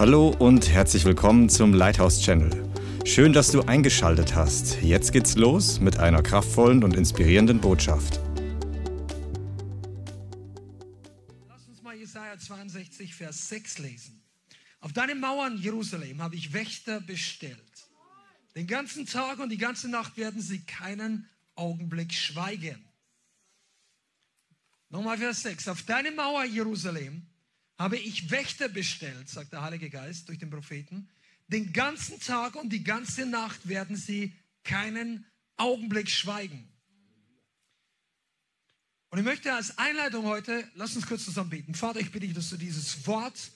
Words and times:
Hallo 0.00 0.34
und 0.38 0.70
herzlich 0.70 1.04
willkommen 1.04 1.50
zum 1.50 1.74
Lighthouse 1.74 2.22
Channel. 2.22 2.50
Schön, 3.04 3.34
dass 3.34 3.52
du 3.52 3.60
eingeschaltet 3.60 4.34
hast. 4.34 4.80
Jetzt 4.80 5.12
geht's 5.12 5.36
los 5.36 5.78
mit 5.78 5.98
einer 5.98 6.22
kraftvollen 6.22 6.82
und 6.84 6.96
inspirierenden 6.96 7.60
Botschaft. 7.60 8.18
Lass 11.50 11.68
uns 11.68 11.82
mal 11.82 11.94
Jesaja 11.94 12.38
62, 12.38 13.14
Vers 13.14 13.50
6 13.50 13.80
lesen. 13.80 14.22
Auf 14.80 14.94
deinen 14.94 15.20
Mauern, 15.20 15.58
Jerusalem, 15.58 16.22
habe 16.22 16.34
ich 16.34 16.54
Wächter 16.54 17.02
bestellt. 17.02 17.58
Den 18.56 18.66
ganzen 18.66 19.04
Tag 19.04 19.38
und 19.38 19.50
die 19.50 19.58
ganze 19.58 19.90
Nacht 19.90 20.16
werden 20.16 20.40
sie 20.40 20.64
keinen 20.64 21.28
Augenblick 21.56 22.14
schweigen. 22.14 22.82
Nochmal 24.88 25.18
Vers 25.18 25.42
6. 25.42 25.68
Auf 25.68 25.82
deine 25.82 26.10
Mauer, 26.10 26.44
Jerusalem, 26.44 27.26
habe 27.80 27.96
ich 27.96 28.30
Wächter 28.30 28.68
bestellt, 28.68 29.30
sagt 29.30 29.54
der 29.54 29.62
Heilige 29.62 29.88
Geist 29.88 30.28
durch 30.28 30.38
den 30.38 30.50
Propheten. 30.50 31.08
Den 31.48 31.72
ganzen 31.72 32.20
Tag 32.20 32.54
und 32.54 32.68
die 32.68 32.84
ganze 32.84 33.24
Nacht 33.24 33.68
werden 33.68 33.96
sie 33.96 34.34
keinen 34.64 35.24
Augenblick 35.56 36.10
schweigen. 36.10 36.68
Und 39.08 39.18
ich 39.18 39.24
möchte 39.24 39.54
als 39.54 39.78
Einleitung 39.78 40.26
heute, 40.26 40.62
lass 40.74 40.94
uns 40.94 41.06
kurz 41.06 41.24
zusammen 41.24 41.48
beten. 41.48 41.74
Vater, 41.74 42.00
ich 42.00 42.12
bitte 42.12 42.26
dich, 42.26 42.34
dass 42.34 42.50
du 42.50 42.58
dieses 42.58 43.06
Wort 43.06 43.50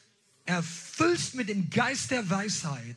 erfüllst 0.46 1.34
mit 1.34 1.50
dem 1.50 1.68
Geist 1.68 2.10
der 2.10 2.30
Weisheit, 2.30 2.96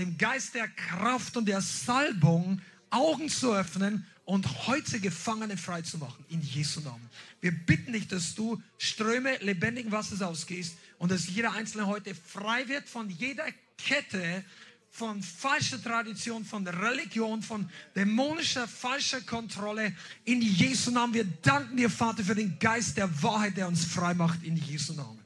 dem 0.00 0.18
Geist 0.18 0.56
der 0.56 0.66
Kraft 0.66 1.36
und 1.36 1.46
der 1.46 1.60
Salbung, 1.60 2.60
Augen 2.90 3.28
zu 3.28 3.54
öffnen 3.54 4.04
und 4.26 4.66
heute 4.66 5.00
Gefangene 5.00 5.56
frei 5.56 5.82
zu 5.82 5.98
machen. 5.98 6.22
In 6.28 6.42
Jesu 6.42 6.80
Namen. 6.80 7.08
Wir 7.40 7.52
bitten 7.52 7.92
dich, 7.92 8.08
dass 8.08 8.34
du 8.34 8.60
Ströme 8.76 9.38
lebendigen 9.38 9.92
Wassers 9.92 10.20
ausgehst 10.20 10.76
und 10.98 11.10
dass 11.10 11.28
jeder 11.28 11.52
Einzelne 11.52 11.86
heute 11.86 12.14
frei 12.14 12.68
wird 12.68 12.88
von 12.88 13.08
jeder 13.08 13.46
Kette, 13.78 14.44
von 14.90 15.22
falscher 15.22 15.80
Tradition, 15.80 16.44
von 16.44 16.66
Religion, 16.66 17.42
von 17.42 17.70
dämonischer, 17.94 18.66
falscher 18.66 19.20
Kontrolle. 19.20 19.94
In 20.24 20.42
Jesu 20.42 20.90
Namen. 20.90 21.14
Wir 21.14 21.24
danken 21.24 21.76
dir, 21.76 21.88
Vater, 21.88 22.24
für 22.24 22.34
den 22.34 22.58
Geist 22.58 22.96
der 22.96 23.22
Wahrheit, 23.22 23.56
der 23.56 23.68
uns 23.68 23.84
frei 23.84 24.14
macht. 24.14 24.42
In 24.42 24.56
Jesu 24.56 24.92
Namen. 24.94 25.20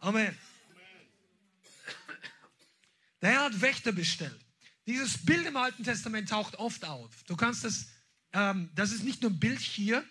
Amen. 0.00 0.36
Der 3.22 3.30
Herr 3.30 3.44
hat 3.44 3.60
Wächter 3.60 3.92
bestellt. 3.92 4.38
Dieses 4.86 5.24
Bild 5.24 5.46
im 5.46 5.56
Alten 5.56 5.82
Testament 5.84 6.28
taucht 6.28 6.56
oft 6.56 6.84
auf. 6.84 7.10
Du 7.26 7.34
kannst 7.34 7.64
es, 7.64 7.86
ähm, 8.36 8.68
das 8.74 8.92
ist 8.92 9.02
nicht 9.02 9.22
nur 9.22 9.30
ein 9.30 9.40
Bild 9.40 9.60
hier. 9.60 10.04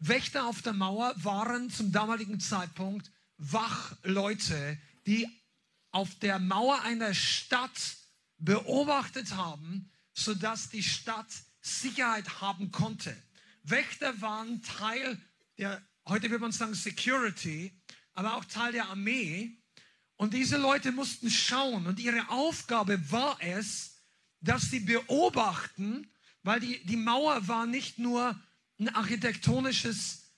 Wächter 0.00 0.46
auf 0.46 0.60
der 0.60 0.72
Mauer 0.72 1.14
waren 1.16 1.70
zum 1.70 1.92
damaligen 1.92 2.40
Zeitpunkt 2.40 3.12
Wachleute, 3.36 4.76
die 5.06 5.28
auf 5.92 6.16
der 6.16 6.40
Mauer 6.40 6.82
einer 6.82 7.14
Stadt 7.14 7.96
beobachtet 8.38 9.36
haben, 9.36 9.90
sodass 10.12 10.70
die 10.70 10.82
Stadt 10.82 11.28
Sicherheit 11.60 12.40
haben 12.40 12.72
konnte. 12.72 13.16
Wächter 13.62 14.20
waren 14.20 14.62
Teil 14.62 15.20
der, 15.58 15.80
heute 16.06 16.28
würde 16.30 16.42
man 16.42 16.52
sagen 16.52 16.74
Security, 16.74 17.72
aber 18.14 18.34
auch 18.34 18.44
Teil 18.46 18.72
der 18.72 18.88
Armee. 18.88 19.58
Und 20.16 20.34
diese 20.34 20.56
Leute 20.56 20.90
mussten 20.90 21.30
schauen 21.30 21.86
und 21.86 22.00
ihre 22.00 22.30
Aufgabe 22.30 23.10
war 23.12 23.36
es, 23.40 23.96
dass 24.40 24.70
sie 24.70 24.80
beobachten, 24.80 26.10
weil 26.42 26.60
die, 26.60 26.84
die 26.84 26.96
Mauer 26.96 27.46
war 27.48 27.66
nicht 27.66 27.98
nur 27.98 28.40
ein 28.78 28.88
architektonisches 28.94 30.32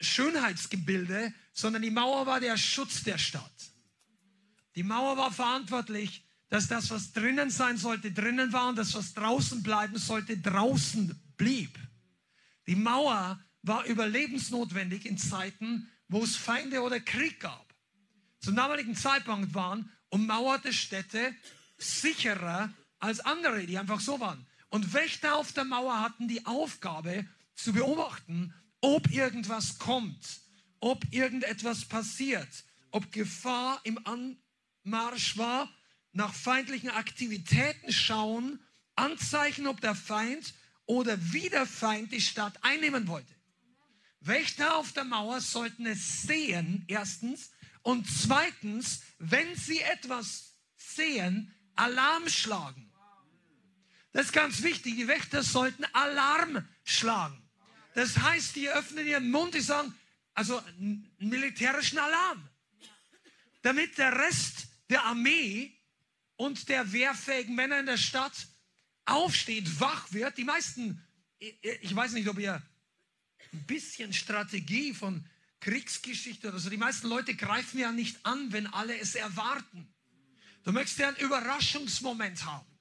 Schönheitsgebilde, 0.00 1.32
sondern 1.52 1.82
die 1.82 1.90
Mauer 1.90 2.26
war 2.26 2.40
der 2.40 2.56
Schutz 2.56 3.02
der 3.02 3.18
Stadt. 3.18 3.70
Die 4.74 4.82
Mauer 4.82 5.16
war 5.16 5.32
verantwortlich, 5.32 6.22
dass 6.48 6.68
das, 6.68 6.90
was 6.90 7.12
drinnen 7.12 7.50
sein 7.50 7.78
sollte, 7.78 8.12
drinnen 8.12 8.52
war 8.52 8.68
und 8.68 8.76
das, 8.76 8.94
was 8.94 9.14
draußen 9.14 9.62
bleiben 9.62 9.98
sollte, 9.98 10.36
draußen 10.36 11.18
blieb. 11.36 11.78
Die 12.66 12.76
Mauer 12.76 13.40
war 13.62 13.84
überlebensnotwendig 13.86 15.06
in 15.06 15.18
Zeiten, 15.18 15.90
wo 16.08 16.22
es 16.22 16.36
Feinde 16.36 16.82
oder 16.82 17.00
Krieg 17.00 17.40
gab. 17.40 17.74
Zum 18.40 18.54
damaligen 18.54 18.94
Zeitpunkt 18.94 19.54
waren 19.54 19.90
ummauerte 20.10 20.72
Städte 20.72 21.34
sicherer 21.78 22.72
als 22.98 23.20
andere, 23.20 23.66
die 23.66 23.78
einfach 23.78 24.00
so 24.00 24.20
waren. 24.20 24.46
Und 24.76 24.92
Wächter 24.92 25.36
auf 25.36 25.54
der 25.54 25.64
Mauer 25.64 26.02
hatten 26.02 26.28
die 26.28 26.44
Aufgabe 26.44 27.24
zu 27.54 27.72
beobachten, 27.72 28.52
ob 28.82 29.10
irgendwas 29.10 29.78
kommt, 29.78 30.42
ob 30.80 31.02
irgendetwas 31.14 31.86
passiert, 31.86 32.46
ob 32.90 33.10
Gefahr 33.10 33.80
im 33.84 33.98
Anmarsch 34.84 35.38
war, 35.38 35.74
nach 36.12 36.34
feindlichen 36.34 36.90
Aktivitäten 36.90 37.90
schauen, 37.90 38.60
Anzeichen, 38.96 39.66
ob 39.66 39.80
der 39.80 39.94
Feind 39.94 40.52
oder 40.84 41.16
wie 41.32 41.48
der 41.48 41.64
Feind 41.64 42.12
die 42.12 42.20
Stadt 42.20 42.62
einnehmen 42.62 43.08
wollte. 43.08 43.34
Wächter 44.20 44.76
auf 44.76 44.92
der 44.92 45.04
Mauer 45.04 45.40
sollten 45.40 45.86
es 45.86 46.20
sehen, 46.20 46.84
erstens, 46.86 47.50
und 47.80 48.06
zweitens, 48.06 49.00
wenn 49.18 49.56
sie 49.56 49.80
etwas 49.80 50.52
sehen, 50.76 51.54
Alarm 51.76 52.28
schlagen. 52.28 52.85
Das 54.16 54.28
ist 54.28 54.32
ganz 54.32 54.62
wichtig. 54.62 54.96
Die 54.96 55.08
Wächter 55.08 55.42
sollten 55.42 55.84
Alarm 55.92 56.66
schlagen. 56.84 57.38
Das 57.92 58.18
heißt, 58.18 58.56
die 58.56 58.66
öffnen 58.70 59.06
ihren 59.06 59.30
Mund, 59.30 59.52
die 59.52 59.60
sagen, 59.60 59.94
also 60.32 60.58
einen 60.58 61.06
militärischen 61.18 61.98
Alarm. 61.98 62.48
Damit 63.60 63.98
der 63.98 64.18
Rest 64.18 64.68
der 64.88 65.04
Armee 65.04 65.70
und 66.36 66.70
der 66.70 66.90
wehrfähigen 66.92 67.54
Männer 67.54 67.78
in 67.78 67.84
der 67.84 67.98
Stadt 67.98 68.32
aufsteht, 69.04 69.80
wach 69.80 70.10
wird. 70.14 70.38
Die 70.38 70.44
meisten, 70.44 71.06
ich 71.38 71.94
weiß 71.94 72.12
nicht, 72.12 72.28
ob 72.28 72.38
ihr 72.38 72.62
ein 73.52 73.66
bisschen 73.66 74.14
Strategie 74.14 74.94
von 74.94 75.28
Kriegsgeschichte 75.60 76.48
oder 76.48 76.58
so, 76.58 76.70
die 76.70 76.78
meisten 76.78 77.08
Leute 77.08 77.34
greifen 77.34 77.78
ja 77.78 77.92
nicht 77.92 78.24
an, 78.24 78.50
wenn 78.50 78.66
alle 78.66 78.98
es 78.98 79.14
erwarten. 79.14 79.94
Du 80.64 80.72
möchtest 80.72 81.00
ja 81.00 81.08
einen 81.08 81.18
Überraschungsmoment 81.18 82.46
haben. 82.46 82.75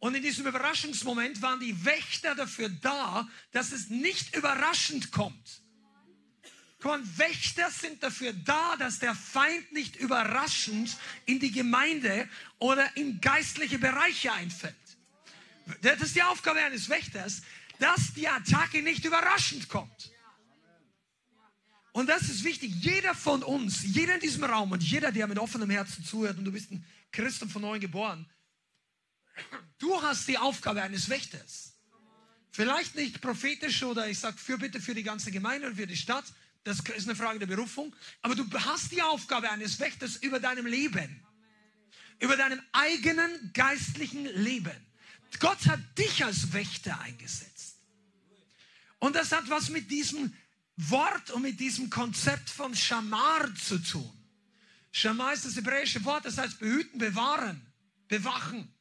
Und 0.00 0.14
in 0.14 0.22
diesem 0.22 0.46
Überraschungsmoment 0.46 1.42
waren 1.42 1.60
die 1.60 1.84
Wächter 1.84 2.34
dafür 2.34 2.70
da, 2.70 3.28
dass 3.52 3.70
es 3.70 3.90
nicht 3.90 4.34
überraschend 4.34 5.12
kommt. 5.12 5.60
Komm, 6.80 7.02
Wächter 7.18 7.70
sind 7.70 8.02
dafür 8.02 8.32
da, 8.32 8.76
dass 8.78 8.98
der 8.98 9.14
Feind 9.14 9.70
nicht 9.72 9.96
überraschend 9.96 10.96
in 11.26 11.38
die 11.38 11.52
Gemeinde 11.52 12.26
oder 12.58 12.96
in 12.96 13.20
geistliche 13.20 13.78
Bereiche 13.78 14.32
einfällt. 14.32 14.74
Das 15.82 16.00
ist 16.00 16.16
die 16.16 16.22
Aufgabe 16.22 16.60
eines 16.60 16.88
Wächters, 16.88 17.42
dass 17.78 18.14
die 18.14 18.26
Attacke 18.26 18.82
nicht 18.82 19.04
überraschend 19.04 19.68
kommt. 19.68 20.10
Und 21.92 22.08
das 22.08 22.22
ist 22.22 22.44
wichtig. 22.44 22.72
Jeder 22.76 23.14
von 23.14 23.42
uns, 23.42 23.82
jeder 23.82 24.14
in 24.14 24.20
diesem 24.20 24.44
Raum 24.44 24.72
und 24.72 24.82
jeder, 24.82 25.12
der 25.12 25.26
mit 25.26 25.38
offenem 25.38 25.68
Herzen 25.68 26.02
zuhört 26.04 26.38
und 26.38 26.46
du 26.46 26.52
bist 26.52 26.70
ein 26.70 26.86
Christ 27.12 27.42
und 27.42 27.50
von 27.50 27.60
neuem 27.60 27.80
geboren, 27.80 28.26
Du 29.78 30.02
hast 30.02 30.28
die 30.28 30.38
Aufgabe 30.38 30.82
eines 30.82 31.08
Wächters. 31.08 31.74
Vielleicht 32.52 32.96
nicht 32.96 33.20
prophetisch 33.20 33.82
oder 33.82 34.08
ich 34.08 34.18
sage 34.18 34.36
für 34.36 34.58
bitte 34.58 34.80
für 34.80 34.94
die 34.94 35.02
ganze 35.02 35.30
Gemeinde 35.30 35.68
und 35.68 35.76
für 35.76 35.86
die 35.86 35.96
Stadt. 35.96 36.24
Das 36.64 36.80
ist 36.80 37.08
eine 37.08 37.16
Frage 37.16 37.38
der 37.38 37.46
Berufung. 37.46 37.94
Aber 38.22 38.34
du 38.34 38.44
hast 38.52 38.92
die 38.92 39.02
Aufgabe 39.02 39.50
eines 39.50 39.80
Wächters 39.80 40.16
über 40.16 40.40
deinem 40.40 40.66
Leben. 40.66 41.24
Über 42.18 42.36
deinem 42.36 42.60
eigenen 42.72 43.52
geistlichen 43.54 44.26
Leben. 44.26 44.76
Gott 45.38 45.66
hat 45.66 45.80
dich 45.96 46.24
als 46.24 46.52
Wächter 46.52 47.00
eingesetzt. 47.00 47.78
Und 48.98 49.16
das 49.16 49.32
hat 49.32 49.48
was 49.48 49.70
mit 49.70 49.90
diesem 49.90 50.34
Wort 50.76 51.30
und 51.30 51.42
mit 51.42 51.60
diesem 51.60 51.88
Konzept 51.88 52.50
von 52.50 52.74
Shamar 52.74 53.54
zu 53.54 53.78
tun. 53.78 54.12
Shamar 54.92 55.32
ist 55.32 55.44
das 55.44 55.56
hebräische 55.56 56.04
Wort, 56.04 56.24
das 56.24 56.36
heißt 56.36 56.58
behüten, 56.58 56.98
bewahren, 56.98 57.64
bewachen. 58.08 58.74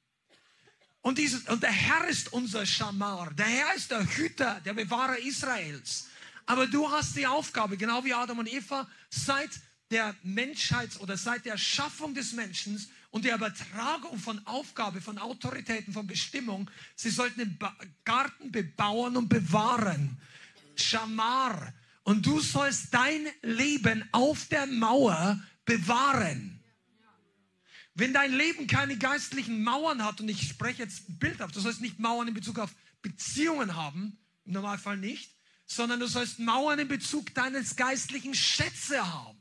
Und, 1.01 1.17
dieses, 1.17 1.47
und 1.47 1.63
der 1.63 1.71
Herr 1.71 2.07
ist 2.07 2.33
unser 2.33 2.65
Schamar. 2.65 3.31
Der 3.33 3.45
Herr 3.45 3.73
ist 3.75 3.91
der 3.91 4.05
Hüter, 4.05 4.59
der 4.65 4.73
Bewahrer 4.73 5.17
Israels. 5.19 6.07
Aber 6.45 6.67
du 6.67 6.89
hast 6.89 7.15
die 7.15 7.27
Aufgabe, 7.27 7.77
genau 7.77 8.03
wie 8.03 8.13
Adam 8.13 8.39
und 8.39 8.51
Eva, 8.51 8.87
seit 9.09 9.51
der 9.91 10.15
Menschheit 10.23 10.99
oder 10.99 11.17
seit 11.17 11.45
der 11.45 11.57
Schaffung 11.57 12.13
des 12.13 12.33
Menschen 12.33 12.83
und 13.11 13.25
der 13.25 13.35
Übertragung 13.35 14.19
von 14.19 14.45
Aufgabe, 14.45 15.01
von 15.01 15.17
Autoritäten, 15.17 15.93
von 15.93 16.05
Bestimmung, 16.05 16.69
sie 16.95 17.09
sollten 17.09 17.39
den 17.39 17.59
Garten 18.03 18.51
bebauen 18.51 19.17
und 19.17 19.29
bewahren. 19.29 20.17
Schamar. 20.75 21.73
Und 22.03 22.25
du 22.25 22.39
sollst 22.39 22.93
dein 22.93 23.27
Leben 23.41 24.07
auf 24.11 24.47
der 24.47 24.65
Mauer 24.65 25.39
bewahren. 25.65 26.58
Wenn 27.99 28.13
dein 28.13 28.31
Leben 28.31 28.65
keine 28.65 28.97
geistlichen 28.97 29.61
Mauern 29.61 30.05
hat, 30.05 30.21
und 30.21 30.29
ich 30.29 30.47
spreche 30.47 30.83
jetzt 30.83 31.19
bildhaft, 31.19 31.53
du 31.55 31.59
sollst 31.59 31.81
nicht 31.81 31.99
Mauern 31.99 32.29
in 32.29 32.33
Bezug 32.33 32.57
auf 32.57 32.73
Beziehungen 33.01 33.75
haben, 33.75 34.17
im 34.45 34.53
Normalfall 34.53 34.95
nicht, 34.95 35.35
sondern 35.65 35.99
du 35.99 36.07
sollst 36.07 36.39
Mauern 36.39 36.79
in 36.79 36.87
Bezug 36.87 37.33
deines 37.33 37.75
geistlichen 37.75 38.33
Schätze 38.33 39.05
haben. 39.05 39.37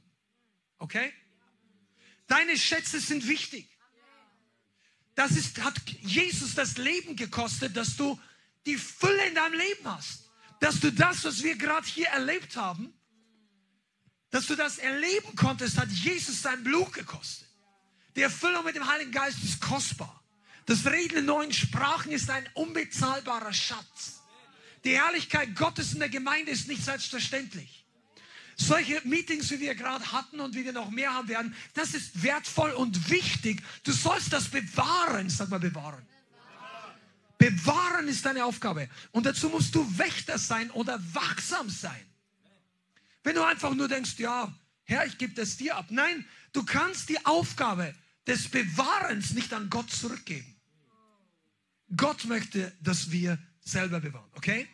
Okay? 0.78 1.12
Deine 2.26 2.58
Schätze 2.58 2.98
sind 2.98 3.28
wichtig. 3.28 3.70
Das 5.14 5.32
ist, 5.32 5.62
hat 5.62 5.78
Jesus 6.00 6.56
das 6.56 6.78
Leben 6.78 7.14
gekostet, 7.14 7.76
dass 7.76 7.96
du 7.96 8.20
die 8.66 8.76
Fülle 8.76 9.28
in 9.28 9.36
deinem 9.36 9.54
Leben 9.54 9.84
hast. 9.84 10.30
Dass 10.58 10.80
du 10.80 10.90
das, 10.90 11.22
was 11.24 11.44
wir 11.44 11.56
gerade 11.56 11.86
hier 11.86 12.08
erlebt 12.08 12.56
haben, 12.56 12.92
dass 14.30 14.46
du 14.46 14.56
das 14.56 14.78
erleben 14.78 15.36
konntest, 15.36 15.78
hat 15.78 15.90
Jesus 15.90 16.42
sein 16.42 16.64
Blut 16.64 16.92
gekostet. 16.92 17.47
Die 18.18 18.22
Erfüllung 18.22 18.64
mit 18.64 18.74
dem 18.74 18.84
Heiligen 18.84 19.12
Geist 19.12 19.44
ist 19.44 19.60
kostbar. 19.60 20.20
Das 20.66 20.84
Reden 20.86 21.18
in 21.18 21.26
neuen 21.26 21.52
Sprachen 21.52 22.10
ist 22.10 22.28
ein 22.28 22.48
unbezahlbarer 22.54 23.52
Schatz. 23.52 24.22
Die 24.82 24.98
Herrlichkeit 24.98 25.54
Gottes 25.54 25.92
in 25.92 26.00
der 26.00 26.08
Gemeinde 26.08 26.50
ist 26.50 26.66
nicht 26.66 26.84
selbstverständlich. 26.84 27.86
Solche 28.56 29.00
Meetings, 29.04 29.52
wie 29.52 29.60
wir 29.60 29.76
gerade 29.76 30.10
hatten 30.10 30.40
und 30.40 30.56
wie 30.56 30.64
wir 30.64 30.72
noch 30.72 30.90
mehr 30.90 31.14
haben 31.14 31.28
werden, 31.28 31.54
das 31.74 31.94
ist 31.94 32.20
wertvoll 32.20 32.72
und 32.72 33.08
wichtig. 33.08 33.62
Du 33.84 33.92
sollst 33.92 34.32
das 34.32 34.48
bewahren. 34.48 35.30
Sag 35.30 35.50
mal 35.50 35.60
bewahren. 35.60 36.04
Bewahren 37.38 38.08
ist 38.08 38.26
deine 38.26 38.44
Aufgabe. 38.46 38.88
Und 39.12 39.26
dazu 39.26 39.48
musst 39.48 39.76
du 39.76 39.96
Wächter 39.96 40.38
sein 40.38 40.72
oder 40.72 40.98
wachsam 41.14 41.70
sein. 41.70 42.04
Wenn 43.22 43.36
du 43.36 43.44
einfach 43.44 43.72
nur 43.74 43.86
denkst, 43.86 44.18
ja, 44.18 44.52
Herr, 44.82 45.06
ich 45.06 45.18
gebe 45.18 45.34
das 45.34 45.56
dir 45.56 45.76
ab. 45.76 45.86
Nein, 45.90 46.26
du 46.52 46.64
kannst 46.64 47.10
die 47.10 47.24
Aufgabe 47.24 47.94
des 48.28 48.48
Bewahrens 48.48 49.32
nicht 49.32 49.52
an 49.52 49.70
Gott 49.70 49.90
zurückgeben. 49.90 50.54
Gott 51.96 52.26
möchte, 52.26 52.72
dass 52.80 53.10
wir 53.10 53.38
selber 53.60 54.00
bewahren, 54.00 54.30
okay? 54.34 54.68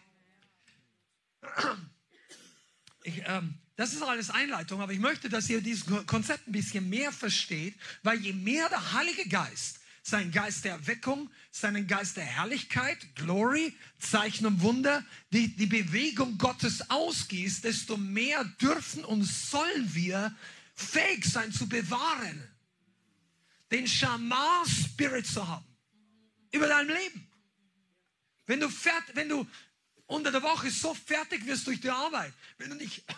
Ich, 3.05 3.23
ähm, 3.27 3.55
das 3.77 3.93
ist 3.93 4.03
alles 4.03 4.31
Einleitung, 4.31 4.81
aber 4.81 4.93
ich 4.93 4.99
möchte, 4.99 5.29
dass 5.29 5.49
ihr 5.49 5.61
dieses 5.61 5.85
Konzept 6.07 6.49
ein 6.49 6.53
bisschen 6.53 6.89
mehr 6.89 7.13
versteht, 7.13 7.75
weil 8.03 8.19
je 8.19 8.33
mehr 8.33 8.69
der 8.69 8.93
Heilige 8.93 9.29
Geist 9.29 9.81
seinen 10.03 10.33
Geist 10.33 10.65
der 10.65 10.73
Erweckung, 10.73 11.31
seinen 11.51 11.87
Geist 11.87 12.19
der 12.19 12.25
Herrlichkeit, 12.25 12.99
Glory, 13.15 13.75
Zeichen 13.99 14.47
und 14.47 14.61
Wunder, 14.61 15.03
die, 15.33 15.57
die 15.57 15.67
Bewegung 15.67 16.37
Gottes 16.37 16.91
ausgießt, 16.91 17.65
desto 17.65 17.97
mehr 17.97 18.45
dürfen 18.61 19.05
und 19.05 19.25
sollen 19.25 19.95
wir 19.95 20.35
fähig 20.75 21.25
sein 21.25 21.53
zu 21.53 21.69
bewahren, 21.69 22.54
den 23.71 23.87
Schamar-Spirit 23.87 25.27
zu 25.27 25.47
haben 25.47 25.67
über 26.53 26.69
dein 26.69 26.87
Leben. 26.87 27.31
Wenn 28.47 28.61
du, 28.61 28.69
fährt, 28.69 29.05
wenn 29.15 29.29
du 29.29 29.47
unter 30.07 30.31
der 30.31 30.43
Woche 30.43 30.71
so 30.71 30.95
fertig 30.95 31.47
wirst 31.47 31.67
durch 31.67 31.81
die 31.81 31.91
Arbeit, 31.91 32.33
wenn 32.59 32.71
du 32.71 32.77
nicht 32.77 33.05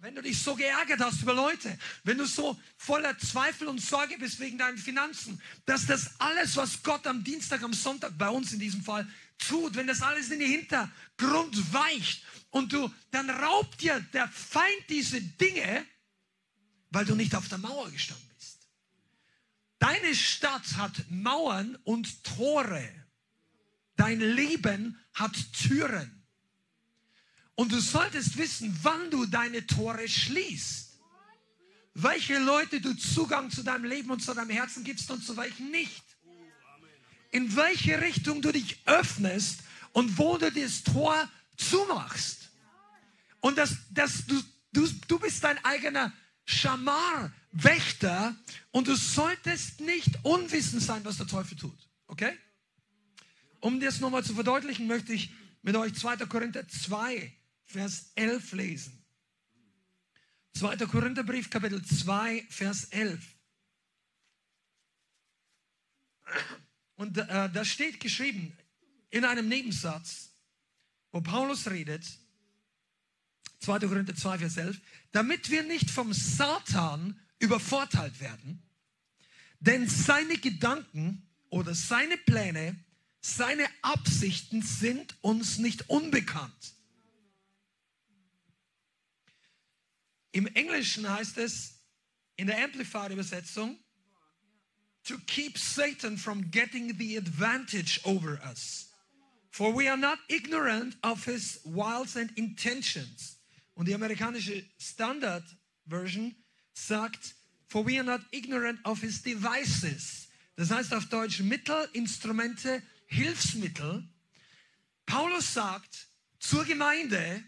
wenn 0.00 0.14
du 0.14 0.22
dich 0.22 0.42
so 0.42 0.54
geärgert 0.54 1.00
hast 1.00 1.22
über 1.22 1.34
Leute, 1.34 1.78
wenn 2.04 2.16
du 2.16 2.24
so 2.24 2.58
voller 2.78 3.18
Zweifel 3.18 3.68
und 3.68 3.80
Sorge 3.80 4.16
bist 4.18 4.40
wegen 4.40 4.56
deinen 4.56 4.78
Finanzen, 4.78 5.40
dass 5.66 5.86
das 5.86 6.18
alles, 6.18 6.56
was 6.56 6.82
Gott 6.82 7.06
am 7.06 7.22
Dienstag, 7.22 7.62
am 7.62 7.74
Sonntag, 7.74 8.16
bei 8.16 8.30
uns 8.30 8.52
in 8.52 8.60
diesem 8.60 8.82
Fall, 8.82 9.06
tut, 9.38 9.74
wenn 9.74 9.86
das 9.86 10.00
alles 10.00 10.30
in 10.30 10.40
den 10.40 10.50
Hintergrund 10.50 11.72
weicht 11.72 12.24
und 12.50 12.72
du, 12.72 12.90
dann 13.10 13.28
raubt 13.28 13.82
dir 13.82 14.00
der 14.12 14.28
Feind 14.28 14.84
diese 14.88 15.20
Dinge, 15.20 15.86
weil 16.90 17.04
du 17.04 17.14
nicht 17.14 17.34
auf 17.34 17.48
der 17.48 17.58
Mauer 17.58 17.90
gestanden 17.90 18.28
bist. 18.36 18.68
Deine 19.78 20.14
Stadt 20.14 20.76
hat 20.76 20.92
Mauern 21.10 21.76
und 21.84 22.22
Tore. 22.22 22.88
Dein 23.96 24.20
Leben 24.20 24.98
hat 25.14 25.34
Türen. 25.52 26.22
Und 27.54 27.72
du 27.72 27.80
solltest 27.80 28.36
wissen, 28.36 28.78
wann 28.82 29.10
du 29.10 29.26
deine 29.26 29.66
Tore 29.66 30.08
schließt. 30.08 30.98
Welche 31.94 32.38
Leute 32.38 32.80
du 32.80 32.94
Zugang 32.94 33.50
zu 33.50 33.62
deinem 33.62 33.84
Leben 33.84 34.10
und 34.10 34.20
zu 34.20 34.32
deinem 34.32 34.50
Herzen 34.50 34.84
gibst 34.84 35.10
und 35.10 35.24
zu 35.24 35.36
welchen 35.36 35.70
nicht. 35.70 36.04
In 37.30 37.54
welche 37.56 38.00
Richtung 38.00 38.42
du 38.42 38.52
dich 38.52 38.80
öffnest 38.86 39.60
und 39.92 40.18
wo 40.18 40.36
du 40.38 40.50
das 40.50 40.82
Tor 40.82 41.28
zumachst. 41.56 42.50
Und 43.40 43.58
das, 43.58 43.76
das, 43.90 44.26
du, 44.26 44.42
du, 44.72 44.88
du 45.08 45.18
bist 45.18 45.42
dein 45.44 45.62
eigener 45.64 46.12
Schamar, 46.50 47.32
Wächter 47.52 48.36
und 48.70 48.88
du 48.88 48.94
solltest 48.94 49.80
nicht 49.80 50.10
unwissend 50.24 50.82
sein, 50.82 51.04
was 51.04 51.16
der 51.16 51.26
Teufel 51.26 51.56
tut. 51.56 51.88
Okay? 52.06 52.36
Um 53.60 53.80
das 53.80 54.00
nochmal 54.00 54.24
zu 54.24 54.34
verdeutlichen, 54.34 54.86
möchte 54.86 55.12
ich 55.12 55.30
mit 55.62 55.76
euch 55.76 55.94
2. 55.94 56.16
Korinther 56.26 56.66
2 56.66 57.32
Vers 57.70 58.10
11 58.16 58.52
lesen. 58.52 59.04
2. 60.54 60.76
Korintherbrief, 60.86 61.48
Kapitel 61.50 61.84
2, 61.84 62.46
Vers 62.50 62.86
11. 62.86 63.24
Und 66.96 67.16
äh, 67.16 67.48
da 67.50 67.64
steht 67.64 68.00
geschrieben 68.00 68.56
in 69.10 69.24
einem 69.24 69.48
Nebensatz, 69.48 70.30
wo 71.12 71.20
Paulus 71.20 71.70
redet, 71.70 72.04
2. 73.60 73.78
Korinther 73.80 74.14
2, 74.14 74.38
Vers 74.38 74.56
11, 74.56 74.80
damit 75.12 75.50
wir 75.50 75.62
nicht 75.62 75.90
vom 75.90 76.12
Satan 76.12 77.18
übervorteilt 77.38 78.20
werden, 78.20 78.62
denn 79.60 79.88
seine 79.88 80.36
Gedanken 80.38 81.28
oder 81.50 81.74
seine 81.74 82.16
Pläne, 82.16 82.76
seine 83.20 83.66
Absichten 83.82 84.62
sind 84.62 85.14
uns 85.20 85.58
nicht 85.58 85.88
unbekannt. 85.90 86.74
Im 90.32 90.46
Englischen 90.46 91.08
heißt 91.08 91.38
es 91.38 91.80
in 92.36 92.46
der 92.46 92.62
Amplified 92.64 93.10
Übersetzung, 93.10 93.78
to 95.04 95.18
keep 95.26 95.58
Satan 95.58 96.16
from 96.16 96.50
getting 96.50 96.96
the 96.96 97.16
advantage 97.16 98.00
over 98.04 98.40
us. 98.50 98.92
For 99.50 99.72
we 99.72 99.88
are 99.88 99.96
not 99.96 100.18
ignorant 100.28 100.96
of 101.02 101.24
his 101.24 101.60
wiles 101.64 102.16
and 102.16 102.30
intentions. 102.36 103.39
Und 103.80 103.86
die 103.86 103.94
amerikanische 103.94 104.62
Standard 104.78 105.42
Version 105.86 106.34
sagt, 106.74 107.34
for 107.66 107.86
we 107.86 107.96
are 107.96 108.04
not 108.04 108.20
ignorant 108.30 108.78
of 108.84 109.00
his 109.00 109.22
devices. 109.22 110.28
Das 110.56 110.70
heißt 110.70 110.92
auf 110.92 111.06
Deutsch 111.06 111.40
Mittel, 111.40 111.88
Instrumente, 111.94 112.82
Hilfsmittel. 113.06 114.06
Paulus 115.06 115.54
sagt 115.54 116.08
zur 116.38 116.66
Gemeinde, 116.66 117.42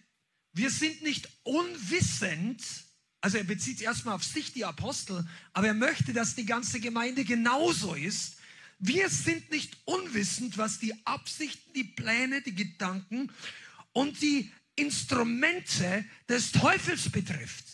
wir 0.54 0.70
sind 0.70 1.02
nicht 1.02 1.28
unwissend, 1.42 2.64
also 3.20 3.36
er 3.36 3.44
bezieht 3.44 3.76
sich 3.76 3.86
erstmal 3.86 4.14
auf 4.14 4.24
sich, 4.24 4.54
die 4.54 4.64
Apostel, 4.64 5.28
aber 5.52 5.66
er 5.66 5.74
möchte, 5.74 6.14
dass 6.14 6.34
die 6.34 6.46
ganze 6.46 6.80
Gemeinde 6.80 7.24
genauso 7.24 7.92
ist. 7.92 8.38
Wir 8.78 9.10
sind 9.10 9.50
nicht 9.50 9.76
unwissend, 9.84 10.56
was 10.56 10.78
die 10.78 10.94
Absichten, 11.04 11.74
die 11.74 11.84
Pläne, 11.84 12.40
die 12.40 12.54
Gedanken 12.54 13.30
und 13.92 14.22
die 14.22 14.50
Instrumente 14.76 16.04
des 16.28 16.52
Teufels 16.52 17.10
betrifft. 17.10 17.64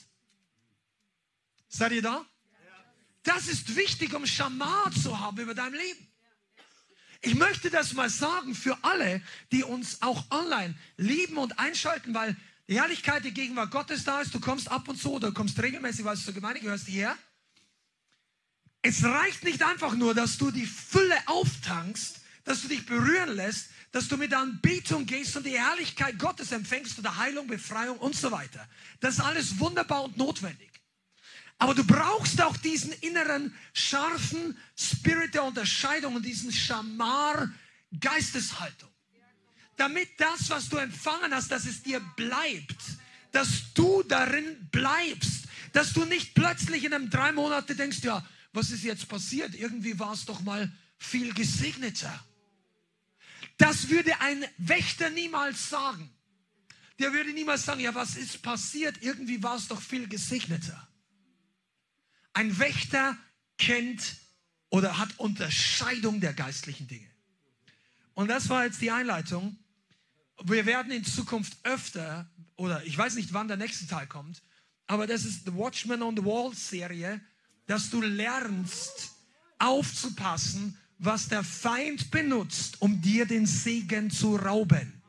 Seid 1.69 1.93
ihr 1.93 2.03
da? 2.03 2.25
Das 3.23 3.47
ist 3.47 3.77
wichtig, 3.77 4.15
um 4.15 4.27
Schamar 4.27 4.91
zu 4.93 5.19
haben 5.19 5.39
über 5.39 5.55
dein 5.55 5.73
Leben. 5.73 6.09
Ich 7.21 7.35
möchte 7.35 7.69
das 7.69 7.93
mal 7.95 8.09
sagen 8.09 8.55
für 8.55 8.79
alle, 8.83 9.21
die 9.53 9.65
uns 9.65 10.03
auch 10.03 10.31
online 10.31 10.75
lieben 10.97 11.37
und 11.37 11.59
einschalten, 11.59 12.15
weil 12.15 12.37
die 12.69 12.81
Herrlichkeit, 12.81 13.25
die 13.25 13.35
Gegenwart 13.35 13.71
Gottes 13.71 14.05
da 14.05 14.21
ist, 14.21 14.35
du 14.35 14.41
kommst 14.41 14.71
ab 14.71 14.89
und 14.89 15.01
zu 15.01 15.13
oder 15.13 15.33
kommst 15.33 15.61
regelmäßig, 15.61 16.05
weil 16.05 16.17
du 16.17 16.23
zur 16.23 16.35
Gemeinde 16.35 16.61
gehörst, 16.61 16.87
hierher. 16.87 17.17
Es 18.83 19.03
reicht 19.03 19.43
nicht 19.43 19.63
einfach 19.63 19.95
nur, 19.95 20.15
dass 20.15 20.39
du 20.39 20.51
die 20.51 20.67
Fülle 20.67 21.17
auftankst, 21.27 22.21
dass 22.49 22.63
du 22.63 22.69
dich 22.69 22.87
berühren 22.87 23.37
lässt, 23.37 23.71
dass 23.93 24.09
du 24.09 24.17
mit 24.17 24.33
Anbetung 24.35 25.07
gehst 25.07 25.37
und 25.37 25.47
die 25.47 25.59
Herrlichkeit 25.59 26.19
Gottes 26.19 26.53
empfängst 26.53 26.99
oder 26.99 27.17
Heilung, 27.17 27.47
Befreiung 27.47 27.99
und 27.99 28.17
so 28.17 28.31
weiter. 28.31 28.67
Das 29.01 29.15
ist 29.15 29.21
alles 29.21 29.59
wunderbar 29.59 30.05
und 30.05 30.17
notwendig. 30.17 30.71
Aber 31.59 31.75
du 31.75 31.85
brauchst 31.85 32.41
auch 32.41 32.57
diesen 32.57 32.93
inneren, 32.93 33.55
scharfen 33.73 34.57
Spirit 34.77 35.35
der 35.35 35.45
Unterscheidung 35.45 36.17
und 36.17 36.25
diesen 36.25 36.53
Schamar 36.53 37.51
Geisteshaltung 37.99 38.89
damit 39.79 40.09
das, 40.19 40.51
was 40.51 40.69
du 40.69 40.77
empfangen 40.77 41.33
hast, 41.33 41.51
dass 41.51 41.65
es 41.65 41.83
dir 41.83 42.01
bleibt, 42.17 42.83
dass 43.33 43.73
du 43.75 44.03
darin 44.03 44.69
bleibst, 44.71 45.45
dass 45.73 45.93
du 45.93 46.05
nicht 46.05 46.35
plötzlich 46.35 46.85
in 46.85 46.93
einem 46.93 47.11
drei 47.11 47.33
Monate 47.33 47.75
denkst, 47.75 47.99
ja, 48.03 48.27
was 48.53 48.71
ist 48.71 48.83
jetzt 48.83 49.09
passiert? 49.09 49.55
Irgendwie 49.55 49.99
war 49.99 50.13
es 50.13 50.25
doch 50.25 50.41
mal 50.41 50.71
viel 50.99 51.33
gesegneter. 51.33 52.13
Das 53.59 53.91
würde 53.91 54.21
ein 54.21 54.45
Wächter 54.57 55.11
niemals 55.11 55.69
sagen. 55.69 56.11
Der 56.99 57.13
würde 57.13 57.33
niemals 57.33 57.65
sagen, 57.65 57.81
ja, 57.81 57.95
was 57.95 58.17
ist 58.17 58.43
passiert? 58.43 59.03
Irgendwie 59.03 59.43
war 59.43 59.57
es 59.57 59.69
doch 59.69 59.81
viel 59.81 60.09
gesegneter. 60.09 60.89
Ein 62.33 62.59
Wächter 62.59 63.17
kennt 63.57 64.17
oder 64.71 64.99
hat 64.99 65.19
Unterscheidung 65.19 66.21
der 66.21 66.35
geistlichen 66.35 66.89
Dinge. 66.89 67.11
Und 68.15 68.29
das 68.29 68.49
war 68.49 68.65
jetzt 68.65 68.81
die 68.81 68.91
Einleitung 68.91 69.57
wir 70.45 70.67
werden 70.67 70.93
in 70.93 71.05
Zukunft 71.05 71.57
öfter, 71.65 72.31
oder 72.57 72.85
ich 72.85 72.97
weiß 72.97 73.15
nicht, 73.17 73.33
wann 73.33 73.49
der 73.49 73.57
nächste 73.57 73.87
Teil 73.87 74.07
kommt, 74.07 74.43
aber 74.87 75.07
das 75.07 75.25
ist 75.25 75.45
The 75.47 75.55
Watchman 75.55 76.03
on 76.03 76.17
the 76.17 76.25
Wall 76.25 76.55
Serie, 76.55 77.21
dass 77.67 77.91
du 77.91 78.01
lernst 78.01 79.13
aufzupassen, 79.59 80.79
was 80.99 81.29
der 81.29 81.45
Feind 81.45 82.11
benutzt, 82.11 82.81
um 82.81 83.01
dir 83.01 83.27
den 83.27 83.47
Segen 83.47 84.11
zu 84.11 84.37
rauben. 84.37 85.03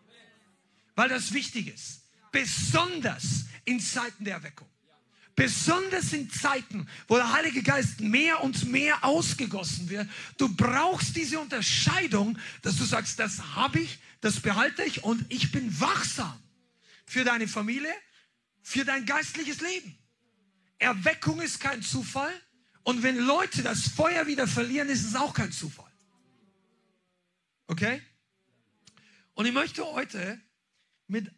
Weil 0.96 1.10
das 1.10 1.34
wichtig 1.34 1.68
ist. 1.68 2.02
Besonders 2.32 3.46
in 3.66 3.80
Zeiten 3.80 4.24
der 4.24 4.36
Erweckung. 4.36 4.68
Besonders 5.36 6.12
in 6.12 6.30
Zeiten, 6.30 6.86
wo 7.08 7.16
der 7.16 7.32
Heilige 7.32 7.64
Geist 7.64 8.02
mehr 8.02 8.44
und 8.44 8.70
mehr 8.70 9.04
ausgegossen 9.06 9.90
wird. 9.90 10.08
Du 10.38 10.54
brauchst 10.54 11.16
diese 11.16 11.40
Unterscheidung, 11.40 12.38
dass 12.62 12.76
du 12.76 12.84
sagst, 12.84 13.20
das 13.20 13.56
habe 13.56 13.80
ich, 13.80 14.00
das 14.20 14.42
behalte 14.42 14.84
ich 14.84 15.04
und 15.06 15.26
ich 15.30 15.52
bin 15.54 15.80
wachsam 15.80 16.38
für 17.06 17.24
deine 17.24 17.48
Familie, 17.48 17.94
für 18.62 18.84
dein 18.84 19.06
geistliches 19.06 19.62
Leben. 19.62 19.98
Erweckung 20.78 21.40
ist 21.40 21.60
kein 21.60 21.82
Zufall. 21.82 22.34
Und 22.90 23.04
wenn 23.04 23.20
Leute 23.20 23.62
das 23.62 23.88
Feuer 23.88 24.26
wieder 24.26 24.48
verlieren, 24.48 24.90
ist 24.90 25.06
es 25.06 25.16
auch 25.16 25.32
kein 25.32 25.52
Zufall. 25.52 25.92
Okay? 27.68 28.02
Und 29.36 29.46
ich 29.46 29.54
möchte 29.54 29.86
heute 29.86 30.42
mit 31.06 31.32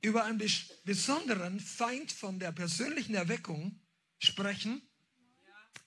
über 0.00 0.24
einen 0.24 0.42
besonderen 0.84 1.60
Feind 1.60 2.12
von 2.12 2.38
der 2.38 2.50
persönlichen 2.50 3.14
Erweckung 3.14 3.78
sprechen, 4.18 4.80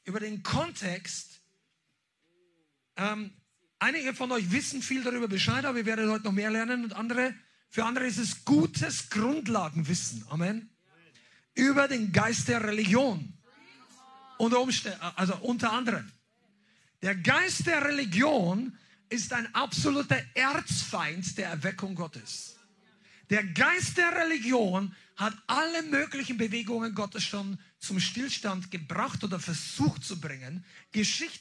über 0.04 0.20
den 0.20 0.44
Kontext. 0.44 1.42
Ähm, 2.98 3.32
einige 3.80 4.14
von 4.14 4.32
euch 4.32 4.52
wissen 4.52 4.84
viel 4.84 5.04
darüber 5.04 5.28
Bescheid, 5.28 5.66
aber 5.66 5.80
ihr 5.80 5.88
werdet 5.88 6.08
heute 6.08 6.26
noch 6.26 6.34
mehr 6.34 6.52
lernen 6.52 6.84
und 6.84 6.94
andere, 6.94 7.34
für 7.72 7.84
andere 7.84 8.06
ist 8.06 8.20
es 8.20 8.46
gutes 8.46 9.10
Grundlagenwissen. 9.10 10.24
Amen. 10.30 10.70
Über 11.56 11.88
den 11.88 12.12
Geist 12.12 12.48
der 12.48 12.64
Religion. 12.64 13.37
Unter 14.38 14.62
Umständen, 14.62 15.00
also 15.16 15.36
unter 15.38 15.72
anderem. 15.72 16.12
Der 17.02 17.16
Geist 17.16 17.66
der 17.68 17.84
Religion 17.84 18.78
ist 19.10 19.32
ein 19.34 19.54
absoluter 19.54 20.22
Erzfeind 20.34 21.38
der 21.38 21.50
Erweckung 21.50 21.96
Gottes. 21.96 22.58
Der 23.30 23.44
Geist 23.44 23.98
der 23.98 24.16
Religion 24.16 24.96
hat 25.16 25.36
alle 25.48 25.84
möglichen 25.84 26.38
Bewegungen 26.38 26.94
Gottes 26.94 27.24
schon 27.24 27.60
zum 27.80 28.00
Stillstand 28.00 28.72
gebracht 28.72 29.24
oder 29.24 29.40
versucht 29.40 30.04
zu 30.04 30.20
bringen. 30.20 30.64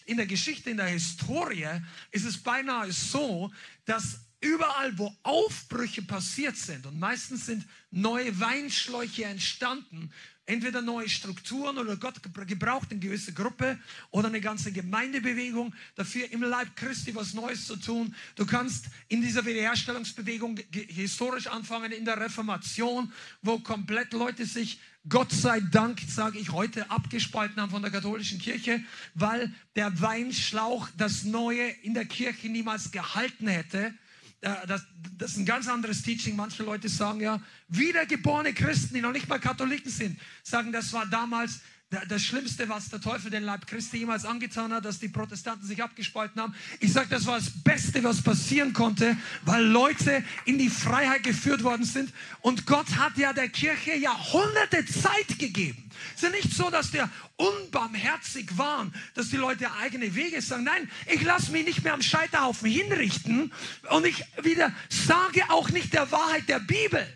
in 0.07 0.17
der 0.17 0.27
Geschichte, 0.27 0.71
in 0.71 0.79
der 0.79 0.89
Historie 0.89 1.69
ist 2.11 2.25
es 2.25 2.43
beinahe 2.43 2.91
so, 2.93 3.53
dass 3.85 4.21
überall, 4.41 4.97
wo 4.99 5.15
Aufbrüche 5.23 6.03
passiert 6.03 6.57
sind, 6.57 6.87
und 6.87 6.99
meistens 6.99 7.47
sind 7.47 7.67
neue 7.91 8.39
Weinschläuche 8.39 9.25
entstanden, 9.25 10.13
entweder 10.47 10.81
neue 10.81 11.09
Strukturen 11.09 11.77
oder 11.77 11.97
Gott 11.97 12.21
gebraucht 12.47 12.89
eine 12.91 13.01
gewisse 13.01 13.33
Gruppe 13.33 13.79
oder 14.11 14.29
eine 14.29 14.41
ganze 14.41 14.73
Gemeindebewegung 14.73 15.75
dafür 15.97 16.31
im 16.31 16.43
Leib 16.43 16.75
Christi 16.77 17.15
was 17.15 17.35
Neues 17.35 17.67
zu 17.67 17.77
tun. 17.77 18.15
Du 18.37 18.47
kannst 18.47 18.87
in 19.09 19.21
dieser 19.21 19.45
Wiederherstellungsbewegung 19.45 20.59
historisch 20.71 21.49
anfangen 21.49 21.93
in 21.93 22.05
der 22.05 22.21
Reformation, 22.21 23.13
wo 23.43 23.59
komplett 23.59 24.13
Leute 24.13 24.47
sich 24.47 24.79
Gott 25.09 25.31
sei 25.31 25.61
Dank, 25.61 26.01
sage 26.09 26.39
ich 26.39 26.51
heute, 26.51 26.91
abgespalten 26.91 27.61
haben 27.63 27.71
von 27.71 27.83
der 27.83 27.93
katholischen 27.93 28.41
Kirche, 28.41 28.83
weil 29.15 29.53
der 29.77 30.01
Weinschlauch 30.01 30.89
das 30.97 31.23
Neue 31.23 31.69
in 31.83 31.95
der 31.95 32.07
Kirche 32.07 32.49
niemals 32.49 32.91
gehalten 32.91 33.47
hätte 33.47 33.95
das, 34.41 34.87
das 35.17 35.33
ist 35.33 35.39
ein 35.39 35.47
ganz 35.47 35.69
anderes 35.69 36.03
Teaching. 36.03 36.37
Manche 36.37 36.63
Leute 36.63 36.89
sagen 36.89 37.21
ja, 37.21 37.41
wiedergeborene 37.69 38.53
Christen, 38.53 38.95
die 38.95 39.01
noch 39.01 39.13
nicht 39.13 39.29
mal 39.29 39.39
Katholiken 39.39 39.91
sind, 39.91 40.19
sagen, 40.43 40.73
das 40.73 40.93
war 40.93 41.07
damals 41.07 41.61
das 42.09 42.23
Schlimmste, 42.23 42.69
was 42.69 42.89
der 42.89 43.01
Teufel 43.01 43.31
den 43.31 43.45
Leib 43.45 43.69
Christi 43.69 43.99
jemals 43.99 44.25
angetan 44.25 44.73
hat, 44.73 44.85
dass 44.85 44.99
die 44.99 45.09
Protestanten 45.09 45.65
sich 45.65 45.81
abgespalten 45.81 46.43
haben. 46.43 46.55
Ich 46.81 46.93
sage, 46.93 47.07
das 47.11 47.27
war 47.27 47.39
das 47.39 47.51
Beste, 47.63 48.03
was 48.03 48.23
passieren 48.23 48.73
konnte, 48.73 49.17
weil 49.45 49.65
Leute 49.65 50.25
in 50.47 50.59
die 50.59 50.69
Freiheit 50.69 51.23
geführt 51.23 51.63
worden 51.63 51.85
sind. 51.85 52.13
Und 52.41 52.67
Gott 52.67 52.97
hat 52.97 53.17
ja 53.17 53.33
der 53.33 53.49
Kirche 53.49 53.95
Jahrhunderte 53.95 54.85
Zeit 54.85 55.39
gegeben. 55.39 55.89
Es 56.17 56.23
ist 56.23 56.23
ja 56.25 56.31
nicht 56.31 56.53
so, 56.53 56.71
dass 56.71 56.91
der 56.91 57.09
unbarmherzig 57.37 58.59
war, 58.59 58.91
dass 59.15 59.31
die 59.31 59.37
Leute 59.37 59.71
eigene 59.75 60.17
Wege 60.17 60.43
sagen. 60.43 60.65
Nein, 60.65 60.91
ich 61.07 61.23
lasse 61.23 61.53
mich 61.53 61.65
nicht 61.65 61.85
mehr 61.85 61.95
am 61.95 62.03
Scheiterhaufen 62.03 62.69
hinrichten 62.69 63.53
und 63.91 64.07
ich 64.07 64.25
wieder 64.43 64.73
sage 64.89 65.43
auch 65.51 65.71
nicht 65.71 65.93
der 65.93 66.11
Wahrheit 66.11 66.49
der 66.49 66.59
Bibel. 66.59 67.07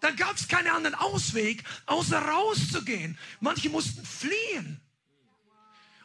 Dann 0.00 0.16
gab 0.16 0.36
es 0.36 0.48
keinen 0.48 0.68
anderen 0.68 0.94
Ausweg, 0.94 1.64
außer 1.86 2.18
rauszugehen. 2.18 3.18
Manche 3.40 3.68
mussten 3.68 4.04
fliehen. 4.04 4.80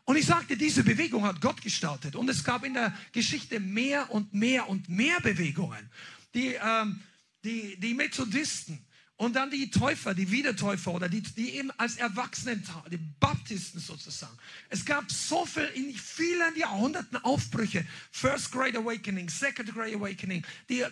Und 0.05 0.17
ich 0.17 0.25
sagte, 0.25 0.57
diese 0.57 0.83
Bewegung 0.83 1.23
hat 1.23 1.39
Gott 1.39 1.62
gestartet. 1.62 2.15
Und 2.15 2.29
es 2.29 2.43
gab 2.43 2.65
in 2.65 2.73
der 2.73 2.93
Geschichte 3.12 3.59
mehr 3.59 4.12
und 4.12 4.33
mehr 4.33 4.67
und 4.67 4.89
mehr 4.89 5.19
Bewegungen. 5.21 5.89
Die, 6.33 6.55
ähm, 6.62 7.01
die, 7.43 7.79
die 7.79 7.93
Methodisten 7.93 8.85
und 9.15 9.35
dann 9.35 9.51
die 9.51 9.69
Täufer, 9.69 10.13
die 10.13 10.29
Wiedertäufer 10.31 10.91
oder 10.93 11.07
die, 11.07 11.21
die 11.21 11.51
eben 11.51 11.71
als 11.77 11.97
Erwachsenen, 11.97 12.63
die 12.91 12.97
Baptisten 12.97 13.79
sozusagen. 13.79 14.38
Es 14.69 14.83
gab 14.83 15.09
so 15.12 15.45
viel 15.45 15.69
in 15.75 15.93
vielen 15.95 16.55
Jahrhunderten 16.57 17.17
Aufbrüche. 17.23 17.85
First 18.12 18.51
Great 18.51 18.75
Awakening, 18.75 19.29
Second 19.29 19.73
Great 19.73 19.95
Awakening, 19.95 20.45
die 20.67 20.83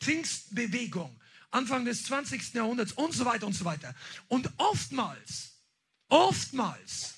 Pfingstbewegung. 0.00 1.14
Anfang 1.54 1.84
des 1.84 2.04
20. 2.04 2.54
Jahrhunderts 2.54 2.92
und 2.92 3.12
so 3.12 3.24
weiter 3.24 3.46
und 3.46 3.52
so 3.52 3.64
weiter. 3.64 3.94
Und 4.28 4.50
oftmals, 4.56 5.52
oftmals 6.08 7.14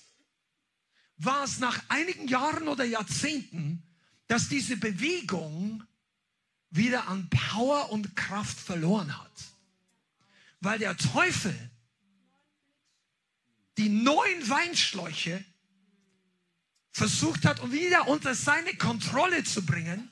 war 1.16 1.44
es 1.44 1.58
nach 1.58 1.82
einigen 1.88 2.28
Jahren 2.28 2.68
oder 2.68 2.84
Jahrzehnten, 2.84 3.82
dass 4.26 4.48
diese 4.48 4.76
Bewegung 4.76 5.82
wieder 6.70 7.08
an 7.08 7.28
Power 7.30 7.90
und 7.90 8.14
Kraft 8.14 8.58
verloren 8.58 9.16
hat. 9.16 9.32
Weil 10.60 10.78
der 10.78 10.96
Teufel 10.96 11.54
die 13.78 13.88
neuen 13.88 14.48
Weinschläuche 14.48 15.44
versucht 16.92 17.44
hat, 17.44 17.60
um 17.60 17.72
wieder 17.72 18.08
unter 18.08 18.34
seine 18.34 18.74
Kontrolle 18.74 19.44
zu 19.44 19.64
bringen 19.64 20.10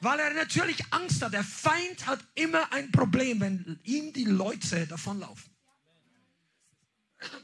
weil 0.00 0.18
er 0.18 0.34
natürlich 0.34 0.78
Angst 0.90 1.22
hat. 1.22 1.32
Der 1.32 1.44
Feind 1.44 2.06
hat 2.06 2.20
immer 2.34 2.72
ein 2.72 2.90
Problem, 2.92 3.40
wenn 3.40 3.80
ihm 3.84 4.12
die 4.12 4.24
Leute 4.24 4.86
davonlaufen. 4.86 5.50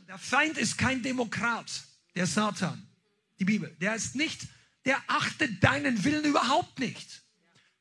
Der 0.06 0.18
Feind 0.18 0.58
ist 0.58 0.76
kein 0.76 1.02
Demokrat, 1.02 1.84
der 2.14 2.26
Satan, 2.26 2.86
die 3.38 3.44
Bibel. 3.44 3.74
Der 3.80 3.94
ist 3.94 4.14
nicht, 4.14 4.42
der 4.84 4.98
achtet 5.06 5.62
deinen 5.64 6.04
Willen 6.04 6.24
überhaupt 6.24 6.78
nicht. 6.78 7.22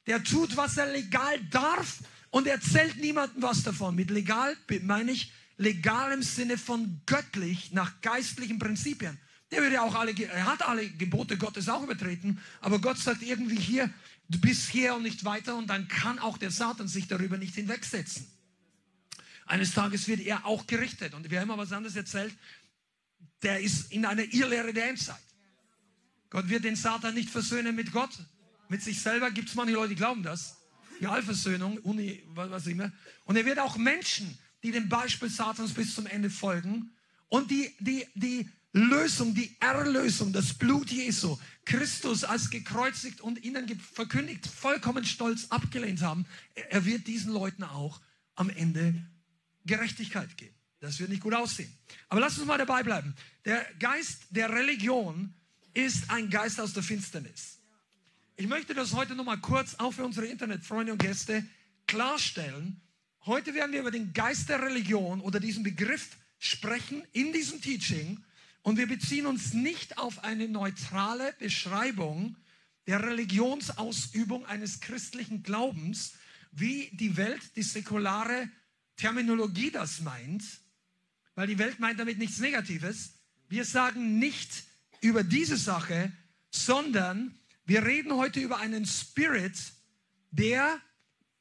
Der 0.08 0.24
tut, 0.24 0.56
was 0.58 0.78
er 0.78 0.88
legal 0.88 1.40
darf 1.50 2.00
und 2.30 2.48
erzählt 2.48 2.98
niemandem 2.98 3.44
was 3.44 3.64
davon. 3.64 3.96
Mit 3.96 4.10
legal 4.10 4.56
meine 4.84 5.12
ich 5.12 5.32
legal 5.58 6.12
im 6.12 6.24
Sinne 6.24 6.58
von 6.58 7.02
göttlich, 7.06 7.72
nach 7.72 8.02
geistlichen 8.02 8.58
Prinzipien. 8.58 9.20
Der 9.52 9.62
würde 9.62 9.82
auch 9.82 9.94
alle, 9.96 10.14
er 10.14 10.46
hat 10.46 10.66
alle 10.66 10.90
Gebote 10.90 11.38
Gottes 11.38 11.68
auch 11.68 11.84
übertreten, 11.84 12.40
aber 12.62 12.80
Gott 12.80 12.98
sagt 12.98 13.22
irgendwie 13.22 13.60
hier, 13.60 13.94
du 14.32 14.40
bist 14.40 14.70
hier 14.70 14.96
und 14.96 15.04
nicht 15.04 15.26
weiter 15.26 15.56
und 15.56 15.68
dann 15.68 15.88
kann 15.88 16.20
auch 16.20 16.38
der 16.38 16.52
Satan 16.52 16.88
sich 16.88 17.08
darüber 17.08 17.38
nicht 17.38 17.56
hinwegsetzen. 17.56 18.28
Eines 19.46 19.74
Tages 19.74 20.08
wird 20.08 20.22
er 20.22 20.46
auch 20.46 20.66
gerichtet 20.68 21.14
und 21.14 21.30
wir 21.30 21.42
haben 21.42 21.50
was 21.50 21.74
anderes 21.74 21.96
erzählt, 21.96 22.34
der 23.44 23.60
ist 23.60 23.92
in 23.92 24.06
einer 24.06 24.24
Irrlehre 24.24 24.72
der 24.72 24.90
Endzeit. 24.90 25.22
Gott 26.30 26.48
wird 26.48 26.64
den 26.64 26.78
Satan 26.78 27.14
nicht 27.14 27.30
versöhnen 27.30 27.76
mit 27.76 27.92
Gott, 27.92 28.18
mit 28.70 28.82
sich 28.82 29.02
selber. 29.02 29.32
Gibt 29.32 29.50
es 29.50 29.56
manche 29.56 29.74
Leute, 29.74 29.90
die 29.90 29.96
glauben 29.96 30.24
das. 30.24 30.58
Die 31.02 31.08
Allversöhnung, 31.08 31.78
Uni, 31.80 32.24
was 32.34 32.68
immer. 32.68 32.92
Und 33.26 33.36
er 33.36 33.46
wird 33.46 33.60
auch 33.60 33.76
Menschen, 33.76 34.38
die 34.64 34.72
dem 34.72 34.88
Beispiel 34.88 35.30
Satans 35.30 35.74
bis 35.74 35.94
zum 35.94 36.06
Ende 36.06 36.30
folgen 36.30 36.92
und 37.28 37.52
die, 37.52 37.76
die, 37.80 38.08
die 38.14 38.50
Lösung, 38.74 39.34
die 39.36 39.56
Erlösung, 39.60 40.32
das 40.32 40.54
Blut 40.54 40.90
Jesu, 40.90 41.38
Christus 41.66 42.24
als 42.24 42.50
gekreuzigt 42.50 43.20
und 43.20 43.44
ihnen 43.44 43.68
verkündigt, 43.80 44.48
vollkommen 44.48 45.04
stolz 45.04 45.48
abgelehnt 45.50 46.02
haben, 46.02 46.26
er 46.70 46.86
wird 46.86 47.08
diesen 47.08 47.34
Leuten 47.34 47.64
auch 47.64 48.00
am 48.36 48.50
Ende 48.50 48.96
Gerechtigkeit 49.66 50.38
geben. 50.38 50.56
Das 50.80 51.00
wird 51.00 51.10
nicht 51.10 51.22
gut 51.22 51.34
aussehen. 51.34 51.72
Aber 52.10 52.22
lass 52.22 52.38
uns 52.38 52.48
mal 52.48 52.58
dabei 52.58 52.82
bleiben. 52.82 53.14
Der 53.46 53.66
Geist 53.80 54.24
der 54.32 54.50
Religion 54.50 55.34
ist 55.74 56.10
ein 56.10 56.30
Geist 56.30 56.60
aus 56.60 56.74
der 56.74 56.82
Finsternis. 56.82 57.60
Ich 58.36 58.48
möchte 58.48 58.74
das 58.74 58.94
heute 58.94 59.14
noch 59.16 59.26
mal 59.26 59.38
kurz 59.38 59.76
auch 59.76 59.92
für 59.92 60.04
unsere 60.04 60.26
Internetfreunde 60.26 60.94
und 60.94 60.98
Gäste 60.98 61.46
klarstellen. 61.86 62.82
Heute 63.26 63.54
werden 63.54 63.74
wir 63.74 63.82
über 63.82 63.92
den 63.92 64.14
Geist 64.14 64.50
der 64.50 64.62
Religion 64.62 65.22
oder 65.22 65.40
diesen 65.40 65.62
Begriff 65.62 66.18
sprechen 66.40 67.04
in 67.12 67.34
diesem 67.34 67.62
Teaching 67.62 68.24
und 68.64 68.78
wir 68.78 68.88
beziehen 68.88 69.26
uns 69.26 69.54
nicht 69.54 69.98
auf 69.98 70.24
eine 70.24 70.48
neutrale 70.48 71.34
Beschreibung 71.40 72.36
der 72.88 73.02
Religionsausübung 73.02 74.46
eines 74.46 74.80
christlichen 74.82 75.44
Glaubens, 75.44 76.14
wie 76.52 76.90
die 76.94 77.18
Welt, 77.18 77.42
die 77.56 77.64
säkulare 77.64 78.50
Terminologie 78.98 79.72
das 79.72 80.02
meint, 80.02 80.44
weil 81.36 81.48
die 81.48 81.58
Welt 81.58 81.80
meint 81.80 82.00
damit 82.00 82.18
nichts 82.18 82.40
Negatives. 82.40 83.14
Wir 83.50 83.66
sagen 83.66 84.20
nicht 84.20 84.64
über 85.00 85.24
diese 85.24 85.58
Sache, 85.58 86.12
sondern 86.52 87.40
wir 87.66 87.86
reden 87.86 88.14
heute 88.14 88.42
über 88.42 88.58
einen 88.58 88.86
Spirit, 88.86 89.58
der 90.32 90.80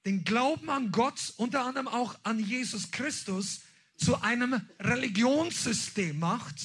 den 0.07 0.25
Glauben 0.25 0.71
an 0.71 0.93
Gott, 0.93 1.35
unter 1.37 1.65
anderem 1.65 1.89
auch 1.89 2.19
an 2.23 2.39
Jesus 2.39 2.91
Christus, 2.91 3.61
zu 3.97 4.23
einem 4.23 4.61
Religionssystem 4.79 6.19
macht, 6.19 6.57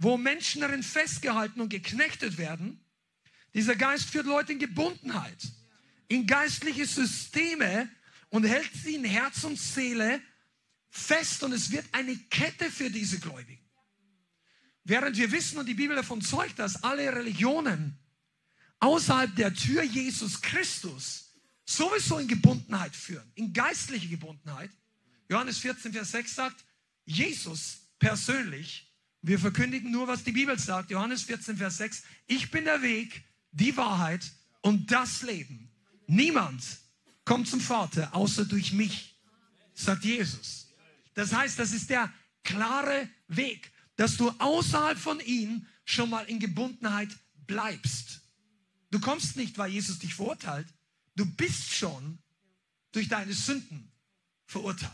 wo 0.00 0.16
Menschen 0.16 0.62
darin 0.62 0.82
festgehalten 0.82 1.60
und 1.60 1.68
geknechtet 1.68 2.38
werden. 2.38 2.82
Dieser 3.52 3.76
Geist 3.76 4.08
führt 4.08 4.26
Leute 4.26 4.52
in 4.52 4.58
Gebundenheit, 4.58 5.38
in 6.08 6.26
geistliche 6.26 6.86
Systeme 6.86 7.88
und 8.30 8.44
hält 8.44 8.70
sie 8.82 8.94
in 8.94 9.04
Herz 9.04 9.44
und 9.44 9.58
Seele 9.58 10.22
fest 10.88 11.42
und 11.42 11.52
es 11.52 11.70
wird 11.70 11.84
eine 11.92 12.16
Kette 12.16 12.70
für 12.70 12.90
diese 12.90 13.18
Gläubigen. 13.18 13.62
Während 14.84 15.18
wir 15.18 15.30
wissen 15.32 15.58
und 15.58 15.66
die 15.66 15.74
Bibel 15.74 15.94
davon 15.94 16.22
zeugt, 16.22 16.58
dass 16.58 16.82
alle 16.82 17.14
Religionen 17.14 17.98
außerhalb 18.78 19.36
der 19.36 19.52
Tür 19.52 19.82
Jesus 19.82 20.40
Christus 20.40 21.34
sowieso 21.66 22.18
in 22.18 22.26
Gebundenheit 22.26 22.96
führen, 22.96 23.30
in 23.34 23.52
geistliche 23.52 24.08
Gebundenheit. 24.08 24.70
Johannes 25.28 25.58
14, 25.58 25.92
Vers 25.92 26.12
6 26.12 26.34
sagt, 26.34 26.64
Jesus 27.04 27.82
persönlich, 27.98 28.89
wir 29.22 29.38
verkündigen 29.38 29.90
nur, 29.90 30.08
was 30.08 30.24
die 30.24 30.32
Bibel 30.32 30.58
sagt. 30.58 30.90
Johannes 30.90 31.22
14, 31.24 31.56
Vers 31.56 31.76
6, 31.78 32.02
ich 32.26 32.50
bin 32.50 32.64
der 32.64 32.82
Weg, 32.82 33.22
die 33.52 33.76
Wahrheit 33.76 34.30
und 34.62 34.90
das 34.90 35.22
Leben. 35.22 35.70
Niemand 36.06 36.62
kommt 37.24 37.48
zum 37.48 37.60
Vater 37.60 38.14
außer 38.14 38.44
durch 38.44 38.72
mich, 38.72 39.16
sagt 39.74 40.04
Jesus. 40.04 40.68
Das 41.14 41.32
heißt, 41.32 41.58
das 41.58 41.72
ist 41.72 41.90
der 41.90 42.12
klare 42.44 43.08
Weg, 43.28 43.70
dass 43.96 44.16
du 44.16 44.30
außerhalb 44.30 44.98
von 44.98 45.20
ihm 45.20 45.66
schon 45.84 46.08
mal 46.08 46.24
in 46.24 46.40
Gebundenheit 46.40 47.10
bleibst. 47.46 48.22
Du 48.90 49.00
kommst 49.00 49.36
nicht, 49.36 49.58
weil 49.58 49.70
Jesus 49.70 49.98
dich 49.98 50.14
verurteilt. 50.14 50.66
Du 51.14 51.26
bist 51.26 51.70
schon 51.72 52.18
durch 52.92 53.08
deine 53.08 53.34
Sünden 53.34 53.92
verurteilt. 54.46 54.92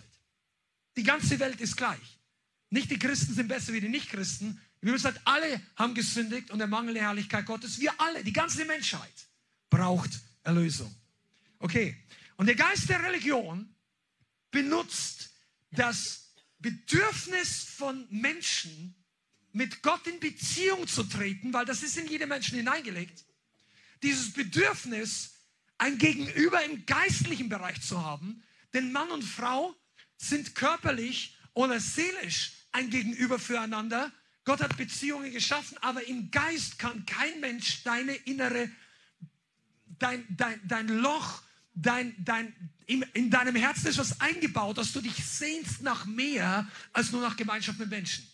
Die 0.96 1.02
ganze 1.02 1.38
Welt 1.38 1.60
ist 1.60 1.76
gleich. 1.76 2.18
Nicht 2.70 2.90
die 2.90 2.98
Christen 2.98 3.34
sind 3.34 3.48
besser 3.48 3.72
wie 3.72 3.80
die 3.80 3.88
Nichtchristen. 3.88 4.60
Die 4.80 4.86
Bibel 4.86 4.98
sagt, 4.98 5.20
alle 5.24 5.60
haben 5.76 5.94
gesündigt 5.94 6.50
und 6.50 6.58
der 6.58 6.66
Mangel 6.66 6.94
der 6.94 7.04
Herrlichkeit 7.04 7.46
Gottes. 7.46 7.80
Wir 7.80 7.98
alle, 8.00 8.24
die 8.24 8.32
ganze 8.32 8.64
Menschheit 8.64 9.26
braucht 9.70 10.10
Erlösung. 10.42 10.94
Okay. 11.58 11.96
Und 12.36 12.46
der 12.46 12.54
Geist 12.54 12.88
der 12.88 13.02
Religion 13.02 13.68
benutzt 14.50 15.30
das 15.70 16.32
Bedürfnis 16.58 17.64
von 17.64 18.06
Menschen, 18.10 18.94
mit 19.52 19.82
Gott 19.82 20.06
in 20.06 20.20
Beziehung 20.20 20.86
zu 20.86 21.02
treten, 21.04 21.52
weil 21.54 21.64
das 21.64 21.82
ist 21.82 21.96
in 21.96 22.06
jedem 22.08 22.28
Menschen 22.28 22.58
hineingelegt. 22.58 23.24
Dieses 24.02 24.32
Bedürfnis, 24.32 25.32
ein 25.78 25.96
Gegenüber 25.96 26.62
im 26.64 26.84
geistlichen 26.84 27.48
Bereich 27.48 27.80
zu 27.80 28.04
haben, 28.04 28.42
denn 28.74 28.92
Mann 28.92 29.10
und 29.10 29.22
Frau 29.22 29.74
sind 30.18 30.54
körperlich 30.54 31.35
oder 31.56 31.80
seelisch 31.80 32.52
ein 32.70 32.90
Gegenüber 32.90 33.38
füreinander. 33.38 34.12
Gott 34.44 34.60
hat 34.60 34.76
Beziehungen 34.76 35.32
geschaffen, 35.32 35.78
aber 35.78 36.06
im 36.06 36.30
Geist 36.30 36.78
kann 36.78 37.06
kein 37.06 37.40
Mensch 37.40 37.82
deine 37.82 38.12
innere, 38.12 38.70
dein, 39.98 40.24
dein, 40.28 40.60
dein 40.68 40.88
Loch, 40.88 41.42
dein, 41.74 42.14
dein, 42.18 42.54
in, 42.84 43.02
in 43.14 43.30
deinem 43.30 43.56
Herzen 43.56 43.86
ist 43.86 43.96
was 43.96 44.20
eingebaut, 44.20 44.76
dass 44.76 44.92
du 44.92 45.00
dich 45.00 45.16
sehnst 45.24 45.80
nach 45.80 46.04
mehr 46.04 46.70
als 46.92 47.10
nur 47.10 47.22
nach 47.22 47.36
Gemeinschaft 47.36 47.78
mit 47.78 47.88
Menschen. 47.88 48.28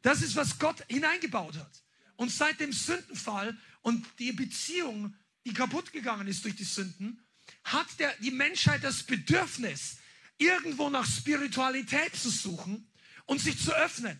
Das 0.00 0.22
ist, 0.22 0.36
was 0.36 0.58
Gott 0.58 0.82
hineingebaut 0.88 1.58
hat. 1.58 1.82
Und 2.16 2.30
seit 2.30 2.60
dem 2.60 2.72
Sündenfall 2.72 3.54
und 3.82 4.06
die 4.18 4.32
Beziehung, 4.32 5.14
die 5.44 5.52
kaputt 5.52 5.92
gegangen 5.92 6.28
ist 6.28 6.46
durch 6.46 6.56
die 6.56 6.64
Sünden, 6.64 7.22
hat 7.62 7.86
der, 7.98 8.14
die 8.20 8.30
Menschheit 8.30 8.82
das 8.82 9.02
Bedürfnis, 9.02 9.98
irgendwo 10.38 10.90
nach 10.90 11.06
Spiritualität 11.06 12.14
zu 12.14 12.30
suchen 12.30 12.90
und 13.26 13.40
sich 13.40 13.62
zu 13.62 13.72
öffnen. 13.72 14.18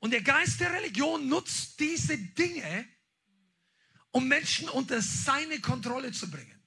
Und 0.00 0.12
der 0.12 0.22
Geist 0.22 0.60
der 0.60 0.72
Religion 0.72 1.28
nutzt 1.28 1.80
diese 1.80 2.16
Dinge, 2.16 2.88
um 4.10 4.28
Menschen 4.28 4.68
unter 4.68 5.02
seine 5.02 5.60
Kontrolle 5.60 6.12
zu 6.12 6.30
bringen. 6.30 6.58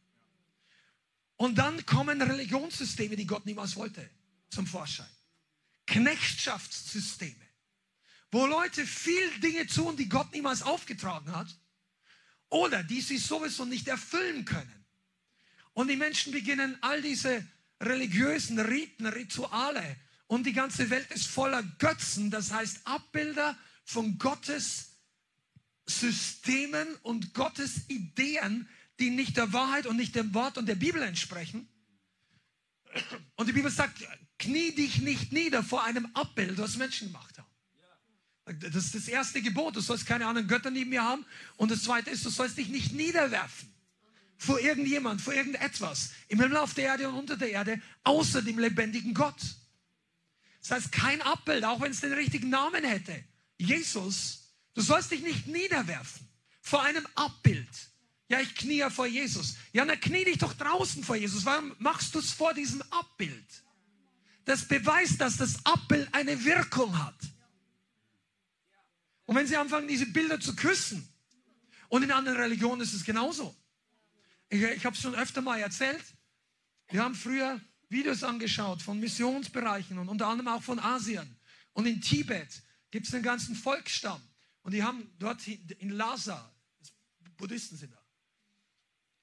Und 1.38 1.56
dann 1.56 1.86
kommen 1.86 2.22
Religionssysteme, 2.22 3.16
die 3.16 3.26
Gott 3.26 3.46
niemals 3.46 3.76
wollte, 3.76 4.08
zum 4.50 4.68
Vorschein. 4.68 5.10
Knechtschaftssysteme, 5.88 7.48
wo 8.32 8.46
Leute 8.46 8.86
viel 8.86 9.40
Dinge 9.40 9.66
tun, 9.66 9.98
die 9.98 10.08
Gott 10.08 10.32
niemals 10.32 10.62
aufgetragen 10.62 11.36
hat 11.36 11.48
oder 12.50 12.84
die 12.84 13.02
sie 13.02 13.18
sowieso 13.18 13.66
nicht 13.66 13.88
erfüllen 13.88 14.46
können. 14.46 14.86
Und 15.74 15.88
die 15.88 15.96
Menschen 15.96 16.32
beginnen 16.32 16.78
all 16.82 17.02
diese 17.02 17.46
religiösen 17.82 18.60
Riten, 18.60 19.08
Rituale 19.08 19.98
und 20.28 20.46
die 20.46 20.54
ganze 20.54 20.90
Welt 20.90 21.12
ist 21.12 21.28
voller 21.28 21.64
Götzen, 21.80 22.32
das 22.32 22.52
heißt 22.52 22.82
Abbilder 22.86 23.58
von 23.84 24.18
Gottes 24.18 24.92
Systemen 25.86 26.88
und 27.02 27.34
Gottes 27.34 27.90
Ideen, 27.90 28.70
die 29.00 29.10
nicht 29.10 29.36
der 29.36 29.52
Wahrheit 29.52 29.88
und 29.88 29.98
nicht 29.98 30.16
dem 30.16 30.34
Wort 30.34 30.58
und 30.58 30.68
der 30.68 30.76
Bibel 30.76 31.02
entsprechen. 31.02 31.68
Und 33.36 33.50
die 33.50 33.54
Bibel 33.54 33.72
sagt, 33.72 33.98
knie 34.38 34.74
dich 34.74 35.02
nicht 35.02 35.32
nieder 35.32 35.64
vor 35.64 35.84
einem 35.84 36.08
Abbild, 36.14 36.58
was 36.60 36.78
Menschen 36.78 37.08
gemacht 37.08 37.38
haben. 37.38 38.60
Das 38.60 38.86
ist 38.86 38.96
das 38.96 39.08
erste 39.08 39.42
Gebot. 39.42 39.76
Du 39.76 39.82
sollst 39.82 40.06
keine 40.06 40.28
anderen 40.28 40.48
Götter 40.48 40.72
neben 40.72 40.90
mir 40.90 41.04
haben. 41.04 41.26
Und 41.58 41.72
das 41.72 41.84
zweite 41.84 42.10
ist, 42.10 42.26
du 42.26 42.30
sollst 42.30 42.58
dich 42.58 42.70
nicht 42.70 42.94
niederwerfen 42.94 43.71
vor 44.42 44.60
irgendjemand, 44.60 45.22
vor 45.22 45.36
irgendetwas 45.36 46.14
im 46.28 46.40
Himmel 46.40 46.58
auf 46.58 46.74
der 46.74 46.86
Erde 46.86 47.08
und 47.08 47.14
unter 47.14 47.38
der 47.38 47.52
Erde, 47.52 47.80
außer 48.04 48.42
dem 48.42 48.58
lebendigen 48.58 49.14
Gott. 49.14 49.40
Das 50.62 50.72
heißt, 50.72 50.92
kein 50.92 51.22
Abbild, 51.22 51.64
auch 51.64 51.80
wenn 51.80 51.92
es 51.92 52.02
den 52.02 52.14
richtigen 52.14 52.50
Namen 52.50 52.84
hätte. 52.84 53.24
Jesus, 53.60 54.56
du 54.74 54.82
sollst 54.82 55.12
dich 55.12 55.22
nicht 55.22 55.46
niederwerfen 55.46 56.28
vor 56.60 56.82
einem 56.82 57.06
Abbild. 57.14 57.70
Ja, 58.30 58.40
ich 58.40 58.56
knie 58.56 58.78
ja 58.78 58.90
vor 58.90 59.06
Jesus. 59.06 59.58
Ja, 59.74 59.86
na 59.86 59.96
knie 59.96 60.26
dich 60.26 60.40
doch 60.40 60.54
draußen 60.54 61.04
vor 61.04 61.16
Jesus. 61.16 61.46
Warum 61.46 61.76
machst 61.78 62.16
du 62.16 62.20
es 62.20 62.32
vor 62.32 62.56
diesem 62.56 62.82
Abbild? 62.90 63.46
Das 64.46 64.68
beweist, 64.68 65.22
dass 65.22 65.38
das 65.38 65.64
Abbild 65.68 66.12
eine 66.14 66.44
Wirkung 66.44 66.98
hat. 66.98 67.20
Und 69.26 69.36
wenn 69.36 69.46
sie 69.46 69.56
anfangen, 69.56 69.88
diese 69.88 70.08
Bilder 70.08 70.40
zu 70.40 70.56
küssen, 70.56 71.08
und 71.90 72.02
in 72.04 72.12
anderen 72.12 72.40
Religionen 72.40 72.82
ist 72.82 72.94
es 72.94 73.04
genauso. 73.04 73.56
Ich, 74.52 74.62
ich 74.62 74.86
habe 74.86 74.94
es 74.94 75.02
schon 75.02 75.16
öfter 75.16 75.42
mal 75.42 75.60
erzählt. 75.60 76.04
Wir 76.90 77.02
haben 77.02 77.16
früher 77.16 77.62
Videos 77.88 78.22
angeschaut 78.22 78.82
von 78.82 79.00
Missionsbereichen 79.00 79.98
und 79.98 80.10
unter 80.10 80.28
anderem 80.28 80.50
auch 80.50 80.62
von 80.62 80.78
Asien. 80.78 81.40
Und 81.72 81.86
in 81.86 82.02
Tibet 82.02 82.62
gibt 82.92 83.08
es 83.08 83.14
einen 83.14 83.24
ganzen 83.24 83.56
Volksstamm. 83.56 84.22
Und 84.64 84.74
die 84.74 84.84
haben 84.84 85.10
dort 85.20 85.48
in 85.48 85.92
Lhasa, 85.92 86.54
Buddhisten 87.38 87.78
sind 87.78 87.94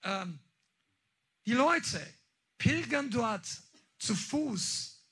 da, 0.02 0.22
ähm, 0.22 0.38
die 1.44 1.52
Leute 1.52 2.04
pilgern 2.56 3.10
dort 3.10 3.46
zu 3.98 4.14
Fuß 4.14 5.04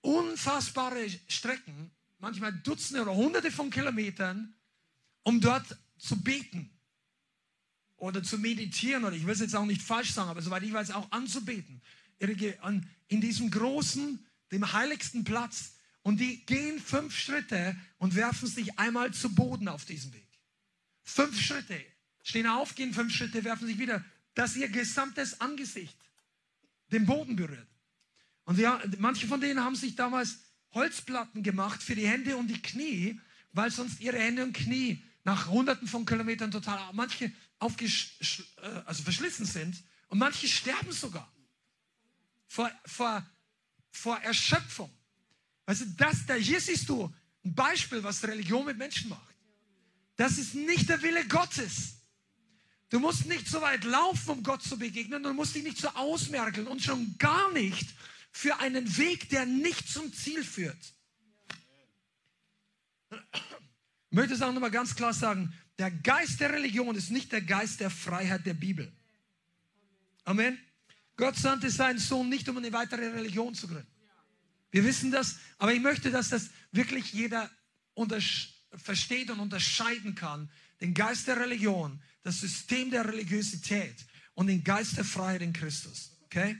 unfassbare 0.00 1.08
Strecken, 1.28 1.92
manchmal 2.18 2.52
Dutzende 2.52 3.02
oder 3.02 3.14
Hunderte 3.14 3.52
von 3.52 3.70
Kilometern, 3.70 4.54
um 5.22 5.40
dort 5.40 5.76
zu 5.96 6.20
beten 6.20 6.77
oder 7.98 8.22
zu 8.22 8.38
meditieren 8.38 9.04
oder 9.04 9.14
ich 9.14 9.26
will 9.26 9.34
es 9.34 9.40
jetzt 9.40 9.54
auch 9.54 9.66
nicht 9.66 9.82
falsch 9.82 10.12
sagen, 10.12 10.30
aber 10.30 10.42
soweit 10.42 10.62
ich 10.62 10.72
weiß, 10.72 10.92
auch 10.92 11.10
anzubeten. 11.12 11.82
In 12.18 13.20
diesem 13.20 13.50
großen, 13.50 14.24
dem 14.50 14.72
heiligsten 14.72 15.24
Platz. 15.24 15.74
Und 16.02 16.18
die 16.20 16.44
gehen 16.46 16.80
fünf 16.80 17.14
Schritte 17.14 17.76
und 17.98 18.14
werfen 18.14 18.48
sich 18.48 18.78
einmal 18.78 19.12
zu 19.12 19.34
Boden 19.34 19.68
auf 19.68 19.84
diesem 19.84 20.12
Weg. 20.14 20.26
Fünf 21.02 21.40
Schritte 21.40 21.84
stehen 22.22 22.46
auf, 22.46 22.74
gehen 22.74 22.94
fünf 22.94 23.14
Schritte, 23.14 23.44
werfen 23.44 23.66
sich 23.66 23.78
wieder, 23.78 24.04
dass 24.34 24.56
ihr 24.56 24.68
gesamtes 24.68 25.40
Angesicht 25.40 25.96
den 26.92 27.04
Boden 27.04 27.36
berührt. 27.36 27.66
Und 28.44 28.58
ja, 28.58 28.80
manche 28.98 29.26
von 29.26 29.40
denen 29.40 29.62
haben 29.62 29.76
sich 29.76 29.96
damals 29.96 30.38
Holzplatten 30.72 31.42
gemacht 31.42 31.82
für 31.82 31.94
die 31.94 32.06
Hände 32.06 32.36
und 32.36 32.48
die 32.48 32.62
Knie, 32.62 33.20
weil 33.52 33.70
sonst 33.70 34.00
ihre 34.00 34.18
Hände 34.18 34.44
und 34.44 34.52
Knie 34.54 35.02
nach 35.24 35.48
hunderten 35.48 35.88
von 35.88 36.06
Kilometern 36.06 36.50
total, 36.50 36.78
manche 36.94 37.32
also 37.58 39.02
verschlissen 39.02 39.46
sind 39.46 39.82
und 40.08 40.18
manche 40.18 40.48
sterben 40.48 40.92
sogar 40.92 41.32
vor, 42.46 42.70
vor, 42.86 43.24
vor 43.90 44.18
Erschöpfung. 44.18 44.90
Also 45.66 45.84
das, 45.96 46.24
da, 46.26 46.34
hier 46.34 46.60
siehst 46.60 46.88
du 46.88 47.12
ein 47.44 47.54
Beispiel, 47.54 48.02
was 48.02 48.22
Religion 48.24 48.64
mit 48.64 48.78
Menschen 48.78 49.10
macht. 49.10 49.34
Das 50.16 50.38
ist 50.38 50.54
nicht 50.54 50.88
der 50.88 51.02
Wille 51.02 51.26
Gottes. 51.26 51.98
Du 52.90 52.98
musst 52.98 53.26
nicht 53.26 53.46
so 53.46 53.60
weit 53.60 53.84
laufen, 53.84 54.30
um 54.30 54.42
Gott 54.42 54.62
zu 54.62 54.78
begegnen. 54.78 55.22
Du 55.22 55.32
musst 55.34 55.54
dich 55.54 55.62
nicht 55.62 55.78
so 55.78 55.88
ausmerkeln 55.88 56.66
und 56.66 56.82
schon 56.82 57.16
gar 57.18 57.52
nicht 57.52 57.88
für 58.32 58.58
einen 58.60 58.96
Weg, 58.96 59.28
der 59.28 59.46
nicht 59.46 59.88
zum 59.88 60.12
Ziel 60.12 60.42
führt. 60.42 60.94
Ich 63.10 64.16
möchte 64.16 64.34
es 64.34 64.42
auch 64.42 64.52
nochmal 64.52 64.70
ganz 64.70 64.94
klar 64.94 65.12
sagen, 65.12 65.52
der 65.78 65.90
Geist 65.90 66.40
der 66.40 66.52
Religion 66.52 66.96
ist 66.96 67.10
nicht 67.10 67.30
der 67.32 67.42
Geist 67.42 67.80
der 67.80 67.90
Freiheit 67.90 68.44
der 68.44 68.54
Bibel. 68.54 68.92
Amen. 70.24 70.58
Gott 71.16 71.36
sandte 71.36 71.70
seinen 71.70 71.98
Sohn 71.98 72.28
nicht, 72.28 72.48
um 72.48 72.56
eine 72.56 72.72
weitere 72.72 73.08
Religion 73.08 73.54
zu 73.54 73.68
gründen. 73.68 73.86
Wir 74.70 74.84
wissen 74.84 75.10
das, 75.10 75.38
aber 75.58 75.72
ich 75.72 75.80
möchte, 75.80 76.10
dass 76.10 76.28
das 76.28 76.50
wirklich 76.72 77.12
jeder 77.12 77.50
versteht 78.72 79.30
und 79.30 79.40
unterscheiden 79.40 80.14
kann. 80.14 80.50
Den 80.80 80.94
Geist 80.94 81.26
der 81.26 81.40
Religion, 81.40 82.00
das 82.22 82.40
System 82.40 82.90
der 82.90 83.06
Religiosität 83.06 83.96
und 84.34 84.48
den 84.48 84.62
Geist 84.62 84.96
der 84.96 85.04
Freiheit 85.04 85.42
in 85.42 85.52
Christus. 85.52 86.12
Okay? 86.24 86.58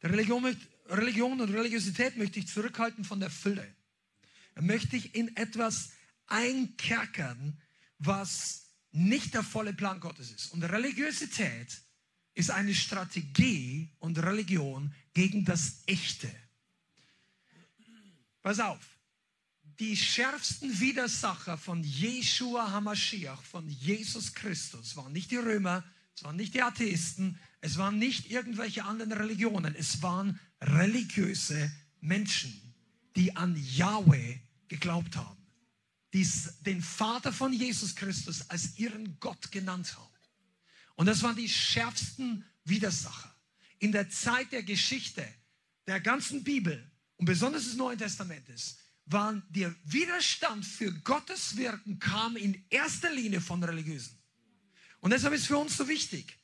Der 0.00 0.10
Religion, 0.10 0.56
Religion 0.86 1.40
und 1.40 1.50
Religiosität 1.50 2.16
möchte 2.16 2.38
ich 2.38 2.48
zurückhalten 2.48 3.04
von 3.04 3.20
der 3.20 3.30
Fülle. 3.30 3.74
Er 4.54 4.62
möchte 4.62 4.96
ich 4.96 5.14
in 5.14 5.36
etwas 5.36 5.90
einkerkern, 6.32 7.60
was 7.98 8.66
nicht 8.90 9.34
der 9.34 9.42
volle 9.42 9.72
Plan 9.72 10.00
Gottes 10.00 10.30
ist. 10.30 10.52
Und 10.52 10.62
Religiosität 10.64 11.82
ist 12.34 12.50
eine 12.50 12.74
Strategie 12.74 13.90
und 13.98 14.18
Religion 14.18 14.94
gegen 15.14 15.44
das 15.44 15.82
Echte. 15.86 16.30
Pass 18.42 18.58
auf, 18.58 18.80
die 19.78 19.96
schärfsten 19.96 20.80
Widersacher 20.80 21.56
von 21.58 21.82
Jeshua 21.82 22.70
Hamashiach, 22.70 23.42
von 23.42 23.68
Jesus 23.68 24.34
Christus, 24.34 24.96
waren 24.96 25.12
nicht 25.12 25.30
die 25.30 25.36
Römer, 25.36 25.84
es 26.14 26.24
waren 26.24 26.36
nicht 26.36 26.54
die 26.54 26.62
Atheisten, 26.62 27.38
es 27.60 27.78
waren 27.78 27.98
nicht 27.98 28.30
irgendwelche 28.30 28.84
anderen 28.84 29.12
Religionen, 29.12 29.74
es 29.74 30.02
waren 30.02 30.38
religiöse 30.60 31.72
Menschen, 32.00 32.74
die 33.16 33.36
an 33.36 33.56
Yahweh 33.56 34.38
geglaubt 34.68 35.16
haben, 35.16 35.41
die 36.12 36.28
den 36.60 36.82
Vater 36.82 37.32
von 37.32 37.52
Jesus 37.52 37.94
Christus 37.94 38.48
als 38.50 38.78
ihren 38.78 39.18
Gott 39.18 39.50
genannt 39.50 39.96
haben. 39.96 40.12
Und 40.94 41.06
das 41.06 41.22
waren 41.22 41.36
die 41.36 41.48
schärfsten 41.48 42.44
Widersacher. 42.64 43.34
In 43.78 43.92
der 43.92 44.10
Zeit 44.10 44.52
der 44.52 44.62
Geschichte 44.62 45.26
der 45.86 46.00
ganzen 46.00 46.44
Bibel 46.44 46.90
und 47.16 47.26
besonders 47.26 47.64
des 47.64 47.74
Neuen 47.74 47.98
Testamentes 47.98 48.78
waren 49.06 49.42
der 49.48 49.74
Widerstand 49.84 50.64
für 50.64 50.92
Gottes 51.00 51.56
Wirken 51.56 51.98
kam 51.98 52.36
in 52.36 52.64
erster 52.70 53.10
Linie 53.10 53.40
von 53.40 53.62
Religiösen. 53.62 54.16
Und 55.00 55.10
deshalb 55.10 55.34
ist 55.34 55.46
für 55.46 55.58
uns 55.58 55.76
so 55.76 55.88
wichtig, 55.88 56.38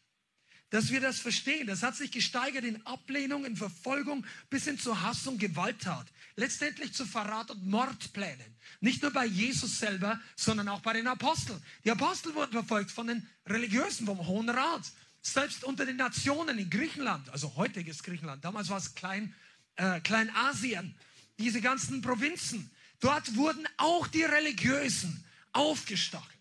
dass 0.71 0.91
wir 0.91 1.01
das 1.01 1.19
verstehen. 1.19 1.67
Das 1.67 1.83
hat 1.83 1.97
sich 1.97 2.11
gesteigert 2.11 2.65
in 2.65 2.85
Ablehnung, 2.87 3.45
in 3.45 3.57
Verfolgung 3.57 4.27
bis 4.51 4.65
hin 4.65 4.79
zu 4.79 5.01
Hass 5.01 5.27
und 5.27 5.39
Gewalttat. 5.39 6.07
Letztendlich 6.37 6.93
zu 6.93 7.07
Verrat 7.07 7.51
und 7.51 7.67
Mordplänen. 7.67 8.55
Nicht 8.81 9.03
nur 9.03 9.13
bei 9.13 9.25
Jesus 9.25 9.79
selber, 9.79 10.21
sondern 10.37 10.69
auch 10.69 10.81
bei 10.81 10.93
den 10.93 11.07
Aposteln. 11.07 11.61
Die 11.85 11.91
Apostel 11.91 12.35
wurden 12.35 12.53
verfolgt 12.53 12.91
von 12.91 13.07
den 13.07 13.27
Religiösen, 13.47 14.07
vom 14.07 14.27
Hohen 14.27 14.51
Rat. 14.51 14.83
Selbst 15.23 15.65
unter 15.65 15.85
den 15.85 15.97
Nationen 15.97 16.59
in 16.59 16.71
Griechenland, 16.71 17.29
also 17.31 17.57
heutiges 17.57 18.03
Griechenland, 18.03 18.45
damals 18.45 18.69
war 18.69 18.79
es 18.79 18.95
Klein, 18.95 19.35
äh, 19.77 20.01
Kleinasien, 20.01 20.95
diese 21.39 21.61
ganzen 21.61 22.03
Provinzen. 22.03 22.71
Dort 23.01 23.35
wurden 23.37 23.67
auch 23.79 24.07
die 24.07 24.23
Religiösen 24.23 25.25
aufgestachelt. 25.53 26.39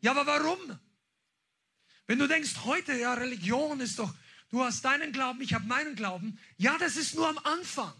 Ja, 0.00 0.10
aber 0.12 0.26
warum? 0.26 0.78
Wenn 2.06 2.18
du 2.18 2.28
denkst, 2.28 2.64
heute, 2.64 2.96
ja, 2.96 3.14
Religion 3.14 3.80
ist 3.80 3.98
doch, 3.98 4.14
du 4.50 4.62
hast 4.62 4.84
deinen 4.84 5.12
Glauben, 5.12 5.40
ich 5.40 5.54
habe 5.54 5.66
meinen 5.66 5.96
Glauben. 5.96 6.38
Ja, 6.56 6.78
das 6.78 6.96
ist 6.96 7.14
nur 7.14 7.28
am 7.28 7.38
Anfang. 7.38 7.92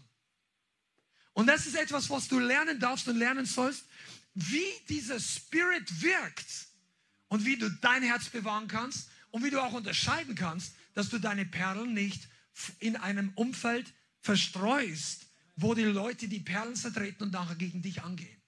Und 1.33 1.47
das 1.47 1.67
ist 1.67 1.75
etwas, 1.75 2.09
was 2.09 2.27
du 2.27 2.39
lernen 2.39 2.79
darfst 2.79 3.07
und 3.07 3.17
lernen 3.17 3.45
sollst, 3.45 3.85
wie 4.33 4.71
dieser 4.89 5.19
Spirit 5.19 6.01
wirkt 6.01 6.67
und 7.27 7.45
wie 7.45 7.57
du 7.57 7.69
dein 7.69 8.03
Herz 8.03 8.29
bewahren 8.29 8.67
kannst 8.67 9.09
und 9.31 9.43
wie 9.43 9.49
du 9.49 9.61
auch 9.61 9.73
unterscheiden 9.73 10.35
kannst, 10.35 10.73
dass 10.93 11.09
du 11.09 11.19
deine 11.19 11.45
Perlen 11.45 11.93
nicht 11.93 12.27
in 12.79 12.95
einem 12.95 13.31
Umfeld 13.35 13.93
verstreust, 14.21 15.27
wo 15.55 15.73
die 15.73 15.83
Leute 15.83 16.27
die 16.27 16.39
Perlen 16.39 16.75
zertreten 16.75 17.23
und 17.23 17.33
nachher 17.33 17.55
gegen 17.55 17.81
dich 17.81 18.01
angehen. 18.03 18.41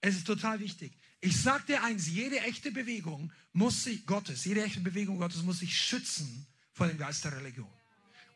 Es 0.00 0.16
ist 0.16 0.26
total 0.26 0.60
wichtig. 0.60 0.96
Ich 1.20 1.40
sage 1.40 1.64
dir 1.66 1.84
eins, 1.84 2.08
jede 2.08 2.40
echte 2.40 2.70
Bewegung 2.70 3.30
muss 3.52 3.84
sich, 3.84 4.06
Gottes, 4.06 4.44
jede 4.44 4.64
echte 4.64 4.80
Bewegung 4.80 5.18
Gottes 5.18 5.42
muss 5.42 5.58
sich 5.58 5.78
schützen 5.78 6.46
vor 6.72 6.86
dem 6.86 6.96
Geist 6.96 7.24
der 7.24 7.36
Religion. 7.36 7.70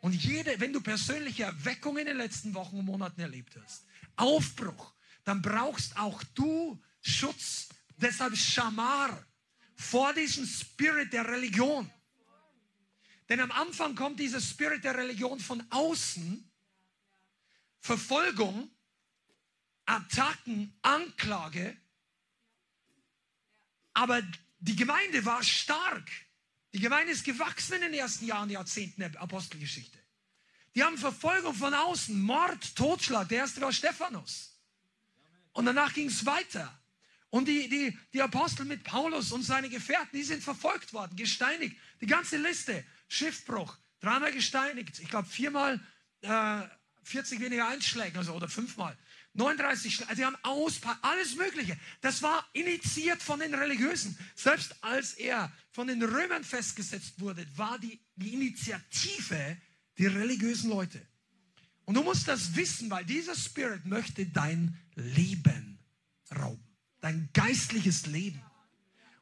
Und 0.03 0.15
jede, 0.15 0.61
wenn 0.61 0.73
du 0.73 0.83
persönliche 0.83 1.45
Erweckung 1.45 1.97
in 1.97 2.05
den 2.05 2.19
letzten 2.19 2.53
Wochen 2.53 2.79
und 2.79 2.85
Monaten 2.85 3.23
erlebt 3.23 3.57
hast, 3.63 3.87
Aufbruch, 4.17 4.93
dann 5.25 5.41
brauchst 5.41 5.97
auch 5.97 6.23
du 6.35 6.79
Schutz. 7.01 7.69
Deshalb 7.97 8.37
Schamar 8.37 9.25
vor 9.77 10.13
diesem 10.13 10.47
Spirit 10.47 11.11
der 11.13 11.27
Religion. 11.27 11.91
Denn 13.31 13.41
am 13.41 13.51
Anfang 13.53 13.95
kommt 13.95 14.21
dieser 14.21 14.43
Spirit 14.43 14.85
der 14.85 14.95
Religion 14.95 15.41
von 15.41 15.65
außen. 15.71 16.51
Verfolgung, 17.81 18.71
Attacken, 19.87 20.77
Anklage 20.83 21.79
aber 23.95 24.23
die 24.59 24.77
Gemeinde 24.77 25.25
war 25.25 25.43
stark. 25.43 26.11
Die 26.73 26.81
Gemeinde 26.81 27.13
ist 27.13 27.25
gewachsen 27.25 27.75
in 27.75 27.83
den 27.83 27.95
ersten 27.95 28.27
Jahren, 28.27 28.51
Jahrzehnten 28.51 29.01
der 29.01 29.21
Apostelgeschichte. 29.21 29.99
Die 30.75 30.83
haben 30.83 30.99
Verfolgung 30.99 31.55
von 31.55 31.73
außen, 31.73 32.21
Mord, 32.21 32.75
Totschlag. 32.75 33.29
Der 33.29 33.39
erste 33.39 33.61
war 33.61 33.73
Stephanus. 33.73 34.59
Und 35.53 35.67
danach 35.67 35.95
ging 35.95 36.09
es 36.09 36.27
weiter. 36.27 36.77
Und 37.31 37.47
die, 37.47 37.69
die, 37.69 37.97
die 38.13 38.23
Apostel 38.23 38.65
mit 38.65 38.83
Paulus 38.83 39.31
und 39.33 39.43
seine 39.43 39.69
Gefährten, 39.69 40.17
die 40.17 40.25
sind 40.25 40.43
verfolgt 40.43 40.93
worden, 40.93 41.17
gesteinigt. 41.17 41.77
Die 42.01 42.07
ganze 42.07 42.37
Liste, 42.37 42.85
Schiffbruch, 43.09 43.77
dreimal 44.01 44.33
gesteinigt. 44.33 44.99
Ich 44.99 45.09
glaube 45.09 45.29
viermal 45.29 45.81
äh, 46.23 46.63
40 47.05 47.41
weniger 47.41 47.69
Einschläge 47.69 48.19
also, 48.19 48.33
oder 48.35 48.49
fünfmal. 48.49 48.97
39, 49.35 50.03
also 50.03 50.15
sie 50.15 50.25
haben 50.25 50.37
aus, 50.43 50.81
alles 51.03 51.37
Mögliche. 51.37 51.77
Das 52.01 52.23
war 52.23 52.49
initiiert 52.53 53.23
von 53.23 53.41
den 53.41 53.55
Religiösen. 53.55 54.17
Selbst 54.37 54.77
als 54.83 55.15
er 55.15 55.53
von 55.73 55.89
den 55.89 56.03
Römern 56.03 56.45
festgesetzt 56.45 57.21
wurde, 57.21 57.45
war 57.57 57.79
die, 57.79 58.01
die 58.17 58.35
Initiative 58.35 59.57
die 59.99 60.07
religiösen 60.07 60.71
Leute. 60.71 61.01
Und 61.85 61.95
du 61.95 62.03
musst 62.03 62.29
das 62.29 62.55
wissen, 62.57 62.91
weil 62.91 63.05
dieser 63.05 63.35
Spirit 63.35 63.85
möchte 63.85 64.27
dein 64.27 64.77
Leben 64.95 65.79
rauben. 66.35 66.65
Dein 67.01 67.29
geistliches 67.33 68.07
Leben. 68.07 68.41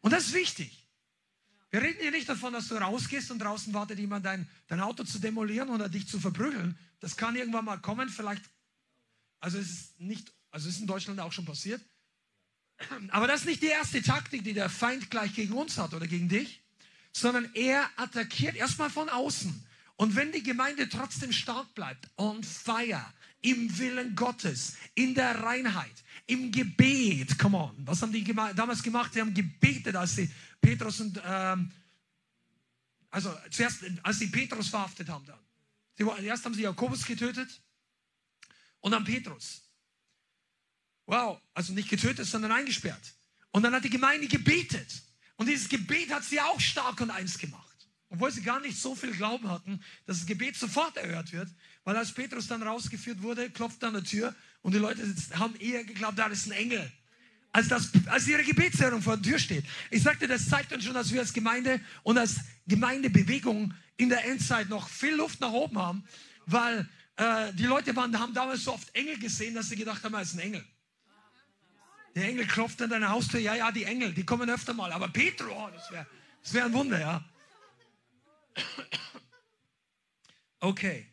Und 0.01 0.12
das 0.12 0.29
ist 0.29 0.35
wichtig. 0.35 0.88
Wir 1.70 1.81
reden 1.81 2.01
hier 2.01 2.11
nicht 2.11 2.29
davon, 2.29 2.53
dass 2.53 2.68
du 2.68 2.75
rausgehst 2.75 3.31
und 3.31 3.38
draußen 3.38 3.72
wartet 3.72 3.98
jemand, 3.98 4.27
dein, 4.27 4.46
dein 4.68 4.81
Auto 4.81 5.05
zu 5.05 5.18
demolieren 5.18 5.70
oder 5.70 5.88
dich 5.88 6.07
zu 6.07 6.20
verprügeln. 6.20 6.79
Das 7.01 7.16
kann 7.16 7.35
irgendwann 7.35 7.64
mal 7.64 7.79
kommen. 7.79 8.11
Vielleicht 8.11 8.44
also 9.43 9.59
es 9.59 9.71
ist 9.71 10.01
nicht, 10.01 10.33
also 10.51 10.69
es 10.69 10.77
ist 10.77 10.81
in 10.81 10.87
Deutschland 10.87 11.21
auch 11.21 11.33
schon 11.33 11.45
passiert. 11.45 11.83
Aber 13.09 13.27
das 13.27 13.41
ist 13.41 13.47
nicht 13.47 13.63
die 13.63 13.67
erste 13.67 14.01
Taktik, 14.03 14.45
die 14.45 14.55
der 14.55 14.71
Feind 14.71 15.11
gleich 15.11 15.35
gegen 15.35 15.53
uns 15.53 15.77
hat 15.79 15.95
oder 15.95 16.07
gegen 16.07 16.29
dich, 16.29 16.63
sondern 17.13 17.53
er 17.55 17.91
attackiert 17.97 18.55
erstmal 18.55 18.89
von 18.89 19.09
außen. 19.09 19.67
Und 19.97 20.17
wenn 20.17 20.33
die 20.33 20.43
Gemeinde 20.43 20.89
trotzdem 20.89 21.33
stark 21.33 21.75
bleibt, 21.75 22.09
on 22.17 22.43
fire, 22.43 23.05
im 23.41 23.77
Willen 23.79 24.15
Gottes, 24.15 24.77
in 24.95 25.15
der 25.15 25.43
Reinheit, 25.43 25.93
im 26.27 26.53
Gebet, 26.53 27.37
come 27.37 27.59
on, 27.59 27.75
was 27.85 28.01
haben 28.01 28.13
die 28.13 28.25
damals 28.25 28.83
gemacht? 28.83 29.13
Sie 29.13 29.21
haben 29.21 29.35
gebetet, 29.35 29.97
als 29.97 30.17
sie 30.17 30.31
Petrus 30.61 31.01
und, 31.01 31.21
ähm, 31.25 31.71
also 33.11 33.37
zuerst, 33.51 33.85
als 34.05 34.21
sie 34.21 34.29
Petrus 34.29 34.69
verhaftet 34.69 35.09
haben. 35.09 35.27
Dann. 35.27 35.39
Sie, 35.95 36.25
erst 36.25 36.45
haben 36.45 36.55
sie 36.55 36.63
Jakobus 36.63 37.05
getötet, 37.05 37.61
und 38.83 38.92
dann 38.92 39.05
Petrus. 39.05 39.62
Wow, 41.07 41.40
also 41.55 41.73
nicht 41.73 41.88
getötet, 41.88 42.27
sondern 42.27 42.53
eingesperrt. 42.53 43.14
Und 43.51 43.62
dann 43.62 43.75
hat 43.75 43.85
die 43.85 43.90
Gemeinde 43.90 44.29
gebetet. 44.29 45.03
Und 45.37 45.47
dieses 45.47 45.68
Gebet 45.68 46.12
hat 46.12 46.25
sie 46.25 46.40
auch 46.40 46.61
stark 46.61 47.01
und 47.01 47.11
eins 47.11 47.38
gemacht. 47.38 47.88
Obwohl 48.11 48.31
sie 48.31 48.42
gar 48.42 48.61
nicht 48.61 48.79
so 48.79 48.95
viel 48.95 49.12
Glauben 49.12 49.49
hatten, 49.49 49.83
dass 50.07 50.18
das 50.18 50.27
Gebet 50.27 50.57
sofort 50.57 50.97
erhört 50.97 51.33
wird. 51.33 51.49
Weil 51.85 51.97
als 51.97 52.12
Petrus 52.12 52.47
dann 52.47 52.62
rausgeführt 52.62 53.23
wurde, 53.23 53.51
klopft 53.51 53.83
an 53.85 53.95
der 53.95 54.05
Tür 54.05 54.35
und 54.61 54.75
die 54.75 54.79
Leute 54.79 55.03
haben 55.35 55.57
eher 55.57 55.85
geglaubt, 55.85 56.18
da 56.18 56.27
ist 56.27 56.47
ein 56.47 56.53
Engel. 56.53 56.92
Als, 57.53 57.68
das, 57.68 57.90
als 58.07 58.27
ihre 58.29 58.45
Gebetserhörung 58.45 59.03
vor 59.03 59.16
der 59.16 59.31
Tür 59.31 59.38
steht. 59.38 59.64
Ich 59.90 60.03
sagte, 60.03 60.27
das 60.27 60.49
zeigt 60.49 60.73
uns 60.73 60.85
schon, 60.85 60.95
dass 60.95 61.12
wir 61.12 61.21
als 61.21 61.33
Gemeinde 61.33 61.81
und 62.03 62.16
als 62.16 62.37
Gemeindebewegung 62.66 63.75
in 63.97 64.09
der 64.09 64.25
Endzeit 64.25 64.68
noch 64.68 64.88
viel 64.88 65.14
Luft 65.14 65.40
nach 65.40 65.53
oben 65.53 65.79
haben, 65.79 66.05
weil 66.47 66.88
äh, 67.16 67.53
die 67.55 67.64
Leute 67.64 67.94
waren, 67.94 68.18
haben 68.18 68.35
damals 68.35 68.64
so 68.64 68.72
oft 68.72 68.94
Engel 68.94 69.18
gesehen, 69.18 69.55
dass 69.55 69.68
sie 69.68 69.77
gedacht 69.77 70.03
haben, 70.03 70.14
er 70.14 70.22
ist 70.22 70.35
ein 70.35 70.40
Engel. 70.40 70.64
Der 72.14 72.25
Engel 72.25 72.46
klopft 72.46 72.81
an 72.83 72.90
deine 72.90 73.09
Haustür. 73.09 73.40
Ja, 73.40 73.55
ja, 73.55 73.72
die 73.72 73.85
Engel, 73.85 74.12
die 74.12 74.25
kommen 74.25 74.51
öfter 74.51 74.75
mal. 74.75 74.92
Aber 74.92 75.09
Petro, 75.09 75.51
oh, 75.51 75.70
das 75.72 75.90
wäre 75.90 76.07
das 76.42 76.55
wär 76.55 76.64
ein 76.64 76.72
Wunder, 76.72 77.01
ja. 77.01 77.25
Okay. 80.61 81.07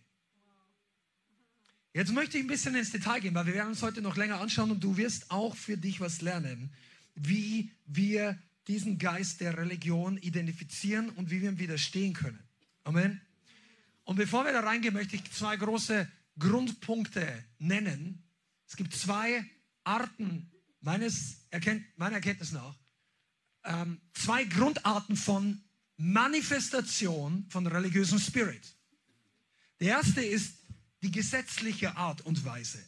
Jetzt 1.94 2.12
möchte 2.12 2.38
ich 2.38 2.44
ein 2.44 2.48
bisschen 2.48 2.76
ins 2.76 2.92
Detail 2.92 3.20
gehen, 3.20 3.34
weil 3.34 3.46
wir 3.46 3.56
werden 3.56 3.70
uns 3.70 3.82
heute 3.82 4.02
noch 4.02 4.16
länger 4.16 4.40
anschauen 4.40 4.72
und 4.72 4.84
du 4.84 4.98
wirst 4.98 5.32
auch 5.32 5.56
für 5.56 5.76
dich 5.76 6.00
was 6.00 6.22
lernen, 6.22 6.72
wie 7.16 7.72
wir 7.86 8.38
diesen 8.68 9.00
Geist 9.00 9.42
der 9.42 9.58
Religion 9.58 10.18
identifizieren 10.18 11.10
und 11.10 11.32
wie 11.32 11.42
wir 11.42 11.50
ihm 11.50 11.60
widerstehen 11.60 12.14
können. 12.14 12.40
Amen. 12.84 13.22
Und 14.10 14.16
bevor 14.16 14.44
wir 14.44 14.54
da 14.54 14.62
reingehen, 14.62 14.96
möchte 14.96 15.18
ich 15.18 15.32
zwei 15.32 15.56
große 15.56 16.12
Grundpunkte 16.40 17.46
nennen. 17.60 18.24
Es 18.68 18.76
gibt 18.76 18.96
zwei 18.96 19.46
Arten, 19.84 20.50
meines 20.82 21.46
Erkennt 21.52 21.86
meiner 21.96 22.16
Erkenntnis 22.16 22.52
nach, 22.52 22.76
ähm, 23.66 24.02
zwei 24.14 24.46
Grundarten 24.46 25.16
von 25.16 25.62
Manifestation 25.98 27.46
von 27.52 27.68
religiösem 27.68 28.18
Spirit. 28.18 28.76
Der 29.80 29.90
erste 29.90 30.24
ist 30.24 30.56
die 31.04 31.12
gesetzliche 31.12 31.96
Art 31.96 32.22
und 32.22 32.44
Weise. 32.44 32.84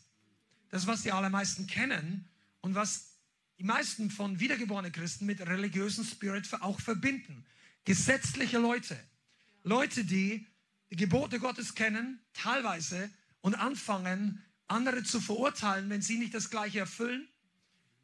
Das, 0.69 0.87
was 0.87 1.03
die 1.03 1.11
allermeisten 1.11 1.67
kennen 1.67 2.27
und 2.61 2.73
was 2.73 3.19
die 3.59 3.63
meisten 3.63 4.09
von 4.09 4.39
wiedergeborenen 4.39 4.91
Christen 4.91 5.27
mit 5.27 5.39
religiösem 5.41 6.03
Spirit 6.03 6.51
auch 6.61 6.79
verbinden. 6.79 7.45
Gesetzliche 7.85 8.57
Leute. 8.57 8.99
Leute, 9.63 10.03
die 10.03 10.47
die 10.91 10.97
Gebote 10.97 11.39
Gottes 11.39 11.73
kennen, 11.75 12.19
teilweise, 12.33 13.09
und 13.41 13.55
anfangen, 13.55 14.43
andere 14.67 15.03
zu 15.03 15.19
verurteilen, 15.19 15.89
wenn 15.89 16.01
sie 16.01 16.17
nicht 16.17 16.33
das 16.33 16.49
Gleiche 16.49 16.79
erfüllen. 16.79 17.27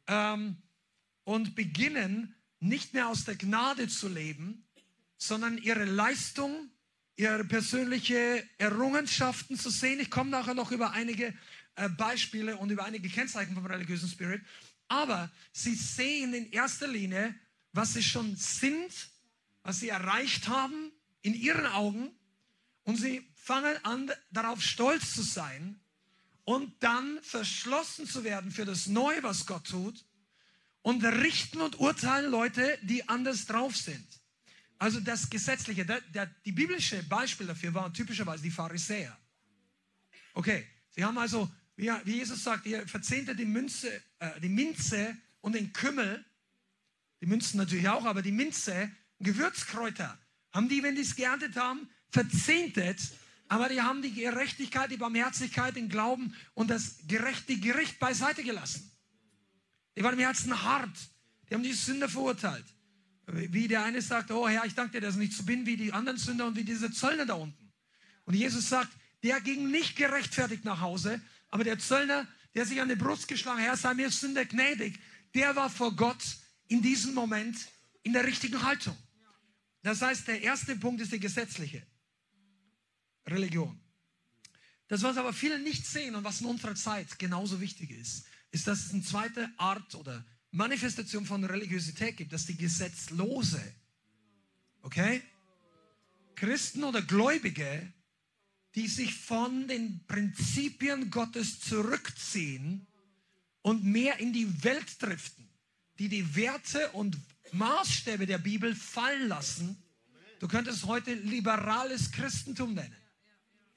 Ähm, 0.08 0.56
und 1.24 1.54
beginnen, 1.54 2.34
nicht 2.60 2.94
mehr 2.94 3.08
aus 3.08 3.24
der 3.24 3.36
Gnade 3.36 3.86
zu 3.88 4.08
leben, 4.08 4.66
sondern 5.16 5.58
ihre 5.58 5.84
Leistung 5.84 6.70
ihre 7.18 7.44
persönliche 7.44 8.48
Errungenschaften 8.58 9.58
zu 9.58 9.70
sehen. 9.70 9.98
Ich 9.98 10.08
komme 10.08 10.30
nachher 10.30 10.54
noch 10.54 10.70
über 10.70 10.92
einige 10.92 11.34
äh, 11.74 11.88
Beispiele 11.88 12.56
und 12.56 12.70
über 12.70 12.84
einige 12.84 13.08
Kennzeichen 13.08 13.54
vom 13.54 13.66
religiösen 13.66 14.08
Spirit. 14.08 14.40
Aber 14.86 15.30
sie 15.52 15.74
sehen 15.74 16.32
in 16.32 16.50
erster 16.52 16.86
Linie, 16.86 17.34
was 17.72 17.94
sie 17.94 18.04
schon 18.04 18.36
sind, 18.36 18.92
was 19.64 19.80
sie 19.80 19.88
erreicht 19.88 20.46
haben 20.46 20.92
in 21.22 21.34
ihren 21.34 21.66
Augen. 21.66 22.08
Und 22.88 22.96
sie 22.96 23.30
fangen 23.34 23.76
an, 23.84 24.10
darauf 24.30 24.62
stolz 24.62 25.12
zu 25.12 25.20
sein 25.20 25.78
und 26.44 26.72
dann 26.82 27.22
verschlossen 27.22 28.06
zu 28.06 28.24
werden 28.24 28.50
für 28.50 28.64
das 28.64 28.86
Neue, 28.86 29.22
was 29.22 29.44
Gott 29.44 29.66
tut 29.66 30.06
und 30.80 31.04
richten 31.04 31.60
und 31.60 31.78
urteilen 31.78 32.30
Leute, 32.30 32.78
die 32.80 33.06
anders 33.06 33.44
drauf 33.44 33.76
sind. 33.76 34.06
Also 34.78 35.00
das 35.00 35.28
Gesetzliche, 35.28 35.84
der, 35.84 36.00
der, 36.00 36.34
die 36.46 36.52
biblische 36.52 37.02
Beispiel 37.02 37.46
dafür 37.46 37.74
waren 37.74 37.92
typischerweise 37.92 38.42
die 38.42 38.50
Pharisäer. 38.50 39.14
Okay, 40.32 40.66
sie 40.88 41.04
haben 41.04 41.18
also, 41.18 41.50
wie, 41.76 41.92
wie 42.04 42.16
Jesus 42.16 42.42
sagt, 42.42 42.64
ihr 42.64 42.88
verzehnte 42.88 43.36
die 43.36 43.44
Münze, 43.44 44.00
äh, 44.18 44.40
die 44.40 44.48
Minze 44.48 45.14
und 45.42 45.54
den 45.54 45.74
Kümmel, 45.74 46.24
die 47.20 47.26
Münzen 47.26 47.58
natürlich 47.58 47.86
auch, 47.86 48.06
aber 48.06 48.22
die 48.22 48.32
Minze, 48.32 48.90
Gewürzkräuter, 49.20 50.18
haben 50.52 50.70
die, 50.70 50.82
wenn 50.82 50.94
die 50.94 51.02
es 51.02 51.14
geerntet 51.14 51.54
haben, 51.56 51.90
verzehntet, 52.10 52.98
aber 53.48 53.68
die 53.68 53.80
haben 53.80 54.02
die 54.02 54.12
Gerechtigkeit, 54.12 54.90
die 54.90 54.98
Barmherzigkeit, 54.98 55.76
den 55.76 55.88
Glauben 55.88 56.34
und 56.54 56.68
das 56.68 56.98
gerechte 57.06 57.56
Gericht 57.56 57.98
beiseite 57.98 58.44
gelassen. 58.44 58.90
Die 59.96 60.02
waren 60.02 60.14
im 60.14 60.20
Herzen 60.20 60.62
hart, 60.62 60.96
die 61.48 61.54
haben 61.54 61.62
die 61.62 61.72
Sünder 61.72 62.08
verurteilt. 62.08 62.66
Wie 63.26 63.68
der 63.68 63.84
eine 63.84 64.00
sagt, 64.00 64.30
oh 64.30 64.48
Herr, 64.48 64.64
ich 64.64 64.74
danke 64.74 64.92
dir, 64.92 65.00
dass 65.00 65.14
ich 65.14 65.20
nicht 65.20 65.32
so 65.34 65.42
bin 65.42 65.66
wie 65.66 65.76
die 65.76 65.92
anderen 65.92 66.18
Sünder 66.18 66.46
und 66.46 66.56
wie 66.56 66.64
diese 66.64 66.90
Zöllner 66.90 67.26
da 67.26 67.34
unten. 67.34 67.72
Und 68.24 68.34
Jesus 68.34 68.68
sagt, 68.68 68.90
der 69.22 69.40
ging 69.40 69.70
nicht 69.70 69.96
gerechtfertigt 69.96 70.64
nach 70.64 70.80
Hause, 70.80 71.20
aber 71.50 71.64
der 71.64 71.78
Zöllner, 71.78 72.26
der 72.54 72.64
sich 72.64 72.80
an 72.80 72.88
die 72.88 72.94
Brust 72.94 73.28
geschlagen, 73.28 73.60
Herr, 73.60 73.76
sei 73.76 73.94
mir 73.94 74.10
Sünder 74.10 74.44
gnädig, 74.44 74.98
der 75.34 75.56
war 75.56 75.68
vor 75.68 75.94
Gott 75.96 76.22
in 76.68 76.80
diesem 76.80 77.14
Moment 77.14 77.56
in 78.02 78.12
der 78.12 78.24
richtigen 78.24 78.62
Haltung. 78.62 78.96
Das 79.82 80.00
heißt, 80.02 80.28
der 80.28 80.42
erste 80.42 80.76
Punkt 80.76 81.00
ist 81.00 81.12
die 81.12 81.20
gesetzliche 81.20 81.86
Religion. 83.30 83.80
Das, 84.88 85.02
was 85.02 85.16
aber 85.16 85.32
viele 85.32 85.58
nicht 85.58 85.86
sehen 85.86 86.14
und 86.14 86.24
was 86.24 86.40
in 86.40 86.46
unserer 86.46 86.74
Zeit 86.74 87.18
genauso 87.18 87.60
wichtig 87.60 87.90
ist, 87.90 88.24
ist, 88.50 88.66
dass 88.66 88.86
es 88.86 88.94
eine 88.94 89.02
zweite 89.02 89.50
Art 89.58 89.94
oder 89.94 90.24
Manifestation 90.50 91.26
von 91.26 91.44
Religiosität 91.44 92.16
gibt, 92.16 92.32
dass 92.32 92.46
die 92.46 92.56
Gesetzlose, 92.56 93.62
okay, 94.82 95.22
Christen 96.34 96.84
oder 96.84 97.02
Gläubige, 97.02 97.92
die 98.74 98.88
sich 98.88 99.14
von 99.14 99.68
den 99.68 100.04
Prinzipien 100.06 101.10
Gottes 101.10 101.60
zurückziehen 101.60 102.86
und 103.62 103.84
mehr 103.84 104.18
in 104.20 104.32
die 104.32 104.64
Welt 104.64 105.02
driften, 105.02 105.48
die 105.98 106.08
die 106.08 106.34
Werte 106.34 106.90
und 106.92 107.18
Maßstäbe 107.52 108.26
der 108.26 108.38
Bibel 108.38 108.74
fallen 108.74 109.28
lassen. 109.28 109.82
Du 110.38 110.48
könntest 110.48 110.84
heute 110.86 111.12
liberales 111.12 112.12
Christentum 112.12 112.74
nennen. 112.74 112.96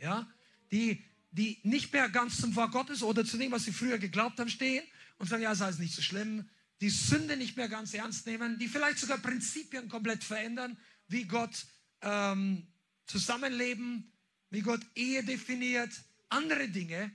Ja, 0.02 0.28
die, 0.72 1.04
die 1.30 1.60
nicht 1.64 1.94
mehr 1.94 2.10
ganz 2.10 2.42
zum 2.42 2.56
Wort 2.56 2.72
Gottes 2.72 3.04
oder 3.04 3.24
zu 3.24 3.38
dem, 3.38 3.52
was 3.52 3.66
sie 3.66 3.72
früher 3.72 4.00
geglaubt 4.00 4.40
haben, 4.40 4.50
stehen 4.50 4.84
und 5.20 5.30
sagen, 5.30 5.44
ja, 5.44 5.54
sei 5.54 5.70
es 5.70 5.78
nicht 5.78 5.94
so 5.94 6.02
schlimm, 6.02 6.50
die 6.82 6.90
Sünde 6.90 7.38
nicht 7.38 7.56
mehr 7.56 7.70
ganz 7.70 7.94
ernst 7.94 8.26
nehmen, 8.26 8.58
die 8.58 8.68
vielleicht 8.68 8.98
sogar 8.98 9.20
Prinzipien 9.20 9.88
komplett 9.88 10.24
verändern, 10.24 10.76
wie 11.08 11.26
Gott 11.26 11.68
ähm, 12.02 12.68
zusammenleben, 13.06 14.12
wie 14.50 14.62
Gott 14.62 14.82
Ehe 14.96 15.24
definiert, 15.24 15.92
andere 16.30 16.68
Dinge. 16.68 17.12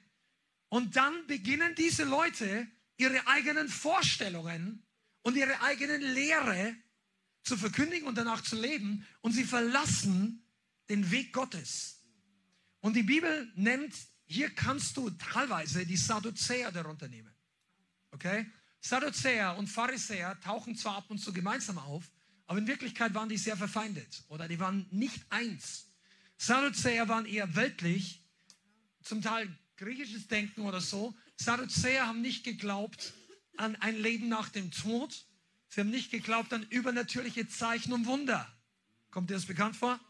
Und 0.68 0.94
dann 0.94 1.26
beginnen 1.26 1.74
diese 1.74 2.04
Leute 2.04 2.68
ihre 2.98 3.26
eigenen 3.26 3.68
Vorstellungen 3.68 4.86
und 5.22 5.36
ihre 5.36 5.60
eigenen 5.62 6.00
Lehre 6.00 6.76
zu 7.42 7.56
verkündigen 7.56 8.06
und 8.06 8.16
danach 8.16 8.42
zu 8.42 8.60
leben 8.60 9.04
und 9.20 9.32
sie 9.32 9.44
verlassen 9.44 10.44
den 10.88 11.10
Weg 11.10 11.32
Gottes. 11.32 11.95
Und 12.80 12.94
die 12.94 13.02
Bibel 13.02 13.50
nennt, 13.54 13.94
hier 14.26 14.50
kannst 14.50 14.96
du 14.96 15.10
teilweise 15.10 15.86
die 15.86 15.96
Sadduzäer 15.96 16.72
darunter 16.72 17.08
nehmen. 17.08 17.34
Okay? 18.10 18.46
Sadduzäer 18.80 19.56
und 19.56 19.68
Pharisäer 19.68 20.38
tauchen 20.40 20.76
zwar 20.76 20.96
ab 20.96 21.04
und 21.08 21.18
zu 21.18 21.32
gemeinsam 21.32 21.78
auf, 21.78 22.04
aber 22.46 22.58
in 22.58 22.66
Wirklichkeit 22.66 23.14
waren 23.14 23.28
die 23.28 23.38
sehr 23.38 23.56
verfeindet 23.56 24.24
oder 24.28 24.46
die 24.48 24.60
waren 24.60 24.86
nicht 24.90 25.24
eins. 25.30 25.90
Sadduzäer 26.38 27.08
waren 27.08 27.26
eher 27.26 27.56
weltlich, 27.56 28.22
zum 29.02 29.22
Teil 29.22 29.48
griechisches 29.76 30.28
Denken 30.28 30.62
oder 30.62 30.80
so. 30.80 31.14
Sadduzäer 31.36 32.06
haben 32.06 32.20
nicht 32.20 32.44
geglaubt 32.44 33.14
an 33.56 33.76
ein 33.76 33.96
Leben 33.96 34.28
nach 34.28 34.48
dem 34.48 34.70
Tod. 34.70 35.26
Sie 35.68 35.80
haben 35.80 35.90
nicht 35.90 36.10
geglaubt 36.10 36.52
an 36.52 36.64
übernatürliche 36.70 37.48
Zeichen 37.48 37.92
und 37.92 38.06
Wunder. 38.06 38.46
Kommt 39.10 39.30
dir 39.30 39.34
das 39.34 39.46
bekannt 39.46 39.76
vor? 39.76 40.00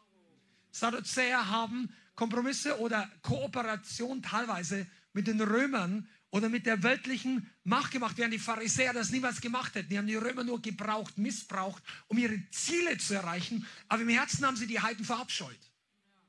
Sadduzäer 0.70 1.48
haben 1.48 1.92
Kompromisse 2.16 2.80
oder 2.80 3.10
Kooperation 3.22 4.22
teilweise 4.22 4.86
mit 5.12 5.26
den 5.26 5.40
Römern 5.40 6.08
oder 6.30 6.48
mit 6.48 6.66
der 6.66 6.82
weltlichen 6.82 7.50
Macht 7.62 7.92
gemacht, 7.92 8.18
während 8.18 8.34
die 8.34 8.38
Pharisäer 8.38 8.92
das 8.92 9.10
niemals 9.10 9.40
gemacht 9.40 9.74
hätten. 9.74 9.88
Die 9.88 9.98
haben 9.98 10.06
die 10.06 10.16
Römer 10.16 10.44
nur 10.44 10.60
gebraucht, 10.60 11.16
missbraucht, 11.18 11.82
um 12.08 12.18
ihre 12.18 12.42
Ziele 12.50 12.98
zu 12.98 13.14
erreichen, 13.14 13.66
aber 13.88 14.02
im 14.02 14.08
Herzen 14.08 14.44
haben 14.44 14.56
sie 14.56 14.66
die 14.66 14.80
Heiden 14.80 15.04
verabscheut. 15.04 15.58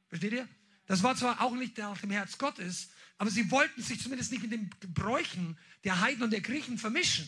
Versteht 0.08 0.34
ihr? 0.34 0.48
Das 0.86 1.04
war 1.04 1.16
zwar 1.16 1.42
auch 1.42 1.54
nicht 1.56 1.78
nach 1.78 2.00
dem 2.00 2.12
Herz 2.12 2.38
Gottes, 2.38 2.90
aber 3.18 3.30
sie 3.30 3.50
wollten 3.52 3.82
sich 3.82 4.02
zumindest 4.02 4.32
nicht 4.32 4.44
mit 4.44 4.52
den 4.52 4.70
Bräuchen 4.94 5.58
der 5.84 6.00
Heiden 6.00 6.24
und 6.24 6.32
der 6.32 6.42
Griechen 6.42 6.78
vermischen. 6.78 7.28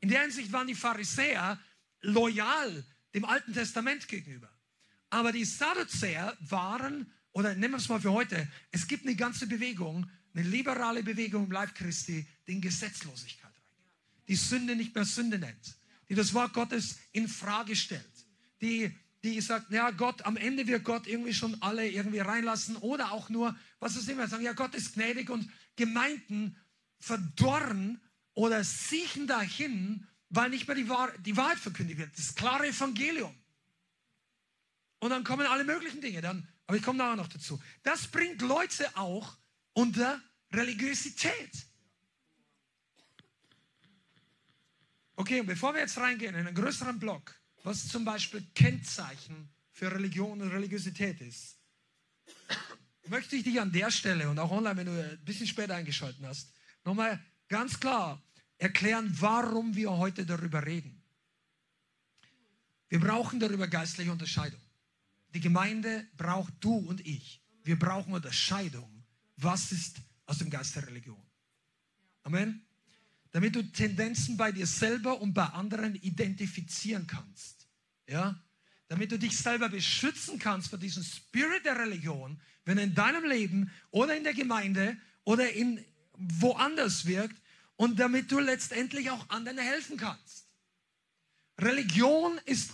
In 0.00 0.08
der 0.08 0.20
Hinsicht 0.20 0.52
waren 0.52 0.66
die 0.66 0.74
Pharisäer 0.74 1.58
loyal 2.02 2.84
dem 3.14 3.24
Alten 3.24 3.54
Testament 3.54 4.06
gegenüber. 4.06 4.50
Aber 5.10 5.32
die 5.32 5.44
Sadduzäer 5.44 6.36
waren, 6.40 7.12
oder 7.34 7.54
nehmen 7.54 7.74
wir 7.74 7.78
es 7.78 7.88
mal 7.88 8.00
für 8.00 8.12
heute, 8.12 8.48
es 8.70 8.88
gibt 8.88 9.04
eine 9.04 9.14
ganze 9.14 9.46
Bewegung, 9.46 10.10
eine 10.34 10.48
liberale 10.48 11.02
Bewegung 11.02 11.44
im 11.44 11.52
Leib 11.52 11.74
Christi, 11.74 12.26
die 12.46 12.52
in 12.52 12.60
Gesetzlosigkeit 12.62 13.52
reingeht, 13.52 14.28
die 14.28 14.36
Sünde 14.36 14.74
nicht 14.74 14.94
mehr 14.94 15.04
Sünde 15.04 15.38
nennt, 15.38 15.76
die 16.08 16.14
das 16.14 16.32
Wort 16.32 16.54
Gottes 16.54 16.98
in 17.12 17.28
Frage 17.28 17.76
stellt, 17.76 18.02
die 18.62 18.96
die 19.24 19.40
sagt, 19.40 19.72
ja 19.72 19.90
Gott, 19.90 20.26
am 20.26 20.36
Ende 20.36 20.66
wird 20.66 20.84
Gott 20.84 21.06
irgendwie 21.06 21.32
schon 21.32 21.60
alle 21.62 21.88
irgendwie 21.88 22.18
reinlassen. 22.18 22.76
Oder 22.76 23.10
auch 23.10 23.30
nur, 23.30 23.56
was 23.80 23.96
ist 23.96 24.06
immer, 24.08 24.28
sagen, 24.28 24.44
ja 24.44 24.52
Gott 24.52 24.74
ist 24.74 24.92
gnädig 24.92 25.30
und 25.30 25.50
Gemeinden 25.76 26.58
verdorren 27.00 28.02
oder 28.34 28.62
siechen 28.62 29.26
dahin, 29.26 30.06
weil 30.28 30.50
nicht 30.50 30.68
mehr 30.68 30.76
die, 30.76 30.90
Wahr 30.90 31.10
die 31.18 31.38
Wahrheit 31.38 31.58
verkündigt 31.58 31.98
wird, 32.00 32.18
das 32.18 32.34
klare 32.34 32.68
Evangelium. 32.68 33.34
Und 34.98 35.08
dann 35.08 35.24
kommen 35.24 35.46
alle 35.46 35.64
möglichen 35.64 36.02
Dinge, 36.02 36.20
dann, 36.20 36.46
aber 36.66 36.76
ich 36.76 36.82
komme 36.82 36.98
nachher 36.98 37.16
noch 37.16 37.28
dazu. 37.28 37.60
Das 37.82 38.06
bringt 38.06 38.40
Leute 38.42 38.96
auch 38.96 39.36
unter 39.72 40.20
Religiosität. 40.52 41.66
Okay, 45.16 45.40
und 45.40 45.46
bevor 45.46 45.74
wir 45.74 45.80
jetzt 45.80 45.96
reingehen 45.98 46.34
in 46.34 46.46
einen 46.46 46.54
größeren 46.54 46.98
Block, 46.98 47.34
was 47.62 47.88
zum 47.88 48.04
Beispiel 48.04 48.44
Kennzeichen 48.54 49.48
für 49.72 49.90
Religion 49.92 50.40
und 50.40 50.50
Religiosität 50.50 51.20
ist, 51.20 51.58
möchte 53.06 53.36
ich 53.36 53.44
dich 53.44 53.60
an 53.60 53.70
der 53.70 53.90
Stelle 53.90 54.28
und 54.28 54.38
auch 54.38 54.50
online, 54.50 54.76
wenn 54.76 54.86
du 54.86 54.92
ein 54.92 55.24
bisschen 55.24 55.46
später 55.46 55.74
eingeschaltet 55.74 56.24
hast, 56.24 56.52
nochmal 56.84 57.22
ganz 57.48 57.78
klar 57.78 58.22
erklären, 58.58 59.14
warum 59.20 59.74
wir 59.76 59.92
heute 59.92 60.24
darüber 60.24 60.64
reden. 60.64 61.02
Wir 62.88 63.00
brauchen 63.00 63.40
darüber 63.40 63.66
geistliche 63.66 64.10
Unterscheidung. 64.10 64.60
Die 65.34 65.40
Gemeinde 65.40 66.06
braucht 66.16 66.52
du 66.60 66.76
und 66.76 67.04
ich. 67.06 67.42
Wir 67.64 67.78
brauchen 67.78 68.14
Unterscheidung. 68.14 69.04
Was 69.36 69.72
ist 69.72 69.96
aus 70.26 70.38
dem 70.38 70.48
Geist 70.48 70.76
der 70.76 70.86
Religion? 70.86 71.20
Amen. 72.22 72.64
Damit 73.32 73.56
du 73.56 73.62
Tendenzen 73.62 74.36
bei 74.36 74.52
dir 74.52 74.66
selber 74.66 75.20
und 75.20 75.34
bei 75.34 75.44
anderen 75.46 75.96
identifizieren 75.96 77.06
kannst. 77.06 77.66
Ja? 78.06 78.40
Damit 78.86 79.10
du 79.10 79.18
dich 79.18 79.36
selber 79.36 79.68
beschützen 79.68 80.38
kannst 80.38 80.68
vor 80.68 80.78
diesem 80.78 81.02
Spirit 81.02 81.64
der 81.64 81.78
Religion, 81.78 82.40
wenn 82.64 82.78
er 82.78 82.84
in 82.84 82.94
deinem 82.94 83.24
Leben 83.24 83.72
oder 83.90 84.16
in 84.16 84.22
der 84.22 84.34
Gemeinde 84.34 84.96
oder 85.24 85.50
in 85.52 85.84
woanders 86.12 87.06
wirkt 87.06 87.36
und 87.76 87.98
damit 87.98 88.30
du 88.30 88.38
letztendlich 88.38 89.10
auch 89.10 89.28
anderen 89.30 89.58
helfen 89.58 89.96
kannst. 89.96 90.46
Religion 91.58 92.38
ist 92.44 92.70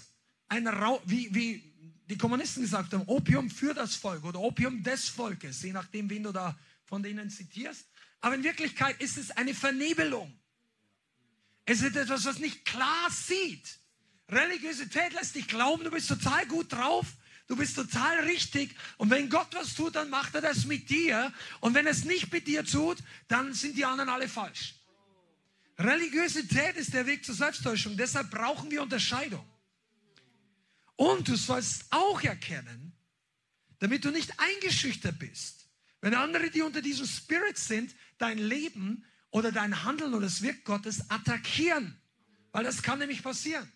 ein 0.49 0.67
Rau 0.67 1.01
wie, 1.07 1.35
wie 1.35 1.70
die 2.11 2.19
Kommunisten 2.19 2.63
gesagt 2.63 2.93
haben, 2.93 3.05
Opium 3.07 3.49
für 3.49 3.73
das 3.73 3.95
Volk 3.95 4.25
oder 4.25 4.41
Opium 4.41 4.83
des 4.83 5.09
Volkes, 5.09 5.63
je 5.63 5.73
nachdem, 5.73 6.11
wen 6.11 6.25
du 6.25 6.33
da 6.33 6.59
von 6.85 7.03
denen 7.05 7.31
zitierst. 7.31 7.87
Aber 8.21 8.35
in 8.35 8.43
Wirklichkeit 8.43 9.01
ist 9.01 9.17
es 9.17 9.31
eine 9.31 9.55
Vernebelung. 9.55 10.37
Es 11.65 11.83
ist 11.83 11.95
etwas, 11.95 12.25
was 12.25 12.41
nicht 12.41 12.65
klar 12.65 13.09
sieht. 13.11 13.79
Religiosität 14.29 15.13
lässt 15.13 15.37
dich 15.37 15.47
glauben, 15.47 15.85
du 15.85 15.91
bist 15.91 16.09
total 16.09 16.47
gut 16.47 16.73
drauf, 16.73 17.07
du 17.47 17.55
bist 17.55 17.77
total 17.77 18.25
richtig. 18.25 18.75
Und 18.99 19.11
wenn 19.11 19.31
Gott 19.31 19.49
was 19.53 19.75
tut, 19.75 19.95
dann 19.95 20.11
macht 20.11 20.35
er 20.35 20.41
das 20.41 20.65
mit 20.67 20.91
dir. 20.91 21.33
Und 21.61 21.75
wenn 21.75 21.87
er 21.87 21.93
es 21.93 22.05
nicht 22.05 22.33
mit 22.33 22.49
dir 22.49 22.65
tut, 22.65 22.99
dann 23.29 23.55
sind 23.55 23.77
die 23.77 23.85
anderen 23.85 24.11
alle 24.11 24.29
falsch. 24.29 24.75
Religiosität 25.79 26.77
ist 26.77 26.93
der 26.93 27.07
Weg 27.07 27.25
zur 27.25 27.37
Selbsttäuschung. 27.37 27.97
Deshalb 27.97 28.31
brauchen 28.31 28.69
wir 28.71 28.83
Unterscheidung. 28.83 29.50
Und 31.01 31.29
du 31.29 31.35
sollst 31.35 31.87
auch 31.89 32.21
erkennen, 32.21 32.93
damit 33.79 34.05
du 34.05 34.11
nicht 34.11 34.39
eingeschüchtert 34.39 35.19
bist, 35.19 35.67
wenn 36.03 36.13
andere, 36.13 36.51
die 36.51 36.61
unter 36.61 36.83
diesem 36.83 37.07
Spirit 37.07 37.57
sind, 37.57 37.95
dein 38.19 38.37
Leben 38.37 39.07
oder 39.31 39.51
dein 39.51 39.83
Handeln 39.83 40.13
oder 40.13 40.27
das 40.27 40.43
Wirk 40.43 40.63
Gottes 40.63 41.11
attackieren. 41.11 41.99
Weil 42.53 42.65
das 42.65 42.83
kann 42.83 42.99
nämlich 42.99 43.23
passieren. 43.23 43.67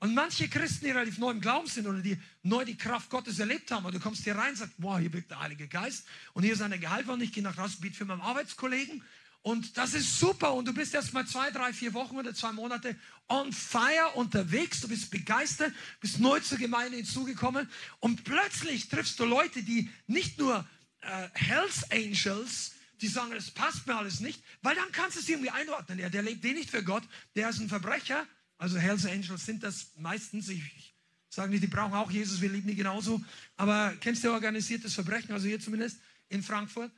Und 0.00 0.12
manche 0.12 0.48
Christen, 0.48 0.84
die 0.84 0.90
relativ 0.90 1.16
neu 1.16 1.30
im 1.30 1.40
Glauben 1.40 1.66
sind 1.66 1.86
oder 1.86 2.02
die 2.02 2.20
neu 2.42 2.66
die 2.66 2.76
Kraft 2.76 3.08
Gottes 3.08 3.38
erlebt 3.38 3.70
haben, 3.70 3.86
und 3.86 3.94
du 3.94 4.00
kommst 4.00 4.24
hier 4.24 4.36
rein 4.36 4.50
und 4.50 4.56
sagst, 4.56 4.74
boah, 4.76 4.98
hier 4.98 5.14
wirkt 5.14 5.30
der 5.30 5.40
Heilige 5.40 5.66
Geist 5.66 6.04
und 6.34 6.42
hier 6.42 6.52
ist 6.52 6.60
eine 6.60 6.78
Gehaltwand, 6.78 7.22
ich 7.22 7.32
gehe 7.32 7.42
nach 7.42 7.54
draußen, 7.54 7.80
biete 7.80 7.96
für 7.96 8.04
meinen 8.04 8.20
Arbeitskollegen 8.20 9.02
und 9.42 9.76
das 9.78 9.94
ist 9.94 10.18
super 10.18 10.52
und 10.54 10.66
du 10.66 10.74
bist 10.74 10.94
erst 10.94 11.14
mal 11.14 11.26
zwei, 11.26 11.50
drei, 11.50 11.72
vier 11.72 11.94
Wochen 11.94 12.16
oder 12.16 12.34
zwei 12.34 12.52
Monate 12.52 12.94
on 13.28 13.52
fire 13.52 14.10
unterwegs, 14.14 14.80
du 14.80 14.88
bist 14.88 15.10
begeistert, 15.10 15.72
bist 16.00 16.20
neu 16.20 16.40
zur 16.40 16.58
Gemeinde 16.58 16.96
hinzugekommen 16.96 17.68
und 18.00 18.24
plötzlich 18.24 18.88
triffst 18.88 19.18
du 19.18 19.24
Leute, 19.24 19.62
die 19.62 19.88
nicht 20.06 20.38
nur 20.38 20.68
äh, 21.00 21.28
Hells 21.32 21.90
Angels, 21.90 22.72
die 23.00 23.08
sagen, 23.08 23.32
es 23.32 23.50
passt 23.50 23.86
mir 23.86 23.96
alles 23.96 24.20
nicht, 24.20 24.42
weil 24.60 24.74
dann 24.74 24.92
kannst 24.92 25.16
du 25.16 25.20
es 25.20 25.28
irgendwie 25.28 25.50
einordnen. 25.50 25.96
Der, 25.96 26.10
der 26.10 26.22
lebt 26.22 26.44
eh 26.44 26.52
nicht 26.52 26.70
für 26.70 26.84
Gott, 26.84 27.04
der 27.34 27.48
ist 27.48 27.60
ein 27.60 27.68
Verbrecher, 27.68 28.26
also 28.58 28.78
Hells 28.78 29.06
Angels 29.06 29.46
sind 29.46 29.62
das 29.62 29.92
meistens. 29.96 30.50
Ich 30.50 30.94
sage 31.30 31.50
nicht, 31.50 31.62
die 31.62 31.66
brauchen 31.68 31.94
auch 31.94 32.10
Jesus, 32.10 32.42
wir 32.42 32.50
lieben 32.50 32.68
die 32.68 32.74
genauso. 32.74 33.24
Aber 33.56 33.96
kennst 34.00 34.22
du 34.22 34.32
organisiertes 34.32 34.92
Verbrechen, 34.92 35.32
also 35.32 35.46
hier 35.46 35.60
zumindest 35.60 35.98
in 36.28 36.42
Frankfurt? 36.42 36.92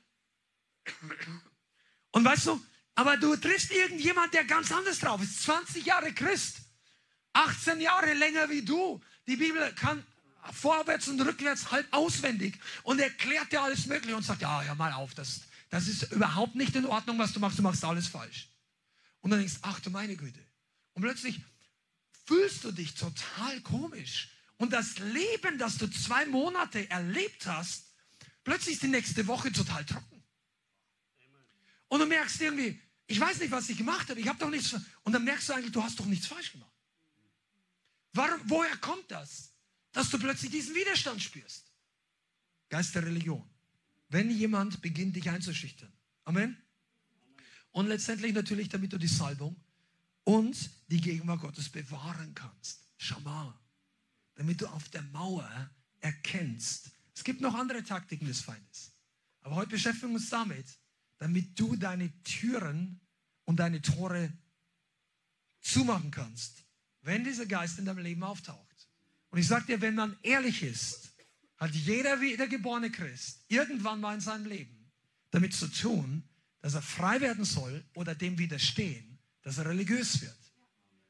Und 2.13 2.25
weißt 2.25 2.47
du, 2.47 2.65
aber 2.95 3.17
du 3.17 3.37
triffst 3.37 3.71
irgendjemand, 3.71 4.33
der 4.35 4.45
ganz 4.45 4.71
anders 4.71 4.99
drauf 4.99 5.23
ist. 5.23 5.43
20 5.43 5.85
Jahre 5.85 6.13
Christ, 6.13 6.59
18 7.33 7.81
Jahre 7.81 8.13
länger 8.15 8.49
wie 8.51 8.63
du. 8.63 9.01
Die 9.27 9.37
Bibel 9.37 9.73
kann 9.75 10.05
vorwärts 10.53 11.09
und 11.09 11.21
rückwärts 11.21 11.71
halb 11.71 11.87
auswendig 11.93 12.59
und 12.83 13.01
erklärt 13.01 13.53
dir 13.53 13.63
alles 13.63 13.87
Mögliche 13.87 14.17
und 14.17 14.23
sagt, 14.23 14.43
ja, 14.43 14.63
hör 14.63 14.75
mal 14.75 14.93
auf, 14.93 15.15
das, 15.15 15.43
das 15.71 15.89
ist 15.89 16.13
überhaupt 16.13 16.55
nicht 16.55 16.75
in 16.75 16.85
Ordnung, 16.85 17.19
was 17.19 17.33
du 17.33 17.41
machst, 17.41 17.59
du 17.59 17.63
machst 17.63 17.85
alles 17.85 18.09
falsch. 18.09 18.49
Und 19.21 19.31
dann 19.31 19.39
denkst 19.39 19.55
du, 19.55 19.61
ach 19.63 19.81
du 19.81 19.91
meine 19.91 20.17
Güte. 20.17 20.41
Und 20.95 21.03
plötzlich 21.03 21.41
fühlst 22.27 22.65
du 22.65 22.73
dich 22.73 22.95
total 22.95 23.61
komisch. 23.61 24.29
Und 24.57 24.73
das 24.73 24.99
Leben, 24.99 25.59
das 25.59 25.79
du 25.79 25.89
zwei 25.89 26.27
Monate 26.27 26.91
erlebt 26.91 27.47
hast, 27.47 27.85
plötzlich 28.45 28.75
ist 28.75 28.83
die 28.83 28.89
nächste 28.89 29.27
Woche 29.27 29.51
total 29.53 29.85
trocken. 29.85 30.12
Und 31.93 31.99
du 31.99 32.07
merkst 32.07 32.41
irgendwie, 32.41 32.81
ich 33.07 33.21
weiß 33.21 33.41
nicht, 33.41 33.51
was 33.51 33.69
ich 33.69 33.77
gemacht 33.77 34.09
habe, 34.09 34.19
ich 34.19 34.27
habe 34.27 34.39
doch 34.39 34.49
nichts. 34.49 34.75
Und 35.03 35.13
dann 35.13 35.25
merkst 35.25 35.51
du 35.51 35.53
eigentlich, 35.53 35.73
du 35.73 35.83
hast 35.83 36.01
doch 36.01 36.07
nichts 36.07 36.27
falsch 36.27 36.53
gemacht. 36.53 36.73
Warum, 38.15 38.41
woher 38.45 38.75
kommt 38.79 39.11
das, 39.11 39.51
dass 39.93 40.09
du 40.09 40.19
plötzlich 40.19 40.51
diesen 40.51 40.75
Widerstand 40.75 41.21
spürst? 41.21 41.71
Geist 42.71 42.95
der 42.95 43.05
Religion. 43.05 43.47
Wenn 44.09 44.31
jemand 44.31 44.81
beginnt, 44.81 45.17
dich 45.17 45.29
einzuschüchtern. 45.29 45.93
Amen. 46.25 46.57
Und 47.73 47.89
letztendlich 47.89 48.33
natürlich, 48.33 48.71
damit 48.71 48.95
du 48.95 48.97
die 48.97 49.07
Salbung 49.07 49.55
und 50.25 50.71
die 50.87 51.03
Gegenwart 51.03 51.43
Gottes 51.43 51.69
bewahren 51.69 52.35
kannst. 52.35 52.87
Schau 52.97 53.21
mal, 53.21 53.53
damit 54.37 54.63
du 54.63 54.67
auf 54.67 54.89
der 54.89 55.03
Mauer 55.03 55.71
erkennst. 56.01 56.91
Es 57.15 57.23
gibt 57.23 57.43
noch 57.43 57.55
andere 57.55 57.85
Taktiken 57.85 58.25
des 58.25 58.41
Feindes. 58.41 58.93
Aber 59.43 59.57
heute 59.57 59.69
beschäftigen 59.73 60.13
wir 60.13 60.17
uns 60.17 60.31
damit, 60.31 60.65
damit 61.23 61.57
du 61.57 61.77
deine 61.77 62.11
Türen 62.25 63.01
und 63.45 63.61
deine 63.61 63.81
Tore 63.81 64.33
zumachen 65.61 66.11
kannst, 66.11 66.65
wenn 67.03 67.23
dieser 67.23 67.47
Geist 67.47 67.79
in 67.79 67.85
deinem 67.85 68.03
Leben 68.03 68.25
auftaucht. 68.25 68.89
Und 69.31 69.39
ich 69.39 69.47
sage 69.47 69.67
dir, 69.67 69.81
wenn 69.81 69.95
man 69.95 70.17
ehrlich 70.25 70.65
ist, 70.65 71.13
hat 71.59 71.73
jeder 71.77 72.21
wiedergeborene 72.21 72.91
Christ 72.91 73.45
irgendwann 73.47 74.01
mal 74.01 74.15
in 74.15 74.21
seinem 74.21 74.47
Leben 74.47 74.91
damit 75.31 75.55
zu 75.55 75.69
tun, 75.69 76.25
dass 76.59 76.75
er 76.75 76.83
frei 76.83 77.21
werden 77.21 77.45
soll 77.45 77.85
oder 77.95 78.17
dem 78.17 78.37
widerstehen, 78.39 79.21
dass 79.43 79.59
er 79.59 79.67
religiös 79.67 80.23
wird. 80.23 80.53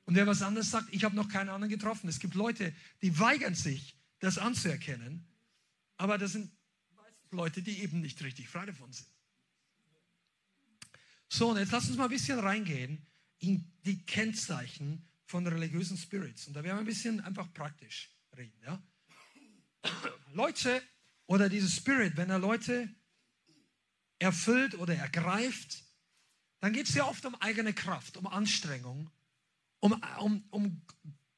Und 0.05 0.15
wer 0.15 0.27
was 0.27 0.43
anderes 0.43 0.71
sagt, 0.71 0.93
ich 0.93 1.05
habe 1.05 1.17
noch 1.17 1.31
keinen 1.31 1.49
anderen 1.49 1.71
getroffen. 1.71 2.11
Es 2.11 2.19
gibt 2.19 2.35
Leute, 2.35 2.75
die 3.01 3.19
weigern 3.19 3.55
sich, 3.55 3.97
das 4.19 4.37
anzuerkennen, 4.37 5.27
aber 5.97 6.19
das 6.19 6.33
sind 6.33 6.53
Leute, 7.31 7.63
die 7.63 7.81
eben 7.81 8.03
nicht 8.03 8.23
richtig 8.23 8.51
frei 8.51 8.67
davon 8.67 8.93
sind. 8.93 9.09
So, 11.35 11.49
und 11.49 11.57
jetzt 11.57 11.73
lass 11.73 11.89
uns 11.89 11.97
mal 11.97 12.05
ein 12.05 12.11
bisschen 12.11 12.39
reingehen 12.39 13.07
in 13.39 13.73
die 13.87 14.05
Kennzeichen 14.05 15.09
von 15.25 15.47
religiösen 15.47 15.97
Spirits. 15.97 16.47
Und 16.47 16.53
da 16.53 16.63
werden 16.63 16.77
wir 16.77 16.81
ein 16.81 16.85
bisschen 16.85 17.23
einfach 17.23 17.51
praktisch 17.55 18.15
reden. 18.37 18.61
Ja? 18.63 18.83
Leute 20.35 20.83
oder 21.25 21.49
dieses 21.49 21.75
Spirit, 21.75 22.19
wenn 22.19 22.29
er 22.29 22.39
Leute 22.39 22.95
erfüllt 24.19 24.75
oder 24.75 24.95
ergreift, 24.95 25.83
dann 26.61 26.75
geht 26.75 26.91
es 26.91 26.95
ja 26.95 27.07
oft 27.07 27.25
um 27.25 27.35
eigene 27.37 27.73
Kraft, 27.73 28.19
um 28.19 28.27
Anstrengung, 28.27 29.11
um, 29.81 29.99
um, 30.21 30.45
um 30.51 30.83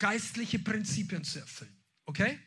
geistliche 0.00 0.58
Prinzipien 0.58 1.22
zu 1.22 1.38
erfüllen. 1.38 1.80
Okay? 2.04 2.40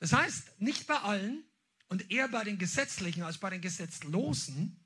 Das 0.00 0.12
heißt, 0.12 0.60
nicht 0.60 0.88
bei 0.88 0.96
allen 0.96 1.44
und 1.86 2.10
eher 2.10 2.26
bei 2.26 2.42
den 2.42 2.58
Gesetzlichen 2.58 3.22
als 3.22 3.38
bei 3.38 3.50
den 3.50 3.60
Gesetzlosen, 3.60 4.82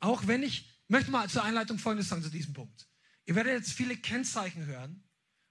auch 0.00 0.26
wenn 0.26 0.42
ich, 0.42 0.70
möchte 0.88 1.10
mal 1.10 1.28
zur 1.28 1.44
Einleitung 1.44 1.78
Folgendes 1.78 2.08
sagen 2.08 2.22
zu 2.22 2.30
diesem 2.30 2.52
Punkt. 2.52 2.86
Ihr 3.26 3.34
werdet 3.34 3.54
jetzt 3.54 3.72
viele 3.72 3.96
Kennzeichen 3.96 4.66
hören 4.66 5.02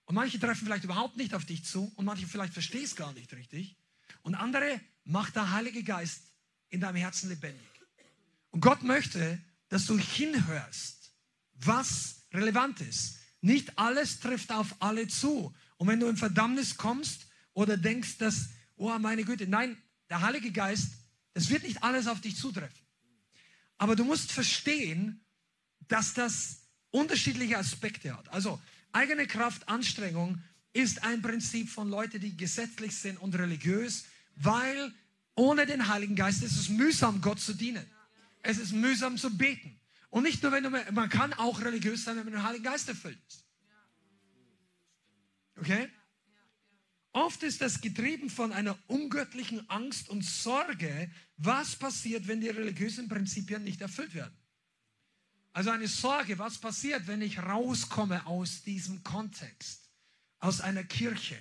und 0.06 0.16
manche 0.16 0.40
treffen 0.40 0.66
vielleicht 0.66 0.84
überhaupt 0.84 1.18
nicht 1.18 1.34
auf 1.34 1.46
dich 1.46 1.66
zu 1.66 1.92
und 1.96 2.06
manche 2.06 2.28
vielleicht 2.28 2.54
verstehst 2.54 2.94
es 2.94 2.96
gar 2.96 3.14
nicht 3.14 3.34
richtig 3.34 3.78
und 4.22 4.36
andere 4.36 4.80
macht 5.04 5.36
der 5.36 5.52
Heilige 5.52 5.84
Geist 5.84 6.34
in 6.70 6.82
deinem 6.82 6.96
Herzen 6.98 7.30
lebendig. 7.30 7.62
Und 8.52 8.62
Gott 8.62 8.84
möchte, 8.84 9.40
dass 9.70 9.86
du 9.86 9.98
hinhörst, 9.98 11.14
was 11.54 12.28
relevant 12.32 12.82
ist. 12.82 13.18
Nicht 13.42 13.78
alles 13.78 14.20
trifft 14.20 14.52
auf 14.52 14.76
alle 14.80 15.08
zu. 15.08 15.54
Und 15.78 15.88
wenn 15.88 16.00
du 16.00 16.08
in 16.08 16.18
Verdammnis 16.18 16.78
kommst 16.78 17.28
oder 17.54 17.78
denkst, 17.78 18.18
dass, 18.18 18.50
oh 18.76 18.98
meine 19.00 19.24
Güte, 19.24 19.48
nein, 19.48 19.78
der 20.10 20.22
Heilige 20.22 20.52
Geist, 20.52 20.94
es 21.34 21.50
wird 21.50 21.64
nicht 21.64 21.84
alles 21.84 22.08
auf 22.08 22.22
dich 22.22 22.38
zutreffen. 22.38 22.83
Aber 23.84 23.98
du 23.98 24.06
musst 24.06 24.32
verstehen, 24.32 25.20
dass 25.90 26.14
das 26.14 26.70
unterschiedliche 26.92 27.58
Aspekte 27.58 28.16
hat. 28.16 28.30
Also 28.30 28.62
eigene 28.94 29.28
Kraft, 29.28 29.68
Anstrengung 29.68 30.42
ist 30.72 31.04
ein 31.04 31.22
Prinzip 31.22 31.70
von 31.70 31.90
Leuten, 31.90 32.22
die 32.22 32.38
gesetzlich 32.38 32.96
sind 32.96 33.18
und 33.18 33.36
religiös, 33.36 34.06
weil 34.38 34.94
ohne 35.36 35.66
den 35.66 35.90
Heiligen 35.90 36.16
Geist 36.16 36.44
ist 36.44 36.56
es 36.56 36.70
mühsam, 36.70 37.20
Gott 37.20 37.42
zu 37.42 37.54
dienen. 37.54 37.86
Es 38.42 38.58
ist 38.58 38.72
mühsam 38.72 39.18
zu 39.18 39.38
beten. 39.38 39.78
Und 40.10 40.24
nicht 40.24 40.42
nur, 40.44 40.54
wenn 40.54 40.64
du, 40.64 40.70
man 40.70 41.10
kann 41.10 41.34
auch 41.34 41.60
religiös 41.60 42.06
sein, 42.06 42.16
wenn 42.16 42.24
man 42.24 42.36
den 42.36 42.44
Heiligen 42.44 42.64
Geist 42.64 42.88
erfüllt 42.88 43.20
ist. 43.28 43.44
Okay? 45.58 45.90
Oft 47.14 47.44
ist 47.44 47.62
das 47.62 47.80
getrieben 47.80 48.30
von 48.30 48.52
einer 48.52 48.78
ungöttlichen 48.88 49.70
Angst 49.70 50.10
und 50.10 50.26
Sorge, 50.26 51.12
was 51.38 51.76
passiert, 51.76 52.28
wenn 52.28 52.42
die 52.42 52.50
religiösen 52.50 53.08
Prinzipien 53.08 53.64
nicht 53.64 53.82
erfüllt 53.82 54.16
werden. 54.16 54.36
Also 55.54 55.70
eine 55.70 55.88
Sorge, 55.88 56.40
was 56.40 56.58
passiert, 56.58 57.06
wenn 57.06 57.22
ich 57.22 57.38
rauskomme 57.38 58.26
aus 58.26 58.64
diesem 58.64 59.04
Kontext, 59.04 59.92
aus 60.40 60.60
einer 60.62 60.84
Kirche. 60.84 61.40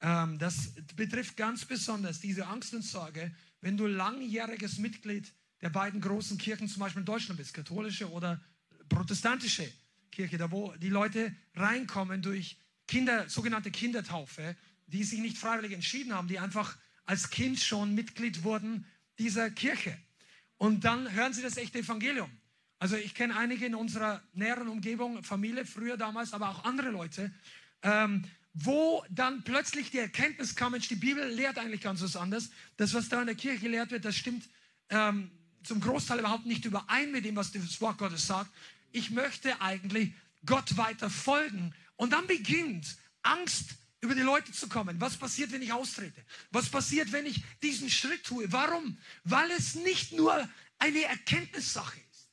Ähm, 0.00 0.38
das 0.38 0.72
betrifft 0.96 1.36
ganz 1.36 1.66
besonders 1.66 2.20
diese 2.20 2.46
Angst 2.46 2.72
und 2.72 2.82
Sorge, 2.82 3.34
wenn 3.60 3.76
du 3.76 3.86
langjähriges 3.86 4.78
Mitglied 4.78 5.30
der 5.60 5.68
beiden 5.68 6.00
großen 6.00 6.38
Kirchen, 6.38 6.68
zum 6.68 6.80
Beispiel 6.80 7.00
in 7.00 7.06
Deutschland 7.06 7.36
bist, 7.36 7.52
katholische 7.52 8.10
oder 8.10 8.40
protestantische 8.88 9.70
Kirche, 10.10 10.38
da 10.38 10.50
wo 10.50 10.72
die 10.76 10.88
Leute 10.88 11.36
reinkommen 11.54 12.22
durch 12.22 12.56
Kinder, 12.88 13.28
sogenannte 13.28 13.70
Kindertaufe, 13.70 14.56
die 14.86 15.04
sich 15.04 15.20
nicht 15.20 15.38
freiwillig 15.38 15.72
entschieden 15.72 16.12
haben, 16.12 16.26
die 16.26 16.38
einfach 16.38 16.76
als 17.04 17.30
Kind 17.30 17.60
schon 17.60 17.94
Mitglied 17.94 18.42
wurden 18.42 18.84
dieser 19.18 19.50
Kirche. 19.50 19.96
Und 20.56 20.84
dann 20.84 21.12
hören 21.12 21.32
sie 21.32 21.42
das 21.42 21.56
echte 21.56 21.78
Evangelium. 21.78 22.30
Also 22.80 22.96
ich 22.96 23.14
kenne 23.14 23.36
einige 23.36 23.66
in 23.66 23.74
unserer 23.74 24.22
näheren 24.32 24.68
Umgebung, 24.68 25.22
Familie 25.22 25.64
früher 25.64 25.96
damals, 25.96 26.32
aber 26.32 26.48
auch 26.48 26.64
andere 26.64 26.90
Leute, 26.90 27.32
ähm, 27.82 28.24
wo 28.54 29.04
dann 29.10 29.42
plötzlich 29.44 29.90
die 29.90 29.98
Erkenntnis 29.98 30.56
kam, 30.56 30.72
Mensch, 30.72 30.88
die 30.88 30.96
Bibel 30.96 31.28
lehrt 31.28 31.58
eigentlich 31.58 31.80
ganz 31.80 32.02
was 32.02 32.16
anderes. 32.16 32.50
Das, 32.76 32.94
was 32.94 33.08
da 33.08 33.20
in 33.20 33.26
der 33.26 33.36
Kirche 33.36 33.60
gelehrt 33.60 33.90
wird, 33.90 34.04
das 34.04 34.16
stimmt 34.16 34.48
ähm, 34.90 35.30
zum 35.62 35.80
Großteil 35.80 36.20
überhaupt 36.20 36.46
nicht 36.46 36.64
überein 36.64 37.12
mit 37.12 37.24
dem, 37.24 37.36
was 37.36 37.52
das 37.52 37.80
Wort 37.80 37.98
Gottes 37.98 38.26
sagt. 38.26 38.50
Ich 38.90 39.10
möchte 39.10 39.60
eigentlich 39.60 40.12
Gott 40.46 40.76
weiter 40.76 41.10
folgen. 41.10 41.74
Und 41.98 42.12
dann 42.12 42.26
beginnt 42.26 42.96
Angst 43.22 43.70
über 44.00 44.14
die 44.14 44.22
Leute 44.22 44.52
zu 44.52 44.68
kommen. 44.68 45.00
Was 45.00 45.16
passiert, 45.16 45.50
wenn 45.50 45.60
ich 45.60 45.72
austrete? 45.72 46.24
Was 46.52 46.70
passiert, 46.70 47.12
wenn 47.12 47.26
ich 47.26 47.42
diesen 47.62 47.90
Schritt 47.90 48.24
tue? 48.24 48.50
Warum? 48.50 48.96
Weil 49.24 49.50
es 49.50 49.74
nicht 49.74 50.12
nur 50.12 50.48
eine 50.78 51.02
Erkenntnissache 51.02 51.98
ist. 52.12 52.30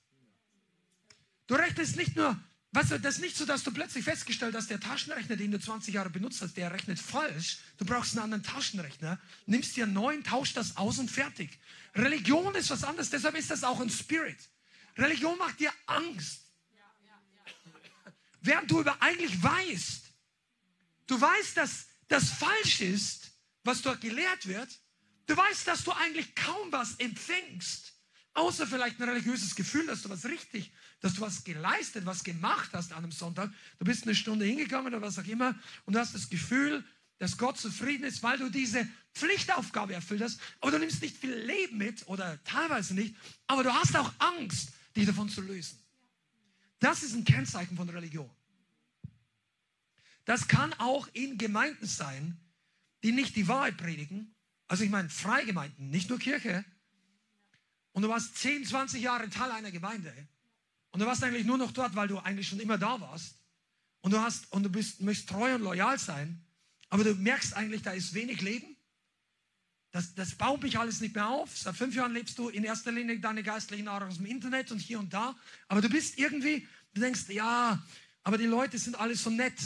Du 1.47 1.55
rechnest 1.55 1.95
nicht 1.95 2.15
nur, 2.15 2.39
weißt 2.73 2.91
du, 2.91 2.99
das 2.99 3.15
ist 3.15 3.21
nicht 3.21 3.35
so, 3.35 3.45
dass 3.45 3.63
du 3.63 3.71
plötzlich 3.71 4.05
festgestellt 4.05 4.53
hast, 4.53 4.69
der 4.69 4.79
Taschenrechner, 4.79 5.35
den 5.35 5.49
du 5.49 5.59
20 5.59 5.95
Jahre 5.95 6.11
benutzt 6.11 6.43
hast, 6.43 6.55
der 6.57 6.71
rechnet 6.71 6.99
falsch. 6.99 7.57
Du 7.77 7.85
brauchst 7.85 8.13
einen 8.13 8.23
anderen 8.23 8.43
Taschenrechner, 8.43 9.19
nimmst 9.47 9.75
dir 9.75 9.85
einen 9.85 9.93
neuen, 9.93 10.23
tauschst 10.23 10.55
das 10.57 10.77
aus 10.77 10.99
und 10.99 11.09
fertig. 11.09 11.57
Religion 11.95 12.53
ist 12.53 12.69
was 12.69 12.83
anderes, 12.83 13.09
deshalb 13.09 13.35
ist 13.35 13.49
das 13.49 13.63
auch 13.63 13.79
ein 13.79 13.89
Spirit. 13.89 14.37
Religion 14.95 15.37
macht 15.39 15.59
dir 15.59 15.73
Angst. 15.87 16.44
Während 18.45 18.69
du 18.69 18.79
über 18.79 19.01
eigentlich 19.01 19.41
weißt, 19.41 20.03
du 21.07 21.19
weißt, 21.19 21.57
dass 21.57 21.87
das 22.07 22.29
falsch 22.29 22.81
ist, 22.81 23.31
was 23.63 23.81
dort 23.81 24.01
gelehrt 24.01 24.47
wird. 24.47 24.69
Du 25.25 25.35
weißt, 25.35 25.67
dass 25.67 25.83
du 25.83 25.91
eigentlich 25.91 26.35
kaum 26.35 26.71
was 26.71 26.95
empfängst, 26.97 27.93
außer 28.35 28.67
vielleicht 28.67 28.99
ein 28.99 29.09
religiöses 29.09 29.55
Gefühl, 29.55 29.87
dass 29.87 30.03
du 30.03 30.09
was 30.09 30.25
richtig, 30.25 30.71
dass 30.99 31.15
du 31.15 31.21
was 31.21 31.43
geleistet, 31.43 32.05
was 32.05 32.23
gemacht 32.23 32.69
hast 32.73 32.91
an 32.91 32.99
einem 32.99 33.11
Sonntag. 33.11 33.51
Du 33.79 33.85
bist 33.85 34.03
eine 34.03 34.13
Stunde 34.13 34.45
hingegangen 34.45 34.93
oder 34.93 35.01
was 35.01 35.17
auch 35.17 35.25
immer 35.25 35.55
und 35.85 35.95
du 35.95 35.99
hast 35.99 36.13
das 36.13 36.29
Gefühl, 36.29 36.83
dass 37.17 37.37
Gott 37.37 37.57
zufrieden 37.57 38.03
ist, 38.03 38.21
weil 38.21 38.37
du 38.37 38.49
diese 38.49 38.87
Pflichtaufgabe 39.13 39.93
erfüllt 39.93 40.21
hast. 40.21 40.39
Aber 40.59 40.71
du 40.71 40.79
nimmst 40.79 41.01
nicht 41.01 41.17
viel 41.17 41.33
Leben 41.33 41.77
mit 41.77 42.07
oder 42.07 42.43
teilweise 42.43 42.93
nicht, 42.93 43.15
aber 43.47 43.63
du 43.63 43.73
hast 43.73 43.95
auch 43.95 44.13
Angst, 44.19 44.69
dich 44.95 45.07
davon 45.07 45.29
zu 45.29 45.41
lösen. 45.41 45.79
Das 46.79 47.01
ist 47.01 47.15
ein 47.15 47.23
Kennzeichen 47.23 47.75
von 47.75 47.89
Religion. 47.89 48.29
Das 50.25 50.47
kann 50.47 50.73
auch 50.73 51.07
in 51.13 51.37
Gemeinden 51.37 51.85
sein, 51.85 52.37
die 53.03 53.11
nicht 53.11 53.35
die 53.35 53.47
Wahrheit 53.47 53.77
predigen. 53.77 54.35
Also 54.67 54.83
ich 54.83 54.89
meine 54.89 55.09
Freigemeinden, 55.09 55.89
nicht 55.89 56.09
nur 56.09 56.19
Kirche. 56.19 56.65
Und 57.91 58.01
du 58.01 58.09
warst 58.09 58.35
10, 58.37 58.65
20 58.65 59.01
Jahre 59.01 59.29
Teil 59.29 59.51
einer 59.51 59.71
Gemeinde. 59.71 60.13
Und 60.91 60.99
du 60.99 61.05
warst 61.05 61.23
eigentlich 61.23 61.45
nur 61.45 61.57
noch 61.57 61.71
dort, 61.71 61.95
weil 61.95 62.07
du 62.07 62.17
eigentlich 62.19 62.47
schon 62.47 62.59
immer 62.59 62.77
da 62.77 62.99
warst. 62.99 63.35
Und 64.01 64.11
du 64.11 64.19
hast 64.19 64.51
und 64.51 64.63
du 64.63 64.69
bist, 64.69 65.01
möchtest 65.01 65.29
treu 65.29 65.55
und 65.55 65.61
loyal 65.61 65.97
sein. 65.99 66.43
Aber 66.89 67.03
du 67.03 67.13
merkst 67.13 67.55
eigentlich, 67.55 67.83
da 67.83 67.91
ist 67.91 68.13
wenig 68.13 68.41
Leben. 68.41 68.75
Das, 69.91 70.13
das 70.13 70.35
baut 70.35 70.61
mich 70.61 70.77
alles 70.77 70.99
nicht 70.99 71.15
mehr 71.15 71.29
auf. 71.29 71.57
Seit 71.57 71.75
fünf 71.75 71.95
Jahren 71.95 72.13
lebst 72.13 72.37
du 72.37 72.49
in 72.49 72.63
erster 72.63 72.91
Linie 72.91 73.19
deine 73.19 73.43
geistlichen 73.43 73.85
Nahrung 73.85 74.09
aus 74.09 74.17
dem 74.17 74.25
Internet 74.25 74.71
und 74.71 74.79
hier 74.79 74.99
und 74.99 75.13
da. 75.13 75.35
Aber 75.67 75.81
du 75.81 75.89
bist 75.89 76.17
irgendwie, 76.17 76.67
du 76.93 77.01
denkst, 77.01 77.29
ja, 77.29 77.81
aber 78.23 78.37
die 78.37 78.45
Leute 78.45 78.77
sind 78.77 78.99
alle 78.99 79.15
so 79.15 79.29
nett, 79.29 79.57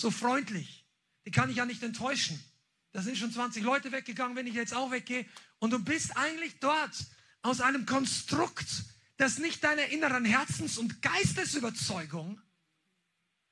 so 0.00 0.10
freundlich. 0.10 0.86
Die 1.26 1.30
kann 1.30 1.50
ich 1.50 1.56
ja 1.56 1.66
nicht 1.66 1.82
enttäuschen. 1.82 2.42
Da 2.92 3.02
sind 3.02 3.16
schon 3.16 3.32
20 3.32 3.62
Leute 3.62 3.92
weggegangen, 3.92 4.36
wenn 4.36 4.46
ich 4.46 4.54
jetzt 4.54 4.74
auch 4.74 4.90
weggehe. 4.90 5.26
Und 5.58 5.70
du 5.70 5.78
bist 5.78 6.16
eigentlich 6.16 6.58
dort 6.60 6.96
aus 7.42 7.60
einem 7.60 7.86
Konstrukt, 7.86 8.84
das 9.16 9.38
nicht 9.38 9.62
deiner 9.62 9.86
inneren 9.86 10.24
Herzens- 10.24 10.78
und 10.78 11.02
Geistesüberzeugung 11.02 12.40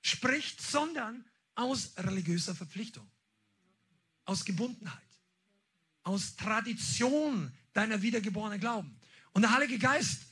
spricht, 0.01 0.61
sondern 0.61 1.25
aus 1.55 1.93
religiöser 1.99 2.55
Verpflichtung, 2.55 3.09
aus 4.25 4.45
Gebundenheit, 4.45 4.99
aus 6.03 6.37
Tradition 6.37 7.53
deiner 7.73 8.01
wiedergeborenen 8.03 8.61
Glauben. 8.61 8.99
Und 9.33 9.43
der 9.43 9.53
Heilige 9.53 9.79
Geist 9.79 10.23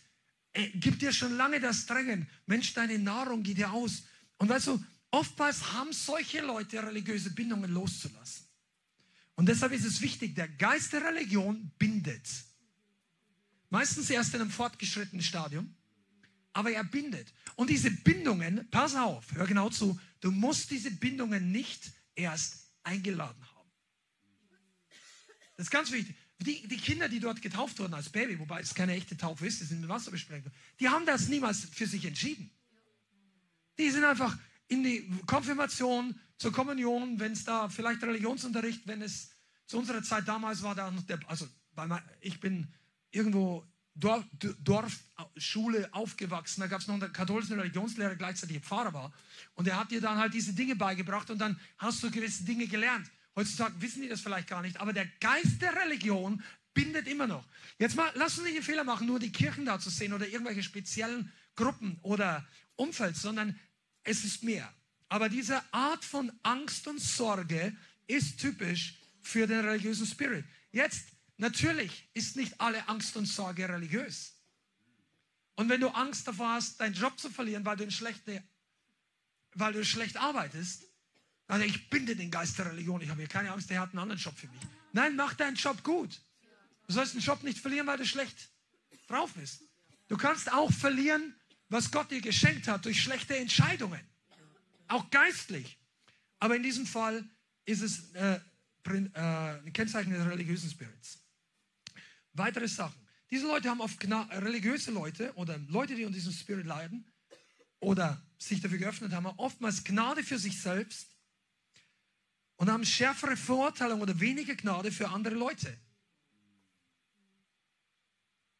äh, 0.52 0.70
gibt 0.70 1.02
dir 1.02 1.12
schon 1.12 1.36
lange 1.36 1.60
das 1.60 1.86
Drängen, 1.86 2.28
Mensch, 2.46 2.72
deine 2.74 2.98
Nahrung 2.98 3.42
geht 3.42 3.58
dir 3.58 3.72
aus. 3.72 4.04
Und 4.38 4.48
weißt 4.48 4.68
du, 4.68 4.84
oftmals 5.11 5.72
haben 5.72 5.92
solche 5.92 6.40
Leute 6.40 6.82
religiöse 6.82 7.30
Bindungen 7.30 7.70
loszulassen. 7.70 8.46
Und 9.34 9.46
deshalb 9.46 9.72
ist 9.72 9.84
es 9.84 10.00
wichtig, 10.00 10.34
der 10.34 10.48
Geist 10.48 10.92
der 10.92 11.04
Religion 11.04 11.70
bindet. 11.78 12.26
Meistens 13.68 14.09
erst 14.11 14.34
in 14.34 14.40
einem 14.40 14.50
fortgeschrittenen 14.50 15.22
Stadium, 15.22 15.74
aber 16.52 16.70
er 16.70 16.84
bindet. 16.84 17.32
Und 17.54 17.68
diese 17.68 17.90
Bindungen, 17.90 18.68
pass 18.70 18.94
auf, 18.94 19.32
hör 19.32 19.46
genau 19.46 19.68
zu, 19.68 20.00
du 20.20 20.30
musst 20.30 20.70
diese 20.70 20.90
Bindungen 20.90 21.52
nicht 21.52 21.92
erst 22.14 22.70
eingeladen 22.82 23.44
haben. 23.54 23.70
Das 25.57 25.66
ist 25.66 25.70
ganz 25.70 25.90
wichtig. 25.90 26.16
Die, 26.38 26.66
die, 26.68 26.76
Kinder, 26.76 27.09
die 27.09 27.20
dort 27.20 27.40
getauft 27.40 27.78
wurden 27.78 27.94
als 27.94 28.11
Baby, 28.11 28.38
wobei 28.38 28.61
es 28.61 28.74
keine 28.74 28.94
echte 28.94 29.16
Taufe 29.16 29.46
ist, 29.46 29.61
die 29.61 29.64
sind 29.64 29.80
mit 29.80 29.88
Wasser 29.88 30.11
besprengt, 30.11 30.46
die 30.80 30.88
haben 30.88 31.07
das 31.07 31.28
niemals 31.28 31.64
für 31.64 31.86
sich 31.86 32.04
entschieden. 32.04 32.50
Die 33.78 33.90
sind 33.90 34.04
einfach 34.04 34.36
in 34.68 34.82
die 34.82 35.08
Konfirmation, 35.26 36.18
zur 36.38 36.52
Kommunion, 36.52 37.18
wenn 37.18 37.32
es 37.32 37.44
da 37.44 37.68
vielleicht 37.68 38.02
Religionsunterricht, 38.02 38.86
wenn 38.86 39.02
es 39.02 39.30
zu 39.66 39.78
unserer 39.78 40.02
Zeit 40.02 40.28
damals 40.28 40.62
war, 40.62 40.74
da 40.74 40.90
noch 40.90 41.02
der, 41.02 41.18
also 41.26 41.48
bei, 41.74 41.88
ich 42.20 42.40
bin 42.40 42.72
irgendwo 43.10 43.66
Dorf, 43.94 44.24
Dorfschule 44.62 45.88
aufgewachsen. 45.92 46.60
Da 46.60 46.66
gab 46.66 46.80
es 46.80 46.86
noch 46.86 47.00
einen 47.00 47.12
katholischen 47.12 47.58
Religionslehrer, 47.58 48.14
gleichzeitig 48.16 48.60
Pfarrer 48.60 48.92
war. 48.92 49.12
Und 49.54 49.66
er 49.66 49.78
hat 49.78 49.90
dir 49.90 50.00
dann 50.00 50.18
halt 50.18 50.34
diese 50.34 50.52
Dinge 50.52 50.76
beigebracht 50.76 51.30
und 51.30 51.38
dann 51.38 51.58
hast 51.78 52.02
du 52.02 52.10
gewisse 52.10 52.44
Dinge 52.44 52.66
gelernt. 52.66 53.10
Heutzutage 53.34 53.80
wissen 53.80 54.02
die 54.02 54.08
das 54.08 54.20
vielleicht 54.20 54.48
gar 54.48 54.62
nicht, 54.62 54.78
aber 54.78 54.92
der 54.92 55.06
Geist 55.20 55.60
der 55.60 55.74
Religion 55.74 56.42
bindet 56.74 57.06
immer 57.06 57.26
noch. 57.26 57.44
Jetzt 57.78 57.96
mal, 57.96 58.10
lass 58.14 58.36
uns 58.36 58.44
nicht 58.46 58.56
den 58.56 58.62
Fehler 58.62 58.84
machen, 58.84 59.06
nur 59.06 59.18
die 59.18 59.32
Kirchen 59.32 59.64
da 59.64 59.78
zu 59.78 59.88
sehen 59.88 60.12
oder 60.12 60.28
irgendwelche 60.28 60.62
speziellen 60.62 61.32
Gruppen 61.54 61.98
oder 62.02 62.46
Umfeld, 62.76 63.16
sondern 63.16 63.58
es 64.07 64.24
ist 64.24 64.42
mehr. 64.42 64.72
Aber 65.09 65.28
diese 65.28 65.62
Art 65.72 66.04
von 66.04 66.32
Angst 66.42 66.86
und 66.88 67.00
Sorge 67.00 67.76
ist 68.07 68.40
typisch 68.40 68.98
für 69.20 69.46
den 69.46 69.61
religiösen 69.61 70.07
Spirit. 70.07 70.44
Jetzt 70.72 71.16
Natürlich 71.38 72.09
ist 72.14 72.36
nicht 72.36 72.61
alle 72.61 72.88
Angst 72.88 73.16
und 73.16 73.26
Sorge 73.26 73.68
religiös. 73.68 74.34
Und 75.54 75.68
wenn 75.68 75.80
du 75.80 75.88
Angst 75.88 76.26
davor 76.26 76.52
hast, 76.52 76.80
deinen 76.80 76.94
Job 76.94 77.18
zu 77.18 77.30
verlieren, 77.30 77.64
weil 77.64 77.76
du, 77.76 77.90
schlechte, 77.90 78.42
weil 79.54 79.72
du 79.72 79.84
schlecht 79.84 80.16
arbeitest, 80.16 80.84
dann 81.46 81.61
ich 81.62 81.90
binde 81.90 82.16
den 82.16 82.30
Geist 82.30 82.59
der 82.59 82.66
Religion. 82.66 83.00
Ich 83.00 83.09
habe 83.09 83.20
hier 83.20 83.28
keine 83.28 83.52
Angst, 83.52 83.70
der 83.70 83.80
hat 83.80 83.90
einen 83.90 84.00
anderen 84.00 84.20
Job 84.20 84.36
für 84.36 84.48
mich. 84.48 84.61
Nein, 84.92 85.14
mach 85.14 85.34
deinen 85.34 85.57
Job 85.57 85.82
gut. 85.82 86.20
Du 86.86 86.92
sollst 86.92 87.14
den 87.14 87.20
Job 87.20 87.42
nicht 87.42 87.59
verlieren, 87.59 87.86
weil 87.86 87.98
du 87.98 88.07
schlecht 88.07 88.50
drauf 89.09 89.32
bist. 89.34 89.62
Du 90.09 90.16
kannst 90.16 90.52
auch 90.52 90.72
verlieren, 90.72 91.34
was 91.68 91.90
Gott 91.90 92.10
dir 92.10 92.20
geschenkt 92.20 92.68
hat, 92.68 92.84
durch 92.84 93.02
schlechte 93.02 93.36
Entscheidungen. 93.36 94.00
Auch 94.88 95.10
geistlich. 95.10 95.78
Aber 96.38 96.56
in 96.56 96.62
diesem 96.62 96.86
Fall 96.86 97.24
ist 97.64 97.82
es 97.82 98.12
äh, 98.14 98.38
äh, 98.84 99.08
ein 99.14 99.72
Kennzeichen 99.72 100.12
des 100.12 100.24
religiösen 100.26 100.70
Spirits. 100.70 101.18
Weitere 102.32 102.68
Sachen. 102.68 103.00
Diese 103.30 103.46
Leute 103.46 103.68
haben 103.68 103.80
oft 103.80 103.98
religiöse 104.04 104.92
Leute 104.92 105.34
oder 105.34 105.58
Leute, 105.58 105.96
die 105.96 106.04
unter 106.04 106.14
diesem 106.14 106.32
Spirit 106.32 106.66
leiden 106.66 107.10
oder 107.80 108.22
sich 108.38 108.60
dafür 108.60 108.78
geöffnet 108.78 109.12
haben, 109.12 109.26
oftmals 109.26 109.82
Gnade 109.82 110.22
für 110.22 110.38
sich 110.38 110.60
selbst 110.60 111.16
und 112.56 112.70
haben 112.70 112.84
schärfere 112.84 113.36
Verurteilung 113.36 114.00
oder 114.00 114.18
weniger 114.20 114.54
Gnade 114.54 114.92
für 114.92 115.08
andere 115.08 115.34
Leute. 115.34 115.76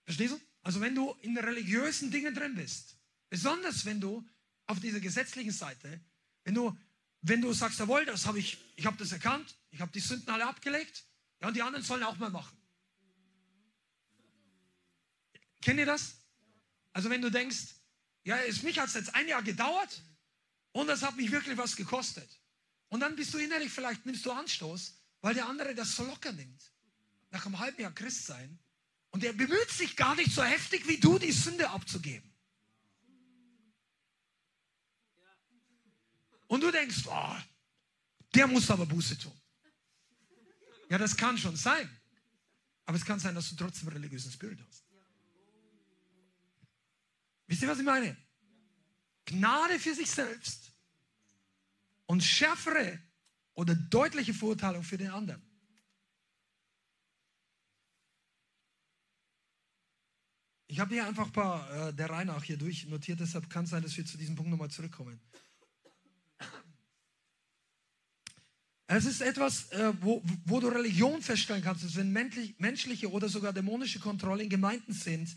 Verstehst 0.05 0.35
du? 0.35 0.41
Also 0.63 0.81
wenn 0.81 0.95
du 0.95 1.13
in 1.23 1.39
religiösen 1.39 2.11
Dingen 2.11 2.35
drin 2.35 2.55
bist, 2.57 2.96
besonders 3.29 3.85
wenn 3.85 4.01
du 4.01 4.27
auf 4.67 4.81
dieser 4.81 5.01
gesetzlichen 5.01 5.53
Seite, 5.53 6.01
wenn 6.45 6.55
du 6.55 6.77
wenn 7.29 7.41
du 7.41 7.53
sagst, 7.53 7.81
jawohl, 7.81 8.05
das 8.05 8.27
habe 8.27 8.39
ich, 8.39 8.59
ich 8.77 8.87
habe 8.87 8.97
das 8.99 9.11
erkannt, 9.11 9.57
ich 9.71 9.81
habe 9.81 9.91
die 9.91 10.01
Sünden 10.01 10.29
alle 10.31 10.47
abgelegt, 10.47 11.05
ja, 11.41 11.49
und 11.49 11.55
die 11.55 11.63
anderen 11.63 11.85
sollen 11.85 12.05
auch 12.05 12.17
mal 12.19 12.31
machen. 12.31 12.57
Kennt 15.61 15.81
ihr 15.81 15.87
das? 15.87 16.19
Also 16.93 17.11
wenn 17.11 17.21
du 17.21 17.31
denkst, 17.31 17.75
ja, 18.23 18.37
es 18.39 18.63
mich 18.63 18.79
hat 18.79 18.89
es 18.89 18.95
jetzt 18.95 19.15
ein 19.15 19.27
Jahr 19.27 19.43
gedauert 19.43 20.03
und 20.73 20.87
das 20.87 21.03
hat 21.03 21.17
mich 21.17 21.33
wirklich 21.33 21.59
was 21.59 21.75
gekostet. 21.75 22.29
Und 22.89 23.01
dann 23.01 23.17
bist 23.17 23.35
du 23.35 23.39
innerlich, 23.39 23.73
vielleicht 23.73 24.07
nimmst 24.07 24.25
du 24.25 24.31
Anstoß, 24.31 24.95
weil 25.21 25.35
der 25.35 25.47
andere 25.47 25.75
das 25.75 25.97
so 25.97 26.05
locker 26.05 26.33
nimmt. 26.33 26.73
Nach 27.31 27.45
einem 27.45 27.59
halben 27.59 27.83
Jahr 27.83 27.93
Christ 27.93 28.27
sein. 28.27 28.59
Und 29.11 29.25
er 29.25 29.33
bemüht 29.33 29.71
sich 29.71 29.97
gar 29.97 30.15
nicht 30.15 30.33
so 30.33 30.45
heftig 30.45 30.87
wie 30.87 30.99
du, 30.99 31.19
die 31.19 31.33
Sünde 31.33 31.71
abzugeben. 31.71 32.33
Und 36.49 36.63
du 36.63 36.71
denkst, 36.71 37.05
oh, 37.07 37.37
der 38.35 38.47
muss 38.47 38.71
aber 38.71 38.87
Buße 38.87 39.19
tun. 39.19 39.33
Ja, 40.89 40.99
das 40.99 41.17
kann 41.17 41.37
schon 41.37 41.57
sein. 41.57 41.91
Aber 42.85 42.97
es 42.97 43.05
kann 43.05 43.19
sein, 43.19 43.35
dass 43.35 43.51
du 43.51 43.57
trotzdem 43.57 43.89
religiösen 43.89 44.31
Spirit 44.31 44.61
hast. 44.67 44.85
Wisst 47.49 47.63
ihr, 47.63 47.69
was 47.69 47.79
ich 47.79 47.85
meine? 47.85 48.17
Gnade 49.25 49.79
für 49.81 49.95
sich 49.95 50.11
selbst 50.11 50.73
und 52.07 52.23
schärfere 52.23 53.01
oder 53.55 53.75
deutliche 53.75 54.35
Verurteilung 54.35 54.85
für 54.85 54.99
den 54.99 55.11
anderen. 55.11 55.43
Ich 60.69 60.81
habe 60.81 60.95
hier 60.95 61.07
einfach 61.07 61.27
ein 61.27 61.33
paar 61.33 61.89
äh, 61.89 61.95
der 61.95 62.11
Reihe 62.11 62.27
nach 62.27 62.43
hier 62.43 62.57
durchnotiert, 62.57 63.21
deshalb 63.21 63.49
kann 63.49 63.65
es 63.65 63.71
sein, 63.71 63.83
dass 63.83 63.97
wir 63.97 64.05
zu 64.05 64.19
diesem 64.19 64.35
Punkt 64.35 64.51
nochmal 64.51 64.71
zurückkommen. 64.71 65.21
Es 68.89 69.05
ist 69.05 69.21
etwas, 69.21 69.71
äh, 69.73 69.93
wo, 70.01 70.23
wo 70.45 70.61
du 70.61 70.69
Religion 70.69 71.21
feststellen 71.21 71.63
kannst, 71.63 71.85
dass 71.85 71.97
wenn 71.97 72.13
menschliche 72.13 73.11
oder 73.11 73.29
sogar 73.29 73.53
dämonische 73.53 73.99
Kontrolle 73.99 74.45
in 74.45 74.49
Gemeinden 74.49 74.93
sind, 74.93 75.37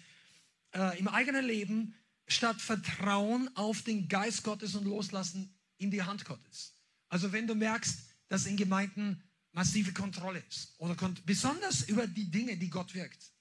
äh, 0.72 1.00
im 1.00 1.08
eigenen 1.08 1.46
Leben, 1.46 1.96
statt 2.28 2.62
Vertrauen 2.62 3.50
auf 3.56 3.82
den 3.82 4.08
Geist 4.08 4.44
Gottes 4.44 4.76
und 4.76 4.86
Loslassen 4.86 5.58
in 5.78 5.90
die 5.90 6.04
Hand 6.04 6.26
Gottes. 6.26 6.76
Also 7.08 7.32
wenn 7.32 7.48
du 7.48 7.56
merkst, 7.56 8.00
dass 8.28 8.46
in 8.46 8.56
Gemeinden 8.56 9.24
massive 9.52 9.94
Kontrolle 9.94 10.44
ist 10.48 10.76
oder 10.78 10.96
besonders 11.26 11.90
über 11.90 12.06
die 12.06 12.30
Dinge, 12.30 12.56
die 12.56 12.70
Gott 12.70 12.94
wirkt. 12.94 13.32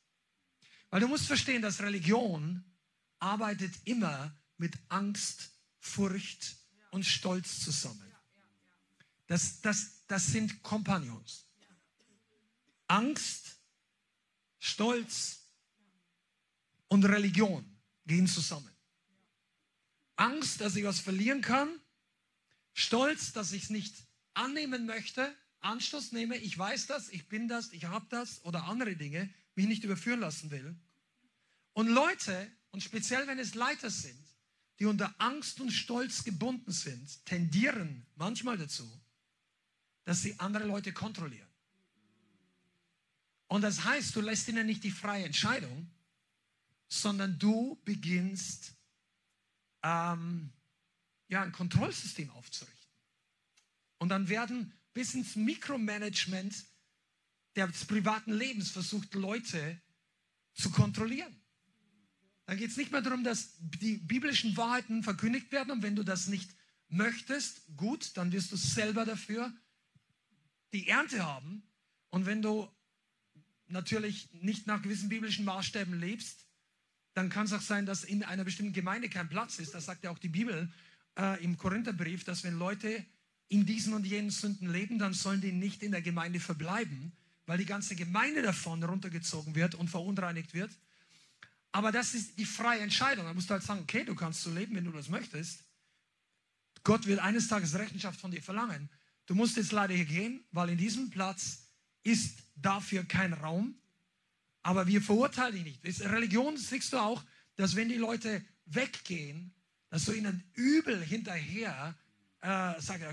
Weil 0.88 1.00
du 1.00 1.08
musst 1.08 1.26
verstehen, 1.26 1.60
dass 1.60 1.82
Religion 1.82 2.64
arbeitet 3.18 3.74
immer 3.84 4.34
mit 4.56 4.72
Angst, 4.88 5.50
Furcht 5.80 6.56
und 6.90 7.04
Stolz 7.04 7.62
zusammen. 7.62 8.07
Das, 9.28 9.60
das, 9.60 10.04
das 10.08 10.26
sind 10.26 10.62
Kompagnons. 10.62 11.46
Angst, 12.88 13.58
Stolz 14.58 15.44
und 16.88 17.04
Religion 17.04 17.64
gehen 18.06 18.26
zusammen. 18.26 18.74
Angst, 20.16 20.60
dass 20.60 20.74
ich 20.74 20.84
was 20.84 20.98
verlieren 20.98 21.42
kann. 21.42 21.68
Stolz, 22.72 23.32
dass 23.32 23.52
ich 23.52 23.64
es 23.64 23.70
nicht 23.70 23.94
annehmen 24.34 24.86
möchte. 24.86 25.32
Anstoß 25.60 26.12
nehme, 26.12 26.36
ich 26.38 26.56
weiß 26.56 26.86
das, 26.86 27.10
ich 27.10 27.28
bin 27.28 27.48
das, 27.48 27.72
ich 27.72 27.84
habe 27.84 28.06
das 28.08 28.42
oder 28.44 28.64
andere 28.64 28.96
Dinge, 28.96 29.32
mich 29.54 29.66
nicht 29.66 29.84
überführen 29.84 30.20
lassen 30.20 30.50
will. 30.50 30.74
Und 31.74 31.88
Leute, 31.88 32.50
und 32.70 32.82
speziell 32.82 33.26
wenn 33.26 33.38
es 33.38 33.54
Leiter 33.54 33.90
sind, 33.90 34.24
die 34.78 34.86
unter 34.86 35.14
Angst 35.18 35.60
und 35.60 35.70
Stolz 35.70 36.24
gebunden 36.24 36.72
sind, 36.72 37.24
tendieren 37.26 38.06
manchmal 38.14 38.56
dazu, 38.56 38.88
dass 40.08 40.22
sie 40.22 40.40
andere 40.40 40.64
Leute 40.64 40.90
kontrollieren. 40.94 41.50
Und 43.46 43.60
das 43.60 43.84
heißt, 43.84 44.16
du 44.16 44.22
lässt 44.22 44.48
ihnen 44.48 44.64
nicht 44.64 44.82
die 44.82 44.90
freie 44.90 45.26
Entscheidung, 45.26 45.90
sondern 46.88 47.38
du 47.38 47.78
beginnst 47.84 48.72
ähm, 49.82 50.50
ja, 51.28 51.42
ein 51.42 51.52
Kontrollsystem 51.52 52.30
aufzurichten. 52.30 52.90
Und 53.98 54.08
dann 54.08 54.30
werden 54.30 54.72
bis 54.94 55.12
ins 55.12 55.36
Mikromanagement 55.36 56.54
des 57.54 57.84
privaten 57.84 58.32
Lebens 58.32 58.70
versucht, 58.70 59.12
Leute 59.12 59.78
zu 60.54 60.70
kontrollieren. 60.70 61.38
Dann 62.46 62.56
geht 62.56 62.70
es 62.70 62.78
nicht 62.78 62.92
mehr 62.92 63.02
darum, 63.02 63.24
dass 63.24 63.58
die 63.58 63.98
biblischen 63.98 64.56
Wahrheiten 64.56 65.02
verkündigt 65.02 65.52
werden 65.52 65.70
und 65.70 65.82
wenn 65.82 65.96
du 65.96 66.02
das 66.02 66.28
nicht 66.28 66.50
möchtest, 66.88 67.60
gut, 67.76 68.16
dann 68.16 68.32
wirst 68.32 68.52
du 68.52 68.56
selber 68.56 69.04
dafür 69.04 69.52
die 70.72 70.88
Ernte 70.88 71.24
haben. 71.24 71.62
Und 72.10 72.26
wenn 72.26 72.42
du 72.42 72.68
natürlich 73.68 74.32
nicht 74.32 74.66
nach 74.66 74.82
gewissen 74.82 75.08
biblischen 75.08 75.44
Maßstäben 75.44 75.98
lebst, 75.98 76.46
dann 77.14 77.30
kann 77.30 77.46
es 77.46 77.52
auch 77.52 77.60
sein, 77.60 77.86
dass 77.86 78.04
in 78.04 78.22
einer 78.22 78.44
bestimmten 78.44 78.72
Gemeinde 78.72 79.08
kein 79.08 79.28
Platz 79.28 79.58
ist. 79.58 79.74
Das 79.74 79.86
sagt 79.86 80.04
ja 80.04 80.10
auch 80.10 80.18
die 80.18 80.28
Bibel 80.28 80.72
äh, 81.18 81.42
im 81.42 81.58
Korintherbrief, 81.58 82.24
dass 82.24 82.44
wenn 82.44 82.58
Leute 82.58 83.04
in 83.48 83.66
diesen 83.66 83.94
und 83.94 84.06
jenen 84.06 84.30
Sünden 84.30 84.70
leben, 84.70 84.98
dann 84.98 85.14
sollen 85.14 85.40
die 85.40 85.52
nicht 85.52 85.82
in 85.82 85.90
der 85.90 86.02
Gemeinde 86.02 86.38
verbleiben, 86.38 87.12
weil 87.46 87.58
die 87.58 87.64
ganze 87.64 87.96
Gemeinde 87.96 88.42
davon 88.42 88.82
runtergezogen 88.82 89.54
wird 89.54 89.74
und 89.74 89.88
verunreinigt 89.88 90.54
wird. 90.54 90.70
Aber 91.72 91.92
das 91.92 92.14
ist 92.14 92.38
die 92.38 92.44
freie 92.44 92.80
Entscheidung. 92.80 93.24
Da 93.24 93.34
musst 93.34 93.50
du 93.50 93.54
halt 93.54 93.62
sagen, 93.62 93.80
okay, 93.80 94.04
du 94.04 94.14
kannst 94.14 94.42
so 94.42 94.52
leben, 94.52 94.74
wenn 94.76 94.84
du 94.84 94.92
das 94.92 95.08
möchtest. 95.08 95.64
Gott 96.84 97.06
wird 97.06 97.20
eines 97.20 97.48
Tages 97.48 97.74
Rechenschaft 97.74 98.20
von 98.20 98.30
dir 98.30 98.42
verlangen. 98.42 98.88
Du 99.28 99.34
musst 99.34 99.58
jetzt 99.58 99.72
leider 99.72 99.92
hier 99.92 100.06
gehen, 100.06 100.42
weil 100.52 100.70
in 100.70 100.78
diesem 100.78 101.10
Platz 101.10 101.68
ist 102.02 102.38
dafür 102.56 103.04
kein 103.04 103.34
Raum. 103.34 103.78
Aber 104.62 104.86
wir 104.86 105.02
verurteilen 105.02 105.52
dich 105.52 105.84
nicht. 105.84 106.00
In 106.00 106.10
Religion 106.10 106.56
siehst 106.56 106.94
du 106.94 106.96
auch, 106.96 107.22
dass 107.54 107.76
wenn 107.76 107.90
die 107.90 107.96
Leute 107.96 108.42
weggehen, 108.64 109.54
dass 109.90 110.06
du 110.06 110.12
ihnen 110.12 110.42
übel 110.54 111.04
hinterher 111.04 111.94
äh, 112.40 112.80
sagst, 112.80 113.04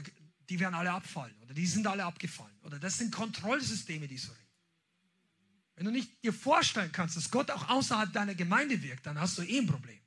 die 0.49 0.57
werden 0.57 0.73
alle 0.73 0.91
abfallen 0.91 1.35
oder 1.41 1.53
die 1.53 1.67
sind 1.67 1.85
alle 1.85 2.05
abgefallen. 2.05 2.57
Oder 2.63 2.79
das 2.79 2.97
sind 2.97 3.11
Kontrollsysteme, 3.11 4.07
die 4.07 4.17
so 4.17 4.31
reden. 4.31 4.41
Wenn 5.75 5.85
du 5.85 5.91
nicht 5.91 6.23
dir 6.23 6.31
vorstellen 6.31 6.93
kannst, 6.93 7.17
dass 7.17 7.29
Gott 7.29 7.51
auch 7.51 7.67
außerhalb 7.67 8.13
deiner 8.13 8.35
Gemeinde 8.35 8.81
wirkt, 8.81 9.05
dann 9.05 9.19
hast 9.19 9.37
du 9.37 9.41
eh 9.41 9.59
ein 9.59 9.67
Problem. 9.67 9.99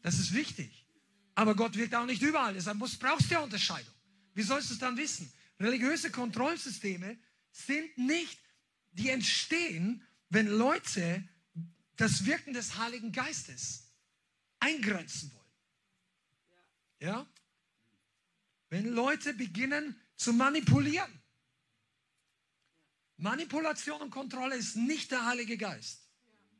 Das 0.00 0.18
ist 0.18 0.32
wichtig. 0.32 0.86
Aber 1.34 1.54
Gott 1.54 1.76
wirkt 1.76 1.94
auch 1.94 2.06
nicht 2.06 2.22
überall. 2.22 2.54
Deshalb 2.54 2.78
brauchst 2.78 3.30
du 3.30 3.34
ja 3.34 3.40
Unterscheidung. 3.40 3.92
Wie 4.36 4.42
sollst 4.42 4.68
du 4.68 4.74
es 4.74 4.78
dann 4.78 4.98
wissen? 4.98 5.32
Religiöse 5.58 6.10
Kontrollsysteme 6.10 7.18
sind 7.52 7.96
nicht, 7.96 8.38
die 8.92 9.08
entstehen, 9.08 10.06
wenn 10.28 10.46
Leute 10.46 11.26
das 11.96 12.26
Wirken 12.26 12.52
des 12.52 12.76
Heiligen 12.76 13.12
Geistes 13.12 13.94
eingrenzen 14.60 15.32
wollen. 15.32 15.46
Ja? 17.00 17.26
Wenn 18.68 18.92
Leute 18.92 19.32
beginnen 19.32 19.98
zu 20.16 20.34
manipulieren. 20.34 21.22
Manipulation 23.16 24.02
und 24.02 24.10
Kontrolle 24.10 24.56
ist 24.56 24.76
nicht 24.76 25.12
der 25.12 25.24
Heilige 25.24 25.56
Geist. 25.56 26.10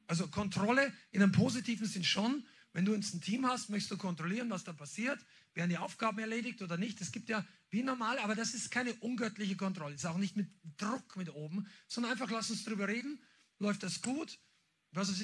Also 0.07 0.29
Kontrolle 0.29 0.95
in 1.11 1.22
einem 1.22 1.33
positiven 1.33 1.87
Sinn 1.87 2.05
schon. 2.05 2.47
Wenn 2.72 2.87
du 2.87 2.95
ein 2.95 3.03
Team 3.03 3.47
hast, 3.47 3.68
möchtest 3.68 3.91
du 3.91 3.99
kontrollieren, 3.99 4.49
was 4.49 4.64
da 4.64 4.72
passiert 4.72 5.22
werden 5.57 5.71
die 5.71 5.79
Aufgaben 5.79 6.19
erledigt 6.19 6.63
oder 6.63 6.77
nicht. 6.77 7.01
Es 7.01 7.11
gibt 7.11 7.29
ja 7.29 7.45
wie 7.71 7.83
normal, 7.83 8.19
aber 8.19 8.35
das 8.35 8.55
ist 8.55 8.71
keine 8.71 8.93
ungöttliche 8.95 9.57
Kontrolle. 9.57 9.95
Es 9.95 10.03
ist 10.03 10.07
auch 10.07 10.19
nicht 10.19 10.37
mit 10.37 10.49
Druck 10.77 11.17
mit 11.17 11.31
oben, 11.31 11.67
sondern 11.89 12.13
einfach 12.13 12.31
lass 12.31 12.51
uns 12.51 12.63
drüber 12.65 12.87
reden. 12.87 13.21
Läuft 13.59 13.83
das 13.83 14.03
gut? 14.03 14.39
Was 14.93 15.09
ist, 15.09 15.23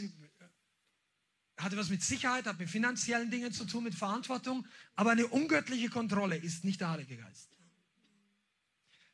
hatte 1.59 1.76
was 1.76 1.91
mit 1.91 2.03
Sicherheit, 2.03 2.47
hat 2.47 2.59
mit 2.59 2.70
finanziellen 2.70 3.30
Dingen 3.30 3.53
zu 3.53 3.66
tun, 3.66 3.85
mit 3.85 3.95
Verantwortung. 3.95 4.66
Aber 4.97 5.11
eine 5.11 5.26
ungöttliche 5.26 5.91
Kontrolle 5.91 6.37
ist 6.37 6.64
nicht 6.64 6.80
der 6.80 6.91
Heilige 6.91 7.18
Geist. 7.18 7.51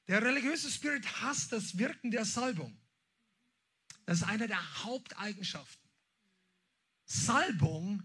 Der 0.07 0.23
religiöse 0.23 0.71
Spirit 0.71 1.21
hasst 1.21 1.53
das 1.53 1.77
Wirken 1.79 2.11
der 2.13 2.25
Salbung. 2.25 2.79
Das 4.07 4.19
ist 4.19 4.25
eine 4.25 4.47
der 4.47 4.85
Haupteigenschaften. 4.85 5.87
Salbung 7.05 8.05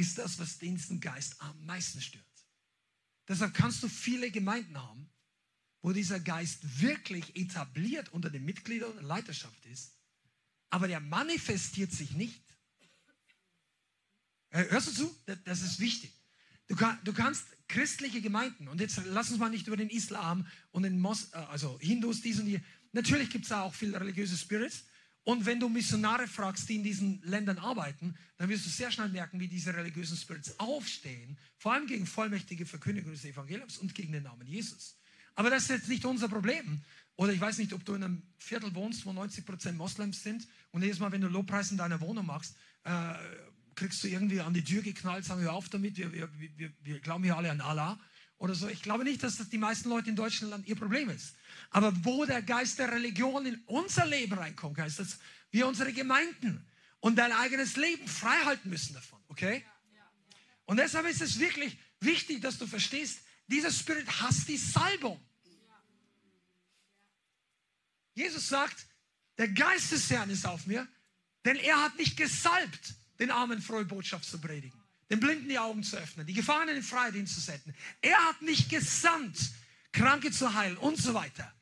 ist 0.00 0.18
das, 0.18 0.38
was 0.38 0.58
den 0.58 0.78
Geist 1.00 1.40
am 1.40 1.64
meisten 1.66 2.00
stört. 2.00 2.24
Deshalb 3.28 3.54
kannst 3.54 3.82
du 3.82 3.88
viele 3.88 4.30
Gemeinden 4.30 4.76
haben, 4.76 5.10
wo 5.82 5.92
dieser 5.92 6.18
Geist 6.18 6.80
wirklich 6.80 7.36
etabliert 7.36 8.08
unter 8.08 8.30
den 8.30 8.44
Mitgliedern 8.44 8.96
und 8.96 9.04
Leiterschaft 9.04 9.64
ist, 9.66 9.92
aber 10.70 10.88
der 10.88 11.00
manifestiert 11.00 11.92
sich 11.92 12.12
nicht. 12.12 12.42
Äh, 14.50 14.64
hörst 14.70 14.88
du 14.88 14.92
zu? 14.92 15.16
Das 15.44 15.62
ist 15.62 15.80
wichtig. 15.80 16.12
Du, 16.66 16.76
kann, 16.76 16.98
du, 17.04 17.12
kannst 17.12 17.44
christliche 17.68 18.20
Gemeinden, 18.20 18.68
und 18.68 18.80
jetzt 18.80 19.00
lass 19.06 19.30
uns 19.30 19.38
mal 19.38 19.50
nicht 19.50 19.66
über 19.66 19.76
den 19.76 19.90
Islam 19.90 20.46
und 20.70 20.84
den 20.84 20.98
Mos, 20.98 21.32
äh, 21.32 21.36
also 21.36 21.78
Hindus, 21.80 22.22
dies 22.22 22.38
und 22.38 22.46
die. 22.46 22.60
Natürlich 22.92 23.30
gibt 23.30 23.44
es 23.44 23.50
da 23.50 23.62
auch 23.62 23.74
viele 23.74 24.00
religiöse 24.00 24.36
Spirits. 24.36 24.84
Und 25.24 25.44
wenn 25.44 25.60
du 25.60 25.68
Missionare 25.68 26.26
fragst, 26.26 26.68
die 26.68 26.76
in 26.76 26.82
diesen 26.82 27.20
Ländern 27.22 27.58
arbeiten, 27.58 28.14
dann 28.38 28.48
wirst 28.48 28.64
du 28.64 28.70
sehr 28.70 28.90
schnell 28.90 29.10
merken, 29.10 29.38
wie 29.38 29.48
diese 29.48 29.74
religiösen 29.74 30.16
Spirits 30.16 30.58
aufstehen, 30.58 31.36
vor 31.58 31.74
allem 31.74 31.86
gegen 31.86 32.06
vollmächtige 32.06 32.64
Verkündigung 32.64 33.12
des 33.12 33.24
Evangeliums 33.24 33.78
und 33.78 33.94
gegen 33.94 34.12
den 34.12 34.22
Namen 34.22 34.46
Jesus. 34.46 34.96
Aber 35.34 35.50
das 35.50 35.64
ist 35.64 35.70
jetzt 35.70 35.88
nicht 35.88 36.04
unser 36.04 36.28
Problem. 36.28 36.82
Oder 37.16 37.32
ich 37.34 37.40
weiß 37.40 37.58
nicht, 37.58 37.74
ob 37.74 37.84
du 37.84 37.94
in 37.94 38.02
einem 38.02 38.22
Viertel 38.38 38.74
wohnst, 38.74 39.04
wo 39.04 39.12
90 39.12 39.44
Prozent 39.44 39.76
Moslems 39.76 40.22
sind 40.22 40.48
und 40.70 40.82
jedes 40.82 40.98
Mal, 40.98 41.12
wenn 41.12 41.20
du 41.20 41.28
Lobpreis 41.28 41.70
in 41.70 41.76
deiner 41.76 42.00
Wohnung 42.00 42.24
machst, 42.24 42.56
äh, 42.84 43.14
kriegst 43.74 44.02
du 44.02 44.08
irgendwie 44.08 44.40
an 44.40 44.54
die 44.54 44.64
Tür 44.64 44.82
geknallt, 44.82 45.24
sagen 45.24 45.42
wir 45.42 45.52
auf 45.52 45.68
damit, 45.68 45.98
wir, 45.98 46.12
wir, 46.12 46.30
wir, 46.56 46.72
wir 46.82 47.00
glauben 47.00 47.24
hier 47.24 47.36
alle 47.36 47.50
an 47.50 47.60
Allah 47.60 48.00
oder 48.40 48.54
so. 48.54 48.68
Ich 48.68 48.82
glaube 48.82 49.04
nicht, 49.04 49.22
dass 49.22 49.36
das 49.36 49.50
die 49.50 49.58
meisten 49.58 49.90
Leute 49.90 50.08
in 50.08 50.16
Deutschland 50.16 50.66
ihr 50.66 50.74
Problem 50.74 51.10
ist. 51.10 51.34
Aber 51.68 51.92
wo 52.04 52.24
der 52.24 52.40
Geist 52.42 52.78
der 52.78 52.90
Religion 52.90 53.44
in 53.44 53.62
unser 53.66 54.06
Leben 54.06 54.32
reinkommt, 54.32 54.78
heißt 54.78 54.98
das, 54.98 55.18
wir 55.50 55.68
unsere 55.68 55.92
Gemeinden 55.92 56.66
und 57.00 57.16
dein 57.16 57.32
eigenes 57.32 57.76
Leben 57.76 58.08
freihalten 58.08 58.70
müssen 58.70 58.94
davon, 58.94 59.20
okay? 59.28 59.64
Und 60.64 60.78
deshalb 60.78 61.06
ist 61.06 61.20
es 61.20 61.38
wirklich 61.38 61.76
wichtig, 62.00 62.40
dass 62.40 62.56
du 62.56 62.66
verstehst, 62.66 63.20
dieser 63.46 63.70
Spirit 63.70 64.08
hasst 64.22 64.48
die 64.48 64.56
Salbung. 64.56 65.20
Jesus 68.14 68.48
sagt, 68.48 68.86
der 69.36 69.48
Geist 69.48 69.92
des 69.92 70.08
Herrn 70.08 70.30
ist 70.30 70.46
auf 70.46 70.66
mir, 70.66 70.88
denn 71.44 71.56
er 71.56 71.82
hat 71.82 71.96
mich 71.98 72.16
gesalbt, 72.16 72.94
den 73.18 73.30
Armen 73.30 73.60
frohe 73.60 73.84
Botschaft 73.84 74.24
zu 74.24 74.40
predigen, 74.40 74.79
den 75.10 75.18
Blinden 75.18 75.48
die 75.48 75.58
Augen 75.58 75.82
zu 75.82 75.96
öffnen, 75.96 76.26
die 76.26 76.34
Gefangenen 76.34 76.76
in 76.76 76.82
Freiheit 76.82 77.28
zu 77.28 77.40
setzen. 77.40 77.74
Er 78.00 78.16
hat 78.28 78.40
mich 78.42 78.68
gesandt, 78.68 79.36
Kranke 79.92 80.30
zu 80.30 80.54
heilen 80.54 80.76
und 80.76 80.96
so 80.96 81.14
weiter. 81.14 81.52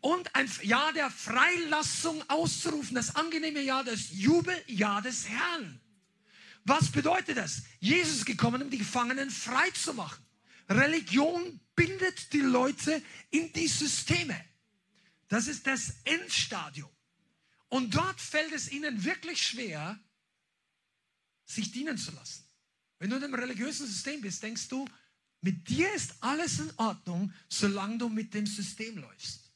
Und 0.00 0.34
ein 0.34 0.50
Jahr 0.62 0.92
der 0.94 1.10
Freilassung 1.10 2.22
auszurufen, 2.28 2.94
das 2.94 3.14
angenehme 3.14 3.60
Jahr 3.60 3.84
des 3.84 4.12
Jubeljahr 4.12 5.02
des 5.02 5.28
Herrn. 5.28 5.80
Was 6.64 6.90
bedeutet 6.90 7.36
das? 7.36 7.64
Jesus 7.80 8.18
ist 8.18 8.26
gekommen, 8.26 8.62
um 8.62 8.70
die 8.70 8.78
Gefangenen 8.78 9.30
frei 9.30 9.70
zu 9.70 9.92
machen. 9.94 10.24
Religion 10.68 11.60
bindet 11.74 12.32
die 12.32 12.40
Leute 12.40 13.02
in 13.30 13.52
die 13.52 13.68
Systeme. 13.68 14.42
Das 15.28 15.48
ist 15.48 15.66
das 15.66 15.96
Endstadium. 16.04 16.90
Und 17.68 17.94
dort 17.94 18.20
fällt 18.20 18.52
es 18.52 18.70
ihnen 18.70 19.04
wirklich 19.04 19.46
schwer, 19.46 19.98
sich 21.44 21.72
dienen 21.72 21.98
zu 21.98 22.12
lassen. 22.12 22.45
Wenn 22.98 23.10
du 23.10 23.16
in 23.16 23.24
einem 23.24 23.34
religiösen 23.34 23.86
System 23.86 24.20
bist, 24.20 24.42
denkst 24.42 24.68
du, 24.68 24.86
mit 25.40 25.68
dir 25.68 25.92
ist 25.94 26.14
alles 26.20 26.58
in 26.58 26.72
Ordnung, 26.76 27.32
solange 27.48 27.98
du 27.98 28.08
mit 28.08 28.34
dem 28.34 28.46
System 28.46 28.98
läufst. 28.98 29.52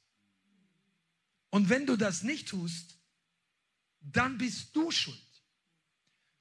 Und 1.51 1.69
wenn 1.69 1.87
du 1.87 1.97
das 1.97 2.23
nicht 2.23 2.49
tust, 2.49 2.97
dann 4.01 4.39
bist 4.39 4.75
du 4.75 4.91
schuld. 4.91 5.19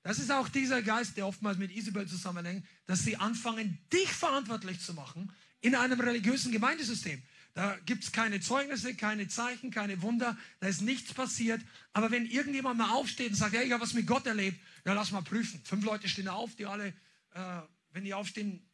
Das 0.03 0.19
ist 0.19 0.31
auch 0.31 0.47
dieser 0.49 0.81
Geist, 0.81 1.17
der 1.17 1.27
oftmals 1.27 1.57
mit 1.57 1.71
Isabel 1.71 2.07
zusammenhängt, 2.07 2.65
dass 2.85 3.03
sie 3.03 3.17
anfangen, 3.17 3.77
dich 3.91 4.09
verantwortlich 4.09 4.79
zu 4.79 4.93
machen 4.93 5.33
in 5.61 5.75
einem 5.75 5.99
religiösen 5.99 6.51
Gemeindesystem. 6.51 7.21
Da 7.53 7.75
gibt 7.85 8.03
es 8.03 8.11
keine 8.11 8.39
Zeugnisse, 8.39 8.95
keine 8.95 9.27
Zeichen, 9.27 9.71
keine 9.71 10.01
Wunder, 10.01 10.37
da 10.59 10.67
ist 10.67 10.81
nichts 10.81 11.13
passiert. 11.13 11.61
Aber 11.91 12.11
wenn 12.11 12.25
irgendjemand 12.25 12.77
mal 12.77 12.91
aufsteht 12.91 13.31
und 13.31 13.35
sagt, 13.35 13.53
ja, 13.53 13.61
ich 13.61 13.71
habe 13.71 13.81
was 13.81 13.93
mit 13.93 14.07
Gott 14.07 14.25
erlebt, 14.27 14.59
ja, 14.89 14.95
lass 14.95 15.11
mal 15.11 15.21
prüfen. 15.21 15.61
Fünf 15.65 15.85
Leute 15.85 16.09
stehen 16.09 16.27
auf, 16.27 16.55
die 16.55 16.65
alle, 16.65 16.87
äh, 16.87 17.61
wenn 17.91 18.03
die 18.03 18.15
aufstehen, 18.15 18.67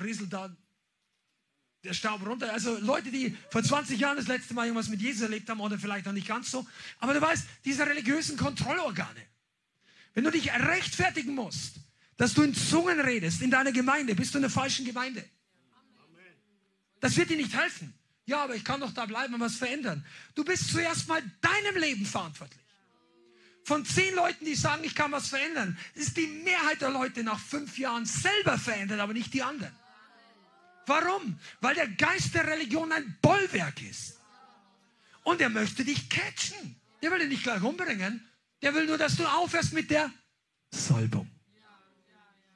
rieselt 0.00 0.32
da 0.32 0.56
der 1.84 1.92
Staub 1.92 2.24
runter. 2.24 2.50
Also 2.54 2.78
Leute, 2.78 3.10
die 3.10 3.36
vor 3.50 3.62
20 3.62 4.00
Jahren 4.00 4.16
das 4.16 4.28
letzte 4.28 4.54
Mal 4.54 4.64
irgendwas 4.64 4.88
mit 4.88 5.02
Jesus 5.02 5.20
erlebt 5.20 5.46
haben 5.50 5.60
oder 5.60 5.78
vielleicht 5.78 6.06
noch 6.06 6.14
nicht 6.14 6.26
ganz 6.26 6.50
so. 6.50 6.66
Aber 7.00 7.12
du 7.12 7.20
weißt, 7.20 7.46
diese 7.66 7.86
religiösen 7.86 8.38
Kontrollorgane, 8.38 9.20
wenn 10.14 10.24
du 10.24 10.30
dich 10.30 10.50
rechtfertigen 10.50 11.34
musst, 11.34 11.80
dass 12.16 12.32
du 12.32 12.42
in 12.42 12.54
Zungen 12.54 12.98
redest 12.98 13.42
in 13.42 13.50
deiner 13.50 13.70
Gemeinde, 13.70 14.14
bist 14.14 14.32
du 14.32 14.38
in 14.38 14.42
der 14.42 14.50
falschen 14.50 14.86
Gemeinde. 14.86 15.22
Das 17.00 17.14
wird 17.18 17.28
dir 17.28 17.36
nicht 17.36 17.54
helfen. 17.54 17.92
Ja, 18.24 18.42
aber 18.42 18.54
ich 18.54 18.64
kann 18.64 18.80
doch 18.80 18.94
da 18.94 19.04
bleiben 19.04 19.34
und 19.34 19.40
was 19.40 19.56
verändern. 19.56 20.04
Du 20.34 20.44
bist 20.44 20.70
zuerst 20.70 21.08
mal 21.08 21.22
deinem 21.42 21.76
Leben 21.76 22.06
verantwortlich. 22.06 22.64
Von 23.68 23.84
zehn 23.84 24.14
Leuten, 24.14 24.46
die 24.46 24.54
sagen, 24.54 24.82
ich 24.82 24.94
kann 24.94 25.12
was 25.12 25.28
verändern, 25.28 25.76
ist 25.92 26.16
die 26.16 26.26
Mehrheit 26.26 26.80
der 26.80 26.88
Leute 26.88 27.22
nach 27.22 27.38
fünf 27.38 27.76
Jahren 27.76 28.06
selber 28.06 28.56
verändert, 28.56 28.98
aber 28.98 29.12
nicht 29.12 29.34
die 29.34 29.42
anderen. 29.42 29.76
Warum? 30.86 31.38
Weil 31.60 31.74
der 31.74 31.86
Geist 31.86 32.32
der 32.32 32.46
Religion 32.46 32.90
ein 32.92 33.18
Bollwerk 33.20 33.82
ist. 33.82 34.20
Und 35.22 35.42
er 35.42 35.50
möchte 35.50 35.84
dich 35.84 36.08
catchen. 36.08 36.80
Der 37.02 37.10
will 37.10 37.18
dich 37.18 37.28
nicht 37.28 37.42
gleich 37.42 37.60
umbringen. 37.60 38.26
Der 38.62 38.74
will 38.74 38.86
nur, 38.86 38.96
dass 38.96 39.16
du 39.16 39.26
aufhörst 39.26 39.74
mit 39.74 39.90
der 39.90 40.10
Salbung. 40.70 41.30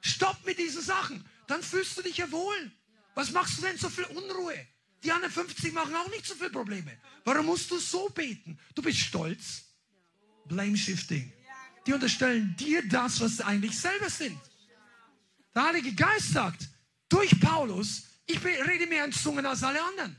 Stopp 0.01 0.43
mit 0.47 0.57
diesen 0.57 0.81
Sachen. 0.81 1.23
Dann 1.45 1.61
fühlst 1.61 1.95
du 1.95 2.01
dich 2.01 2.17
ja 2.17 2.31
wohl. 2.31 2.71
Was 3.13 3.29
machst 3.29 3.59
du 3.59 3.61
denn 3.61 3.77
so 3.77 3.87
viel 3.87 4.05
Unruhe? 4.05 4.65
Die 5.03 5.11
anderen 5.11 5.31
50 5.31 5.73
machen 5.73 5.93
auch 5.95 6.09
nicht 6.09 6.25
so 6.25 6.33
viele 6.33 6.49
Probleme. 6.49 6.97
Warum 7.23 7.45
musst 7.45 7.69
du 7.69 7.77
so 7.77 8.09
beten? 8.09 8.57
Du 8.73 8.81
bist 8.81 8.97
stolz. 8.97 9.72
Blame 10.47 10.77
Shifting. 10.77 11.31
Die 11.85 11.93
unterstellen 11.93 12.55
dir 12.57 12.87
das, 12.87 13.19
was 13.19 13.37
sie 13.37 13.45
eigentlich 13.45 13.77
selber 13.77 14.09
sind. 14.09 14.39
Der 15.53 15.63
Heilige 15.65 15.93
Geist 15.93 16.31
sagt, 16.31 16.69
durch 17.09 17.39
Paulus, 17.39 18.03
ich 18.25 18.43
rede 18.43 18.87
mehr 18.87 19.05
in 19.05 19.11
Zungen 19.11 19.45
als 19.45 19.63
alle 19.63 19.83
anderen. 19.83 20.15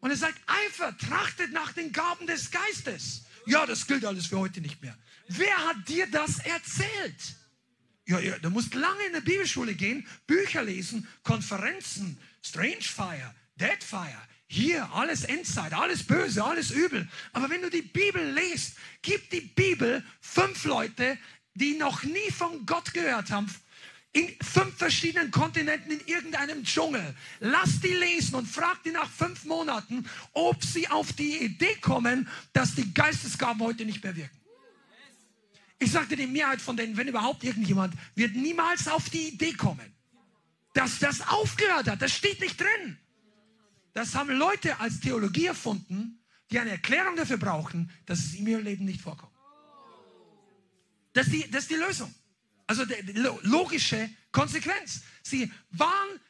Und 0.00 0.10
er 0.10 0.16
sagt, 0.16 0.40
Eifer, 0.46 0.96
trachtet 0.96 1.52
nach 1.52 1.72
den 1.72 1.92
Gaben 1.92 2.26
des 2.26 2.50
Geistes. 2.50 3.24
Ja, 3.46 3.66
das 3.66 3.86
gilt 3.86 4.04
alles 4.04 4.26
für 4.26 4.38
heute 4.38 4.60
nicht 4.60 4.82
mehr. 4.82 4.96
Wer 5.28 5.56
hat 5.66 5.88
dir 5.88 6.06
das 6.10 6.38
erzählt? 6.40 7.36
Ja, 8.06 8.18
ja, 8.20 8.38
du 8.38 8.50
musst 8.50 8.74
lange 8.74 9.04
in 9.06 9.12
der 9.12 9.20
Bibelschule 9.20 9.74
gehen, 9.74 10.06
Bücher 10.26 10.62
lesen, 10.62 11.06
Konferenzen, 11.22 12.18
Strange 12.42 12.82
Fire, 12.82 13.34
Deadfire. 13.56 14.22
Hier 14.50 14.90
alles 14.94 15.24
Endzeit, 15.24 15.74
alles 15.74 16.02
böse, 16.02 16.42
alles 16.42 16.70
übel. 16.70 17.06
Aber 17.34 17.50
wenn 17.50 17.60
du 17.60 17.68
die 17.68 17.82
Bibel 17.82 18.32
liest, 18.32 18.76
gibt 19.02 19.30
die 19.32 19.42
Bibel 19.42 20.02
fünf 20.20 20.64
Leute, 20.64 21.18
die 21.54 21.74
noch 21.74 22.02
nie 22.02 22.30
von 22.32 22.64
Gott 22.64 22.94
gehört 22.94 23.30
haben, 23.30 23.54
in 24.12 24.34
fünf 24.42 24.76
verschiedenen 24.76 25.30
Kontinenten 25.30 25.92
in 25.92 26.06
irgendeinem 26.06 26.64
Dschungel. 26.64 27.14
Lass 27.40 27.80
die 27.80 27.88
lesen 27.92 28.36
und 28.36 28.46
frag 28.46 28.82
die 28.84 28.90
nach 28.90 29.10
fünf 29.10 29.44
Monaten, 29.44 30.08
ob 30.32 30.64
sie 30.64 30.88
auf 30.88 31.12
die 31.12 31.44
Idee 31.44 31.76
kommen, 31.82 32.26
dass 32.54 32.74
die 32.74 32.94
Geistesgaben 32.94 33.60
heute 33.60 33.84
nicht 33.84 34.02
mehr 34.02 34.16
wirken. 34.16 34.36
Ich 35.78 35.92
sagte, 35.92 36.16
die 36.16 36.26
Mehrheit 36.26 36.60
von 36.60 36.76
denen, 36.76 36.96
wenn 36.96 37.06
überhaupt 37.06 37.44
irgendjemand, 37.44 37.94
wird 38.14 38.34
niemals 38.34 38.88
auf 38.88 39.10
die 39.10 39.28
Idee 39.28 39.52
kommen, 39.52 39.94
dass 40.72 40.98
das 40.98 41.20
aufgehört 41.28 41.86
hat. 41.86 42.00
Das 42.00 42.12
steht 42.12 42.40
nicht 42.40 42.58
drin. 42.58 42.98
Das 43.98 44.14
haben 44.14 44.30
Leute 44.30 44.78
als 44.78 45.00
Theologie 45.00 45.46
erfunden, 45.46 46.24
die 46.52 46.60
eine 46.60 46.70
Erklärung 46.70 47.16
dafür 47.16 47.36
brauchen, 47.36 47.90
dass 48.06 48.20
es 48.20 48.34
in 48.34 48.46
ihrem 48.46 48.62
Leben 48.62 48.84
nicht 48.84 49.00
vorkommt. 49.00 49.32
Das 51.14 51.26
ist 51.26 51.32
die, 51.32 51.50
das 51.50 51.62
ist 51.64 51.70
die 51.72 51.82
Lösung. 51.82 52.14
Also 52.68 52.84
die 52.84 52.94
logische 53.42 54.08
Konsequenz. 54.30 55.00
Sie 55.24 55.52
waren 55.70 56.20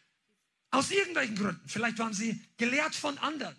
aus 0.70 0.90
irgendwelchen 0.90 1.36
Gründen, 1.36 1.60
vielleicht 1.66 1.98
waren 1.98 2.14
sie 2.14 2.42
gelehrt 2.56 2.94
von 2.94 3.18
anderen, 3.18 3.54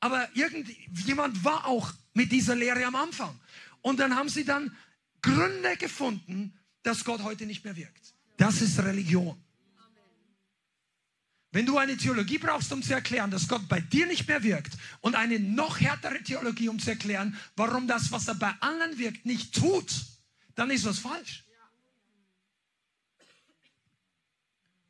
aber 0.00 0.34
irgendjemand 0.34 1.44
war 1.44 1.66
auch 1.66 1.92
mit 2.14 2.32
dieser 2.32 2.56
Lehre 2.56 2.86
am 2.86 2.94
Anfang. 2.94 3.38
Und 3.82 4.00
dann 4.00 4.16
haben 4.16 4.30
sie 4.30 4.46
dann 4.46 4.74
Gründe 5.20 5.76
gefunden, 5.76 6.58
dass 6.82 7.04
Gott 7.04 7.22
heute 7.22 7.44
nicht 7.44 7.62
mehr 7.66 7.76
wirkt. 7.76 8.14
Das 8.38 8.62
ist 8.62 8.78
Religion. 8.78 9.38
Wenn 11.52 11.66
du 11.66 11.78
eine 11.78 11.96
Theologie 11.96 12.38
brauchst, 12.38 12.72
um 12.72 12.82
zu 12.82 12.94
erklären, 12.94 13.30
dass 13.30 13.48
Gott 13.48 13.68
bei 13.68 13.80
dir 13.80 14.06
nicht 14.06 14.28
mehr 14.28 14.42
wirkt 14.42 14.74
und 15.00 15.16
eine 15.16 15.40
noch 15.40 15.80
härtere 15.80 16.22
Theologie, 16.22 16.68
um 16.68 16.78
zu 16.78 16.90
erklären, 16.90 17.36
warum 17.56 17.88
das, 17.88 18.12
was 18.12 18.28
er 18.28 18.36
bei 18.36 18.54
anderen 18.60 18.98
wirkt, 18.98 19.26
nicht 19.26 19.54
tut, 19.54 19.92
dann 20.54 20.70
ist 20.70 20.84
was 20.84 21.00
falsch. 21.00 21.44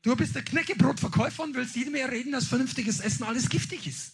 Du 0.02 0.16
bist 0.16 0.34
der 0.34 0.42
Knäckebrotverkäufer 0.42 1.42
und 1.42 1.54
willst 1.54 1.76
jedem 1.76 1.92
mehr 1.92 2.10
reden, 2.10 2.32
dass 2.32 2.46
vernünftiges 2.46 3.00
Essen 3.00 3.24
alles 3.24 3.48
giftig 3.48 3.86
ist. 3.86 4.12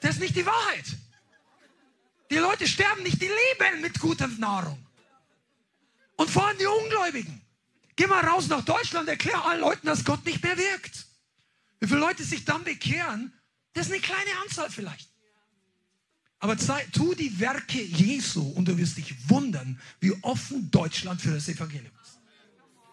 Das 0.00 0.16
ist 0.16 0.20
nicht 0.20 0.36
die 0.36 0.46
Wahrheit. 0.46 0.84
Die 2.30 2.36
Leute 2.36 2.66
sterben 2.66 3.02
nicht, 3.02 3.20
die 3.20 3.28
leben 3.28 3.80
mit 3.80 3.98
guter 4.00 4.28
Nahrung. 4.28 4.84
Und 6.16 6.30
vor 6.30 6.46
allem 6.46 6.58
die 6.58 6.66
Ungläubigen. 6.66 7.43
Geh 7.96 8.06
mal 8.06 8.24
raus 8.24 8.48
nach 8.48 8.64
Deutschland, 8.64 9.08
erklär 9.08 9.44
allen 9.44 9.60
Leuten, 9.60 9.86
dass 9.86 10.04
Gott 10.04 10.24
nicht 10.24 10.42
mehr 10.42 10.56
wirkt. 10.56 11.06
Wie 11.80 11.86
viele 11.86 12.00
Leute 12.00 12.24
sich 12.24 12.44
dann 12.44 12.64
bekehren, 12.64 13.32
das 13.72 13.86
ist 13.86 13.92
eine 13.92 14.00
kleine 14.00 14.30
Anzahl 14.42 14.70
vielleicht. 14.70 15.08
Aber 16.38 16.58
sei, 16.58 16.84
tu 16.92 17.14
die 17.14 17.38
Werke 17.40 17.80
Jesu 17.80 18.42
und 18.50 18.66
du 18.66 18.76
wirst 18.76 18.96
dich 18.96 19.14
wundern, 19.28 19.80
wie 20.00 20.12
offen 20.22 20.70
Deutschland 20.70 21.20
für 21.20 21.32
das 21.32 21.48
Evangelium 21.48 21.92
ist. 22.02 22.18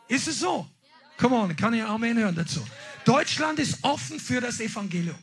Ist 0.07 0.27
es 0.27 0.39
so? 0.39 0.69
Come 1.17 1.35
on, 1.35 1.55
kann 1.55 1.73
ich 1.73 1.83
Amen 1.83 2.17
hören 2.17 2.35
dazu. 2.35 2.65
Deutschland 3.05 3.59
ist 3.59 3.83
offen 3.83 4.19
für 4.19 4.41
das 4.41 4.59
Evangelium. 4.59 5.17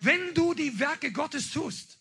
Wenn 0.00 0.34
du 0.34 0.54
die 0.54 0.78
Werke 0.78 1.12
Gottes 1.12 1.50
tust 1.50 1.98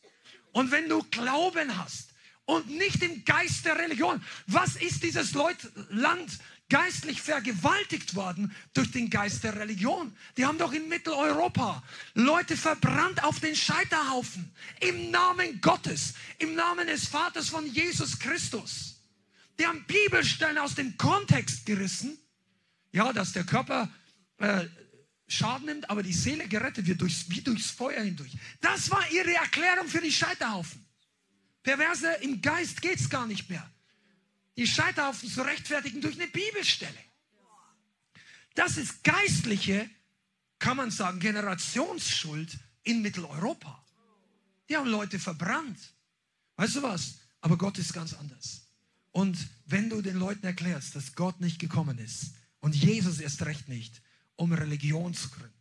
Und 0.52 0.72
wenn 0.72 0.90
du 0.90 1.04
Glauben 1.12 1.78
hast 1.78 2.10
und 2.46 2.70
nicht 2.70 3.02
im 3.04 3.24
Geist 3.24 3.66
der 3.66 3.78
Religion, 3.78 4.22
was 4.48 4.76
ist 4.76 5.04
dieses 5.04 5.34
Leut 5.34 5.58
Land 5.90 6.40
geistlich 6.72 7.22
vergewaltigt 7.22 8.16
worden 8.16 8.56
durch 8.74 8.92
den 8.92 9.10
Geist 9.10 9.44
der 9.44 9.58
Religion? 9.58 10.16
Die 10.38 10.46
haben 10.46 10.58
doch 10.58 10.72
in 10.72 10.88
Mitteleuropa 10.88 11.84
Leute 12.14 12.56
verbrannt 12.56 13.24
auf 13.26 13.42
den 13.42 13.58
Scheiterhaufen 13.58 14.50
im 14.80 15.12
Namen 15.12 15.60
Gottes, 15.60 16.14
im 16.40 16.56
Namen 16.56 16.88
des 16.88 17.10
Vaters 17.10 17.50
von 17.50 17.66
Jesus 17.68 18.18
Christus. 18.18 19.02
Die 19.60 19.68
haben 19.68 19.84
Bibelstellen 19.86 20.58
aus 20.58 20.74
dem 20.74 20.98
Kontext 20.98 21.66
gerissen. 21.66 22.18
Ja, 22.94 23.12
dass 23.12 23.34
der 23.34 23.44
Körper 23.44 23.90
äh, 24.38 24.66
Schaden 25.28 25.66
nimmt, 25.66 25.90
aber 25.90 26.04
die 26.04 26.14
Seele 26.14 26.48
gerettet 26.48 26.88
wird 26.88 27.02
durchs, 27.02 27.30
wie 27.30 27.42
durchs 27.42 27.72
Feuer 27.72 28.02
hindurch. 28.02 28.32
Das 28.62 28.90
war 28.90 29.04
ihre 29.12 29.34
Erklärung 29.34 29.90
für 29.90 30.02
die 30.02 30.12
Scheiterhaufen. 30.12 30.86
Perverse 31.64 32.14
im 32.22 32.42
Geist 32.42 32.82
geht 32.82 33.00
es 33.00 33.10
gar 33.10 33.28
nicht 33.28 33.50
mehr. 33.50 33.70
Die 34.62 34.68
Scheiterhaufen 34.68 35.28
zu 35.28 35.42
rechtfertigen 35.42 36.02
durch 36.02 36.22
eine 36.22 36.28
Bibelstelle. 36.28 36.94
Das 38.54 38.78
ist 38.78 39.04
geistliche, 39.04 39.90
kann 40.60 40.78
man 40.78 40.92
sagen, 40.92 41.20
Generationsschuld 41.20 42.60
in 42.84 43.02
Mitteleuropa. 43.02 43.84
Die 44.70 44.78
haben 44.78 44.88
Leute 44.88 45.18
verbrannt. 45.18 45.80
Weißt 46.58 46.76
du 46.76 46.84
was? 46.84 47.16
Aber 47.40 47.58
Gott 47.58 47.80
ist 47.80 47.92
ganz 47.92 48.14
anders. 48.14 48.68
Und 49.10 49.36
wenn 49.66 49.90
du 49.90 50.00
den 50.04 50.18
Leuten 50.18 50.46
erklärst, 50.46 50.96
dass 50.96 51.16
Gott 51.16 51.42
nicht 51.42 51.58
gekommen 51.58 51.98
ist 51.98 52.36
und 52.60 52.76
Jesus 52.76 53.20
erst 53.20 53.42
recht 53.42 53.68
nicht, 53.68 54.00
um 54.36 54.54
Religion 54.54 55.16
zu 55.16 55.30
gründen. 55.30 55.56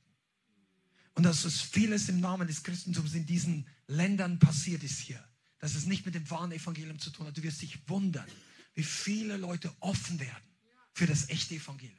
Und 1.14 1.22
dass 1.22 1.46
es 1.46 1.58
vieles 1.62 2.10
im 2.10 2.20
Namen 2.20 2.46
des 2.46 2.62
Christentums 2.64 3.14
in 3.14 3.24
diesen 3.24 3.66
Ländern 3.86 4.38
passiert 4.38 4.82
ist 4.82 4.98
hier. 4.98 5.26
Dass 5.58 5.74
es 5.74 5.86
nicht 5.86 6.04
mit 6.04 6.14
dem 6.14 6.28
wahren 6.28 6.52
Evangelium 6.52 6.98
zu 6.98 7.08
tun 7.08 7.28
hat. 7.28 7.38
Du 7.38 7.42
wirst 7.42 7.62
dich 7.62 7.78
wundern, 7.88 8.28
wie 8.74 8.82
viele 8.82 9.36
Leute 9.36 9.72
offen 9.80 10.20
werden 10.20 10.50
für 10.92 11.06
das 11.06 11.28
echte 11.28 11.54
Evangelium. 11.54 11.98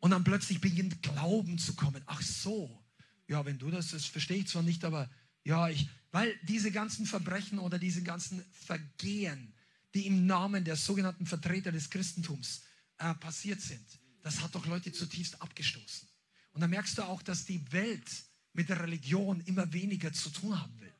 Und 0.00 0.10
dann 0.10 0.24
plötzlich 0.24 0.60
beginnt 0.60 1.02
Glauben 1.02 1.58
zu 1.58 1.74
kommen. 1.74 2.02
Ach 2.06 2.20
so, 2.20 2.84
ja, 3.26 3.44
wenn 3.44 3.58
du 3.58 3.70
das, 3.70 3.90
das 3.90 4.04
verstehe 4.04 4.38
ich 4.38 4.48
zwar 4.48 4.62
nicht, 4.62 4.84
aber 4.84 5.10
ja, 5.44 5.68
ich, 5.68 5.88
weil 6.10 6.38
diese 6.42 6.70
ganzen 6.70 7.06
Verbrechen 7.06 7.58
oder 7.58 7.78
diese 7.78 8.02
ganzen 8.02 8.44
Vergehen, 8.52 9.54
die 9.94 10.06
im 10.06 10.26
Namen 10.26 10.64
der 10.64 10.76
sogenannten 10.76 11.26
Vertreter 11.26 11.72
des 11.72 11.88
Christentums 11.90 12.62
äh, 12.98 13.14
passiert 13.14 13.60
sind, 13.60 13.86
das 14.22 14.40
hat 14.40 14.54
doch 14.54 14.66
Leute 14.66 14.92
zutiefst 14.92 15.40
abgestoßen. 15.40 16.08
Und 16.52 16.60
da 16.60 16.66
merkst 16.66 16.98
du 16.98 17.02
auch, 17.02 17.22
dass 17.22 17.44
die 17.44 17.72
Welt 17.72 18.08
mit 18.52 18.68
der 18.68 18.80
Religion 18.80 19.40
immer 19.42 19.72
weniger 19.72 20.12
zu 20.12 20.30
tun 20.30 20.58
haben 20.58 20.80
will. 20.80 20.94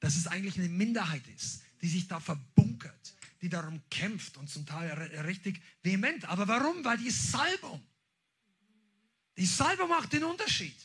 Dass 0.00 0.16
es 0.16 0.26
eigentlich 0.26 0.56
eine 0.56 0.68
Minderheit 0.68 1.26
ist, 1.28 1.62
die 1.82 1.88
sich 1.88 2.08
da 2.08 2.20
verbunkert, 2.20 3.14
die 3.40 3.48
darum 3.48 3.80
kämpft 3.90 4.36
und 4.36 4.48
zum 4.48 4.66
Teil 4.66 4.90
richtig 5.24 5.62
vehement. 5.82 6.24
Aber 6.28 6.48
warum? 6.48 6.84
Weil 6.84 6.98
die 6.98 7.10
Salbung, 7.10 7.82
die 9.36 9.46
Salbung 9.46 9.88
macht 9.88 10.12
den 10.12 10.24
Unterschied. 10.24 10.76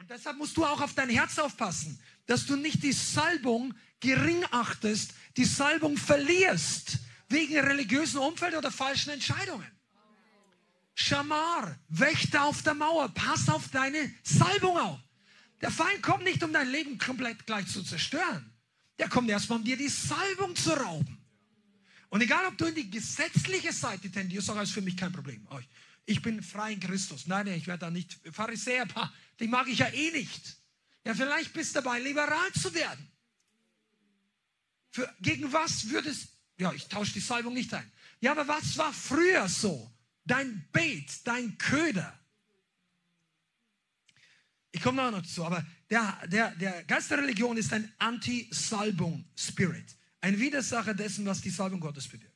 Und 0.00 0.08
deshalb 0.08 0.38
musst 0.38 0.56
du 0.56 0.64
auch 0.64 0.80
auf 0.80 0.94
dein 0.94 1.10
Herz 1.10 1.38
aufpassen, 1.38 2.00
dass 2.26 2.46
du 2.46 2.56
nicht 2.56 2.82
die 2.82 2.92
Salbung 2.92 3.74
gering 4.00 4.44
achtest, 4.50 5.12
die 5.36 5.44
Salbung 5.44 5.96
verlierst 5.96 6.98
wegen 7.28 7.58
religiösen 7.58 8.18
Umfeld 8.18 8.54
oder 8.54 8.70
falschen 8.70 9.10
Entscheidungen. 9.10 9.70
Schamar, 10.94 11.76
Wächter 11.88 12.44
auf 12.44 12.62
der 12.62 12.74
Mauer, 12.74 13.08
pass 13.10 13.48
auf 13.48 13.68
deine 13.68 14.14
Salbung 14.22 14.78
auf. 14.78 14.98
Der 15.60 15.70
Feind 15.70 16.02
kommt 16.02 16.24
nicht, 16.24 16.42
um 16.42 16.52
dein 16.52 16.68
Leben 16.68 16.98
komplett 16.98 17.46
gleich 17.46 17.66
zu 17.66 17.82
zerstören. 17.82 18.52
Der 18.98 19.08
kommt 19.08 19.28
erstmal, 19.28 19.58
um 19.58 19.64
dir 19.64 19.76
die 19.76 19.88
Salbung 19.88 20.56
zu 20.56 20.70
rauben. 20.70 21.18
Und 22.08 22.20
egal, 22.20 22.46
ob 22.46 22.56
du 22.56 22.66
in 22.66 22.74
die 22.74 22.90
gesetzliche 22.90 23.72
Seite 23.72 24.10
tendierst, 24.10 24.46
sag, 24.46 24.62
ist 24.62 24.72
für 24.72 24.80
mich 24.80 24.96
kein 24.96 25.12
Problem. 25.12 25.46
Oh, 25.50 25.58
ich 26.06 26.22
bin 26.22 26.42
frei 26.42 26.72
in 26.72 26.80
Christus. 26.80 27.26
Nein, 27.26 27.46
nein, 27.46 27.58
ich 27.58 27.66
werde 27.66 27.80
da 27.80 27.90
nicht 27.90 28.18
Pharisäer, 28.32 28.86
die 29.40 29.48
mag 29.48 29.66
ich 29.68 29.80
ja 29.80 29.88
eh 29.88 30.10
nicht. 30.12 30.56
Ja, 31.04 31.14
vielleicht 31.14 31.52
bist 31.52 31.74
du 31.74 31.82
dabei, 31.82 32.00
liberal 32.00 32.52
zu 32.52 32.72
werden. 32.72 33.10
Für, 34.90 35.14
gegen 35.20 35.52
was 35.52 35.90
würdest, 35.90 36.28
ja, 36.58 36.72
ich 36.72 36.86
tausche 36.88 37.12
die 37.12 37.20
Salbung 37.20 37.54
nicht 37.54 37.74
ein. 37.74 37.90
Ja, 38.20 38.32
aber 38.32 38.48
was 38.48 38.78
war 38.78 38.92
früher 38.92 39.48
so? 39.48 39.92
dein 40.26 40.68
Bait, 40.72 41.20
dein 41.24 41.56
Köder. 41.56 42.18
Ich 44.72 44.82
komme 44.82 45.10
noch 45.10 45.22
dazu, 45.22 45.44
aber 45.44 45.64
der, 45.90 46.26
der, 46.26 46.54
der 46.56 46.84
Geist 46.84 47.10
der 47.10 47.18
Religion 47.18 47.56
ist 47.56 47.72
ein 47.72 47.92
Anti-Salbung-Spirit. 47.98 49.96
Ein 50.20 50.38
Widersacher 50.38 50.94
dessen, 50.94 51.24
was 51.26 51.40
die 51.40 51.50
Salbung 51.50 51.80
Gottes 51.80 52.08
bewirkt. 52.08 52.32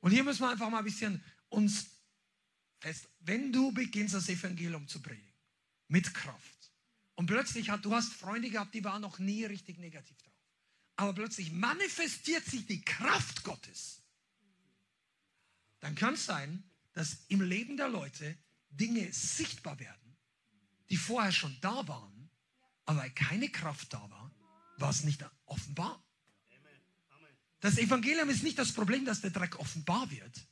Und 0.00 0.10
hier 0.10 0.24
müssen 0.24 0.40
wir 0.42 0.50
einfach 0.50 0.68
mal 0.68 0.78
ein 0.78 0.84
bisschen 0.84 1.22
uns 1.48 1.86
fest, 2.80 3.08
wenn 3.20 3.52
du 3.52 3.72
beginnst, 3.72 4.14
das 4.14 4.28
Evangelium 4.28 4.86
zu 4.88 5.00
predigen, 5.00 5.32
mit 5.88 6.12
Kraft, 6.12 6.52
und 7.14 7.26
plötzlich 7.26 7.70
hat, 7.70 7.84
du 7.84 7.94
hast 7.94 8.12
Freunde 8.12 8.50
gehabt, 8.50 8.74
die 8.74 8.84
waren 8.84 9.02
noch 9.02 9.18
nie 9.18 9.44
richtig 9.44 9.78
negativ 9.78 10.16
drauf. 10.18 10.32
Aber 10.96 11.12
plötzlich 11.12 11.52
manifestiert 11.52 12.44
sich 12.44 12.66
die 12.66 12.82
Kraft 12.82 13.44
Gottes. 13.44 14.02
Dann 15.80 15.94
kann 15.94 16.14
es 16.14 16.26
sein, 16.26 16.64
dass 16.92 17.18
im 17.28 17.40
Leben 17.40 17.76
der 17.76 17.88
Leute 17.88 18.36
Dinge 18.70 19.12
sichtbar 19.12 19.78
werden, 19.78 20.16
die 20.90 20.96
vorher 20.96 21.32
schon 21.32 21.56
da 21.60 21.86
waren, 21.86 22.21
aber 22.84 23.00
weil 23.00 23.10
keine 23.10 23.48
Kraft 23.48 23.92
da 23.92 24.10
war, 24.10 24.30
war 24.78 24.90
es 24.90 25.04
nicht 25.04 25.24
offenbar. 25.46 26.02
Das 27.60 27.78
Evangelium 27.78 28.28
ist 28.28 28.42
nicht 28.42 28.58
das 28.58 28.72
Problem, 28.72 29.04
dass 29.04 29.20
der 29.20 29.30
Dreck 29.30 29.58
offenbar 29.58 30.10
wird. 30.10 30.46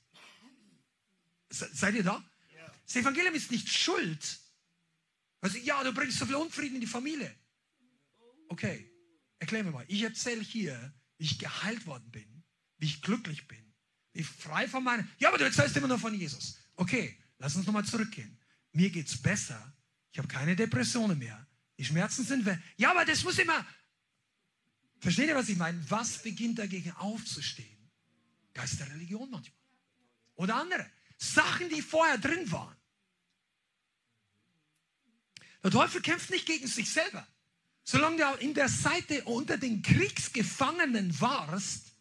Seid 1.51 1.95
ihr 1.95 2.05
da? 2.05 2.25
Das 2.87 2.97
Evangelium 2.97 3.35
ist 3.35 3.51
nicht 3.51 3.69
schuld. 3.69 4.41
Also, 5.41 5.59
ja, 5.59 5.83
du 5.83 5.93
bringst 5.93 6.19
so 6.19 6.27
viel 6.27 6.37
Unfrieden 6.37 6.77
in 6.77 6.81
die 6.81 6.87
Familie. 6.87 7.35
Okay, 8.49 8.93
erklär 9.39 9.65
mir 9.65 9.73
mal. 9.73 9.85
Ich 9.89 10.03
erzähle 10.03 10.43
hier, 10.43 10.95
wie 11.19 11.25
ich 11.25 11.39
geheilt 11.39 11.87
worden 11.87 12.11
bin, 12.11 12.45
wie 12.79 12.87
ich 12.87 13.03
glücklich 13.03 13.49
bin, 13.49 13.75
ich 14.13 14.27
frei 14.27 14.69
von 14.69 14.85
meinen. 14.85 15.09
Ja, 15.19 15.29
aber 15.29 15.39
du 15.39 15.45
erzählst 15.45 15.77
immer 15.77 15.89
nur 15.89 15.99
von 15.99 16.15
Jesus. 16.15 16.59
Okay, 16.77 17.17
lass 17.39 17.57
uns 17.57 17.67
nochmal 17.67 17.85
zurückgehen. 17.85 18.39
Mir 18.73 18.91
geht's 18.91 19.21
besser. 19.21 19.77
Ich 20.13 20.19
habe 20.19 20.29
keine 20.29 20.57
Depressionen 20.57 21.19
mehr. 21.19 21.47
Die 21.81 21.87
Schmerzen 21.87 22.27
sind 22.27 22.45
weg. 22.45 22.59
Ja, 22.77 22.91
aber 22.91 23.07
das 23.07 23.25
muss 23.25 23.39
immer. 23.39 23.67
Versteht 24.99 25.29
ihr, 25.29 25.35
was 25.35 25.49
ich 25.49 25.57
meine? 25.57 25.83
Was 25.89 26.23
beginnt 26.23 26.59
dagegen 26.59 26.93
aufzustehen? 26.93 27.91
Geist 28.53 28.81
der 28.81 28.91
Religion 28.91 29.31
manchmal. 29.31 29.59
Oder 30.35 30.57
andere. 30.57 30.91
Sachen, 31.17 31.71
die 31.71 31.81
vorher 31.81 32.19
drin 32.19 32.53
waren. 32.53 32.77
Der 35.63 35.71
Teufel 35.71 36.03
kämpft 36.03 36.29
nicht 36.29 36.45
gegen 36.45 36.67
sich 36.67 36.91
selber. 36.91 37.27
Solange 37.83 38.19
du 38.19 38.45
in 38.45 38.53
der 38.53 38.69
Seite 38.69 39.25
unter 39.25 39.57
den 39.57 39.81
Kriegsgefangenen 39.81 41.19
warst, 41.19 41.95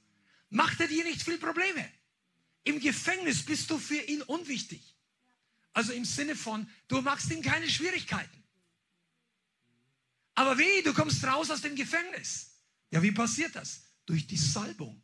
macht 0.50 0.82
er 0.82 0.90
dir 0.90 1.06
nicht 1.06 1.24
viel 1.24 1.38
Probleme. 1.38 1.90
Im 2.66 2.82
Gefängnis 2.82 3.46
bist 3.46 3.70
du 3.70 3.78
für 3.78 4.02
ihn 4.02 4.24
unwichtig. 4.24 4.98
Also 5.72 5.94
im 5.94 6.04
Sinne 6.04 6.36
von, 6.36 6.70
du 6.90 7.00
machst 7.00 7.32
ihm 7.32 7.42
keine 7.42 7.70
Schwierigkeiten. 7.70 8.39
Aber 10.40 10.58
wie, 10.58 10.82
du 10.84 10.94
kommst 10.94 11.22
raus 11.26 11.52
aus 11.52 11.60
dem 11.60 11.76
Gefängnis. 11.76 12.52
Ja, 12.92 13.04
wie 13.04 13.12
passiert 13.12 13.54
das? 13.58 13.82
Durch 14.06 14.26
die 14.26 14.38
Salbung. 14.38 15.02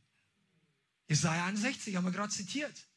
Jesaja 1.10 1.48
61 1.48 1.94
haben 1.98 2.06
wir 2.06 2.14
gerade 2.14 2.32
zitiert. 2.32 2.88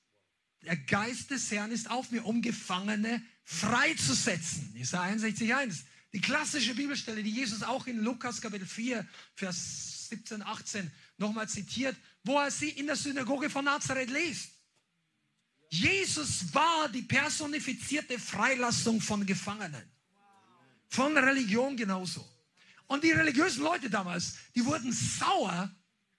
Der 0.62 0.76
Geist 0.76 1.32
des 1.32 1.51
Herrn 1.51 1.72
ist 1.72 1.91
auf 1.91 2.12
mir, 2.12 2.24
um 2.24 2.41
Gefangene 2.41 3.20
freizusetzen. 3.43 4.72
Jesaja 4.76 5.11
61, 5.11 5.53
1. 5.53 5.84
Die 6.12 6.20
klassische 6.20 6.76
Bibelstelle, 6.76 7.24
die 7.24 7.32
Jesus 7.32 7.64
auch 7.64 7.89
in 7.89 7.99
Lukas 7.99 8.41
Kapitel 8.41 8.68
4, 8.68 9.05
Vers 9.34 10.09
17, 10.11 10.41
18 10.41 10.93
nochmal 11.16 11.49
zitiert, 11.49 11.97
wo 12.22 12.39
er 12.39 12.53
sie 12.53 12.70
in 12.70 12.86
der 12.86 12.95
Synagoge 12.95 13.51
von 13.51 13.64
Nazareth 13.64 14.11
liest. 14.11 14.53
Jesus 15.70 16.55
war 16.55 16.89
die 16.89 17.03
personifizierte 17.03 18.16
Freilassung 18.16 19.01
von 19.01 19.26
Gefangenen. 19.26 19.97
Von 20.89 21.16
Religion 21.16 21.76
genauso. 21.76 22.26
Und 22.86 23.05
die 23.05 23.11
religiösen 23.11 23.62
Leute 23.62 23.91
damals, 23.91 24.36
die 24.55 24.64
wurden 24.64 24.93
sauer, 24.93 25.70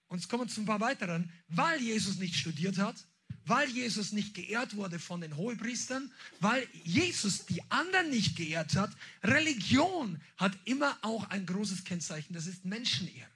und 0.08 0.18
es 0.18 0.28
kommen 0.28 0.48
zu 0.48 0.60
ein 0.60 0.66
paar 0.66 0.80
weiteren, 0.80 1.30
weil 1.48 1.80
Jesus 1.80 2.18
nicht 2.18 2.36
studiert 2.36 2.78
hat, 2.78 2.96
weil 3.44 3.68
Jesus 3.70 4.12
nicht 4.12 4.34
geehrt 4.34 4.76
wurde 4.76 4.98
von 4.98 5.20
den 5.20 5.36
Hohepriestern, 5.36 6.12
weil 6.38 6.66
Jesus 6.84 7.46
die 7.46 7.62
anderen 7.70 8.10
nicht 8.10 8.36
geehrt 8.36 8.76
hat. 8.76 8.90
Religion 9.24 10.20
hat 10.36 10.56
immer 10.64 10.96
auch 11.02 11.28
ein 11.30 11.46
großes 11.46 11.84
Kennzeichen, 11.84 12.34
das 12.34 12.46
ist 12.46 12.64
Menschenehre. 12.64 13.28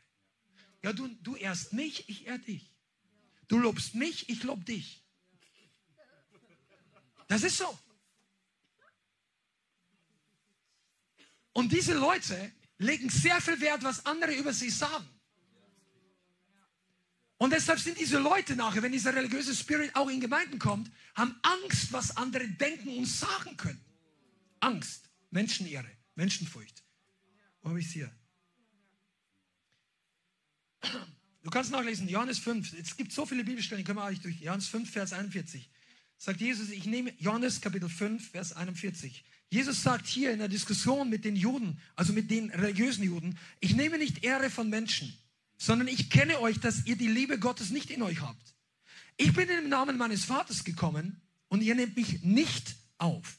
Ja, 0.82 0.92
du, 0.92 1.08
du 1.22 1.34
ehrst 1.34 1.72
mich, 1.72 2.08
ich 2.08 2.26
ehr 2.26 2.38
dich. 2.38 2.70
Du 3.48 3.58
lobst 3.58 3.94
mich, 3.94 4.28
ich 4.28 4.42
lob 4.42 4.64
dich. 4.64 5.02
Das 7.26 7.42
ist 7.42 7.58
so. 7.58 7.78
Und 11.54 11.72
diese 11.72 11.94
Leute 11.94 12.52
legen 12.78 13.08
sehr 13.08 13.40
viel 13.40 13.58
Wert, 13.60 13.82
was 13.82 14.04
andere 14.04 14.34
über 14.34 14.52
sie 14.52 14.70
sagen. 14.70 15.08
Und 17.38 17.52
deshalb 17.52 17.78
sind 17.78 17.98
diese 17.98 18.18
Leute 18.18 18.56
nachher, 18.56 18.82
wenn 18.82 18.92
dieser 18.92 19.14
religiöse 19.14 19.54
Spirit 19.54 19.94
auch 19.94 20.08
in 20.08 20.20
Gemeinden 20.20 20.58
kommt, 20.58 20.90
haben 21.14 21.38
Angst, 21.42 21.92
was 21.92 22.16
andere 22.16 22.46
denken 22.48 22.98
und 22.98 23.06
sagen 23.06 23.56
können. 23.56 23.80
Angst, 24.60 25.10
Menschenehre, 25.30 25.90
Menschenfurcht. 26.14 26.82
Wo 27.62 27.70
habe 27.70 27.80
ich 27.80 27.86
es 27.86 27.92
hier? 27.92 28.10
Du 31.42 31.50
kannst 31.50 31.70
nachlesen, 31.70 32.08
Johannes 32.08 32.38
5. 32.38 32.72
Es 32.74 32.96
gibt 32.96 33.12
so 33.12 33.26
viele 33.26 33.44
Bibelstellen, 33.44 33.84
können 33.84 33.98
wir 33.98 34.04
eigentlich 34.04 34.22
durch. 34.22 34.40
Johannes 34.40 34.68
5, 34.68 34.90
Vers 34.90 35.12
41. 35.12 35.70
Sagt 36.16 36.40
Jesus, 36.40 36.70
ich 36.70 36.86
nehme, 36.86 37.12
Johannes 37.18 37.60
Kapitel 37.60 37.88
5, 37.88 38.30
Vers 38.30 38.54
41. 38.54 39.24
Jesus 39.50 39.82
sagt 39.82 40.06
hier 40.06 40.32
in 40.32 40.38
der 40.38 40.48
Diskussion 40.48 41.08
mit 41.08 41.24
den 41.24 41.36
Juden, 41.36 41.80
also 41.94 42.12
mit 42.12 42.30
den 42.30 42.50
religiösen 42.50 43.04
Juden, 43.04 43.38
ich 43.60 43.74
nehme 43.74 43.98
nicht 43.98 44.24
Ehre 44.24 44.50
von 44.50 44.68
Menschen, 44.68 45.16
sondern 45.56 45.88
ich 45.88 46.10
kenne 46.10 46.40
euch, 46.40 46.58
dass 46.60 46.86
ihr 46.86 46.96
die 46.96 47.08
Liebe 47.08 47.38
Gottes 47.38 47.70
nicht 47.70 47.90
in 47.90 48.02
euch 48.02 48.20
habt. 48.20 48.54
Ich 49.16 49.32
bin 49.32 49.48
im 49.48 49.68
Namen 49.68 49.96
meines 49.96 50.24
Vaters 50.24 50.64
gekommen 50.64 51.20
und 51.48 51.62
ihr 51.62 51.74
nehmt 51.74 51.96
mich 51.96 52.22
nicht 52.22 52.74
auf. 52.98 53.38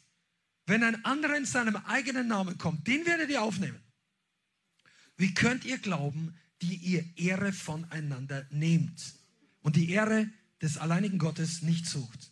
Wenn 0.65 0.83
ein 0.83 1.03
anderer 1.03 1.35
in 1.35 1.45
seinem 1.45 1.75
eigenen 1.75 2.27
Namen 2.27 2.57
kommt, 2.57 2.87
den 2.87 3.05
werdet 3.05 3.29
ihr 3.29 3.41
aufnehmen. 3.41 3.79
Wie 5.17 5.33
könnt 5.33 5.65
ihr 5.65 5.77
glauben, 5.77 6.35
die 6.61 6.75
ihr 6.75 7.05
Ehre 7.17 7.53
voneinander 7.53 8.47
nehmt 8.49 9.15
und 9.61 9.75
die 9.75 9.89
Ehre 9.89 10.29
des 10.61 10.77
alleinigen 10.77 11.19
Gottes 11.19 11.61
nicht 11.61 11.85
sucht. 11.85 12.31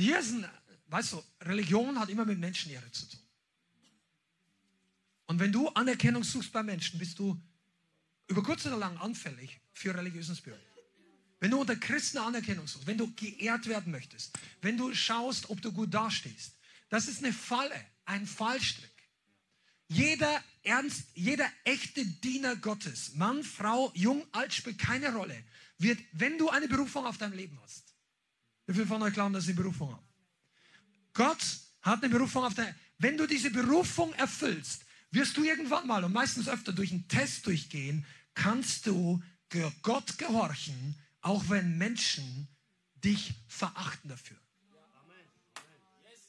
Und 0.00 0.06
hier 0.06 0.18
ist 0.18 0.32
ein, 0.32 0.48
weißt 0.86 1.12
du, 1.12 1.22
Religion 1.42 2.00
hat 2.00 2.08
immer 2.08 2.24
mit 2.24 2.38
Menschenehre 2.38 2.90
zu 2.90 3.06
tun. 3.06 3.20
Und 5.26 5.38
wenn 5.38 5.52
du 5.52 5.68
Anerkennung 5.68 6.24
suchst 6.24 6.50
bei 6.52 6.62
Menschen, 6.62 6.98
bist 6.98 7.18
du 7.18 7.38
über 8.26 8.42
kurz 8.42 8.64
oder 8.64 8.78
lang 8.78 8.96
anfällig 8.96 9.60
für 9.74 9.94
religiösen 9.94 10.34
Spirit. 10.34 10.58
Wenn 11.38 11.50
du 11.50 11.60
unter 11.60 11.76
Christen 11.76 12.16
Anerkennung 12.16 12.66
suchst, 12.66 12.86
wenn 12.86 12.96
du 12.96 13.12
geehrt 13.12 13.66
werden 13.66 13.92
möchtest, 13.92 14.38
wenn 14.62 14.78
du 14.78 14.94
schaust, 14.94 15.50
ob 15.50 15.60
du 15.60 15.70
gut 15.70 15.92
dastehst, 15.92 16.54
das 16.88 17.06
ist 17.06 17.22
eine 17.22 17.34
Falle, 17.34 17.84
ein 18.06 18.26
Fallstrick. 18.26 19.10
Jeder 19.88 20.42
ernst, 20.62 21.08
jeder 21.12 21.46
echte 21.64 22.06
Diener 22.06 22.56
Gottes, 22.56 23.16
Mann, 23.16 23.44
Frau, 23.44 23.92
jung, 23.94 24.26
alt, 24.32 24.54
spielt 24.54 24.78
keine 24.78 25.12
Rolle, 25.12 25.44
wird, 25.76 26.00
wenn 26.12 26.38
du 26.38 26.48
eine 26.48 26.68
Berufung 26.68 27.04
auf 27.04 27.18
deinem 27.18 27.34
Leben 27.34 27.60
hast. 27.60 27.89
Wie 28.70 28.74
viele 28.74 28.86
von 28.86 29.02
euch 29.02 29.14
glauben, 29.14 29.34
dass 29.34 29.46
sie 29.46 29.50
eine 29.50 29.62
Berufung 29.62 29.90
haben? 29.90 30.06
Gott 31.12 31.44
hat 31.82 32.04
eine 32.04 32.08
Berufung 32.08 32.44
auf 32.44 32.54
deinem 32.54 32.72
Wenn 32.98 33.16
du 33.16 33.26
diese 33.26 33.50
Berufung 33.50 34.12
erfüllst, 34.14 34.84
wirst 35.10 35.36
du 35.36 35.42
irgendwann 35.42 35.88
mal 35.88 36.04
und 36.04 36.12
meistens 36.12 36.48
öfter 36.48 36.72
durch 36.72 36.92
einen 36.92 37.08
Test 37.08 37.46
durchgehen, 37.46 38.06
kannst 38.34 38.86
du 38.86 39.20
Gott 39.82 40.18
gehorchen, 40.18 40.94
auch 41.20 41.48
wenn 41.48 41.78
Menschen 41.78 42.46
dich 43.02 43.34
verachten 43.48 44.08
dafür. 44.08 44.36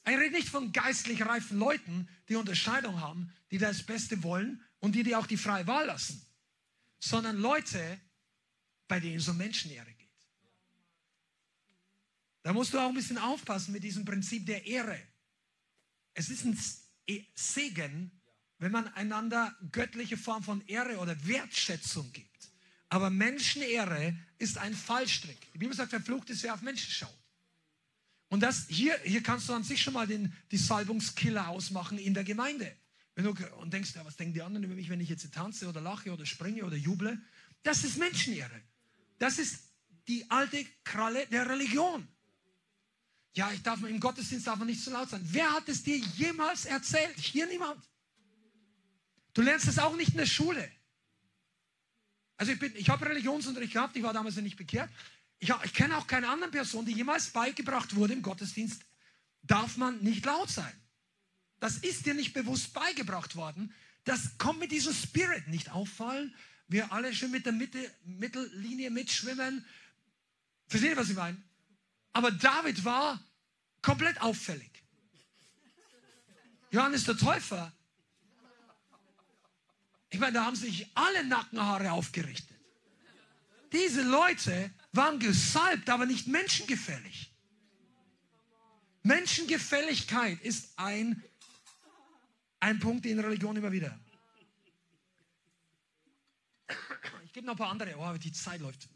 Ich 0.08 0.18
rede 0.18 0.32
nicht 0.32 0.50
von 0.50 0.72
geistlich 0.72 1.24
reifen 1.24 1.60
Leuten, 1.60 2.10
die 2.28 2.38
Unterscheidung 2.38 3.02
haben, 3.02 3.32
die 3.52 3.60
das 3.60 3.84
Beste 3.84 4.24
wollen 4.24 4.64
und 4.80 4.96
die 4.96 5.04
dir 5.04 5.20
auch 5.20 5.28
die 5.28 5.38
freie 5.38 5.68
Wahl 5.68 5.86
lassen, 5.86 6.26
sondern 7.00 7.38
Leute, 7.38 8.02
bei 8.88 9.00
denen 9.00 9.18
es 9.18 9.32
Menschenehre 9.32 9.86
geht. 9.94 10.01
Da 12.44 12.54
musst 12.54 12.74
du 12.74 12.80
auch 12.80 12.90
ein 12.90 12.96
bisschen 12.96 13.18
aufpassen 13.18 13.72
mit 13.72 13.84
diesem 13.84 14.06
Prinzip 14.06 14.46
der 14.46 14.66
Ehre. 14.66 15.00
Es 16.14 16.30
ist 16.30 16.46
ein 16.46 16.60
e-, 17.08 17.24
Segen, 17.36 18.12
wenn 18.58 18.72
man 18.72 18.88
einander 18.90 19.56
göttliche 19.72 20.18
Form 20.18 20.44
von 20.44 20.62
Ehre 20.68 20.98
oder 20.98 21.16
Wertschätzung 21.28 22.12
gibt. 22.12 22.52
Aber 22.90 23.10
Menschenehre 23.10 24.16
ist 24.38 24.58
ein 24.58 24.74
Fallstrick. 24.74 25.52
Die 25.54 25.58
Bibel 25.58 25.76
sagt, 25.76 25.92
verflucht 25.92 26.30
ist, 26.30 26.44
wer 26.44 26.54
auf 26.54 26.62
Menschen 26.62 26.92
schaut. 26.92 27.18
Und 28.28 28.42
das 28.42 28.68
hier, 28.70 28.98
hier 29.04 29.24
kannst 29.24 29.50
du 29.50 29.54
an 29.54 29.64
sich 29.64 29.82
schon 29.82 29.94
mal 29.94 30.08
den, 30.08 30.34
die 30.52 30.58
Salbungskiller 30.58 31.50
ausmachen 31.50 31.98
in 31.98 32.14
der 32.14 32.24
Gemeinde. 32.24 32.76
Wenn 33.16 33.26
du 33.26 33.32
und 33.58 33.74
denkst, 33.74 33.94
ja, 33.96 34.06
was 34.06 34.16
denken 34.16 34.34
die 34.34 34.42
anderen 34.42 34.64
über 34.64 34.76
mich, 34.76 34.90
wenn 34.90 35.02
ich 35.02 35.10
jetzt 35.10 35.34
tanze 35.34 35.68
oder 35.68 35.82
lache 35.82 36.12
oder 36.12 36.26
springe 36.26 36.64
oder 36.64 36.76
juble? 36.76 37.22
Das 37.64 37.84
ist 37.84 37.98
Menschenehre. 37.98 38.62
Das 39.20 39.38
ist 39.38 39.60
die 40.08 40.30
alte 40.30 40.66
Kralle 40.84 41.28
der 41.28 41.48
Religion. 41.50 42.08
Ja, 43.34 43.52
ich 43.52 43.62
darf 43.64 43.82
im 43.84 44.00
Gottesdienst 44.00 44.46
darf 44.46 44.60
man 44.60 44.68
nicht 44.68 44.84
zu 44.84 44.90
so 44.90 44.96
laut 44.96 45.10
sein. 45.10 45.22
Wer 45.24 45.52
hat 45.52 45.70
es 45.70 45.84
dir 45.84 45.98
jemals 45.98 46.66
erzählt? 46.66 47.18
Hier 47.18 47.48
niemand. 47.48 47.82
Du 49.34 49.42
lernst 49.42 49.68
es 49.68 49.80
auch 49.80 49.96
nicht 49.96 50.12
in 50.12 50.18
der 50.18 50.26
Schule. 50.26 50.70
Also 52.36 52.52
ich, 52.52 52.62
ich 52.62 52.90
habe 52.90 53.06
Religionsunterricht 53.06 53.74
gehabt, 53.74 53.96
ich 53.96 54.04
war 54.04 54.14
damals 54.14 54.36
ja 54.36 54.42
nicht 54.42 54.58
bekehrt. 54.58 54.90
Ich, 55.40 55.54
ich 55.64 55.74
kenne 55.74 55.98
auch 55.98 56.08
keine 56.08 56.28
andere 56.28 56.52
Person, 56.52 56.86
die 56.86 56.92
jemals 56.92 57.30
beigebracht 57.30 57.96
wurde 57.96 58.14
im 58.14 58.22
Gottesdienst, 58.22 58.84
darf 59.44 59.78
man 59.78 60.00
nicht 60.02 60.26
laut 60.26 60.50
sein. 60.50 60.74
Das 61.60 61.78
ist 61.78 62.06
dir 62.06 62.14
nicht 62.14 62.34
bewusst 62.34 62.74
beigebracht 62.74 63.36
worden. 63.36 63.74
Das 64.04 64.38
kommt 64.38 64.60
mit 64.60 64.72
diesem 64.72 64.94
Spirit 64.94 65.48
nicht 65.48 65.72
auffallen. 65.72 66.36
Wir 66.68 66.92
alle 66.92 67.14
schon 67.14 67.32
mit 67.32 67.46
der 67.46 67.54
Mitte, 67.54 67.92
Mittellinie 68.04 68.90
mitschwimmen. 68.90 69.66
Versteht 70.68 70.92
ihr, 70.92 70.98
was 70.98 71.10
ich 71.10 71.16
meine? 71.16 71.38
Aber 72.14 72.32
David 72.32 72.84
war 72.84 73.20
komplett 73.82 74.22
auffällig. 74.22 74.84
Johannes 76.72 77.04
der 77.04 77.18
Täufer. 77.18 77.72
Ich 80.10 80.20
meine, 80.20 80.34
da 80.34 80.46
haben 80.46 80.56
sich 80.56 80.90
alle 80.96 81.24
Nackenhaare 81.26 81.92
aufgerichtet. 81.92 82.58
Diese 83.72 84.02
Leute 84.02 84.72
waren 84.92 85.20
gesalbt, 85.20 85.90
aber 85.90 86.06
nicht 86.06 86.28
menschengefällig. 86.28 87.34
Menschengefälligkeit 89.04 90.40
ist 90.42 90.78
ein, 90.78 91.24
ein 92.60 92.80
Punkt 92.80 93.06
in 93.06 93.20
Religion 93.20 93.56
immer 93.56 93.72
wieder. 93.72 93.98
Ich 97.26 97.34
gebe 97.34 97.48
noch 97.48 97.54
ein 97.54 97.58
paar 97.58 97.72
andere. 97.72 97.96
Oh, 97.98 98.18
die 98.18 98.32
Zeit 98.34 98.60
läuft. 98.60 98.90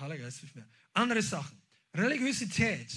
Heiliger 0.00 0.24
Geist, 0.24 0.42
nicht 0.42 0.54
mehr. 0.54 0.66
Andere 0.94 1.20
Sachen. 1.20 1.63
Religiosität 1.94 2.92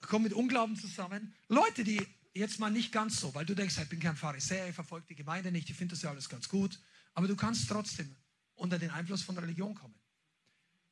kommt 0.00 0.24
mit 0.24 0.32
Unglauben 0.32 0.76
zusammen. 0.76 1.34
Leute, 1.48 1.84
die 1.84 2.04
jetzt 2.34 2.58
mal 2.58 2.70
nicht 2.70 2.92
ganz 2.92 3.20
so, 3.20 3.34
weil 3.34 3.44
du 3.44 3.54
denkst, 3.54 3.78
ich 3.78 3.88
bin 3.88 4.00
kein 4.00 4.16
Pharisäer, 4.16 4.68
ich 4.68 4.74
verfolge 4.74 5.06
die 5.08 5.14
Gemeinde 5.14 5.52
nicht, 5.52 5.68
ich 5.68 5.76
finde 5.76 5.94
das 5.94 6.02
ja 6.02 6.10
alles 6.10 6.28
ganz 6.28 6.48
gut, 6.48 6.80
aber 7.14 7.28
du 7.28 7.36
kannst 7.36 7.68
trotzdem 7.68 8.16
unter 8.54 8.78
den 8.78 8.90
Einfluss 8.90 9.22
von 9.22 9.36
Religion 9.36 9.74
kommen. 9.74 9.94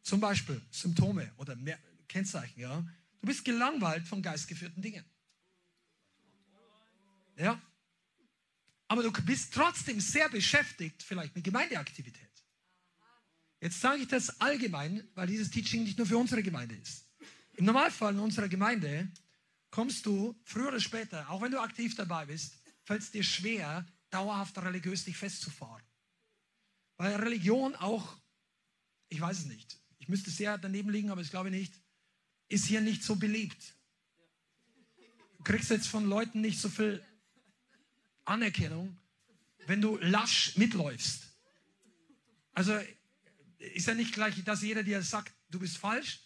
Zum 0.02 0.20
Beispiel 0.20 0.60
Symptome 0.70 1.32
oder 1.36 1.56
mehr 1.56 1.78
Kennzeichen, 2.08 2.60
ja. 2.60 2.80
Du 3.20 3.26
bist 3.26 3.44
gelangweilt 3.44 4.06
von 4.06 4.22
geistgeführten 4.22 4.82
Dingen. 4.82 5.04
Ja. 7.36 7.60
Aber 8.88 9.02
du 9.02 9.12
bist 9.24 9.54
trotzdem 9.54 10.00
sehr 10.00 10.28
beschäftigt, 10.28 11.02
vielleicht 11.02 11.34
mit 11.34 11.44
Gemeindeaktivität. 11.44 12.29
Jetzt 13.60 13.80
sage 13.80 14.02
ich 14.02 14.08
das 14.08 14.40
allgemein, 14.40 15.06
weil 15.14 15.26
dieses 15.26 15.50
Teaching 15.50 15.84
nicht 15.84 15.98
nur 15.98 16.06
für 16.06 16.16
unsere 16.16 16.42
Gemeinde 16.42 16.76
ist. 16.76 17.06
Im 17.54 17.66
Normalfall 17.66 18.14
in 18.14 18.20
unserer 18.20 18.48
Gemeinde 18.48 19.10
kommst 19.70 20.06
du 20.06 20.34
früher 20.44 20.68
oder 20.68 20.80
später, 20.80 21.28
auch 21.28 21.42
wenn 21.42 21.52
du 21.52 21.60
aktiv 21.60 21.94
dabei 21.94 22.26
bist, 22.26 22.54
fällt 22.84 23.02
es 23.02 23.10
dir 23.10 23.22
schwer, 23.22 23.86
dauerhaft 24.08 24.56
religiös 24.58 25.04
dich 25.04 25.16
festzufahren. 25.16 25.82
Weil 26.96 27.16
Religion 27.16 27.74
auch, 27.76 28.16
ich 29.08 29.20
weiß 29.20 29.40
es 29.40 29.44
nicht, 29.44 29.78
ich 29.98 30.08
müsste 30.08 30.30
sehr 30.30 30.56
daneben 30.56 30.90
liegen, 30.90 31.10
aber 31.10 31.20
ich 31.20 31.30
glaube 31.30 31.50
nicht, 31.50 31.74
ist 32.48 32.66
hier 32.66 32.80
nicht 32.80 33.04
so 33.04 33.16
beliebt. 33.16 33.74
Du 35.36 35.44
kriegst 35.44 35.70
jetzt 35.70 35.86
von 35.86 36.06
Leuten 36.06 36.40
nicht 36.40 36.60
so 36.60 36.68
viel 36.68 37.04
Anerkennung, 38.24 38.98
wenn 39.66 39.80
du 39.80 39.98
lasch 39.98 40.56
mitläufst. 40.56 41.28
Also 42.52 42.78
ist 43.60 43.86
ja 43.86 43.94
nicht 43.94 44.14
gleich, 44.14 44.42
dass 44.44 44.62
jeder 44.62 44.82
dir 44.82 45.02
sagt, 45.02 45.32
du 45.50 45.58
bist 45.58 45.76
falsch, 45.76 46.20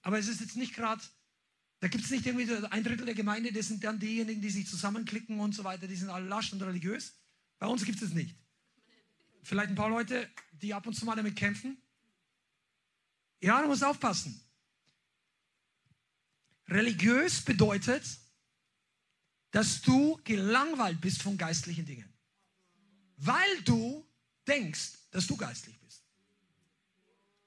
aber 0.00 0.18
es 0.18 0.26
ist 0.26 0.40
jetzt 0.40 0.56
nicht 0.56 0.74
gerade, 0.74 1.02
da 1.80 1.88
gibt 1.88 2.04
es 2.04 2.10
nicht 2.10 2.26
irgendwie 2.26 2.50
ein 2.70 2.82
Drittel 2.82 3.06
der 3.06 3.14
Gemeinde, 3.14 3.52
das 3.52 3.68
sind 3.68 3.84
dann 3.84 4.00
diejenigen, 4.00 4.40
die 4.40 4.50
sich 4.50 4.66
zusammenklicken 4.66 5.38
und 5.38 5.54
so 5.54 5.64
weiter, 5.64 5.86
die 5.86 5.96
sind 5.96 6.08
alle 6.08 6.26
lasch 6.26 6.52
und 6.52 6.62
religiös. 6.62 7.14
Bei 7.58 7.66
uns 7.66 7.84
gibt 7.84 8.02
es 8.02 8.12
nicht. 8.12 8.34
Vielleicht 9.42 9.70
ein 9.70 9.76
paar 9.76 9.90
Leute, 9.90 10.28
die 10.52 10.74
ab 10.74 10.86
und 10.86 10.94
zu 10.94 11.04
mal 11.04 11.14
damit 11.14 11.36
kämpfen. 11.36 11.80
Ja, 13.40 13.60
du 13.62 13.68
musst 13.68 13.84
aufpassen. 13.84 14.40
Religiös 16.68 17.42
bedeutet, 17.42 18.02
dass 19.50 19.80
du 19.82 20.20
gelangweilt 20.24 21.00
bist 21.00 21.22
von 21.22 21.36
geistlichen 21.36 21.86
Dingen. 21.86 22.12
Weil 23.16 23.62
du 23.64 24.06
denkst, 24.46 24.92
dass 25.10 25.26
du 25.26 25.36
geistlich 25.36 25.78
bist. 25.80 25.87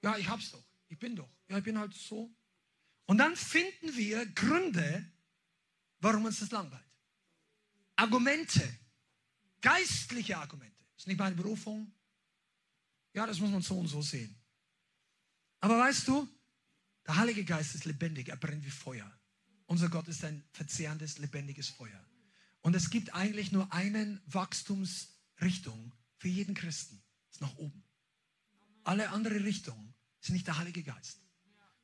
Ja, 0.02 0.18
ich 0.18 0.28
hab's 0.28 0.52
doch. 0.52 0.64
Ich 0.88 1.00
bin 1.00 1.16
doch. 1.16 1.30
Ja, 1.48 1.58
ich 1.58 1.64
bin 1.64 1.78
halt 1.78 1.94
so. 1.94 2.34
Und 3.06 3.18
dann 3.18 3.36
finden 3.36 3.96
wir 3.96 4.26
Gründe, 4.28 5.06
warum 6.00 6.26
uns 6.26 6.40
das 6.40 6.52
langweilt. 6.52 6.84
Argumente, 7.96 8.68
geistliche 9.62 10.38
Argumente. 10.38 10.84
Ist 10.98 11.08
nicht 11.08 11.18
meine 11.18 11.36
Berufung? 11.36 11.94
Ja, 13.14 13.26
das 13.26 13.40
muss 13.40 13.52
man 13.52 13.62
so 13.62 13.78
und 13.78 13.88
so 13.88 14.02
sehen. 14.02 14.36
Aber 15.60 15.78
weißt 15.78 16.08
du, 16.08 16.28
der 17.06 17.18
Heilige 17.18 17.44
Geist 17.44 17.76
ist 17.76 17.86
lebendig, 17.86 18.30
er 18.30 18.38
brennt 18.38 18.66
wie 18.66 18.72
Feuer. 18.72 19.12
Unser 19.66 19.90
Gott 19.90 20.08
ist 20.08 20.24
ein 20.24 20.44
verzehrendes, 20.52 21.18
lebendiges 21.18 21.70
Feuer. 21.70 22.06
Und 22.62 22.76
es 22.76 22.90
gibt 22.90 23.14
eigentlich 23.14 23.52
nur 23.52 23.72
eine 23.74 24.22
Wachstumsrichtung 24.26 25.94
für 26.18 26.28
jeden 26.28 26.56
Christen. 26.56 27.02
Das 27.28 27.38
ist 27.38 27.42
nach 27.42 27.58
oben. 27.58 27.84
Alle 28.84 29.10
andere 29.10 29.44
Richtungen 29.44 29.91
sind 30.22 30.34
nicht 30.34 30.48
der 30.48 30.58
Heilige 30.58 30.84
Geist. 30.84 31.20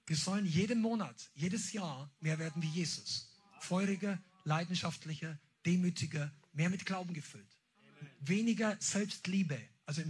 Wir 0.06 0.16
sollen 0.16 0.46
jeden 0.46 0.80
Monat, 0.80 1.30
jedes 1.36 1.74
Jahr 1.74 2.10
mehr 2.22 2.40
werden 2.40 2.62
wie 2.62 2.70
Jesus. 2.70 3.36
Feuriger, 3.60 4.18
leidenschaftlicher, 4.46 5.38
demütiger, 5.66 6.32
mehr 6.54 6.70
mit 6.70 6.86
Glauben 6.86 7.14
gefüllt. 7.14 7.58
Weniger 8.22 8.78
Selbstliebe, 8.80 9.60
also 9.86 10.02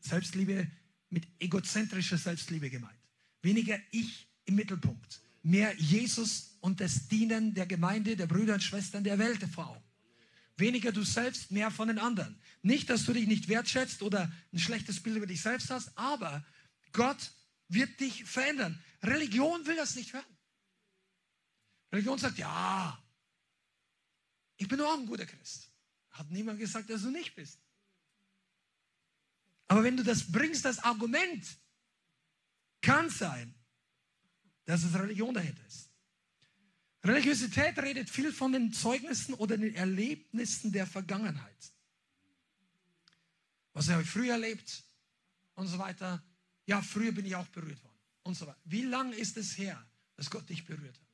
Selbstliebe 0.00 0.70
mit 1.08 1.26
egozentrischer 1.38 2.18
Selbstliebe 2.18 2.68
gemeint. 2.68 2.98
Weniger 3.42 3.78
ich 3.90 4.28
im 4.44 4.56
Mittelpunkt. 4.56 5.22
Mehr 5.42 5.74
Jesus 5.76 6.58
und 6.60 6.80
das 6.80 7.08
Dienen 7.08 7.54
der 7.54 7.66
Gemeinde, 7.66 8.16
der 8.16 8.26
Brüder 8.26 8.54
und 8.54 8.62
Schwestern 8.62 9.04
der 9.04 9.18
Welt 9.18 9.42
vor 9.44 9.70
Augen. 9.70 9.84
Weniger 10.58 10.92
du 10.92 11.02
selbst, 11.02 11.50
mehr 11.50 11.70
von 11.70 11.88
den 11.88 11.98
anderen. 11.98 12.38
Nicht, 12.62 12.90
dass 12.90 13.06
du 13.06 13.14
dich 13.14 13.26
nicht 13.26 13.48
wertschätzt 13.48 14.02
oder 14.02 14.30
ein 14.52 14.58
schlechtes 14.58 15.02
Bild 15.02 15.16
über 15.16 15.26
dich 15.26 15.40
selbst 15.40 15.70
hast, 15.70 15.96
aber 15.96 16.44
Gott 16.92 17.32
wird 17.72 17.98
dich 18.00 18.24
verändern. 18.24 18.82
Religion 19.02 19.64
will 19.66 19.76
das 19.76 19.94
nicht 19.94 20.12
hören. 20.12 20.36
Religion 21.92 22.18
sagt, 22.18 22.38
ja, 22.38 23.02
ich 24.56 24.68
bin 24.68 24.80
auch 24.80 24.98
ein 24.98 25.06
guter 25.06 25.26
Christ. 25.26 25.70
Hat 26.10 26.30
niemand 26.30 26.58
gesagt, 26.58 26.90
dass 26.90 27.02
du 27.02 27.10
nicht 27.10 27.34
bist. 27.34 27.58
Aber 29.68 29.82
wenn 29.82 29.96
du 29.96 30.02
das 30.02 30.30
bringst, 30.30 30.64
das 30.64 30.80
Argument, 30.80 31.46
kann 32.80 33.08
sein, 33.08 33.54
dass 34.64 34.82
es 34.82 34.94
Religion 34.94 35.34
dahinter 35.34 35.64
ist. 35.66 35.90
Religiosität 37.04 37.78
redet 37.78 38.10
viel 38.10 38.32
von 38.32 38.52
den 38.52 38.72
Zeugnissen 38.72 39.34
oder 39.34 39.56
den 39.56 39.74
Erlebnissen 39.74 40.72
der 40.72 40.86
Vergangenheit. 40.86 41.72
Was 43.72 43.88
habe 43.88 44.04
früher 44.04 44.32
erlebt 44.32 44.84
und 45.54 45.68
so 45.68 45.78
weiter. 45.78 46.22
Ja, 46.66 46.82
früher 46.82 47.12
bin 47.12 47.26
ich 47.26 47.34
auch 47.34 47.46
berührt 47.48 47.82
worden 47.82 47.98
und 48.22 48.34
so 48.34 48.46
weiter. 48.46 48.60
Wie 48.64 48.82
lange 48.82 49.16
ist 49.16 49.36
es 49.36 49.58
her, 49.58 49.84
dass 50.16 50.30
Gott 50.30 50.48
dich 50.48 50.64
berührt 50.64 50.94
hat? 50.94 51.08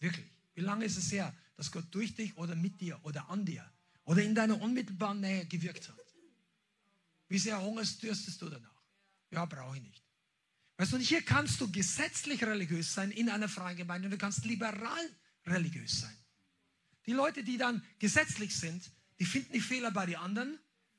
Wirklich. 0.00 0.26
Wie 0.54 0.62
lange 0.62 0.84
ist 0.84 0.96
es 0.96 1.12
her, 1.12 1.34
dass 1.56 1.70
Gott 1.70 1.86
durch 1.90 2.14
dich 2.14 2.36
oder 2.36 2.54
mit 2.54 2.80
dir 2.80 2.98
oder 3.04 3.28
an 3.28 3.44
dir 3.44 3.70
oder 4.04 4.22
in 4.22 4.34
deiner 4.34 4.60
unmittelbaren 4.60 5.20
Nähe 5.20 5.46
gewirkt 5.46 5.88
hat? 5.88 5.96
Wie 7.28 7.38
sehr 7.38 7.60
hungerst, 7.60 8.02
dürstest 8.02 8.40
du 8.40 8.48
danach? 8.48 8.82
Ja, 9.30 9.44
brauche 9.44 9.76
ich 9.76 9.82
nicht. 9.82 10.02
Weißt 10.76 10.92
du, 10.92 10.96
und 10.96 11.02
hier 11.02 11.22
kannst 11.22 11.60
du 11.60 11.70
gesetzlich 11.70 12.42
religiös 12.44 12.92
sein 12.92 13.10
in 13.10 13.28
einer 13.28 13.48
freien 13.48 13.76
Gemeinde 13.76 14.06
und 14.06 14.12
du 14.12 14.18
kannst 14.18 14.44
liberal 14.44 15.10
religiös 15.46 16.00
sein. 16.00 16.16
Die 17.06 17.12
Leute, 17.12 17.42
die 17.42 17.56
dann 17.56 17.82
gesetzlich 17.98 18.54
sind, 18.56 18.90
die 19.18 19.24
finden 19.24 19.52
die 19.52 19.60
Fehler 19.60 19.90
bei 19.90 20.06
den 20.06 20.16
anderen 20.16 20.58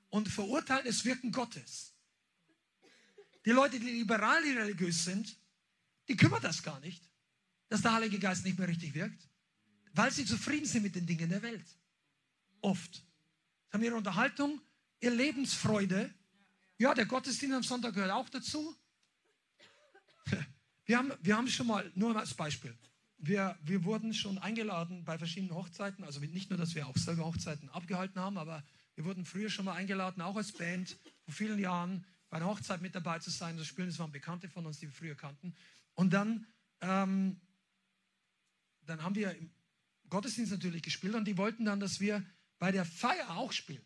und 0.10 0.30
verurteilen 0.30 0.86
das 0.86 1.06
Wirken 1.06 1.32
Gottes. 1.32 1.94
Die 3.48 3.54
Leute, 3.54 3.80
die 3.80 3.90
liberal 3.90 4.44
religiös 4.44 5.06
sind, 5.06 5.38
die 6.10 6.18
kümmern 6.18 6.42
das 6.42 6.62
gar 6.62 6.82
nicht, 6.82 7.02
dass 7.70 7.82
der 7.82 7.94
Heilige 7.94 8.20
Geist 8.20 8.44
nicht 8.44 8.60
mehr 8.60 8.68
richtig 8.68 8.94
wirkt, 8.94 9.26
weil 9.94 10.12
sie 10.12 10.26
zufrieden 10.26 10.66
sind 10.66 10.84
mit 10.84 10.96
den 10.96 11.06
Dingen 11.06 11.30
der 11.30 11.42
Welt. 11.42 11.66
Oft. 12.60 12.96
Sie 12.96 13.72
haben 13.72 13.84
ihre 13.84 13.96
Unterhaltung, 13.96 14.60
ihre 15.00 15.16
Lebensfreude. 15.16 16.14
Ja, 16.78 16.94
der 16.94 17.06
Gottesdienst 17.06 17.56
am 17.56 17.64
Sonntag 17.64 17.94
gehört 17.94 18.12
auch 18.12 18.28
dazu. 18.28 18.76
Wir 20.84 20.98
haben, 20.98 21.14
wir 21.22 21.38
haben 21.38 21.48
schon 21.48 21.68
mal, 21.68 21.90
nur 21.96 22.18
als 22.18 22.34
Beispiel, 22.34 22.78
wir, 23.18 23.58
wir 23.64 23.86
wurden 23.86 24.14
schon 24.14 24.38
eingeladen 24.40 25.06
bei 25.06 25.18
verschiedenen 25.18 25.56
Hochzeiten, 25.56 26.04
also 26.04 26.20
nicht 26.20 26.50
nur, 26.50 26.60
dass 26.60 26.76
wir 26.76 26.86
auch 26.86 26.98
selber 26.98 27.24
Hochzeiten 27.24 27.70
abgehalten 27.70 28.20
haben, 28.20 28.38
aber 28.38 28.62
wir 28.96 29.06
wurden 29.06 29.24
früher 29.24 29.50
schon 29.50 29.64
mal 29.64 29.76
eingeladen, 29.76 30.22
auch 30.22 30.36
als 30.36 30.52
Band, 30.52 30.98
vor 31.24 31.34
vielen 31.34 31.60
Jahren 31.60 32.06
bei 32.38 32.44
einer 32.44 32.52
Hochzeit 32.52 32.82
mit 32.82 32.94
dabei 32.94 33.18
zu 33.18 33.32
sein. 33.32 33.58
Das 33.58 33.66
Spielen, 33.66 33.90
das 33.90 33.98
waren 33.98 34.12
Bekannte 34.12 34.48
von 34.48 34.64
uns, 34.68 34.78
die 34.78 34.86
wir 34.86 34.94
früher 34.94 35.16
kannten. 35.16 35.56
Und 35.96 36.14
dann, 36.14 36.46
ähm, 36.82 37.42
dann 38.86 39.02
haben 39.02 39.16
wir 39.16 39.36
im 39.36 39.50
Gottesdienst 40.10 40.52
natürlich 40.52 40.84
gespielt 40.84 41.16
und 41.16 41.26
die 41.26 41.36
wollten 41.36 41.66
dann, 41.66 41.80
dass 41.80 42.00
wir 42.00 42.24
bei 42.60 42.72
der 42.72 42.86
Feier 42.86 43.32
auch 43.32 43.52
spielen. 43.52 43.82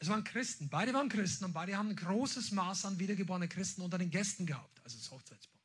Es 0.00 0.08
waren 0.08 0.24
Christen, 0.24 0.68
beide 0.68 0.92
waren 0.92 1.08
Christen 1.08 1.44
und 1.44 1.52
beide 1.52 1.76
haben 1.76 1.90
ein 1.90 1.96
großes 1.96 2.50
Maß 2.50 2.84
an 2.84 2.98
wiedergeborenen 2.98 3.48
Christen 3.48 3.82
unter 3.82 3.96
den 3.96 4.10
Gästen 4.10 4.44
gehabt, 4.44 4.80
also 4.82 4.98
das 4.98 5.08
Hochzeitspaar. 5.12 5.60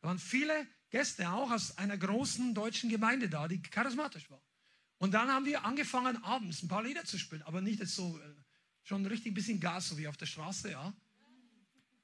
Da 0.00 0.08
waren 0.08 0.18
viele 0.18 0.66
Gäste 0.88 1.28
auch 1.28 1.50
aus 1.50 1.76
einer 1.76 1.98
großen 1.98 2.54
deutschen 2.54 2.88
Gemeinde 2.88 3.28
da, 3.28 3.46
die 3.46 3.60
charismatisch 3.60 4.30
war. 4.30 4.40
Und 4.96 5.12
dann 5.12 5.28
haben 5.28 5.44
wir 5.44 5.66
angefangen, 5.66 6.24
abends 6.24 6.62
ein 6.62 6.68
paar 6.68 6.82
Lieder 6.82 7.04
zu 7.04 7.18
spielen, 7.18 7.42
aber 7.42 7.60
nicht 7.60 7.80
jetzt 7.80 7.94
so, 7.94 8.18
äh, 8.18 8.43
schon 8.84 9.04
richtig 9.06 9.34
bisschen 9.34 9.58
Gas, 9.58 9.88
so 9.88 9.98
wie 9.98 10.06
auf 10.06 10.16
der 10.16 10.26
Straße, 10.26 10.70
ja. 10.70 10.94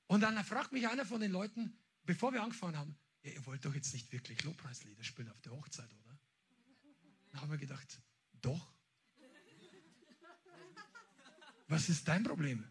Und 0.07 0.23
dann 0.23 0.43
fragt 0.45 0.73
mich 0.73 0.89
einer 0.89 1.07
von 1.07 1.21
den 1.21 1.31
Leuten, 1.31 1.79
bevor 2.05 2.33
wir 2.33 2.43
angefangen 2.43 2.77
haben, 2.77 2.99
ja, 3.23 3.31
ihr 3.33 3.47
wollt 3.47 3.65
doch 3.65 3.75
jetzt 3.75 3.93
nicht 3.93 4.11
wirklich 4.13 4.43
Lobpreislieder 4.43 5.05
spielen 5.05 5.31
auf 5.31 5.41
der 5.43 5.53
Hochzeit, 5.53 5.93
oder? 5.93 6.19
Dann 7.31 7.43
haben 7.43 7.51
wir 7.51 7.59
gedacht, 7.59 8.01
doch. 8.41 8.73
Was 11.69 11.89
ist 11.89 12.09
dein 12.09 12.25
Problem? 12.25 12.67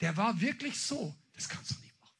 Der 0.00 0.16
war 0.16 0.40
wirklich 0.40 0.80
so. 0.80 1.14
Das 1.34 1.48
kannst 1.48 1.72
du 1.72 1.74
nicht 1.80 2.00
machen. 2.00 2.14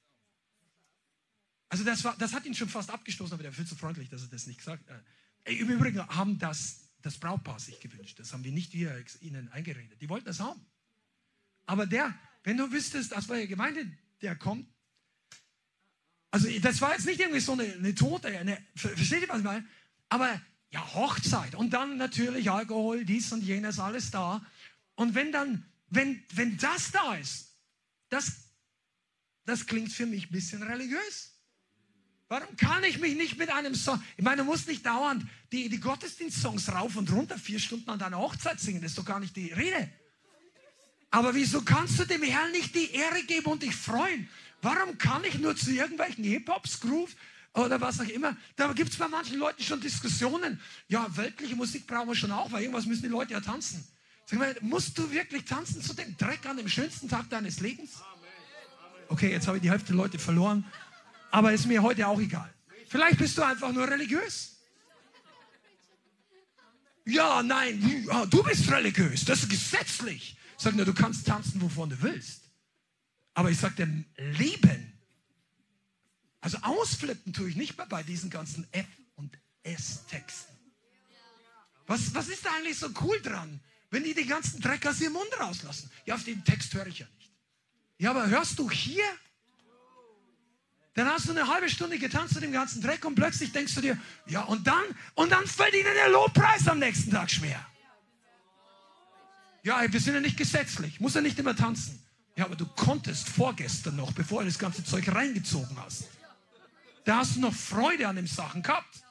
Also 1.68 1.84
das, 1.84 2.04
war, 2.04 2.16
das 2.18 2.32
hat 2.34 2.44
ihn 2.44 2.54
schon 2.54 2.68
fast 2.68 2.90
abgestoßen, 2.90 3.32
aber 3.32 3.42
der 3.42 3.52
war 3.52 3.56
viel 3.56 3.66
zu 3.66 3.76
freundlich, 3.76 4.10
dass 4.10 4.22
er 4.22 4.28
das 4.28 4.46
nicht 4.46 4.58
gesagt 4.58 4.90
hat. 4.90 5.02
Äh, 5.44 5.54
Im 5.54 5.70
Übrigen 5.70 6.06
haben 6.08 6.38
das 6.38 6.83
das 7.04 7.18
Brautpaar 7.18 7.60
sich 7.60 7.78
gewünscht. 7.80 8.18
Das 8.18 8.32
haben 8.32 8.44
wir 8.44 8.52
nicht 8.52 8.72
wir 8.72 9.04
ihnen 9.20 9.48
eingeredet. 9.50 10.00
Die 10.00 10.08
wollten 10.08 10.24
das 10.24 10.40
haben. 10.40 10.64
Aber 11.66 11.86
der, 11.86 12.18
wenn 12.44 12.56
du 12.56 12.72
wüsstest, 12.72 13.14
aus 13.14 13.28
welcher 13.28 13.46
Gemeinde 13.46 13.86
der 14.22 14.36
kommt, 14.36 14.66
also 16.30 16.48
das 16.60 16.80
war 16.80 16.92
jetzt 16.92 17.04
nicht 17.04 17.20
irgendwie 17.20 17.40
so 17.40 17.52
eine, 17.52 17.64
eine 17.64 17.94
Tote, 17.94 18.28
eine, 18.28 18.58
versteht 18.74 19.22
ihr, 19.22 19.28
was 19.28 19.38
ich 19.38 19.44
meine? 19.44 19.66
Aber 20.08 20.40
ja, 20.70 20.94
Hochzeit 20.94 21.54
und 21.54 21.74
dann 21.74 21.98
natürlich 21.98 22.50
Alkohol, 22.50 23.04
dies 23.04 23.30
und 23.32 23.42
jenes, 23.42 23.78
alles 23.78 24.10
da. 24.10 24.44
Und 24.94 25.14
wenn 25.14 25.30
dann, 25.30 25.70
wenn, 25.90 26.24
wenn 26.32 26.56
das 26.56 26.90
da 26.90 27.16
ist, 27.16 27.54
das, 28.08 28.48
das 29.44 29.66
klingt 29.66 29.92
für 29.92 30.06
mich 30.06 30.30
ein 30.30 30.32
bisschen 30.32 30.62
religiös. 30.62 31.33
Warum 32.28 32.56
kann 32.56 32.82
ich 32.84 32.98
mich 32.98 33.16
nicht 33.16 33.38
mit 33.38 33.50
einem 33.50 33.74
Song, 33.74 34.02
ich 34.16 34.24
meine, 34.24 34.38
du 34.38 34.44
musst 34.44 34.66
nicht 34.66 34.84
dauernd 34.84 35.24
die, 35.52 35.68
die 35.68 35.78
Gottesdienstsongs 35.78 36.72
rauf 36.72 36.96
und 36.96 37.12
runter 37.12 37.38
vier 37.38 37.58
Stunden 37.58 37.90
an 37.90 37.98
deiner 37.98 38.18
Hochzeit 38.18 38.58
singen, 38.58 38.80
das 38.80 38.92
ist 38.92 38.98
doch 38.98 39.04
gar 39.04 39.20
nicht 39.20 39.36
die 39.36 39.52
Rede. 39.52 39.90
Aber 41.10 41.34
wieso 41.34 41.62
kannst 41.62 41.98
du 42.00 42.04
dem 42.04 42.22
Herrn 42.22 42.50
nicht 42.50 42.74
die 42.74 42.90
Ehre 42.90 43.22
geben 43.22 43.52
und 43.52 43.62
dich 43.62 43.76
freuen? 43.76 44.28
Warum 44.62 44.98
kann 44.98 45.22
ich 45.24 45.38
nur 45.38 45.54
zu 45.54 45.70
irgendwelchen 45.70 46.24
Hip-Hops, 46.24 46.80
Groove 46.80 47.14
oder 47.52 47.80
was 47.80 48.00
auch 48.00 48.08
immer? 48.08 48.36
Da 48.56 48.72
gibt 48.72 48.90
es 48.90 48.96
bei 48.96 49.06
manchen 49.06 49.38
Leuten 49.38 49.62
schon 49.62 49.80
Diskussionen. 49.80 50.60
Ja, 50.88 51.06
weltliche 51.16 51.54
Musik 51.54 51.86
brauchen 51.86 52.08
wir 52.08 52.16
schon 52.16 52.32
auch, 52.32 52.50
weil 52.50 52.62
irgendwas 52.62 52.86
müssen 52.86 53.02
die 53.02 53.08
Leute 53.08 53.34
ja 53.34 53.40
tanzen. 53.40 53.86
Sag 54.24 54.38
mal, 54.38 54.56
musst 54.62 54.98
du 54.98 55.10
wirklich 55.10 55.44
tanzen 55.44 55.82
zu 55.82 55.92
dem 55.92 56.16
Dreck 56.16 56.46
an 56.46 56.56
dem 56.56 56.68
schönsten 56.68 57.08
Tag 57.08 57.28
deines 57.28 57.60
Lebens? 57.60 58.02
Okay, 59.08 59.30
jetzt 59.30 59.46
habe 59.46 59.58
ich 59.58 59.62
die 59.62 59.70
Hälfte 59.70 59.88
der 59.88 59.96
Leute 59.96 60.18
verloren, 60.18 60.64
aber 61.34 61.52
ist 61.52 61.66
mir 61.66 61.82
heute 61.82 62.06
auch 62.06 62.20
egal. 62.20 62.48
Vielleicht 62.86 63.18
bist 63.18 63.36
du 63.36 63.42
einfach 63.42 63.72
nur 63.72 63.88
religiös. 63.88 64.56
Ja, 67.06 67.42
nein, 67.42 68.06
du 68.30 68.42
bist 68.44 68.70
religiös, 68.70 69.24
das 69.24 69.42
ist 69.42 69.50
gesetzlich. 69.50 70.36
Sag 70.56 70.76
nur, 70.76 70.84
du 70.84 70.94
kannst 70.94 71.26
tanzen, 71.26 71.60
wovon 71.60 71.90
du 71.90 72.00
willst. 72.02 72.42
Aber 73.34 73.50
ich 73.50 73.58
sag 73.58 73.74
dir, 73.74 73.88
Leben. 74.16 74.92
Also 76.40 76.58
ausflippen 76.58 77.32
tue 77.32 77.48
ich 77.48 77.56
nicht 77.56 77.76
mehr 77.76 77.86
bei 77.86 78.04
diesen 78.04 78.30
ganzen 78.30 78.64
F- 78.70 78.86
und 79.16 79.36
S-Texten. 79.64 80.54
Was, 81.88 82.14
was 82.14 82.28
ist 82.28 82.46
da 82.46 82.50
eigentlich 82.54 82.78
so 82.78 82.90
cool 83.02 83.20
dran? 83.20 83.58
Wenn 83.90 84.04
die 84.04 84.14
den 84.14 84.28
ganzen 84.28 84.60
Dreck 84.60 84.86
aus 84.86 85.00
ihrem 85.00 85.14
Mund 85.14 85.40
rauslassen. 85.40 85.90
Ja, 86.06 86.14
auf 86.14 86.22
den 86.22 86.44
Text 86.44 86.72
höre 86.74 86.86
ich 86.86 87.00
ja 87.00 87.06
nicht. 87.18 87.32
Ja, 87.98 88.10
aber 88.10 88.28
hörst 88.28 88.56
du 88.60 88.70
hier? 88.70 89.04
Dann 90.94 91.08
hast 91.08 91.26
du 91.26 91.32
eine 91.32 91.48
halbe 91.48 91.68
Stunde 91.68 91.98
getanzt 91.98 92.34
zu 92.34 92.40
dem 92.40 92.52
ganzen 92.52 92.80
Dreck 92.80 93.04
und 93.04 93.16
plötzlich 93.16 93.52
denkst 93.52 93.74
du 93.74 93.80
dir, 93.80 93.98
ja, 94.26 94.42
und 94.42 94.66
dann, 94.66 94.84
und 95.14 95.30
dann 95.30 95.46
fällt 95.46 95.74
ihnen 95.74 95.92
der 95.94 96.08
Lobpreis 96.10 96.68
am 96.68 96.78
nächsten 96.78 97.10
Tag 97.10 97.30
schwer. 97.30 97.64
Ja, 99.64 99.80
wir 99.90 100.00
sind 100.00 100.14
ja 100.14 100.20
nicht 100.20 100.36
gesetzlich, 100.36 101.00
muss 101.00 101.14
ja 101.14 101.20
nicht 101.20 101.38
immer 101.38 101.56
tanzen. 101.56 102.00
Ja, 102.36 102.44
aber 102.44 102.54
du 102.54 102.66
konntest 102.66 103.28
vorgestern 103.28 103.96
noch, 103.96 104.12
bevor 104.12 104.40
du 104.40 104.46
das 104.46 104.58
ganze 104.58 104.84
Zeug 104.84 105.08
reingezogen 105.08 105.76
hast. 105.84 106.04
Da 107.04 107.18
hast 107.18 107.36
du 107.36 107.40
noch 107.40 107.54
Freude 107.54 108.06
an 108.06 108.16
den 108.16 108.26
Sachen 108.26 108.62
gehabt. 108.62 109.02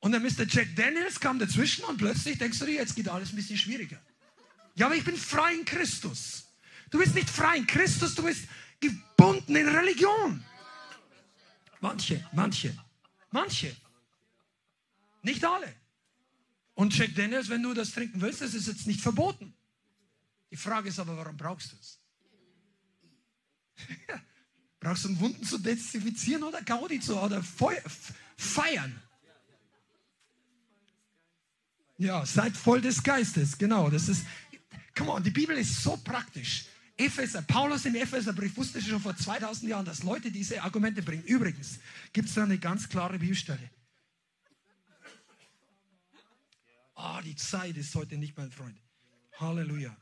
Und 0.00 0.12
dann 0.12 0.22
Mr. 0.22 0.46
Jack 0.46 0.74
Daniels 0.76 1.18
kam 1.18 1.38
dazwischen 1.38 1.84
und 1.84 1.98
plötzlich 1.98 2.38
denkst 2.38 2.58
du 2.60 2.66
dir, 2.66 2.74
jetzt 2.74 2.94
geht 2.94 3.08
alles 3.08 3.32
ein 3.32 3.36
bisschen 3.36 3.58
schwieriger. 3.58 3.98
Ja, 4.74 4.86
aber 4.86 4.94
ich 4.94 5.04
bin 5.04 5.16
frei 5.16 5.54
in 5.54 5.64
Christus. 5.64 6.44
Du 6.90 6.98
bist 6.98 7.14
nicht 7.14 7.28
frei 7.28 7.56
in 7.56 7.66
Christus, 7.66 8.14
du 8.14 8.22
bist 8.22 8.44
gebunden 8.80 9.56
in 9.56 9.68
Religion. 9.68 10.44
Manche, 11.80 12.28
manche, 12.32 12.76
manche. 13.30 13.76
Nicht 15.22 15.44
alle. 15.44 15.74
Und 16.74 16.96
Jack 16.96 17.14
Daniels, 17.14 17.48
wenn 17.48 17.62
du 17.62 17.74
das 17.74 17.90
trinken 17.90 18.20
willst, 18.20 18.40
das 18.40 18.54
ist 18.54 18.66
jetzt 18.68 18.86
nicht 18.86 19.00
verboten. 19.00 19.54
Die 20.50 20.56
Frage 20.56 20.88
ist 20.88 20.98
aber, 20.98 21.16
warum 21.16 21.36
brauchst 21.36 21.72
du 21.72 21.76
es? 21.76 22.00
brauchst 24.80 25.04
du 25.04 25.08
um 25.08 25.20
Wunden 25.20 25.44
zu 25.44 25.58
desinfizieren 25.58 26.42
oder 26.42 26.62
Gaudi 26.62 27.00
zu 27.00 27.20
oder 27.20 27.42
feiern? 28.36 29.02
Ja, 31.98 32.24
seid 32.24 32.56
voll 32.56 32.80
des 32.80 33.02
Geistes, 33.02 33.58
genau. 33.58 33.90
Das 33.90 34.08
ist, 34.08 34.24
come 34.96 35.10
on, 35.10 35.22
die 35.22 35.30
Bibel 35.30 35.56
ist 35.58 35.82
so 35.82 35.96
praktisch. 35.96 36.66
Epheser, 36.98 37.42
Paulus 37.42 37.84
im 37.84 37.94
Epheserbrief 37.94 38.56
wusste 38.56 38.82
schon 38.82 39.00
vor 39.00 39.16
2000 39.16 39.70
Jahren, 39.70 39.84
dass 39.84 40.02
Leute 40.02 40.32
diese 40.32 40.60
Argumente 40.62 41.00
bringen. 41.00 41.22
Übrigens 41.24 41.78
gibt 42.12 42.28
es 42.28 42.34
da 42.34 42.42
eine 42.42 42.58
ganz 42.58 42.88
klare 42.88 43.18
Bibelstelle. 43.18 43.70
Ah, 46.96 47.18
oh, 47.18 47.22
die 47.22 47.36
Zeit 47.36 47.76
ist 47.76 47.94
heute 47.94 48.16
nicht 48.16 48.36
mein 48.36 48.50
Freund. 48.50 48.76
Halleluja. 49.38 49.96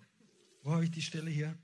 Wo 0.62 0.72
habe 0.72 0.84
ich 0.84 0.90
die 0.90 1.02
Stelle 1.02 1.30
hier? 1.30 1.54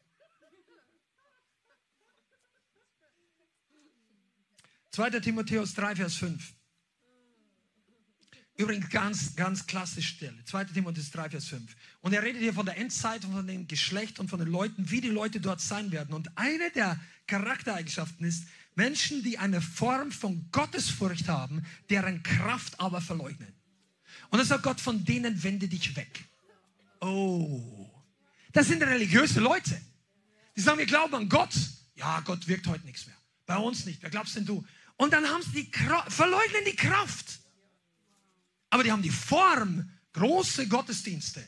2. 4.90 5.20
Timotheus 5.20 5.72
3, 5.72 5.96
Vers 5.96 6.16
5. 6.16 6.54
Übrigens 8.62 8.90
ganz, 8.90 9.34
ganz 9.34 9.66
klassische 9.66 10.14
Stelle. 10.14 10.44
2. 10.44 10.66
Timotheus 10.66 11.10
3, 11.10 11.30
Vers 11.30 11.46
5. 11.46 11.74
Und 12.00 12.12
er 12.12 12.22
redet 12.22 12.40
hier 12.40 12.54
von 12.54 12.64
der 12.64 12.76
Endzeit 12.76 13.24
und 13.24 13.32
von 13.32 13.44
dem 13.44 13.66
Geschlecht 13.66 14.20
und 14.20 14.28
von 14.28 14.38
den 14.38 14.46
Leuten, 14.46 14.88
wie 14.88 15.00
die 15.00 15.08
Leute 15.08 15.40
dort 15.40 15.60
sein 15.60 15.90
werden. 15.90 16.14
Und 16.14 16.30
eine 16.38 16.70
der 16.70 16.96
Charaktereigenschaften 17.26 18.24
ist, 18.24 18.44
Menschen, 18.76 19.24
die 19.24 19.36
eine 19.36 19.60
Form 19.60 20.12
von 20.12 20.48
Gottesfurcht 20.52 21.26
haben, 21.26 21.66
deren 21.90 22.22
Kraft 22.22 22.78
aber 22.78 23.00
verleugnen. 23.00 23.52
Und 24.30 24.38
dann 24.38 24.46
sagt 24.46 24.62
Gott, 24.62 24.80
von 24.80 25.04
denen 25.04 25.42
wende 25.42 25.66
dich 25.66 25.96
weg. 25.96 26.24
Oh, 27.00 27.90
das 28.52 28.68
sind 28.68 28.80
religiöse 28.84 29.40
Leute. 29.40 29.76
Die 30.54 30.60
sagen, 30.60 30.78
wir 30.78 30.86
glauben 30.86 31.16
an 31.16 31.28
Gott. 31.28 31.52
Ja, 31.96 32.20
Gott 32.20 32.46
wirkt 32.46 32.68
heute 32.68 32.86
nichts 32.86 33.08
mehr. 33.08 33.16
Bei 33.44 33.56
uns 33.56 33.86
nicht. 33.86 34.00
Wer 34.02 34.10
glaubst 34.10 34.36
denn 34.36 34.46
du? 34.46 34.64
Und 34.98 35.12
dann 35.12 35.26
haben 35.26 35.42
sie 35.42 35.64
die 35.64 35.70
Kraft, 35.72 36.12
verleugnen 36.12 36.64
die 36.64 36.76
Kraft. 36.76 37.41
Aber 38.72 38.82
die 38.82 38.90
haben 38.90 39.02
die 39.02 39.10
Form, 39.10 39.90
große 40.14 40.66
Gottesdienste. 40.66 41.44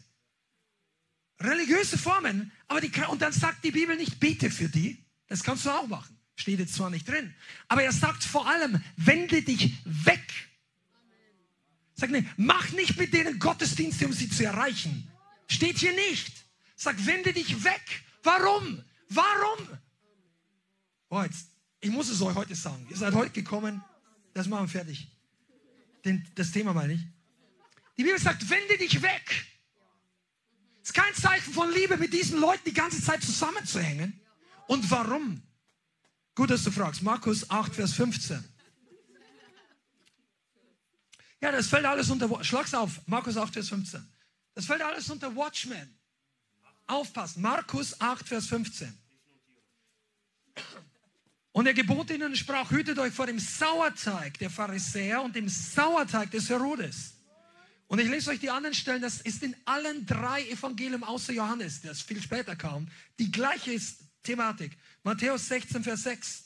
Religiöse 1.40 1.96
Formen, 1.96 2.52
aber 2.68 2.82
die, 2.82 2.92
und 3.08 3.22
dann 3.22 3.32
sagt 3.32 3.64
die 3.64 3.70
Bibel 3.70 3.96
nicht, 3.96 4.20
bete 4.20 4.50
für 4.50 4.68
die. 4.68 5.02
Das 5.26 5.42
kannst 5.42 5.64
du 5.64 5.70
auch 5.70 5.86
machen. 5.86 6.18
Steht 6.36 6.58
jetzt 6.58 6.74
zwar 6.74 6.90
nicht 6.90 7.08
drin. 7.08 7.34
Aber 7.68 7.82
er 7.82 7.92
sagt 7.92 8.24
vor 8.24 8.46
allem, 8.46 8.84
wende 8.96 9.40
dich 9.40 9.72
weg. 9.84 10.20
Sag 11.94 12.10
nicht, 12.10 12.28
mach 12.36 12.72
nicht 12.72 12.98
mit 12.98 13.14
denen 13.14 13.38
Gottesdienste, 13.38 14.04
um 14.04 14.12
sie 14.12 14.28
zu 14.28 14.44
erreichen. 14.44 15.10
Steht 15.48 15.78
hier 15.78 15.94
nicht. 15.94 16.44
Sag, 16.76 17.06
wende 17.06 17.32
dich 17.32 17.64
weg. 17.64 18.04
Warum? 18.22 18.84
Warum? 19.08 19.78
Oh, 21.08 21.22
jetzt, 21.22 21.46
ich 21.80 21.90
muss 21.90 22.10
es 22.10 22.20
euch 22.20 22.34
heute 22.34 22.54
sagen. 22.54 22.86
Ihr 22.90 22.98
seid 22.98 23.14
heute 23.14 23.30
gekommen. 23.30 23.82
Das 24.34 24.46
machen 24.46 24.64
wir 24.64 24.68
fertig. 24.68 25.13
Den, 26.04 26.26
das 26.34 26.50
Thema 26.50 26.72
meine 26.72 26.94
ich. 26.94 27.00
Die 27.96 28.02
Bibel 28.02 28.18
sagt, 28.18 28.48
wende 28.48 28.76
dich 28.76 29.00
weg. 29.00 29.46
Es 30.82 30.90
ist 30.90 30.94
kein 30.94 31.14
Zeichen 31.14 31.52
von 31.52 31.72
Liebe, 31.72 31.96
mit 31.96 32.12
diesen 32.12 32.40
Leuten 32.40 32.64
die 32.66 32.74
ganze 32.74 33.02
Zeit 33.02 33.22
zusammenzuhängen. 33.22 34.20
Und 34.66 34.90
warum? 34.90 35.42
Gut, 36.34 36.50
dass 36.50 36.64
du 36.64 36.70
fragst. 36.70 37.02
Markus 37.02 37.48
8, 37.48 37.74
Vers 37.74 37.92
15. 37.94 38.44
Ja, 41.40 41.52
das 41.52 41.68
fällt 41.68 41.84
alles 41.84 42.10
unter, 42.10 42.42
schlag's 42.42 42.74
auf, 42.74 43.06
Markus 43.06 43.36
8, 43.36 43.52
Vers 43.52 43.68
15. 43.68 44.06
Das 44.54 44.66
fällt 44.66 44.82
alles 44.82 45.10
unter 45.10 45.34
Watchmen. 45.36 45.98
Aufpassen, 46.86 47.42
Markus 47.42 48.00
8, 48.00 48.26
Vers 48.26 48.46
15. 48.46 49.03
Und 51.54 51.68
er 51.68 51.74
gebot 51.74 52.10
ihnen 52.10 52.30
und 52.30 52.36
sprach, 52.36 52.72
hütet 52.72 52.98
euch 52.98 53.14
vor 53.14 53.26
dem 53.26 53.38
Sauerteig 53.38 54.36
der 54.40 54.50
Pharisäer 54.50 55.22
und 55.22 55.36
dem 55.36 55.48
Sauerteig 55.48 56.32
des 56.32 56.50
Herodes. 56.50 57.14
Und 57.86 58.00
ich 58.00 58.08
lese 58.08 58.30
euch 58.30 58.40
die 58.40 58.50
anderen 58.50 58.74
Stellen, 58.74 59.00
das 59.00 59.20
ist 59.20 59.40
in 59.44 59.54
allen 59.64 60.04
drei 60.04 60.42
Evangelien 60.48 61.04
außer 61.04 61.32
Johannes, 61.32 61.80
das 61.80 62.02
viel 62.02 62.20
später 62.20 62.56
kam, 62.56 62.88
die 63.20 63.30
gleiche 63.30 63.80
Thematik. 64.24 64.76
Matthäus 65.04 65.46
16, 65.46 65.84
Vers 65.84 66.02
6 66.02 66.44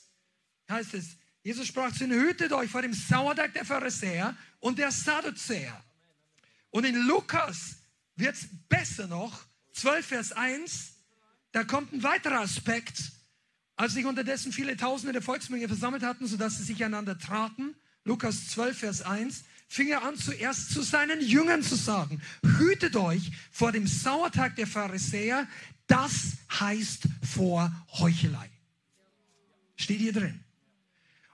heißt 0.69 0.93
es, 0.93 1.17
Jesus 1.41 1.65
sprach 1.65 1.91
zu 1.91 2.03
ihnen, 2.03 2.21
hütet 2.21 2.51
euch 2.51 2.69
vor 2.69 2.83
dem 2.83 2.93
Sauerteig 2.93 3.55
der 3.55 3.65
Pharisäer 3.65 4.37
und 4.59 4.77
der 4.77 4.91
Sadduzäer. 4.91 5.83
Und 6.69 6.85
in 6.85 7.07
Lukas 7.07 7.77
wird 8.15 8.35
es 8.35 8.47
besser 8.67 9.07
noch, 9.07 9.43
12, 9.73 10.05
Vers 10.05 10.31
1, 10.33 10.93
da 11.51 11.63
kommt 11.63 11.93
ein 11.93 12.03
weiterer 12.03 12.41
Aspekt, 12.41 13.11
als 13.79 13.93
sich 13.93 14.05
unterdessen 14.05 14.51
viele 14.51 14.75
Tausende 14.75 15.13
der 15.13 15.21
Volksmenge 15.21 15.69
versammelt 15.69 16.03
hatten, 16.03 16.27
sodass 16.27 16.57
sie 16.57 16.63
sich 16.63 16.83
einander 16.83 17.17
traten. 17.17 17.75
Lukas 18.03 18.49
12, 18.49 18.77
Vers 18.77 19.01
1 19.03 19.45
fing 19.69 19.87
er 19.87 20.03
an, 20.03 20.17
zuerst 20.17 20.71
zu 20.71 20.81
seinen 20.81 21.21
Jüngern 21.21 21.63
zu 21.63 21.75
sagen, 21.75 22.21
hütet 22.57 22.97
euch 22.97 23.31
vor 23.51 23.71
dem 23.71 23.87
Sauertag 23.87 24.57
der 24.57 24.67
Pharisäer, 24.67 25.47
das 25.87 26.33
heißt 26.59 27.03
vor 27.23 27.71
Heuchelei. 27.93 28.49
Steht 29.77 29.99
hier 29.99 30.11
drin. 30.11 30.43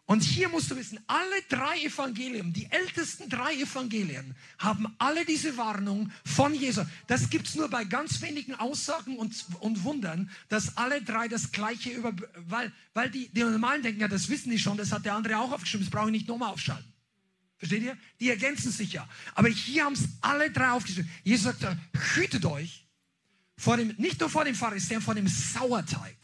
Und 0.08 0.22
hier 0.22 0.50
musst 0.50 0.70
du 0.70 0.76
wissen, 0.76 1.00
alle 1.08 1.42
drei 1.50 1.80
Evangelien, 1.82 2.54
die 2.54 2.70
ältesten 2.72 3.28
drei 3.28 3.56
Evangelien, 3.56 4.36
haben 4.60 4.94
alle 5.00 5.26
diese 5.26 5.58
Warnung 5.58 6.12
von 6.24 6.54
Jesus. 6.54 6.86
Das 7.08 7.30
gibt 7.32 7.48
es 7.48 7.56
nur 7.56 7.70
bei 7.70 7.86
ganz 7.86 8.22
wenigen 8.22 8.54
Aussagen 8.54 9.18
und, 9.18 9.34
und 9.62 9.84
Wundern, 9.84 10.30
dass 10.48 10.78
alle 10.78 11.02
drei 11.02 11.28
das 11.28 11.52
Gleiche 11.52 11.90
über, 11.90 12.14
weil, 12.48 12.72
weil 12.94 13.10
die, 13.10 13.30
die 13.30 13.44
Normalen 13.44 13.82
denken, 13.82 14.02
ja, 14.02 14.08
das 14.08 14.30
wissen 14.30 14.52
die 14.52 14.60
schon, 14.60 14.78
das 14.78 14.92
hat 14.92 15.06
der 15.06 15.16
andere 15.16 15.40
auch 15.40 15.52
aufgeschrieben, 15.52 15.88
das 15.88 15.92
brauche 15.92 16.10
ich 16.10 16.12
nicht 16.12 16.28
nochmal 16.28 16.52
aufschalten. 16.52 16.94
Versteht 17.58 17.84
ihr? 17.84 17.98
Die 18.20 18.30
ergänzen 18.30 18.72
sich 18.72 18.94
ja. 18.94 19.08
Aber 19.34 19.48
hier 19.48 19.86
haben 19.86 19.94
es 19.94 20.08
alle 20.22 20.52
drei 20.52 20.70
aufgeschrieben. 20.70 21.10
Jesus 21.24 21.58
sagt, 21.60 21.78
hütet 22.14 22.46
euch 22.46 22.86
vor 23.58 23.78
dem, 23.78 23.96
nicht 23.98 24.20
nur 24.20 24.30
vor 24.30 24.46
dem 24.46 24.54
Pharisäern, 24.54 25.02
vor 25.02 25.16
dem 25.16 25.28
Sauerteig. 25.28 26.16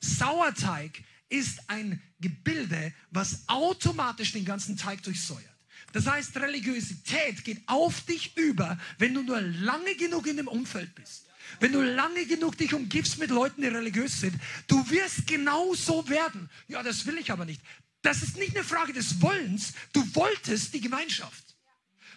Sauerteig 0.00 1.04
ist 1.28 1.68
ein 1.68 2.02
Gebilde, 2.20 2.92
was 3.10 3.48
automatisch 3.48 4.32
den 4.32 4.44
ganzen 4.44 4.76
Teig 4.76 5.02
durchsäuert. 5.02 5.44
Das 5.92 6.06
heißt, 6.06 6.36
Religiosität 6.36 7.44
geht 7.44 7.62
auf 7.66 8.02
dich 8.02 8.36
über, 8.36 8.78
wenn 8.98 9.14
du 9.14 9.22
nur 9.22 9.40
lange 9.40 9.94
genug 9.94 10.26
in 10.26 10.36
dem 10.36 10.48
Umfeld 10.48 10.94
bist. 10.94 11.26
Wenn 11.60 11.72
du 11.72 11.80
lange 11.80 12.26
genug 12.26 12.58
dich 12.58 12.74
umgibst 12.74 13.18
mit 13.18 13.30
Leuten, 13.30 13.62
die 13.62 13.68
religiös 13.68 14.20
sind, 14.20 14.34
du 14.66 14.88
wirst 14.90 15.26
genau 15.26 15.74
so 15.74 16.06
werden. 16.08 16.50
Ja, 16.68 16.82
das 16.82 17.06
will 17.06 17.16
ich 17.16 17.30
aber 17.30 17.46
nicht. 17.46 17.62
Das 18.02 18.22
ist 18.22 18.36
nicht 18.36 18.54
eine 18.54 18.64
Frage 18.64 18.92
des 18.92 19.20
Wollens. 19.22 19.72
Du 19.92 20.04
wolltest 20.14 20.74
die 20.74 20.80
Gemeinschaft. 20.80 21.56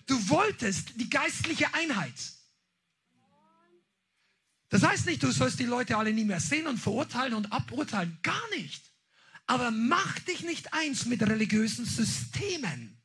Du 0.05 0.29
wolltest 0.29 0.99
die 0.99 1.09
geistliche 1.09 1.73
Einheit. 1.73 2.13
Das 4.69 4.83
heißt 4.83 5.05
nicht, 5.05 5.23
du 5.23 5.31
sollst 5.31 5.59
die 5.59 5.65
Leute 5.65 5.97
alle 5.97 6.13
nie 6.13 6.23
mehr 6.23 6.39
sehen 6.39 6.67
und 6.67 6.77
verurteilen 6.77 7.33
und 7.33 7.51
aburteilen. 7.51 8.17
Gar 8.21 8.49
nicht. 8.51 8.90
Aber 9.51 9.69
mach 9.69 10.17
dich 10.19 10.43
nicht 10.43 10.73
eins 10.73 11.05
mit 11.05 11.21
religiösen 11.23 11.83
Systemen. 11.83 12.97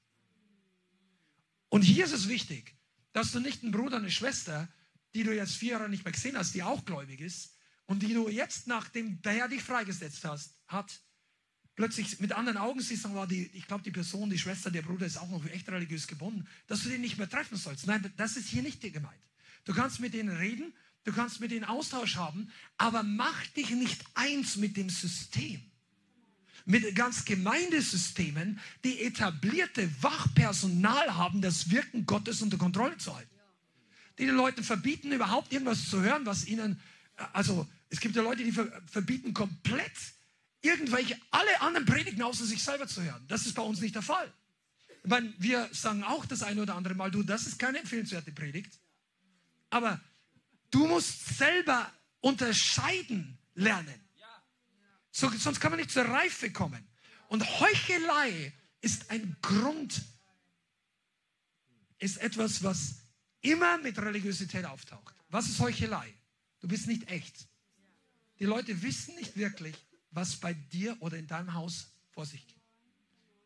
Und 1.70 1.82
hier 1.82 2.05
ist 2.05 2.12
es 2.12 2.28
wichtig, 2.28 2.77
dass 3.12 3.32
du 3.32 3.40
nicht 3.40 3.64
einen 3.64 3.73
Bruder, 3.73 3.97
eine 3.97 4.12
Schwester, 4.12 4.68
die 5.12 5.24
du 5.24 5.35
jetzt 5.35 5.56
vier 5.56 5.73
Jahre 5.73 5.89
nicht 5.89 6.05
mehr 6.05 6.12
gesehen 6.12 6.39
hast, 6.39 6.55
die 6.55 6.62
auch 6.62 6.85
gläubig 6.85 7.20
ist 7.20 7.56
und 7.86 8.05
die 8.05 8.14
du 8.14 8.28
jetzt, 8.28 8.68
nachdem 8.68 9.20
der 9.23 9.32
Herr 9.32 9.48
dich 9.48 9.64
freigesetzt 9.64 10.24
hast, 10.24 10.55
hat, 10.68 11.01
plötzlich 11.74 12.20
mit 12.20 12.31
anderen 12.31 12.59
Augen 12.59 12.81
siehst, 12.81 13.06
dann 13.06 13.16
war 13.16 13.27
die, 13.27 13.47
ich 13.47 13.66
glaube, 13.66 13.82
die 13.82 13.90
Person, 13.90 14.31
die 14.31 14.39
Schwester, 14.39 14.70
der 14.70 14.82
Bruder 14.82 15.05
ist 15.06 15.16
auch 15.16 15.28
noch 15.28 15.44
echt 15.47 15.68
religiös 15.68 16.06
gebunden, 16.06 16.47
dass 16.68 16.85
du 16.85 16.90
den 16.90 17.01
nicht 17.01 17.18
mehr 17.18 17.28
treffen 17.28 17.56
sollst. 17.56 17.89
Nein, 17.89 18.12
das 18.16 18.36
ist 18.36 18.47
hier 18.47 18.62
nicht 18.62 18.81
gemeint. 18.81 19.20
Du 19.64 19.74
kannst 19.74 19.98
mit 19.98 20.14
denen 20.14 20.36
reden, 20.36 20.73
du 21.02 21.12
kannst 21.12 21.40
mit 21.40 21.51
denen 21.51 21.64
Austausch 21.64 22.14
haben, 22.14 22.52
aber 22.77 23.02
mach 23.02 23.48
dich 23.48 23.70
nicht 23.70 24.05
eins 24.14 24.55
mit 24.55 24.77
dem 24.77 24.90
System. 24.90 25.73
Mit 26.66 26.94
ganz 26.94 27.24
Gemeindesystemen, 27.24 28.60
die 28.84 29.01
etablierte 29.01 29.88
Wachpersonal 30.02 31.16
haben, 31.16 31.40
das 31.40 31.70
Wirken 31.70 32.05
Gottes 32.05 32.43
unter 32.43 32.59
Kontrolle 32.59 32.98
zu 32.98 33.14
halten. 33.14 33.30
Die 34.18 34.26
den 34.26 34.34
Leuten 34.34 34.64
verbieten, 34.64 35.12
überhaupt 35.12 35.52
irgendwas 35.52 35.88
zu 35.88 36.02
hören, 36.02 36.26
was 36.26 36.47
ihnen, 36.47 36.80
also 37.32 37.66
es 37.88 38.01
gibt 38.01 38.16
ja 38.16 38.22
Leute, 38.22 38.43
die 38.43 38.52
verbieten 38.52 39.32
komplett 39.32 39.93
irgendwelche, 40.60 41.16
alle 41.30 41.60
anderen 41.60 41.86
Predigen 41.86 42.22
außer 42.22 42.44
sich 42.44 42.62
selber 42.62 42.86
zu 42.86 43.02
hören. 43.02 43.24
Das 43.28 43.47
ist 43.47 43.55
bei 43.55 43.62
uns 43.62 43.80
nicht 43.80 43.94
der 43.94 44.02
Fall. 44.02 44.32
Ich 45.05 45.10
meine, 45.10 45.32
wir 45.38 45.68
sagen 45.72 46.02
auch 46.02 46.26
das 46.26 46.43
eine 46.43 46.62
oder 46.62 46.74
andere 46.74 46.94
Mal, 46.94 47.10
du, 47.10 47.22
das 47.22 47.47
ist 47.47 47.59
keine 47.59 47.78
empfehlenswerte 47.78 48.32
Predigt. 48.32 48.80
Aber 49.70 50.01
du 50.70 50.86
musst 50.86 51.38
selber 51.38 51.93
unterscheiden 52.20 53.38
lernen. 53.55 54.05
So, 55.16 55.30
sonst 55.30 55.60
kann 55.60 55.70
man 55.70 55.80
nicht 55.80 55.90
zur 55.90 56.05
Reife 56.05 56.52
kommen. 56.52 56.86
Und 57.28 57.43
Heuchelei 57.59 58.52
ist 58.82 59.10
ein 59.10 59.34
Grund, 59.40 60.02
ist 61.97 62.18
etwas, 62.18 62.62
was 62.62 62.97
immer 63.40 63.78
mit 63.78 63.97
Religiosität 63.97 64.66
auftaucht. 64.66 65.14
Was 65.30 65.48
ist 65.48 65.59
Heuchelei? 65.59 66.12
Du 66.60 66.68
bist 66.68 66.86
nicht 66.86 67.09
echt. 67.09 67.48
Die 68.40 68.44
Leute 68.44 68.82
wissen 68.82 69.14
nicht 69.14 69.38
wirklich, 69.38 69.74
was 70.10 70.36
bei 70.36 70.52
dir 70.52 70.94
oder 71.01 71.16
in 71.16 71.26
deinem 71.26 71.55
Haus 71.55 71.94
vor 72.10 72.26
sich 72.26 72.47
geht. 72.47 72.62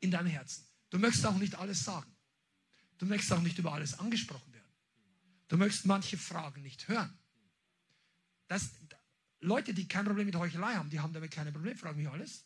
In 0.00 0.10
deinem 0.10 0.26
Herzen. 0.26 0.66
Du 0.90 0.98
möchtest 0.98 1.24
auch 1.24 1.38
nicht 1.38 1.54
alles 1.54 1.84
sagen. 1.84 2.12
Du 2.98 3.06
möchtest 3.06 3.32
auch 3.32 3.42
nicht 3.42 3.58
über 3.58 3.72
alles 3.72 3.96
angesprochen 3.96 4.52
werden. 4.52 4.72
Du 5.46 5.56
möchtest 5.56 5.86
manche 5.86 6.18
Fragen 6.18 6.62
nicht 6.62 6.88
hören. 6.88 7.16
Das, 8.48 8.70
Leute, 9.40 9.72
die 9.72 9.88
kein 9.88 10.04
Problem 10.04 10.26
mit 10.26 10.36
Heuchelei 10.36 10.74
haben, 10.74 10.90
die 10.90 11.00
haben 11.00 11.12
damit 11.12 11.30
keine 11.30 11.52
Probleme, 11.52 11.76
fragen 11.76 11.98
mich 11.98 12.08
alles. 12.08 12.44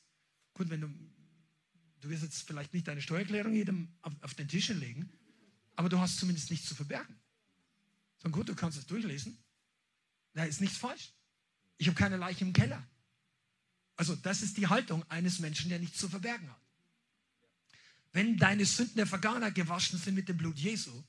Gut, 0.55 0.71
wenn 0.71 0.81
du, 0.81 0.89
du 2.01 2.09
wirst 2.09 2.23
jetzt 2.23 2.43
vielleicht 2.43 2.73
nicht 2.73 2.87
deine 2.87 3.03
Steuererklärung 3.03 3.53
jedem 3.53 3.89
auf, 4.03 4.13
auf 4.21 4.35
den 4.35 4.49
Tisch 4.49 4.69
legen, 4.69 5.13
aber 5.75 5.89
du 5.89 5.99
hast 5.99 6.19
zumindest 6.19 6.51
nichts 6.51 6.69
zu 6.69 6.75
verbergen. 6.75 7.21
So 8.23 8.31
gut, 8.31 8.49
du 8.49 8.55
kannst 8.55 8.79
es 8.79 8.87
durchlesen. 8.87 9.37
Da 10.35 10.45
ist 10.45 10.61
nichts 10.61 10.79
falsch. 10.79 11.13
Ich 11.79 11.89
habe 11.89 11.99
keine 11.99 12.17
Leiche 12.17 12.45
im 12.45 12.53
Keller. 12.53 12.87
Also 13.97 14.15
das 14.17 14.43
ist 14.43 14.57
die 14.57 14.69
Haltung 14.69 15.09
eines 15.11 15.41
Menschen, 15.41 15.69
der 15.69 15.79
nichts 15.79 15.99
zu 15.99 16.09
verbergen 16.09 16.49
hat. 16.49 16.61
Wenn 18.13 18.37
deine 18.37 18.65
Sünden 18.65 18.97
der 18.97 19.07
Vergangenheit 19.07 19.55
gewaschen 19.57 19.99
sind 19.99 20.15
mit 20.15 20.29
dem 20.29 20.37
Blut 20.37 20.57
Jesu, 20.57 21.05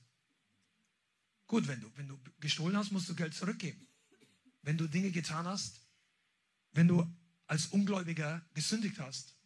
gut, 1.46 1.68
wenn 1.68 1.80
du, 1.80 1.90
wenn 1.96 2.08
du 2.08 2.18
gestohlen 2.40 2.76
hast, 2.76 2.90
musst 2.90 3.08
du 3.08 3.14
Geld 3.14 3.34
zurückgeben. 3.34 3.86
Wenn 4.66 4.76
du 4.76 4.88
Dinge 4.88 5.12
getan 5.12 5.46
hast, 5.46 5.80
wenn 6.72 6.88
du 6.88 7.08
als 7.46 7.66
Ungläubiger 7.66 8.44
gesündigt 8.52 8.98
hast, 8.98 9.36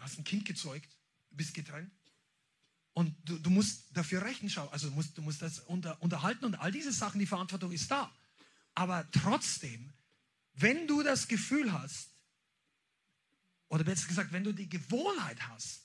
hast 0.00 0.18
ein 0.18 0.24
Kind 0.24 0.44
gezeugt, 0.44 0.88
bist 1.30 1.54
getrennt 1.54 1.92
und 2.94 3.14
du, 3.24 3.38
du 3.38 3.48
musst 3.48 3.96
dafür 3.96 4.22
Rechenschaft, 4.22 4.72
also 4.72 4.88
du 4.88 4.94
musst, 4.96 5.16
du 5.16 5.22
musst 5.22 5.40
das 5.40 5.60
unter, 5.60 6.02
unterhalten 6.02 6.46
und 6.46 6.56
all 6.56 6.72
diese 6.72 6.92
Sachen, 6.92 7.20
die 7.20 7.26
Verantwortung 7.26 7.70
ist 7.70 7.88
da. 7.92 8.12
Aber 8.74 9.08
trotzdem, 9.12 9.92
wenn 10.54 10.88
du 10.88 11.04
das 11.04 11.28
Gefühl 11.28 11.72
hast, 11.72 12.10
oder 13.68 13.84
besser 13.84 14.08
gesagt, 14.08 14.32
wenn 14.32 14.42
du 14.42 14.52
die 14.52 14.68
Gewohnheit 14.68 15.40
hast, 15.46 15.82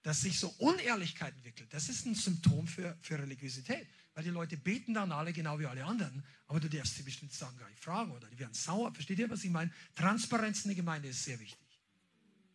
dass 0.00 0.22
sich 0.22 0.40
so 0.40 0.48
Unehrlichkeit 0.56 1.34
entwickelt, 1.34 1.70
das 1.74 1.90
ist 1.90 2.06
ein 2.06 2.14
Symptom 2.14 2.66
für, 2.66 2.96
für 3.02 3.18
Religiosität. 3.18 3.86
Weil 4.16 4.24
die 4.24 4.30
Leute 4.30 4.56
beten 4.56 4.94
dann 4.94 5.12
alle 5.12 5.30
genau 5.34 5.58
wie 5.58 5.66
alle 5.66 5.84
anderen, 5.84 6.24
aber 6.46 6.58
du 6.58 6.70
darfst 6.70 6.96
sie 6.96 7.02
bestimmt 7.02 7.34
sagen, 7.34 7.58
gar 7.58 7.68
nicht 7.68 7.84
fragen 7.84 8.12
oder 8.12 8.26
die 8.28 8.38
werden 8.38 8.54
sauer. 8.54 8.90
Versteht 8.94 9.18
ihr, 9.18 9.28
was 9.28 9.44
ich 9.44 9.50
meine? 9.50 9.70
Transparenz 9.94 10.64
in 10.64 10.70
der 10.70 10.76
Gemeinde 10.76 11.08
ist 11.08 11.22
sehr 11.22 11.38
wichtig. 11.38 11.78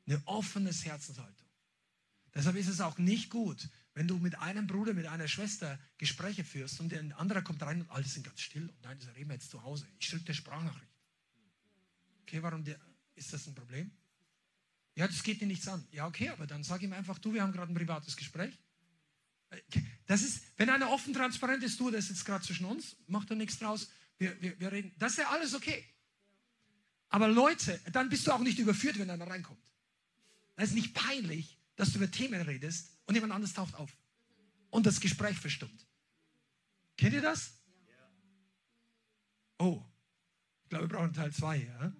Eine 0.08 0.20
offenes 0.26 0.84
Herzenshaltung. 0.84 1.48
Deshalb 2.34 2.56
ist 2.56 2.68
es 2.68 2.82
auch 2.82 2.98
nicht 2.98 3.30
gut, 3.30 3.70
wenn 3.94 4.08
du 4.08 4.18
mit 4.18 4.40
einem 4.40 4.66
Bruder, 4.66 4.96
mit 4.96 5.06
einer 5.06 5.28
Schwester 5.28 5.78
Gespräche 6.00 6.44
führst 6.44 6.80
und 6.80 6.92
ein 6.96 7.14
anderer 7.14 7.44
kommt 7.44 7.62
rein 7.62 7.82
und 7.82 7.92
alle 7.92 8.06
sind 8.06 8.24
ganz 8.24 8.42
still 8.42 8.68
und 8.68 8.82
nein, 8.82 8.98
das 8.98 9.16
reden 9.16 9.30
wir 9.30 9.36
jetzt 9.36 9.52
zu 9.52 9.62
Hause. 9.62 9.88
Ich 10.00 10.08
schicke 10.08 10.24
dir 10.24 10.34
Sprachnachricht. 10.34 10.92
Okay, 12.24 12.42
warum 12.42 12.64
der, 12.64 12.80
ist 13.14 13.34
das 13.34 13.46
ein 13.46 13.54
Problem? 13.54 13.92
Ja, 14.96 15.08
das 15.08 15.22
geht 15.22 15.40
dir 15.40 15.48
nichts 15.48 15.68
an. 15.68 15.88
Ja, 15.92 16.08
okay, 16.08 16.30
aber 16.30 16.48
dann 16.48 16.64
sag 16.64 16.82
ihm 16.82 16.94
einfach, 16.94 17.20
du, 17.20 17.36
wir 17.36 17.44
haben 17.44 17.52
gerade 17.52 17.72
ein 17.72 17.76
privates 17.76 18.18
Gespräch. 18.18 18.58
Das 20.06 20.22
ist, 20.22 20.44
wenn 20.58 20.70
einer 20.70 20.90
offen 20.90 21.14
transparent 21.14 21.64
ist, 21.64 21.80
du, 21.80 21.92
das 21.92 22.06
ist 22.06 22.10
jetzt 22.10 22.26
gerade 22.26 22.44
zwischen 22.44 22.66
uns, 22.66 22.96
macht 23.08 23.30
da 23.32 23.36
nichts 23.36 23.60
draus. 23.60 23.90
Wir, 24.18 24.40
wir, 24.42 24.60
wir 24.60 24.72
reden. 24.72 24.94
Das 24.98 25.14
ist 25.14 25.20
ja 25.20 25.30
alles 25.30 25.54
okay. 25.54 25.86
Aber 27.10 27.28
Leute, 27.28 27.80
dann 27.92 28.10
bist 28.10 28.28
du 28.28 28.32
auch 28.32 28.40
nicht 28.40 28.60
überführt, 28.60 28.98
wenn 28.98 29.10
einer 29.10 29.28
reinkommt. 29.28 29.62
Das 30.56 30.70
ist 30.70 30.76
nicht 30.76 30.94
peinlich, 30.94 31.58
dass 31.76 31.92
du 31.92 31.98
über 31.98 32.10
Themen 32.10 32.42
redest 32.42 32.92
und 33.06 33.16
jemand 33.16 33.34
anderes 33.34 33.54
taucht 33.54 33.76
auf 33.76 33.92
und 34.70 34.86
das 34.86 35.00
Gespräch 35.00 35.38
verstummt. 35.38 35.86
Kennt 36.98 37.14
ihr 37.14 37.22
das? 37.22 37.54
Oh, 39.60 39.84
ich 40.64 40.70
glaube, 40.70 40.90
wir 40.90 40.98
brauchen 40.98 41.14
Teil 41.14 41.32
2. 41.32 41.58
Ja? 41.58 41.94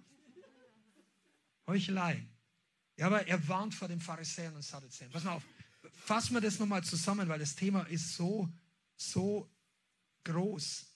Heuchelei. 1.66 2.26
Ja, 2.96 3.06
aber 3.06 3.26
er 3.26 3.48
warnt 3.48 3.74
vor 3.74 3.88
den 3.88 4.00
Pharisäern 4.00 4.54
und 4.54 4.62
Sadduzäern. 4.62 5.10
Pass 5.10 5.24
mal 5.24 5.32
auf, 5.32 5.44
fassen 5.92 6.34
wir 6.34 6.40
das 6.40 6.58
nochmal 6.58 6.84
zusammen, 6.84 7.28
weil 7.28 7.38
das 7.38 7.54
Thema 7.54 7.82
ist 7.84 8.14
so, 8.14 8.52
so 8.96 9.50
groß. 10.24 10.86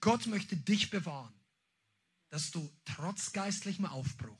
Gott 0.00 0.26
möchte 0.26 0.56
dich 0.56 0.90
bewahren, 0.90 1.34
dass 2.30 2.50
du 2.50 2.70
trotz 2.84 3.32
geistlichem 3.32 3.86
Aufbruch 3.86 4.38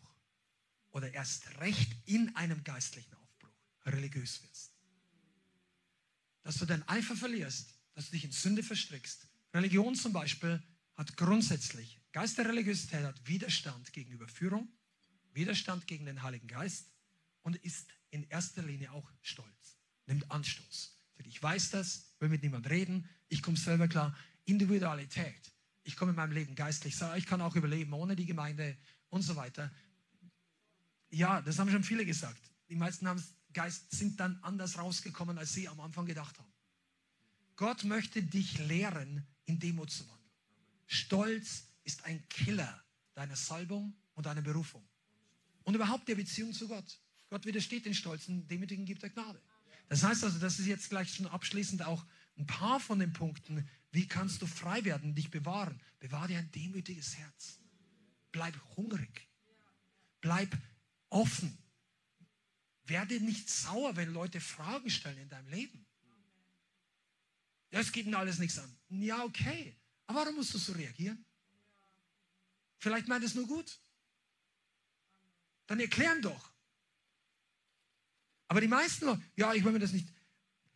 oder 0.91 1.13
erst 1.13 1.49
recht 1.61 1.91
in 2.07 2.35
einem 2.37 2.63
geistlichen 2.65 3.15
Aufbruch 3.15 3.55
religiös 3.87 4.43
wirst. 4.43 4.73
Dass 6.43 6.57
du 6.57 6.67
deinen 6.67 6.87
Eifer 6.89 7.17
verlierst, 7.17 7.75
dass 7.95 8.07
du 8.07 8.13
dich 8.13 8.25
in 8.25 8.33
Sünde 8.33 8.63
verstrickst. 8.63 9.27
Religion 9.55 9.95
zum 9.95 10.13
Beispiel 10.13 10.63
hat 10.97 11.17
grundsätzlich, 11.17 12.01
Geist 12.13 12.39
der 12.39 12.47
Religiosität 12.47 13.05
hat 13.05 13.27
Widerstand 13.27 13.93
gegenüber 13.93 14.27
Führung, 14.29 14.69
Widerstand 15.33 15.87
gegen 15.87 16.07
den 16.07 16.23
Heiligen 16.23 16.49
Geist 16.49 16.91
und 17.43 17.57
ist 17.57 17.93
in 18.11 18.25
erster 18.25 18.63
Linie 18.63 18.93
auch 18.93 19.11
stolz. 19.23 19.79
Nimmt 20.07 20.31
Anstoß. 20.31 20.97
Ich 21.25 21.43
weiß 21.43 21.71
das, 21.71 22.15
will 22.21 22.29
mit 22.29 22.43
niemand 22.43 22.69
reden, 22.71 23.09
ich 23.29 23.43
komme 23.43 23.57
selber 23.57 23.89
klar. 23.89 24.17
Individualität. 24.45 25.53
Ich 25.83 25.97
komme 25.97 26.11
in 26.11 26.17
meinem 26.17 26.33
Leben 26.33 26.55
geistlich, 26.55 26.97
ich 27.17 27.27
kann 27.27 27.41
auch 27.41 27.57
überleben 27.57 27.93
ohne 27.93 28.17
die 28.17 28.27
Gemeinde 28.27 28.77
und 29.09 29.23
so 29.23 29.37
weiter. 29.37 29.71
Ja, 31.11 31.41
das 31.43 31.59
haben 31.59 31.71
schon 31.71 31.85
viele 31.85 32.05
gesagt. 32.05 32.41
Die 32.69 32.77
meisten 32.77 33.09
haben 33.09 33.23
Geist 33.53 33.91
sind 33.91 34.21
dann 34.21 34.39
anders 34.43 34.79
rausgekommen, 34.79 35.39
als 35.39 35.53
sie 35.53 35.69
am 35.69 35.81
Anfang 35.81 36.07
gedacht 36.07 36.39
haben. 36.39 36.53
Gott 37.57 37.85
möchte 37.85 38.23
dich 38.23 38.59
lehren, 38.59 39.27
in 39.47 39.59
Demut 39.59 39.91
zu 39.91 40.07
wandeln. 40.09 40.31
Stolz 40.87 41.65
ist 41.83 42.05
ein 42.05 42.29
Killer 42.29 42.85
deiner 43.15 43.37
Salbung 43.37 43.97
und 44.15 44.27
deiner 44.27 44.43
Berufung. 44.43 44.87
Und 45.65 45.75
überhaupt 45.75 46.09
der 46.09 46.15
Beziehung 46.15 46.53
zu 46.53 46.69
Gott. 46.69 47.01
Gott 47.31 47.45
widersteht 47.45 47.85
den 47.85 47.95
Stolzen, 47.95 48.47
Demütigen 48.49 48.87
gibt 48.87 49.03
er 49.03 49.11
Gnade. 49.11 49.41
Das 49.89 50.03
heißt 50.03 50.25
also, 50.25 50.39
das 50.39 50.59
ist 50.59 50.67
jetzt 50.67 50.91
gleich 50.91 51.15
schon 51.15 51.27
abschließend 51.27 51.83
auch 51.83 52.05
ein 52.37 52.47
paar 52.47 52.81
von 52.81 52.99
den 52.99 53.13
Punkten. 53.13 53.69
Wie 53.91 54.07
kannst 54.07 54.43
du 54.43 54.47
frei 54.47 54.85
werden, 54.85 55.15
dich 55.15 55.31
bewahren? 55.31 55.81
Bewahre 55.99 56.29
dir 56.29 56.39
ein 56.39 56.51
demütiges 56.53 57.17
Herz. 57.17 57.59
Bleib 58.33 58.55
hungrig. 58.77 59.29
Bleib 60.21 60.57
offen. 61.11 61.57
Werde 62.85 63.21
nicht 63.21 63.49
sauer, 63.51 63.97
wenn 63.97 64.13
Leute 64.13 64.41
Fragen 64.41 64.91
stellen 64.91 65.19
in 65.19 65.29
deinem 65.29 65.49
Leben. 65.49 65.87
Ja, 67.71 67.81
es 67.81 67.93
geht 67.93 68.07
ihnen 68.07 68.15
alles 68.15 68.39
nichts 68.39 68.59
an. 68.59 68.77
Ja, 68.89 69.25
okay. 69.25 69.77
Aber 70.07 70.21
warum 70.21 70.37
musst 70.37 70.55
du 70.55 70.59
so 70.59 70.73
reagieren? 70.73 71.25
Vielleicht 72.79 73.09
meint 73.09 73.25
es 73.25 73.35
nur 73.35 73.47
gut. 73.47 73.79
Dann 75.67 75.81
erklären 75.81 76.23
doch. 76.23 76.51
Aber 78.49 78.61
die 78.61 78.69
meisten, 78.69 79.23
ja, 79.37 79.55
ich 79.55 79.63
will 79.65 79.73
mir 79.73 79.79
das 79.79 79.93
nicht. 79.93 80.09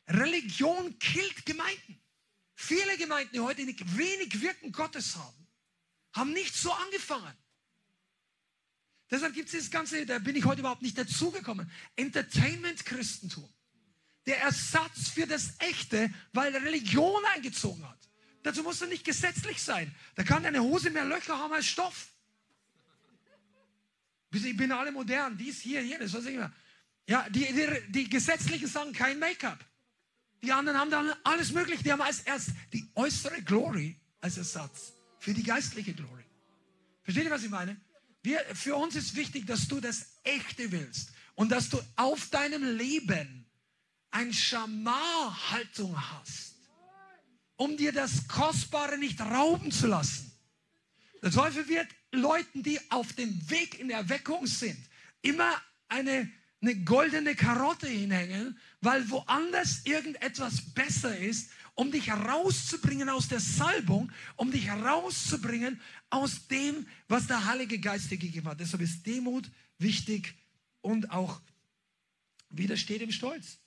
Religion 0.09 0.99
killt 0.99 1.47
Gemeinden. 1.47 2.01
Viele 2.55 2.97
Gemeinden, 2.99 3.33
die 3.33 3.41
heute 3.41 3.67
wenig 3.67 4.41
Wirken 4.41 4.73
Gottes 4.73 5.17
haben, 5.17 5.49
haben 6.13 6.33
nicht 6.33 6.55
so 6.55 6.71
angefangen. 6.73 7.35
Deshalb 9.11 9.35
gibt 9.35 9.53
es 9.53 9.59
das 9.59 9.71
Ganze, 9.71 10.07
da 10.07 10.19
bin 10.19 10.37
ich 10.37 10.45
heute 10.45 10.61
überhaupt 10.61 10.83
nicht 10.83 10.97
dazugekommen. 10.97 11.71
Entertainment-Christentum. 11.97 13.49
Der 14.27 14.41
Ersatz 14.41 15.09
für 15.09 15.27
das 15.27 15.55
Echte, 15.59 16.13
weil 16.33 16.55
Religion 16.57 17.23
eingezogen 17.35 17.87
hat. 17.89 17.99
Dazu 18.43 18.63
muss 18.63 18.81
er 18.81 18.89
nicht 18.89 19.05
gesetzlich 19.05 19.63
sein. 19.63 19.95
Da 20.15 20.23
kann 20.23 20.45
eine 20.45 20.63
Hose 20.63 20.91
mehr 20.91 21.05
Löcher 21.05 21.39
haben 21.39 21.53
als 21.53 21.67
Stoff. 21.67 22.09
Ich 24.33 24.57
bin 24.57 24.73
alle 24.73 24.93
modern, 24.93 25.37
dies, 25.37 25.61
hier, 25.61 25.85
jenes, 25.85 26.13
was 26.15 26.25
ich 26.25 26.35
immer. 26.35 26.53
Ja, 27.07 27.29
die, 27.29 27.47
die, 27.47 27.69
die 27.89 28.09
Gesetzlichen 28.09 28.69
sagen 28.69 28.93
kein 28.93 29.19
Make-up. 29.19 29.59
Die 30.43 30.53
anderen 30.53 30.79
haben 30.79 30.91
dann 30.91 31.13
alles 31.25 31.53
Mögliche. 31.53 31.83
Die 31.83 31.93
haben 31.93 32.03
als 32.03 32.21
erst 32.21 32.51
die 32.73 32.89
äußere 32.95 33.43
Glory 33.43 33.97
als 34.21 34.39
Ersatz 34.39 34.93
für 35.19 35.35
die 35.35 35.43
geistliche 35.43 35.95
Glory. 35.95 36.25
Versteht 37.03 37.25
ihr, 37.25 37.31
was 37.31 37.45
ich 37.45 37.51
meine? 37.51 37.81
Wir, 38.23 38.41
für 38.55 38.77
uns 38.77 38.95
ist 38.95 39.17
wichtig, 39.17 39.47
dass 39.47 39.67
du 39.69 39.81
das 39.81 40.19
Echte 40.23 40.71
willst 40.71 41.11
und 41.35 41.51
dass 41.51 41.69
du 41.69 41.81
auf 41.97 42.29
deinem 42.31 42.77
Leben 42.77 43.47
eine 44.11 44.33
Schamar-Haltung 44.33 45.97
hast, 46.13 46.57
um 47.57 47.77
dir 47.77 47.93
das 47.93 48.29
Kostbare 48.29 48.99
nicht 48.99 49.21
rauben 49.21 49.73
zu 49.73 49.87
lassen. 49.87 50.31
Der 51.23 51.31
Teufel 51.31 51.67
wird 51.69 51.89
Leuten, 52.13 52.63
die 52.63 52.79
auf 52.91 53.13
dem 53.15 53.51
Weg 53.51 53.79
in 53.79 53.91
Erweckung 53.91 54.47
sind, 54.47 54.79
immer 55.23 55.61
eine 55.89 56.31
eine 56.63 56.77
goldene 56.77 57.35
Karotte 57.35 57.89
hinhängen, 57.89 58.59
weil 58.81 59.09
woanders 59.11 59.85
irgendetwas 59.85 60.73
besser 60.75 61.17
ist, 61.19 61.51
um 61.75 61.91
dich 61.91 62.07
herauszubringen 62.07 63.09
aus 63.09 63.29
der 63.29 63.41
Salbung, 63.41 64.13
um 64.37 64.51
dich 64.51 64.67
herauszubringen 64.67 65.81
aus 66.11 66.47
dem, 66.47 66.87
was 67.09 67.27
der 67.27 67.47
Heilige 67.47 67.79
Geist 67.79 68.11
dir 68.11 68.19
gegeben 68.19 68.49
hat. 68.49 68.61
Deshalb 68.61 68.83
ist 68.83 69.05
Demut 69.07 69.51
wichtig 69.79 70.35
und 70.83 71.11
auch 71.11 71.41
widersteht 72.51 73.01
dem 73.01 73.13
Stolz. 73.13 73.59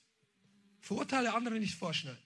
Verurteile 0.80 1.34
andere 1.34 1.58
nicht 1.58 1.74
vorschnell. 1.74 2.18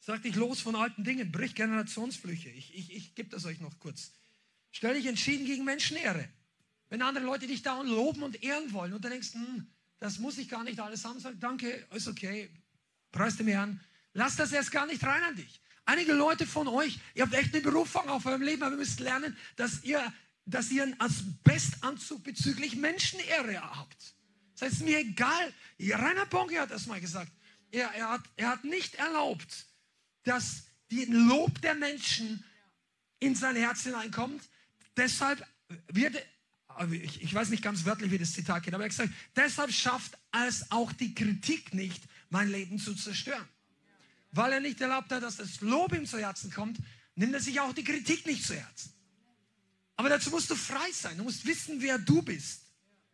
Sag 0.00 0.22
dich 0.22 0.34
los 0.34 0.60
von 0.60 0.74
alten 0.74 1.04
Dingen, 1.04 1.30
brich 1.30 1.54
Generationsflüche. 1.54 2.50
Ich, 2.50 2.74
ich, 2.74 2.94
ich 2.94 3.14
gebe 3.14 3.30
das 3.30 3.44
euch 3.44 3.60
noch 3.60 3.78
kurz. 3.78 4.12
Stell 4.70 4.94
dich 4.94 5.06
entschieden 5.06 5.46
gegen 5.46 5.64
Menschenehre. 5.64 6.28
Wenn 6.94 7.02
andere 7.02 7.24
Leute 7.24 7.48
dich 7.48 7.60
dauernd 7.60 7.90
loben 7.90 8.22
und 8.22 8.40
ehren 8.44 8.72
wollen 8.72 8.92
und 8.92 9.04
du 9.04 9.08
denkst, 9.08 9.34
hm, 9.34 9.66
das 9.98 10.20
muss 10.20 10.38
ich 10.38 10.48
gar 10.48 10.62
nicht 10.62 10.78
alles 10.78 11.04
haben, 11.04 11.18
sag 11.18 11.40
danke, 11.40 11.84
ist 11.92 12.06
okay, 12.06 12.48
preis 13.10 13.36
dem 13.36 13.48
Herrn. 13.48 13.80
Lass 14.12 14.36
das 14.36 14.52
erst 14.52 14.70
gar 14.70 14.86
nicht 14.86 15.02
rein 15.02 15.24
an 15.24 15.34
dich. 15.34 15.60
Einige 15.86 16.12
Leute 16.12 16.46
von 16.46 16.68
euch, 16.68 17.00
ihr 17.14 17.24
habt 17.24 17.34
echt 17.34 17.52
eine 17.52 17.64
Berufung 17.64 18.08
auf 18.08 18.26
eurem 18.26 18.42
Leben, 18.42 18.62
aber 18.62 18.76
ihr 18.76 18.78
müsst 18.78 19.00
lernen, 19.00 19.36
dass 19.56 19.82
ihr, 19.82 20.00
dass 20.46 20.70
ihr 20.70 20.84
einen 20.84 21.00
Asbestanzug 21.00 22.22
bezüglich 22.22 22.76
Menschenehre 22.76 23.60
habt. 23.60 24.14
Das 24.52 24.70
heißt, 24.70 24.82
mir 24.82 25.00
egal. 25.00 25.52
Rainer 25.80 26.26
Bonke 26.26 26.60
hat 26.60 26.70
das 26.70 26.86
mal 26.86 27.00
gesagt. 27.00 27.32
Er, 27.72 27.88
er, 27.88 28.10
hat, 28.10 28.22
er 28.36 28.50
hat 28.50 28.62
nicht 28.62 28.94
erlaubt, 28.94 29.66
dass 30.22 30.62
die 30.92 31.06
Lob 31.06 31.60
der 31.60 31.74
Menschen 31.74 32.44
in 33.18 33.34
sein 33.34 33.56
Herz 33.56 33.82
hineinkommt. 33.82 34.48
Deshalb 34.96 35.44
wird, 35.88 36.14
ich, 36.90 37.22
ich 37.22 37.34
weiß 37.34 37.50
nicht 37.50 37.62
ganz 37.62 37.84
wörtlich, 37.84 38.10
wie 38.10 38.18
das 38.18 38.32
Zitat 38.32 38.62
geht, 38.62 38.74
aber 38.74 38.84
er 38.84 38.90
hat 38.90 38.96
gesagt, 38.96 39.14
deshalb 39.36 39.72
schafft 39.72 40.18
es 40.46 40.70
auch 40.70 40.92
die 40.92 41.14
Kritik 41.14 41.74
nicht, 41.74 42.02
mein 42.30 42.50
Leben 42.50 42.78
zu 42.78 42.94
zerstören. 42.94 43.48
Weil 44.32 44.52
er 44.52 44.60
nicht 44.60 44.80
erlaubt 44.80 45.12
hat, 45.12 45.22
dass 45.22 45.36
das 45.36 45.60
Lob 45.60 45.92
ihm 45.94 46.06
zu 46.06 46.18
Herzen 46.18 46.50
kommt, 46.50 46.78
nimmt 47.14 47.34
er 47.34 47.40
sich 47.40 47.60
auch 47.60 47.72
die 47.72 47.84
Kritik 47.84 48.26
nicht 48.26 48.44
zu 48.44 48.54
Herzen. 48.54 48.92
Aber 49.96 50.08
dazu 50.08 50.30
musst 50.30 50.50
du 50.50 50.56
frei 50.56 50.90
sein. 50.92 51.18
Du 51.18 51.24
musst 51.24 51.46
wissen, 51.46 51.80
wer 51.80 51.98
du 51.98 52.22
bist 52.22 52.62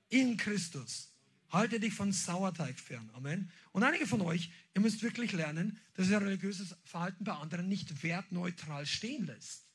in 0.09 0.37
Christus. 0.37 1.12
Halte 1.51 1.81
dich 1.81 1.93
von 1.93 2.12
Sauerteig 2.12 2.78
fern. 2.78 3.11
Amen. 3.12 3.51
Und 3.73 3.82
einige 3.82 4.07
von 4.07 4.20
euch, 4.23 4.51
ihr 4.74 4.81
müsst 4.81 5.03
wirklich 5.03 5.32
lernen, 5.32 5.78
dass 5.95 6.09
ihr 6.09 6.20
religiöses 6.20 6.77
Verhalten 6.85 7.24
bei 7.24 7.32
anderen 7.32 7.69
nicht 7.69 8.03
wertneutral 8.03 8.87
stehen 8.87 9.27
lässt. 9.27 9.69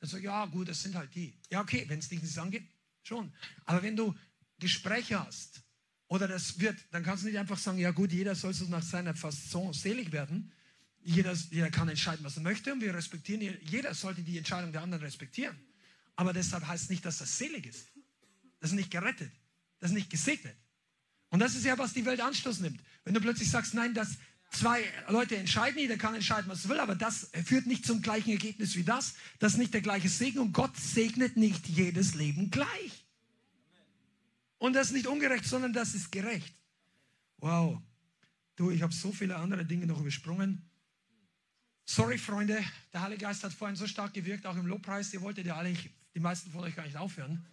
Dann 0.00 0.08
so, 0.08 0.16
ja, 0.16 0.46
gut, 0.46 0.68
das 0.68 0.82
sind 0.82 0.94
halt 0.94 1.14
die. 1.14 1.34
Ja, 1.50 1.60
okay, 1.60 1.84
wenn 1.88 1.98
es 1.98 2.08
dich 2.08 2.22
nicht 2.22 2.38
angeht, 2.38 2.68
schon. 3.02 3.32
Aber 3.64 3.82
wenn 3.82 3.96
du 3.96 4.14
Gespräche 4.58 5.24
hast 5.24 5.62
oder 6.06 6.28
das 6.28 6.60
wird, 6.60 6.76
dann 6.90 7.02
kannst 7.02 7.24
du 7.24 7.28
nicht 7.28 7.38
einfach 7.38 7.58
sagen, 7.58 7.78
ja 7.78 7.90
gut, 7.90 8.12
jeder 8.12 8.34
soll 8.34 8.54
so 8.54 8.64
nach 8.66 8.82
seiner 8.82 9.14
Fasson 9.14 9.72
selig 9.72 10.12
werden. 10.12 10.52
Jeder, 11.00 11.32
jeder 11.50 11.70
kann 11.70 11.88
entscheiden, 11.88 12.24
was 12.24 12.36
er 12.36 12.42
möchte 12.42 12.72
und 12.72 12.80
wir 12.80 12.94
respektieren, 12.94 13.40
jeder 13.62 13.94
sollte 13.94 14.22
die 14.22 14.36
Entscheidung 14.36 14.72
der 14.72 14.82
anderen 14.82 15.02
respektieren. 15.02 15.56
Aber 16.16 16.32
deshalb 16.32 16.66
heißt 16.66 16.90
nicht, 16.90 17.04
dass 17.04 17.18
das 17.18 17.38
selig 17.38 17.66
ist. 17.66 17.88
Das 18.60 18.70
ist 18.70 18.76
nicht 18.76 18.90
gerettet. 18.90 19.30
Das 19.78 19.90
ist 19.90 19.94
nicht 19.94 20.10
gesegnet. 20.10 20.56
Und 21.30 21.40
das 21.40 21.54
ist 21.54 21.64
ja, 21.64 21.78
was 21.78 21.92
die 21.92 22.04
Welt 22.04 22.20
Anstoß 22.20 22.60
nimmt. 22.60 22.80
Wenn 23.04 23.14
du 23.14 23.20
plötzlich 23.20 23.50
sagst, 23.50 23.74
nein, 23.74 23.94
dass 23.94 24.18
zwei 24.50 24.82
Leute 25.08 25.36
entscheiden, 25.36 25.78
jeder 25.78 25.96
kann 25.96 26.14
entscheiden, 26.14 26.50
was 26.50 26.64
er 26.64 26.70
will, 26.70 26.80
aber 26.80 26.94
das 26.94 27.30
führt 27.44 27.66
nicht 27.66 27.86
zum 27.86 28.02
gleichen 28.02 28.30
Ergebnis 28.30 28.76
wie 28.76 28.84
das. 28.84 29.14
Das 29.38 29.52
ist 29.52 29.58
nicht 29.58 29.74
der 29.74 29.80
gleiche 29.80 30.08
Segen 30.08 30.38
und 30.38 30.52
Gott 30.52 30.76
segnet 30.76 31.36
nicht 31.36 31.68
jedes 31.68 32.14
Leben 32.14 32.50
gleich. 32.50 33.04
Und 34.58 34.72
das 34.74 34.88
ist 34.88 34.92
nicht 34.94 35.06
ungerecht, 35.06 35.44
sondern 35.44 35.72
das 35.72 35.94
ist 35.94 36.10
gerecht. 36.10 36.54
Wow. 37.38 37.80
Du, 38.56 38.70
ich 38.70 38.82
habe 38.82 38.92
so 38.92 39.12
viele 39.12 39.36
andere 39.36 39.64
Dinge 39.64 39.86
noch 39.86 40.00
übersprungen. 40.00 40.62
Sorry, 41.84 42.18
Freunde, 42.18 42.62
der 42.92 43.02
Heilige 43.02 43.22
Geist 43.22 43.44
hat 43.44 43.52
vorhin 43.52 43.76
so 43.76 43.86
stark 43.86 44.12
gewirkt, 44.12 44.46
auch 44.46 44.56
im 44.56 44.66
Lobpreis. 44.66 45.14
Ihr 45.14 45.22
wolltet 45.22 45.46
ja 45.46 45.56
alle, 45.56 45.74
die 46.14 46.20
meisten 46.20 46.50
von 46.50 46.62
euch 46.64 46.74
gar 46.74 46.84
nicht 46.84 46.96
aufhören. 46.96 47.46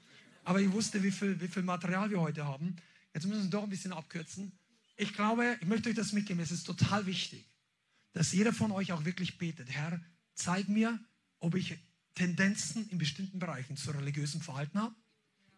Aber 0.43 0.59
ich 0.59 0.72
wusste, 0.72 1.01
wie 1.03 1.11
viel, 1.11 1.39
wie 1.39 1.47
viel 1.47 1.63
Material 1.63 2.09
wir 2.09 2.19
heute 2.19 2.45
haben. 2.45 2.76
Jetzt 3.13 3.27
müssen 3.27 3.43
wir 3.43 3.49
doch 3.49 3.63
ein 3.63 3.69
bisschen 3.69 3.93
abkürzen. 3.93 4.51
Ich 4.95 5.13
glaube, 5.13 5.57
ich 5.59 5.67
möchte 5.67 5.89
euch 5.89 5.95
das 5.95 6.13
mitgeben. 6.13 6.41
Es 6.41 6.51
ist 6.51 6.65
total 6.65 7.05
wichtig, 7.05 7.45
dass 8.13 8.31
jeder 8.31 8.53
von 8.53 8.72
euch 8.72 8.91
auch 8.91 9.05
wirklich 9.05 9.38
betet. 9.38 9.69
Herr, 9.69 10.01
zeig 10.34 10.67
mir, 10.69 10.99
ob 11.39 11.55
ich 11.55 11.77
Tendenzen 12.13 12.89
in 12.89 12.97
bestimmten 12.97 13.39
Bereichen 13.39 13.76
zu 13.76 13.91
religiösem 13.91 14.41
Verhalten 14.41 14.80
habe. 14.80 14.95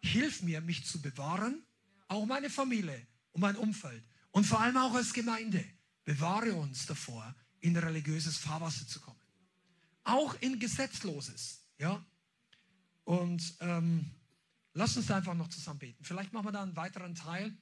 Hilf 0.02 0.42
mir, 0.42 0.60
mich 0.60 0.84
zu 0.84 1.00
bewahren, 1.00 1.62
auch 2.08 2.26
meine 2.26 2.50
Familie 2.50 3.06
und 3.32 3.40
mein 3.40 3.56
Umfeld. 3.56 4.02
Und 4.30 4.44
vor 4.44 4.60
allem 4.60 4.76
auch 4.76 4.94
als 4.94 5.12
Gemeinde. 5.12 5.64
Bewahre 6.04 6.54
uns 6.54 6.86
davor, 6.86 7.34
in 7.60 7.76
religiöses 7.76 8.38
Fahrwasser 8.38 8.86
zu 8.86 9.00
kommen. 9.00 9.20
Auch 10.04 10.34
in 10.40 10.58
Gesetzloses. 10.58 11.60
Ja? 11.78 12.04
Und 13.04 13.54
ähm, 13.60 14.10
Lass 14.78 14.96
uns 14.96 15.10
einfach 15.10 15.34
noch 15.34 15.48
zusammen 15.48 15.80
beten. 15.80 16.04
Vielleicht 16.04 16.32
machen 16.32 16.46
wir 16.46 16.52
da 16.52 16.62
einen 16.62 16.76
weiteren 16.76 17.16
Teil. 17.16 17.52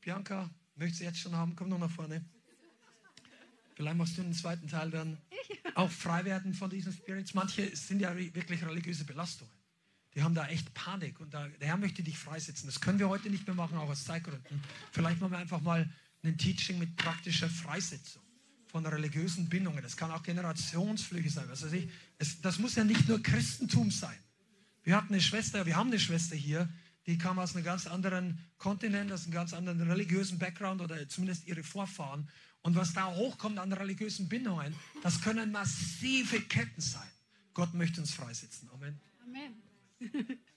Bianca, 0.00 0.50
möchtest 0.80 1.00
du 1.00 1.04
jetzt 1.04 1.18
schon 1.20 1.36
haben? 1.36 1.54
Komm 1.54 1.68
noch 1.68 1.78
nach 1.78 1.90
vorne. 1.90 2.24
Vielleicht 3.74 3.96
machst 3.96 4.18
du 4.18 4.22
einen 4.22 4.34
zweiten 4.34 4.66
Teil 4.66 4.90
dann. 4.90 5.18
Auch 5.74 5.90
frei 5.90 6.24
werden 6.24 6.52
von 6.54 6.68
diesen 6.68 6.92
Spirits. 6.92 7.34
Manche 7.34 7.74
sind 7.76 8.00
ja 8.00 8.16
wirklich 8.16 8.64
religiöse 8.64 9.04
Belastungen. 9.04 9.54
Die 10.14 10.22
haben 10.22 10.34
da 10.34 10.48
echt 10.48 10.74
Panik 10.74 11.20
und 11.20 11.32
da, 11.32 11.46
der 11.46 11.68
Herr 11.68 11.76
möchte 11.76 12.02
dich 12.02 12.18
freisetzen. 12.18 12.66
Das 12.66 12.80
können 12.80 12.98
wir 12.98 13.08
heute 13.08 13.30
nicht 13.30 13.46
mehr 13.46 13.54
machen, 13.54 13.78
auch 13.78 13.88
aus 13.88 14.04
Zeitgründen. 14.04 14.60
Vielleicht 14.90 15.20
machen 15.20 15.30
wir 15.30 15.38
einfach 15.38 15.60
mal 15.60 15.88
ein 16.24 16.36
Teaching 16.36 16.78
mit 16.78 16.96
praktischer 16.96 17.48
Freisetzung 17.48 18.22
von 18.66 18.84
religiösen 18.84 19.48
Bindungen. 19.48 19.82
Das 19.82 19.96
kann 19.96 20.10
auch 20.10 20.22
Generationsflüge 20.22 21.30
sein. 21.30 21.44
Was 21.48 21.64
weiß 21.64 21.72
ich. 21.72 21.88
Es, 22.18 22.40
das 22.40 22.58
muss 22.58 22.74
ja 22.74 22.84
nicht 22.84 23.08
nur 23.08 23.22
Christentum 23.22 23.90
sein. 23.90 24.18
Wir 24.82 24.96
hatten 24.96 25.12
eine 25.12 25.22
Schwester, 25.22 25.66
wir 25.66 25.76
haben 25.76 25.88
eine 25.88 26.00
Schwester 26.00 26.34
hier, 26.34 26.68
die 27.06 27.18
kam 27.18 27.38
aus 27.38 27.54
einem 27.54 27.64
ganz 27.64 27.86
anderen 27.86 28.38
Kontinent, 28.58 29.10
aus 29.12 29.24
einem 29.24 29.32
ganz 29.32 29.52
anderen 29.54 29.80
religiösen 29.82 30.38
Background 30.38 30.80
oder 30.80 31.08
zumindest 31.08 31.46
ihre 31.46 31.62
Vorfahren. 31.62 32.28
Und 32.62 32.76
was 32.76 32.92
da 32.92 33.14
hochkommt 33.14 33.58
an 33.58 33.72
religiösen 33.72 34.28
Bindungen, 34.28 34.74
das 35.02 35.20
können 35.22 35.50
massive 35.50 36.40
Ketten 36.42 36.80
sein. 36.80 37.08
Gott 37.54 37.72
möchte 37.74 38.00
uns 38.00 38.12
freisetzen. 38.12 38.68
Amen. 38.70 39.00
Amen. 39.24 39.62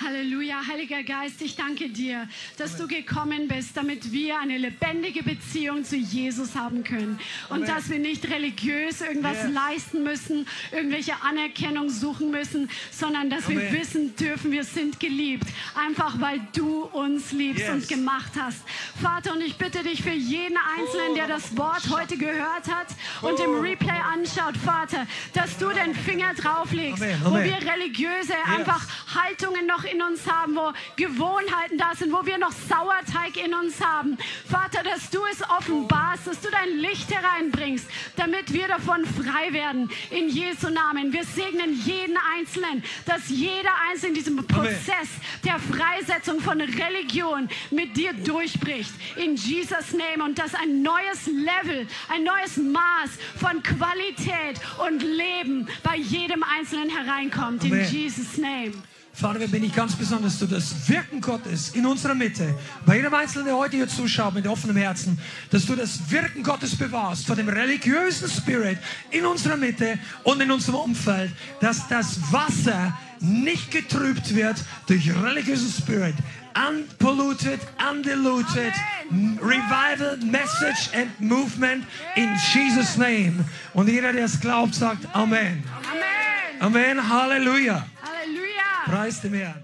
Halleluja, 0.00 0.66
Heiliger 0.66 1.02
Geist, 1.02 1.42
ich 1.42 1.54
danke 1.54 1.90
dir, 1.90 2.26
dass 2.56 2.74
Amen. 2.74 2.88
du 2.88 2.96
gekommen 2.96 3.48
bist, 3.48 3.76
damit 3.76 4.10
wir 4.10 4.40
eine 4.40 4.56
lebendige 4.56 5.22
Beziehung 5.22 5.84
zu 5.84 5.96
Jesus 5.96 6.54
haben 6.54 6.82
können 6.82 7.20
und 7.50 7.56
Amen. 7.56 7.66
dass 7.66 7.90
wir 7.90 7.98
nicht 7.98 8.28
religiös 8.30 9.02
irgendwas 9.02 9.36
yes. 9.42 9.52
leisten 9.52 10.02
müssen, 10.02 10.46
irgendwelche 10.72 11.20
Anerkennung 11.22 11.90
suchen 11.90 12.30
müssen, 12.30 12.70
sondern 12.90 13.28
dass 13.28 13.46
Amen. 13.46 13.58
wir 13.58 13.72
wissen 13.72 14.16
dürfen, 14.16 14.50
wir 14.50 14.64
sind 14.64 14.98
geliebt, 15.00 15.46
einfach 15.74 16.20
weil 16.20 16.40
du 16.54 16.84
uns 16.84 17.32
liebst 17.32 17.64
yes. 17.64 17.70
und 17.70 17.88
gemacht 17.88 18.32
hast. 18.40 18.62
Vater, 19.00 19.34
und 19.34 19.42
ich 19.42 19.56
bitte 19.56 19.82
dich 19.82 20.02
für 20.02 20.10
jeden 20.10 20.56
Einzelnen, 20.56 21.14
der 21.16 21.26
das 21.26 21.56
Wort 21.56 21.90
heute 21.90 22.16
gehört 22.16 22.66
hat 22.68 22.88
und 23.20 23.38
im 23.40 23.60
Replay 23.60 23.90
anschaut, 23.90 24.56
Vater, 24.56 25.06
dass 25.34 25.47
du 25.56 25.70
den 25.70 25.94
Finger 25.94 26.34
drauflegst, 26.34 27.02
Amen, 27.02 27.22
Amen. 27.24 27.32
wo 27.32 27.44
wir 27.44 27.72
religiöse 27.72 28.32
yes. 28.32 28.58
einfach 28.58 28.82
Haltungen 29.14 29.66
noch 29.66 29.84
in 29.84 30.02
uns 30.02 30.26
haben, 30.26 30.56
wo 30.56 30.72
Gewohnheiten 30.96 31.78
da 31.78 31.94
sind, 31.94 32.12
wo 32.12 32.24
wir 32.26 32.38
noch 32.38 32.52
Sauerteig 32.52 33.36
in 33.36 33.54
uns 33.54 33.80
haben. 33.80 34.18
Vater, 34.50 34.82
dass 34.82 35.10
du 35.10 35.20
es 35.30 35.42
offenbarst, 35.48 36.26
dass 36.26 36.40
du 36.40 36.48
dein 36.50 36.78
Licht 36.78 37.12
hereinbringst, 37.12 37.86
damit 38.16 38.52
wir 38.52 38.68
davon 38.68 39.04
frei 39.04 39.52
werden. 39.52 39.90
In 40.10 40.28
Jesu 40.28 40.68
Namen. 40.68 41.12
Wir 41.12 41.24
segnen 41.24 41.74
jeden 41.84 42.16
Einzelnen, 42.36 42.82
dass 43.06 43.28
jeder 43.28 43.70
Einzelne 43.88 44.08
in 44.08 44.14
diesem 44.14 44.46
Prozess 44.46 45.08
der 45.44 45.58
Freisetzung 45.58 46.40
von 46.40 46.60
Religion 46.60 47.48
mit 47.70 47.96
dir 47.96 48.12
durchbricht. 48.12 48.92
In 49.16 49.36
Jesus 49.36 49.92
Name. 49.92 50.24
Und 50.24 50.38
dass 50.38 50.54
ein 50.54 50.82
neues 50.82 51.26
Level, 51.26 51.86
ein 52.08 52.24
neues 52.24 52.56
Maß 52.56 53.10
von 53.38 53.62
Qualität 53.62 54.60
und 54.86 55.02
Leben 55.02 55.37
bei 55.82 55.96
jedem 55.96 56.42
Einzelnen 56.42 56.90
hereinkommt. 56.90 57.64
In 57.64 57.84
Jesus' 57.90 58.38
name. 58.38 58.72
Vater, 59.18 59.40
wir 59.40 59.48
bitten 59.48 59.64
dich 59.64 59.74
ganz 59.74 59.96
besonders, 59.96 60.38
dass 60.38 60.48
du 60.48 60.54
das 60.54 60.88
Wirken 60.88 61.20
Gottes 61.20 61.70
in 61.70 61.84
unserer 61.86 62.14
Mitte, 62.14 62.54
bei 62.86 62.98
jedem 62.98 63.12
Einzelnen, 63.12 63.46
der 63.46 63.56
heute 63.56 63.76
hier 63.76 63.88
zuschaut 63.88 64.32
mit 64.34 64.46
offenem 64.46 64.76
Herzen, 64.76 65.18
dass 65.50 65.66
du 65.66 65.74
das 65.74 66.08
Wirken 66.08 66.44
Gottes 66.44 66.76
bewahrst 66.76 67.26
vor 67.26 67.34
dem 67.34 67.48
religiösen 67.48 68.28
Spirit 68.28 68.78
in 69.10 69.26
unserer 69.26 69.56
Mitte 69.56 69.98
und 70.22 70.40
in 70.40 70.52
unserem 70.52 70.76
Umfeld, 70.76 71.32
dass 71.60 71.88
das 71.88 72.32
Wasser 72.32 72.96
nicht 73.18 73.72
getrübt 73.72 74.36
wird 74.36 74.62
durch 74.86 75.10
religiösen 75.12 75.72
Spirit. 75.72 76.14
Unpolluted, 76.54 77.60
undiluted, 77.78 78.72
Amen. 79.10 79.38
revival, 79.40 80.16
message 80.24 80.90
and 80.94 81.10
movement 81.20 81.84
in 82.16 82.28
Jesus' 82.52 82.96
name. 82.96 83.44
Und 83.74 83.88
jeder, 83.88 84.12
der 84.12 84.24
es 84.24 84.40
glaubt, 84.40 84.74
sagt 84.74 85.06
Amen. 85.14 85.62
Amen. 85.90 86.60
Amen. 86.60 87.08
Halleluja. 87.08 87.86
Halleluja. 88.02 88.84
Preis 88.86 89.20
dem 89.20 89.34
Herrn. 89.34 89.62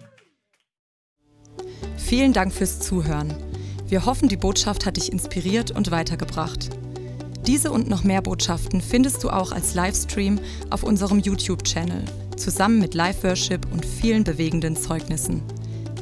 Vielen 1.96 2.32
Dank 2.32 2.52
fürs 2.52 2.80
Zuhören. 2.80 3.34
Wir 3.88 4.06
hoffen, 4.06 4.28
die 4.28 4.36
Botschaft 4.36 4.86
hat 4.86 4.96
dich 4.96 5.10
inspiriert 5.12 5.70
und 5.70 5.90
weitergebracht. 5.90 6.70
Diese 7.46 7.70
und 7.70 7.88
noch 7.88 8.04
mehr 8.04 8.22
Botschaften 8.22 8.80
findest 8.80 9.22
du 9.22 9.30
auch 9.30 9.52
als 9.52 9.74
Livestream 9.74 10.38
auf 10.70 10.82
unserem 10.82 11.18
YouTube-Channel, 11.18 12.04
zusammen 12.36 12.78
mit 12.78 12.94
Live-Worship 12.94 13.66
und 13.70 13.84
vielen 13.84 14.24
bewegenden 14.24 14.76
Zeugnissen. 14.76 15.42